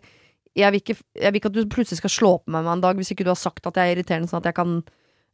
jeg 0.56 0.72
vil, 0.72 0.80
ikke, 0.80 0.96
jeg 1.20 1.32
vil 1.34 1.40
ikke 1.42 1.52
at 1.52 1.54
du 1.60 1.66
plutselig 1.68 1.98
skal 2.00 2.10
slå 2.10 2.32
på 2.46 2.52
meg 2.52 2.64
med 2.64 2.72
en 2.78 2.82
dag 2.82 2.96
hvis 2.96 3.12
ikke 3.12 3.26
du 3.28 3.32
har 3.34 3.36
sagt 3.36 3.68
at 3.68 3.76
jeg 3.76 3.92
er 3.92 3.96
irriterende, 3.98 4.30
sånn 4.32 4.40
at 4.40 4.46
jeg 4.46 4.56
kan 4.56 4.84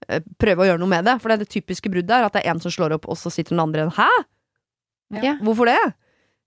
eh, 0.09 0.21
prøve 0.41 0.65
å 0.65 0.65
gjøre 0.65 0.79
noe 0.81 0.89
med 0.89 1.05
det. 1.05 1.21
For 1.21 1.29
det 1.29 1.35
er 1.37 1.43
det 1.45 1.53
typiske 1.53 1.91
bruddet 1.93 2.09
er 2.09 2.25
at 2.25 2.33
det 2.33 2.41
er 2.43 2.49
en 2.55 2.59
som 2.59 2.71
slår 2.73 2.93
opp, 2.97 3.05
og 3.07 3.15
så 3.21 3.29
sitter 3.29 3.53
den 3.53 3.61
andre 3.61 3.85
igjen. 3.85 3.93
Hæ? 4.01 4.09
Ja. 5.21 5.35
Hvorfor 5.43 5.69
det? 5.69 5.77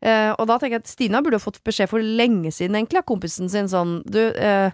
Eh, 0.03 0.33
og 0.35 0.49
da 0.51 0.59
tenker 0.59 0.81
jeg 0.81 0.83
at 0.83 0.91
Stina 0.91 1.23
burde 1.23 1.39
jo 1.39 1.45
fått 1.47 1.63
beskjed 1.65 1.89
for 1.89 2.03
lenge 2.03 2.51
siden, 2.53 2.75
egentlig, 2.75 2.99
av 2.99 3.07
kompisen 3.09 3.49
sin 3.49 3.71
sånn 3.71 4.03
Du, 4.11 4.19
eh, 4.35 4.73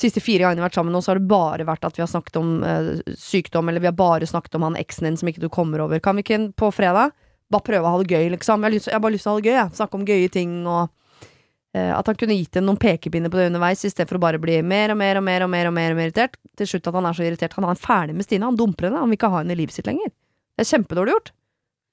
siste 0.00 0.22
fire 0.22 0.44
gangene 0.44 0.60
vi 0.60 0.64
har 0.64 0.70
vært 0.70 0.78
sammen 0.78 0.94
nå, 0.94 1.00
så 1.04 1.12
har 1.12 1.20
det 1.20 1.30
bare 1.30 1.66
vært 1.68 1.86
at 1.88 1.96
vi 1.98 2.02
har 2.04 2.10
snakket 2.10 2.36
om 2.40 2.52
eh, 2.66 2.90
sykdom, 3.18 3.68
eller 3.70 3.82
vi 3.82 3.90
har 3.90 3.96
bare 3.98 4.28
snakket 4.28 4.54
om 4.58 4.68
han 4.68 4.78
eksen 4.78 5.08
din 5.08 5.18
som 5.20 5.30
ikke 5.30 5.42
du 5.42 5.48
kommer 5.52 5.82
over. 5.84 6.00
Kan 6.04 6.18
vi 6.18 6.24
ikke 6.26 6.40
på 6.58 6.70
fredag 6.74 7.14
bare 7.50 7.64
prøve 7.64 7.88
å 7.88 7.94
ha 7.96 8.02
det 8.02 8.12
gøy, 8.12 8.28
liksom? 8.36 8.60
Jeg 8.62 8.68
har, 8.68 8.74
lyst, 8.76 8.90
jeg 8.90 8.96
har 8.98 9.02
bare 9.04 9.16
lyst 9.16 9.26
til 9.26 9.32
å 9.32 9.34
ha 9.36 9.40
det 9.42 9.48
gøy, 9.50 9.56
jeg. 9.56 9.74
Snakke 9.80 9.98
om 9.98 10.06
gøye 10.08 10.30
ting 10.32 10.54
og 10.68 10.82
eh, 11.74 11.92
At 11.96 12.10
han 12.10 12.18
kunne 12.20 12.36
gitt 12.36 12.58
henne 12.58 12.68
noen 12.68 12.80
pekepinner 12.82 13.32
på 13.32 13.40
det 13.40 13.48
underveis, 13.50 13.84
i 13.84 13.92
stedet 13.92 14.08
for 14.10 14.20
å 14.20 14.24
bare 14.26 14.40
bli 14.42 14.60
mer 14.62 14.92
og 14.94 15.00
mer 15.00 15.20
og 15.20 15.26
mer 15.26 15.46
og 15.46 15.52
mer 15.54 15.70
og 15.70 15.74
mer, 15.78 15.92
og 15.96 16.00
mer 16.00 16.08
irritert. 16.10 16.38
Til 16.60 16.68
slutt 16.68 16.90
at 16.90 16.98
han 17.00 17.08
er 17.08 17.18
så 17.18 17.26
irritert. 17.26 17.56
Han 17.58 17.68
er 17.68 17.80
ferdig 17.80 18.16
med 18.18 18.28
Stine, 18.28 18.48
han 18.50 18.58
dumper 18.58 18.88
henne. 18.88 19.02
Han 19.02 19.10
vil 19.12 19.20
ikke 19.20 19.32
ha 19.32 19.42
henne 19.42 19.56
i 19.56 19.60
livet 19.62 19.76
sitt 19.76 19.88
lenger. 19.88 20.12
Det 20.58 20.66
er 20.66 20.72
kjempedårlig 20.74 21.14
gjort. 21.16 21.32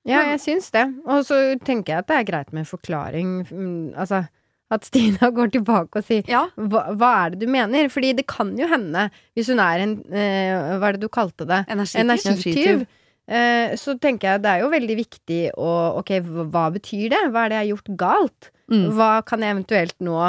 Ja, 0.06 0.22
jeg 0.30 0.42
syns 0.44 0.70
det. 0.74 0.86
Og 1.10 1.24
så 1.26 1.38
tenker 1.66 1.96
jeg 1.96 2.04
at 2.04 2.10
det 2.12 2.18
er 2.20 2.28
greit 2.28 2.52
med 2.54 2.68
forklaring. 2.70 3.40
mm, 3.50 3.94
Altså 3.98 4.26
at 4.74 4.86
Stina 4.88 5.30
går 5.36 5.52
tilbake 5.54 6.00
og 6.02 6.06
sier 6.08 6.26
Ja. 6.32 6.48
hva, 6.58 6.88
hva 6.98 7.10
er 7.26 7.36
det 7.36 7.44
du 7.46 7.52
mener? 7.52 7.90
Fordi 7.94 8.16
det 8.18 8.26
kan 8.28 8.56
jo 8.58 8.68
hende, 8.72 9.10
hvis 9.38 9.52
hun 9.54 9.60
er 9.62 9.84
en 9.84 9.98
eh, 10.10 10.78
Hva 10.80 10.90
er 10.90 10.98
det 10.98 11.04
du 11.06 11.10
kalte 11.14 11.46
det? 11.46 11.66
Energityv. 11.70 12.02
Energityv. 12.06 12.86
Eh, 13.26 13.76
så 13.82 13.96
tenker 14.02 14.36
jeg 14.36 14.42
det 14.44 14.50
er 14.52 14.60
jo 14.62 14.74
veldig 14.74 14.96
viktig 15.00 15.40
å 15.58 15.70
Ok, 16.02 16.12
hva 16.54 16.68
betyr 16.74 17.10
det? 17.14 17.22
Hva 17.34 17.46
er 17.46 17.50
det 17.54 17.58
jeg 17.58 17.64
har 17.64 17.72
gjort 17.76 17.96
galt? 18.02 18.52
Mm. 18.70 18.84
Hva 18.98 19.10
kan 19.26 19.46
jeg 19.46 19.56
eventuelt 19.56 19.96
nå 20.02 20.20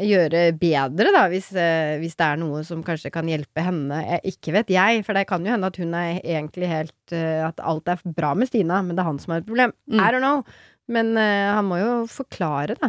gjøre 0.00 0.40
bedre, 0.54 1.10
da, 1.10 1.24
hvis, 1.28 1.48
eh, 1.58 1.96
hvis 1.98 2.14
det 2.16 2.26
er 2.28 2.38
noe 2.38 2.62
som 2.64 2.82
kanskje 2.86 3.10
kan 3.10 3.26
hjelpe 3.26 3.62
henne? 3.66 3.98
Jeg, 4.06 4.36
ikke 4.36 4.54
vet 4.54 4.70
jeg, 4.70 5.02
for 5.06 5.18
det 5.18 5.26
kan 5.28 5.42
jo 5.44 5.50
hende 5.50 5.66
at 5.66 5.78
hun 5.82 5.94
er 5.98 6.20
egentlig 6.22 6.70
helt 6.70 7.14
eh, 7.14 7.42
At 7.46 7.58
alt 7.58 7.90
er 7.90 7.98
bra 8.06 8.32
med 8.38 8.48
Stina, 8.50 8.80
men 8.86 8.94
det 8.94 9.02
er 9.02 9.10
han 9.10 9.18
som 9.22 9.34
har 9.34 9.42
et 9.42 9.50
problem. 9.50 9.74
Mm. 9.90 9.98
I 9.98 10.10
don't 10.14 10.22
know. 10.22 10.44
Men 10.90 11.14
han 11.14 11.66
må 11.68 11.76
jo 11.78 11.90
forklare, 12.10 12.74
da. 12.80 12.88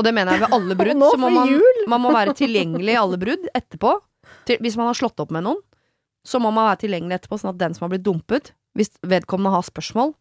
Og 0.00 0.06
det 0.06 0.14
mener 0.16 0.32
jeg 0.38 0.46
ved 0.46 0.54
alle 0.56 0.76
brudd. 0.78 1.02
Så 1.12 1.18
må 1.20 1.28
man, 1.34 1.50
man 1.92 2.00
må 2.00 2.12
være 2.14 2.32
tilgjengelig 2.38 2.94
i 2.94 3.00
alle 3.00 3.18
brudd 3.20 3.44
etterpå. 3.52 3.90
Til, 4.48 4.56
hvis 4.64 4.78
man 4.80 4.88
har 4.88 4.96
slått 4.96 5.20
opp 5.20 5.32
med 5.34 5.44
noen, 5.44 5.60
så 6.24 6.40
må 6.40 6.48
man 6.54 6.70
være 6.70 6.86
tilgjengelig 6.86 7.18
etterpå, 7.18 7.36
sånn 7.40 7.52
at 7.52 7.60
den 7.60 7.76
som 7.76 7.84
har 7.86 7.92
blitt 7.92 8.04
dumpet, 8.06 8.52
hvis 8.78 8.92
vedkommende 9.04 9.52
har 9.52 9.64
spørsmål, 9.66 10.14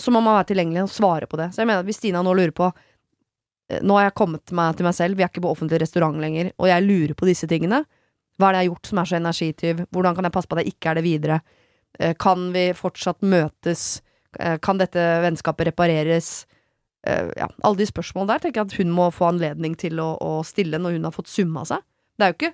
så 0.00 0.12
må 0.14 0.22
man 0.24 0.38
være 0.38 0.48
tilgjengelig 0.52 0.84
og 0.86 0.92
svare 0.94 1.28
på 1.28 1.36
det. 1.40 1.50
Så 1.52 1.60
jeg 1.60 1.68
mener 1.68 1.82
at 1.84 1.88
hvis 1.88 1.98
Stina 2.00 2.22
nå 2.24 2.32
lurer 2.36 2.52
på 2.56 2.68
eh, 2.70 3.80
Nå 3.84 3.96
har 3.98 4.06
jeg 4.08 4.16
kommet 4.20 4.52
meg 4.56 4.76
til 4.78 4.86
meg 4.86 4.96
selv, 4.96 5.18
vi 5.18 5.24
er 5.26 5.32
ikke 5.32 5.42
på 5.44 5.50
offentlig 5.52 5.80
restaurant 5.82 6.20
lenger, 6.22 6.52
og 6.56 6.70
jeg 6.70 6.86
lurer 6.86 7.16
på 7.18 7.28
disse 7.28 7.48
tingene. 7.50 7.82
Hva 8.40 8.48
er 8.48 8.54
det 8.56 8.60
jeg 8.62 8.68
har 8.68 8.70
gjort 8.72 8.90
som 8.92 9.00
er 9.02 9.10
så 9.10 9.18
energityv? 9.18 9.82
Hvordan 9.92 10.16
kan 10.16 10.28
jeg 10.28 10.36
passe 10.36 10.48
på 10.48 10.56
at 10.56 10.62
jeg 10.64 10.72
ikke 10.76 10.92
er 10.92 11.00
det 11.00 11.04
videre? 11.04 11.40
Eh, 11.98 12.14
Kan 12.16 12.46
vi 12.54 12.64
fortsatt 12.78 13.20
møtes? 13.26 13.88
Eh, 14.38 14.56
Kan 14.62 14.80
dette 14.80 15.04
vennskapet 15.26 15.68
repareres? 15.72 16.30
Eh, 17.08 17.30
ja, 17.36 17.48
alle 17.64 17.80
de 17.80 17.86
spørsmålene 17.88 18.34
der 18.34 18.42
tenker 18.44 18.60
jeg 18.60 18.70
at 18.70 18.78
hun 18.80 18.90
må 18.92 19.06
få 19.14 19.30
anledning 19.30 19.76
til 19.80 20.00
å, 20.02 20.12
å 20.20 20.40
stille 20.46 20.80
når 20.80 20.98
hun 20.98 21.08
har 21.08 21.14
fått 21.14 21.32
summa 21.32 21.64
seg. 21.68 21.84
Det 22.18 22.26
er 22.26 22.34
jo 22.34 22.38
ikke 22.38 22.52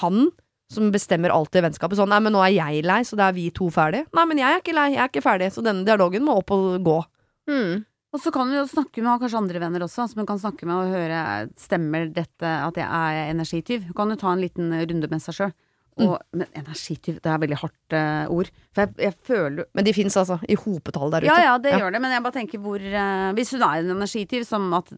han 0.00 0.28
som 0.72 0.90
bestemmer 0.90 1.30
alt 1.30 1.54
i 1.54 1.62
vennskapet. 1.62 1.98
Sånn 1.98 2.10
'nei, 2.10 2.20
men 2.24 2.34
nå 2.34 2.42
er 2.42 2.54
jeg 2.56 2.84
lei, 2.86 3.02
så 3.06 3.18
da 3.20 3.28
er 3.28 3.36
vi 3.36 3.50
to 3.54 3.68
ferdig'. 3.70 4.06
Nei, 4.16 4.24
men 4.26 4.40
jeg 4.40 4.50
er 4.50 4.62
ikke 4.62 4.74
lei, 4.74 4.88
jeg 4.96 5.02
er 5.04 5.10
ikke 5.12 5.26
ferdig, 5.26 5.50
så 5.54 5.62
denne 5.62 5.86
dialogen 5.86 6.24
må 6.26 6.38
opp 6.40 6.50
og 6.56 6.78
gå. 6.82 6.96
Mm. 7.50 7.84
Og 8.14 8.22
så 8.22 8.30
kan 8.30 8.46
hun 8.46 8.56
jo 8.56 8.66
snakke 8.70 9.02
med 9.02 9.20
kanskje 9.22 9.40
andre 9.42 9.60
venner 9.62 9.84
også, 9.84 10.06
som 10.10 10.22
hun 10.22 10.26
kan 10.26 10.38
snakke 10.38 10.66
med 10.70 10.74
og 10.74 10.92
høre 10.94 11.20
Stemmer 11.58 12.06
dette 12.14 12.46
at 12.46 12.76
jeg 12.78 12.86
er 12.86 13.32
energityv? 13.32 13.88
Hun 13.88 13.98
kan 13.98 14.12
jo 14.14 14.18
ta 14.20 14.32
en 14.32 14.42
liten 14.42 14.70
runde 14.70 15.10
med 15.10 15.22
seg 15.22 15.38
sjøl. 15.38 15.54
Og, 15.96 16.18
Men 16.34 16.48
energityv, 16.58 17.20
det 17.22 17.30
er 17.30 17.38
veldig 17.38 17.56
hardt 17.60 17.94
uh, 17.94 18.26
ord. 18.34 18.48
For 18.74 18.82
jeg, 18.82 18.94
jeg 18.98 19.14
føler 19.28 19.64
Men 19.78 19.84
de 19.86 19.92
fins 19.94 20.16
altså 20.18 20.40
i 20.50 20.56
hopetall 20.58 21.12
der 21.14 21.22
ute. 21.22 21.30
Ja 21.30 21.36
ja, 21.52 21.58
det 21.62 21.70
gjør 21.78 21.92
det, 21.94 22.00
men 22.02 22.10
jeg 22.10 22.22
bare 22.24 22.34
tenker 22.34 22.58
hvor 22.64 22.82
uh, 22.82 23.30
Hvis 23.36 23.52
hun 23.54 23.62
er 23.62 23.78
en 23.84 23.92
energityv 23.94 24.42
som 24.48 24.72
at 24.74 24.90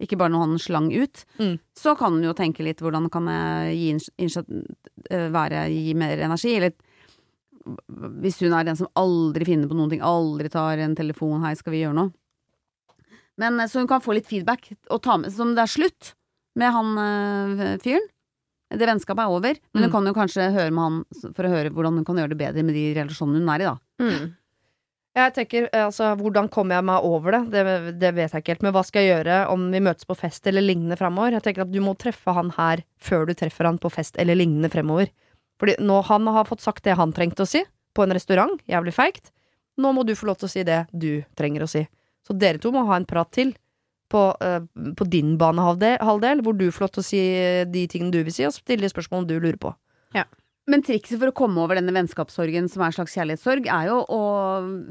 ikke 0.00 0.16
bare 0.16 0.32
noe 0.32 0.46
han 0.46 0.56
slang 0.58 0.86
ut, 0.96 1.26
Mm. 1.38 1.58
så 1.76 1.92
kan 1.98 2.14
hun 2.14 2.22
jo 2.24 2.32
tenke 2.32 2.64
litt 2.64 2.78
hvordan 2.80 3.10
kan 3.12 3.26
jeg 3.28 3.74
gi, 3.76 3.90
initiat- 4.24 4.48
eh, 5.10 5.28
være, 5.28 5.66
gi 5.68 5.92
mer 5.92 6.16
energi, 6.24 6.54
eller 6.56 6.72
hvis 8.22 8.40
hun 8.40 8.54
er 8.56 8.64
den 8.64 8.76
som 8.80 8.88
aldri 8.96 9.44
finner 9.44 9.68
på 9.68 9.76
noen 9.76 9.90
ting, 9.92 10.00
aldri 10.00 10.48
tar 10.48 10.78
en 10.80 10.94
telefon 10.96 11.42
'hei, 11.44 11.52
skal 11.54 11.72
vi 11.72 11.82
gjøre 11.82 11.94
noe'? 11.94 12.12
Men 13.36 13.60
Så 13.68 13.80
hun 13.80 13.86
kan 13.86 14.00
få 14.00 14.14
litt 14.14 14.26
feedback, 14.26 14.72
og 14.90 15.02
ta 15.02 15.18
med 15.18 15.30
som 15.32 15.54
det 15.54 15.62
er 15.64 15.66
slutt 15.68 16.14
med 16.56 16.72
han 16.72 17.78
fyren. 17.84 18.08
Det 18.70 18.86
vennskapet 18.86 19.18
er 19.24 19.32
over, 19.34 19.56
men 19.74 19.82
hun 19.82 19.90
Mm. 19.90 19.92
kan 19.92 20.06
jo 20.06 20.12
kanskje 20.14 20.52
høre 20.54 20.70
med 20.70 20.82
han 20.84 21.04
for 21.34 21.42
å 21.44 21.48
høre 21.50 21.70
hvordan 21.74 21.96
hun 21.98 22.04
kan 22.04 22.16
gjøre 22.16 22.28
det 22.30 22.38
bedre 22.38 22.62
med 22.62 22.74
de 22.74 22.94
relasjonene 22.94 23.40
hun 23.42 23.48
er 23.48 23.60
i, 23.64 23.64
da. 23.66 23.78
Mm. 24.00 24.34
Jeg 25.16 25.32
tenker, 25.34 25.68
eh, 25.72 25.84
altså, 25.88 26.14
Hvordan 26.16 26.48
kommer 26.48 26.76
jeg 26.76 26.84
meg 26.86 27.02
over 27.02 27.32
det? 27.32 27.50
det? 27.50 27.98
Det 27.98 28.14
vet 28.14 28.30
jeg 28.30 28.42
ikke 28.44 28.52
helt. 28.54 28.62
Men 28.62 28.72
hva 28.72 28.84
skal 28.86 29.02
jeg 29.02 29.24
gjøre 29.24 29.38
om 29.50 29.64
vi 29.72 29.80
møtes 29.80 30.06
på 30.06 30.16
fest 30.16 30.46
eller 30.46 30.62
lignende 30.62 30.96
fremover? 30.96 31.32
Jeg 31.32 31.42
tenker 31.42 31.62
at 31.62 31.72
Du 31.72 31.80
må 31.80 31.96
treffe 31.98 32.32
han 32.32 32.50
her 32.50 32.84
før 33.00 33.26
du 33.26 33.34
treffer 33.34 33.64
han 33.66 33.78
på 33.78 33.90
fest 33.90 34.14
eller 34.22 34.36
lignende 34.38 34.70
fremover. 34.70 35.10
Fordi 35.58 35.76
nå 35.82 36.04
Han 36.06 36.26
har 36.28 36.44
fått 36.44 36.60
sagt 36.62 36.84
det 36.84 36.94
han 36.96 37.12
trengte 37.12 37.42
å 37.42 37.46
si 37.48 37.64
på 37.92 38.04
en 38.04 38.12
restaurant. 38.14 38.60
Jævlig 38.68 38.94
feigt. 38.94 39.32
Nå 39.76 39.92
må 39.92 40.06
du 40.06 40.14
få 40.14 40.26
lov 40.30 40.38
til 40.38 40.46
å 40.46 40.50
si 40.50 40.62
det 40.62 40.86
du 40.96 41.24
trenger 41.34 41.62
å 41.62 41.68
si. 41.68 41.88
Så 42.24 42.38
dere 42.38 42.58
to 42.58 42.70
må 42.70 42.86
ha 42.86 42.94
en 42.94 43.04
prat 43.04 43.30
til 43.32 43.54
på, 44.10 44.24
eh, 44.42 44.60
på 44.96 45.06
din 45.10 45.36
banehalvdel, 45.38 46.42
hvor 46.42 46.56
du 46.58 46.68
får 46.70 46.86
lov 46.86 46.92
til 46.96 47.02
å 47.02 47.06
si 47.06 47.20
eh, 47.20 47.64
de 47.68 47.86
tingene 47.90 48.14
du 48.14 48.22
vil 48.26 48.34
si, 48.34 48.46
og 48.48 48.56
stille 48.56 48.90
spørsmål 48.90 49.28
du 49.28 49.38
lurer 49.38 49.60
på. 49.60 49.72
Men 50.70 50.84
trikset 50.86 51.18
for 51.18 51.30
å 51.30 51.34
komme 51.34 51.62
over 51.62 51.78
denne 51.78 51.94
vennskapssorgen, 51.94 52.68
som 52.70 52.84
er 52.84 52.90
en 52.90 52.96
slags 53.00 53.16
kjærlighetssorg, 53.16 53.66
er 53.72 53.88
jo 53.90 53.96
å 54.14 54.20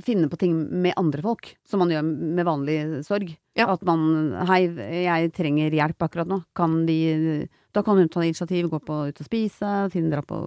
finne 0.03 0.27
på 0.31 0.39
ting 0.41 0.57
med 0.83 0.97
andre 0.99 1.23
folk, 1.23 1.53
som 1.67 1.79
man 1.83 1.93
gjør 1.93 2.03
med 2.07 2.47
vanlig 2.47 2.79
sorg. 3.07 3.31
Ja. 3.57 3.67
At 3.73 3.83
man 3.87 4.35
'hei, 4.47 4.61
jeg 5.03 5.31
trenger 5.35 5.71
hjelp 5.71 5.99
akkurat 5.99 6.27
nå', 6.27 6.43
kan 6.55 6.85
vi 6.85 7.47
Da 7.71 7.83
kan 7.83 7.97
hun 7.97 8.09
ta 8.09 8.23
initiativ, 8.23 8.65
gå 8.67 8.79
på 8.81 9.09
ut 9.09 9.19
og 9.21 9.25
spise, 9.27 9.91
Finn 9.91 10.09
dra 10.09 10.23
på 10.25 10.37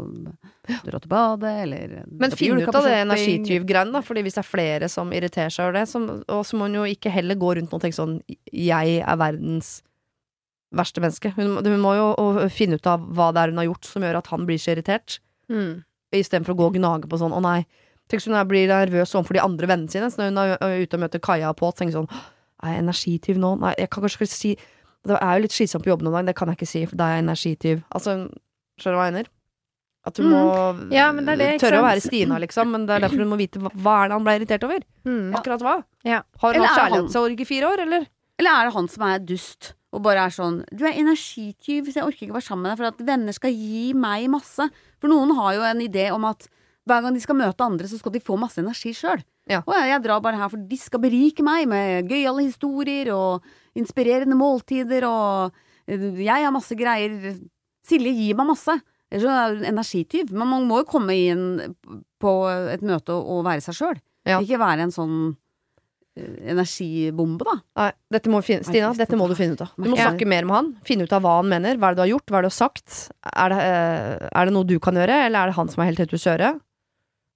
dra 0.66 0.98
til 0.98 1.08
badet, 1.08 1.62
eller 1.62 2.04
Men 2.10 2.32
finn 2.32 2.58
ut 2.58 2.74
av 2.74 2.82
det 2.82 3.06
energityvgreiene, 3.06 3.92
da. 3.92 4.00
Fordi 4.00 4.22
hvis 4.22 4.34
det 4.34 4.42
er 4.42 4.50
flere 4.50 4.88
som 4.88 5.12
irriterer 5.12 5.48
seg 5.48 5.68
over 5.68 5.72
det, 5.78 5.86
så, 5.86 6.02
og 6.26 6.42
så 6.44 6.56
må 6.56 6.66
hun 6.66 6.74
jo 6.74 6.82
ikke 6.82 7.14
heller 7.14 7.36
gå 7.36 7.54
rundt 7.54 7.72
og 7.72 7.80
tenke 7.80 7.94
sånn 7.94 8.20
Jeg 8.50 9.04
er 9.06 9.16
verdens 9.16 9.82
verste 10.72 11.00
menneske. 11.04 11.32
Hun, 11.36 11.56
hun 11.64 11.80
må 11.80 11.94
jo 11.98 12.08
å 12.18 12.50
finne 12.50 12.74
ut 12.80 12.86
av 12.86 13.00
hva 13.14 13.30
det 13.32 13.42
er 13.42 13.52
hun 13.52 13.58
har 13.62 13.68
gjort 13.70 13.84
som 13.88 14.02
gjør 14.02 14.18
at 14.22 14.26
han 14.32 14.46
blir 14.48 14.58
så 14.58 14.74
irritert, 14.76 15.18
Mm. 15.50 15.82
istedenfor 16.14 16.54
å 16.54 16.56
gå 16.56 16.66
og 16.70 16.74
gnage 16.78 17.08
på 17.10 17.18
sånn 17.18 17.32
Å 17.34 17.40
nei. 17.42 17.66
Tenk 18.08 18.20
hvis 18.22 18.26
hun 18.30 18.34
er- 18.36 18.44
blir 18.44 18.68
nervøs 18.68 19.12
overfor 19.14 19.34
de 19.34 19.40
andre 19.44 19.66
vennene 19.66 19.90
sine, 19.90 20.08
så 20.10 20.18
når 20.30 20.58
hun 20.58 20.70
er 20.70 20.82
ute 20.86 20.94
og 20.94 21.00
møter 21.00 21.20
Kaja 21.20 21.48
og 21.50 21.56
Pål, 21.56 21.72
tenker 21.74 21.92
sånn 21.98 22.08
Er 22.62 22.74
jeg 22.74 22.82
energityv 22.84 23.36
nå? 23.42 23.58
Nei, 23.60 23.74
jeg 23.78 23.90
kan 23.90 24.02
kanskje 24.04 24.20
ikke 24.22 24.28
si 24.28 24.56
Det 25.04 25.18
er 25.20 25.34
jo 25.36 25.42
litt 25.42 25.50
slitsomt 25.50 25.82
på 25.84 25.90
jobben 25.90 26.04
noen 26.06 26.12
dag, 26.22 26.26
det 26.26 26.36
kan 26.36 26.48
jeg 26.48 26.56
ikke 26.58 26.68
si, 26.68 26.86
for 26.86 26.96
da 26.96 27.04
er 27.10 27.16
jeg 27.16 27.24
energityv. 27.26 27.84
Altså, 27.92 28.30
skjønner 28.78 28.94
du 28.94 28.98
hva 29.00 29.06
jeg 29.10 29.12
mener? 29.12 29.26
At 30.06 30.16
hun 30.16 30.26
må 30.30 30.92
Ja, 30.92 31.12
men 31.12 31.24
det 31.26 31.32
er 31.32 31.36
det, 31.38 31.48
ikke 31.60 31.66
tørre 31.70 31.80
å 31.82 31.86
være 31.90 32.00
Stina, 32.02 32.38
liksom, 32.38 32.70
men 32.70 32.86
det 32.86 32.94
er 32.96 33.08
derfor 33.08 33.18
hun 33.18 33.30
må 33.30 33.36
vite 33.38 33.58
hva, 33.62 33.70
hva 33.74 34.04
er 34.04 34.08
det 34.08 34.12
han 34.14 34.24
ble 34.24 34.38
irritert 34.38 34.64
over. 34.64 34.80
Mm. 35.04 35.34
Akkurat 35.34 35.60
hva? 35.60 35.84
Ja. 36.04 36.22
Har 36.38 36.54
hun 36.54 36.62
hatt 36.62 36.78
kjærlighetssorg 36.78 37.40
i 37.40 37.44
fire 37.44 37.66
år, 37.70 37.78
eller? 37.82 38.06
Eller 38.38 38.50
er 38.50 38.64
det 38.66 38.74
han 38.74 38.88
som 38.88 39.02
er 39.10 39.18
dust, 39.18 39.74
og 39.92 40.00
bare 40.04 40.24
er 40.26 40.32
sånn 40.32 40.62
'du 40.72 40.86
er 40.88 40.96
energityv, 40.96 41.90
så 41.92 42.00
jeg 42.00 42.06
orker 42.06 42.26
ikke 42.26 42.38
være 42.38 42.48
sammen 42.48 42.64
med 42.64 42.72
deg', 42.72 42.80
for 42.80 42.88
at 42.88 43.06
venner 43.06 43.32
skal 43.36 43.52
gi 43.52 43.92
meg 43.92 44.28
masse. 44.32 44.68
For 44.98 45.12
noen 45.12 45.34
har 45.36 45.54
jo 45.54 45.66
en 45.68 45.82
idé 45.84 46.10
om 46.12 46.24
at 46.24 46.48
hver 46.88 47.02
gang 47.02 47.14
de 47.14 47.20
skal 47.22 47.38
møte 47.38 47.62
andre, 47.62 47.86
så 47.86 47.98
skal 48.00 48.12
de 48.12 48.22
få 48.24 48.38
masse 48.40 48.58
energi 48.58 48.94
sjøl. 48.96 49.22
Ja. 49.50 49.60
Og 49.66 49.74
jeg, 49.74 49.90
jeg 49.90 50.02
drar 50.04 50.22
bare 50.22 50.38
her 50.38 50.50
for 50.50 50.56
de 50.56 50.78
skal 50.78 51.02
berike 51.02 51.44
meg 51.44 51.68
med 51.70 52.08
gøyale 52.10 52.46
historier 52.46 53.12
og 53.14 53.44
inspirerende 53.78 54.38
måltider 54.38 55.06
og 55.08 55.52
eh, 55.86 56.08
jeg 56.22 56.46
har 56.46 56.54
masse 56.54 56.74
greier. 56.78 57.36
Silje 57.86 58.14
gir 58.14 58.38
meg 58.38 58.52
masse. 58.52 58.78
Ellers 59.12 59.26
så 59.26 59.34
er 59.34 59.56
hun 59.56 59.68
energityv. 59.72 60.32
Men 60.32 60.50
man 60.54 60.66
må 60.68 60.82
jo 60.82 60.88
komme 60.88 61.16
inn 61.18 61.74
på 62.22 62.32
et 62.72 62.84
møte 62.86 63.14
og, 63.14 63.26
og 63.34 63.46
være 63.48 63.64
seg 63.64 63.78
sjøl. 63.78 64.02
Ja. 64.22 64.38
Ikke 64.38 64.60
være 64.62 64.86
en 64.86 64.94
sånn 64.94 65.16
energibombe, 66.16 67.44
da. 67.48 67.54
Nei, 67.80 67.90
dette 68.12 68.28
må 68.32 68.42
finne, 68.44 68.64
Stina, 68.66 68.90
dette 68.96 69.16
må 69.16 69.28
du 69.30 69.34
finne 69.38 69.54
ut 69.56 69.62
av. 69.64 69.70
Du 69.78 69.88
må 69.88 69.96
snakke 69.96 70.26
mer 70.28 70.44
med 70.48 70.56
han. 70.58 70.68
Finne 70.84 71.06
ut 71.08 71.12
av 71.16 71.22
hva 71.24 71.38
han 71.40 71.48
mener. 71.48 71.78
Hva 71.80 71.88
er 71.88 71.94
det 71.94 72.00
du 72.00 72.04
har 72.04 72.10
gjort? 72.12 72.26
Hva 72.28 72.38
er 72.38 72.42
det 72.44 72.50
du 72.50 72.52
har 72.52 72.58
sagt? 72.58 72.98
Er 73.32 73.48
det, 73.54 73.60
eh, 73.62 74.28
er 74.32 74.44
det 74.50 74.52
noe 74.56 74.64
du 74.68 74.76
kan 74.82 74.94
gjøre, 75.00 75.16
eller 75.26 75.38
er 75.40 75.46
det 75.52 75.56
han 75.56 75.68
som 75.72 75.82
er 75.82 75.88
helt 75.92 76.00
ute 76.04 76.18
å 76.18 76.24
kjøre? 76.26 76.60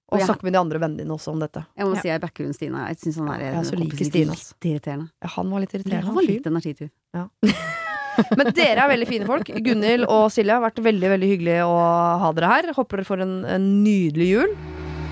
Og 0.07 0.19
Ja. 0.21 0.25
snakke 0.25 0.43
med 0.47 0.53
de 0.53 0.59
andre 0.59 0.79
vennene 0.79 0.97
dine 1.03 1.11
også 1.17 1.33
om 1.33 1.39
dette. 1.39 1.65
Jeg 1.75 1.85
må 1.85 1.95
Ja. 1.95 2.01
si 2.01 2.07
jeg 2.07 2.21
backer 2.21 2.45
hun 2.45 2.53
Stina. 2.53 2.87
Jeg 2.87 2.97
synes 3.01 3.17
han 3.17 3.27
er 3.41 3.57
er 3.59 3.63
så 3.63 3.75
like 3.75 4.05
Stina. 4.05 4.31
Litt 4.31 4.61
irriterende. 4.63 5.09
Ja, 5.21 5.27
han 5.27 5.49
var 5.51 5.59
litt 5.59 5.73
irriterende. 5.73 6.03
han 6.05 6.15
var 6.15 6.23
litt 6.23 6.45
energitur. 6.45 6.89
Men 8.37 8.47
dere 8.53 8.79
er 8.81 8.89
veldig 8.89 9.07
fine 9.07 9.25
folk. 9.27 9.45
Gunhild 9.45 10.05
og 10.09 10.31
Silje 10.31 10.49
har 10.53 10.61
vært 10.61 10.81
veldig 10.81 11.09
veldig 11.11 11.27
hyggelig 11.37 11.57
å 11.67 12.19
ha 12.19 12.31
dere 12.31 12.47
her. 12.47 12.73
Håper 12.73 12.97
dere 12.97 13.05
får 13.05 13.21
en, 13.21 13.45
en 13.45 13.83
nydelig 13.83 14.27
jul. 14.31 14.55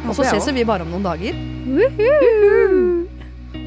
Og 0.08 0.16
så 0.16 0.24
ses 0.26 0.48
vi 0.54 0.64
bare 0.64 0.82
om 0.82 0.90
noen 0.90 1.04
dager. 1.04 1.34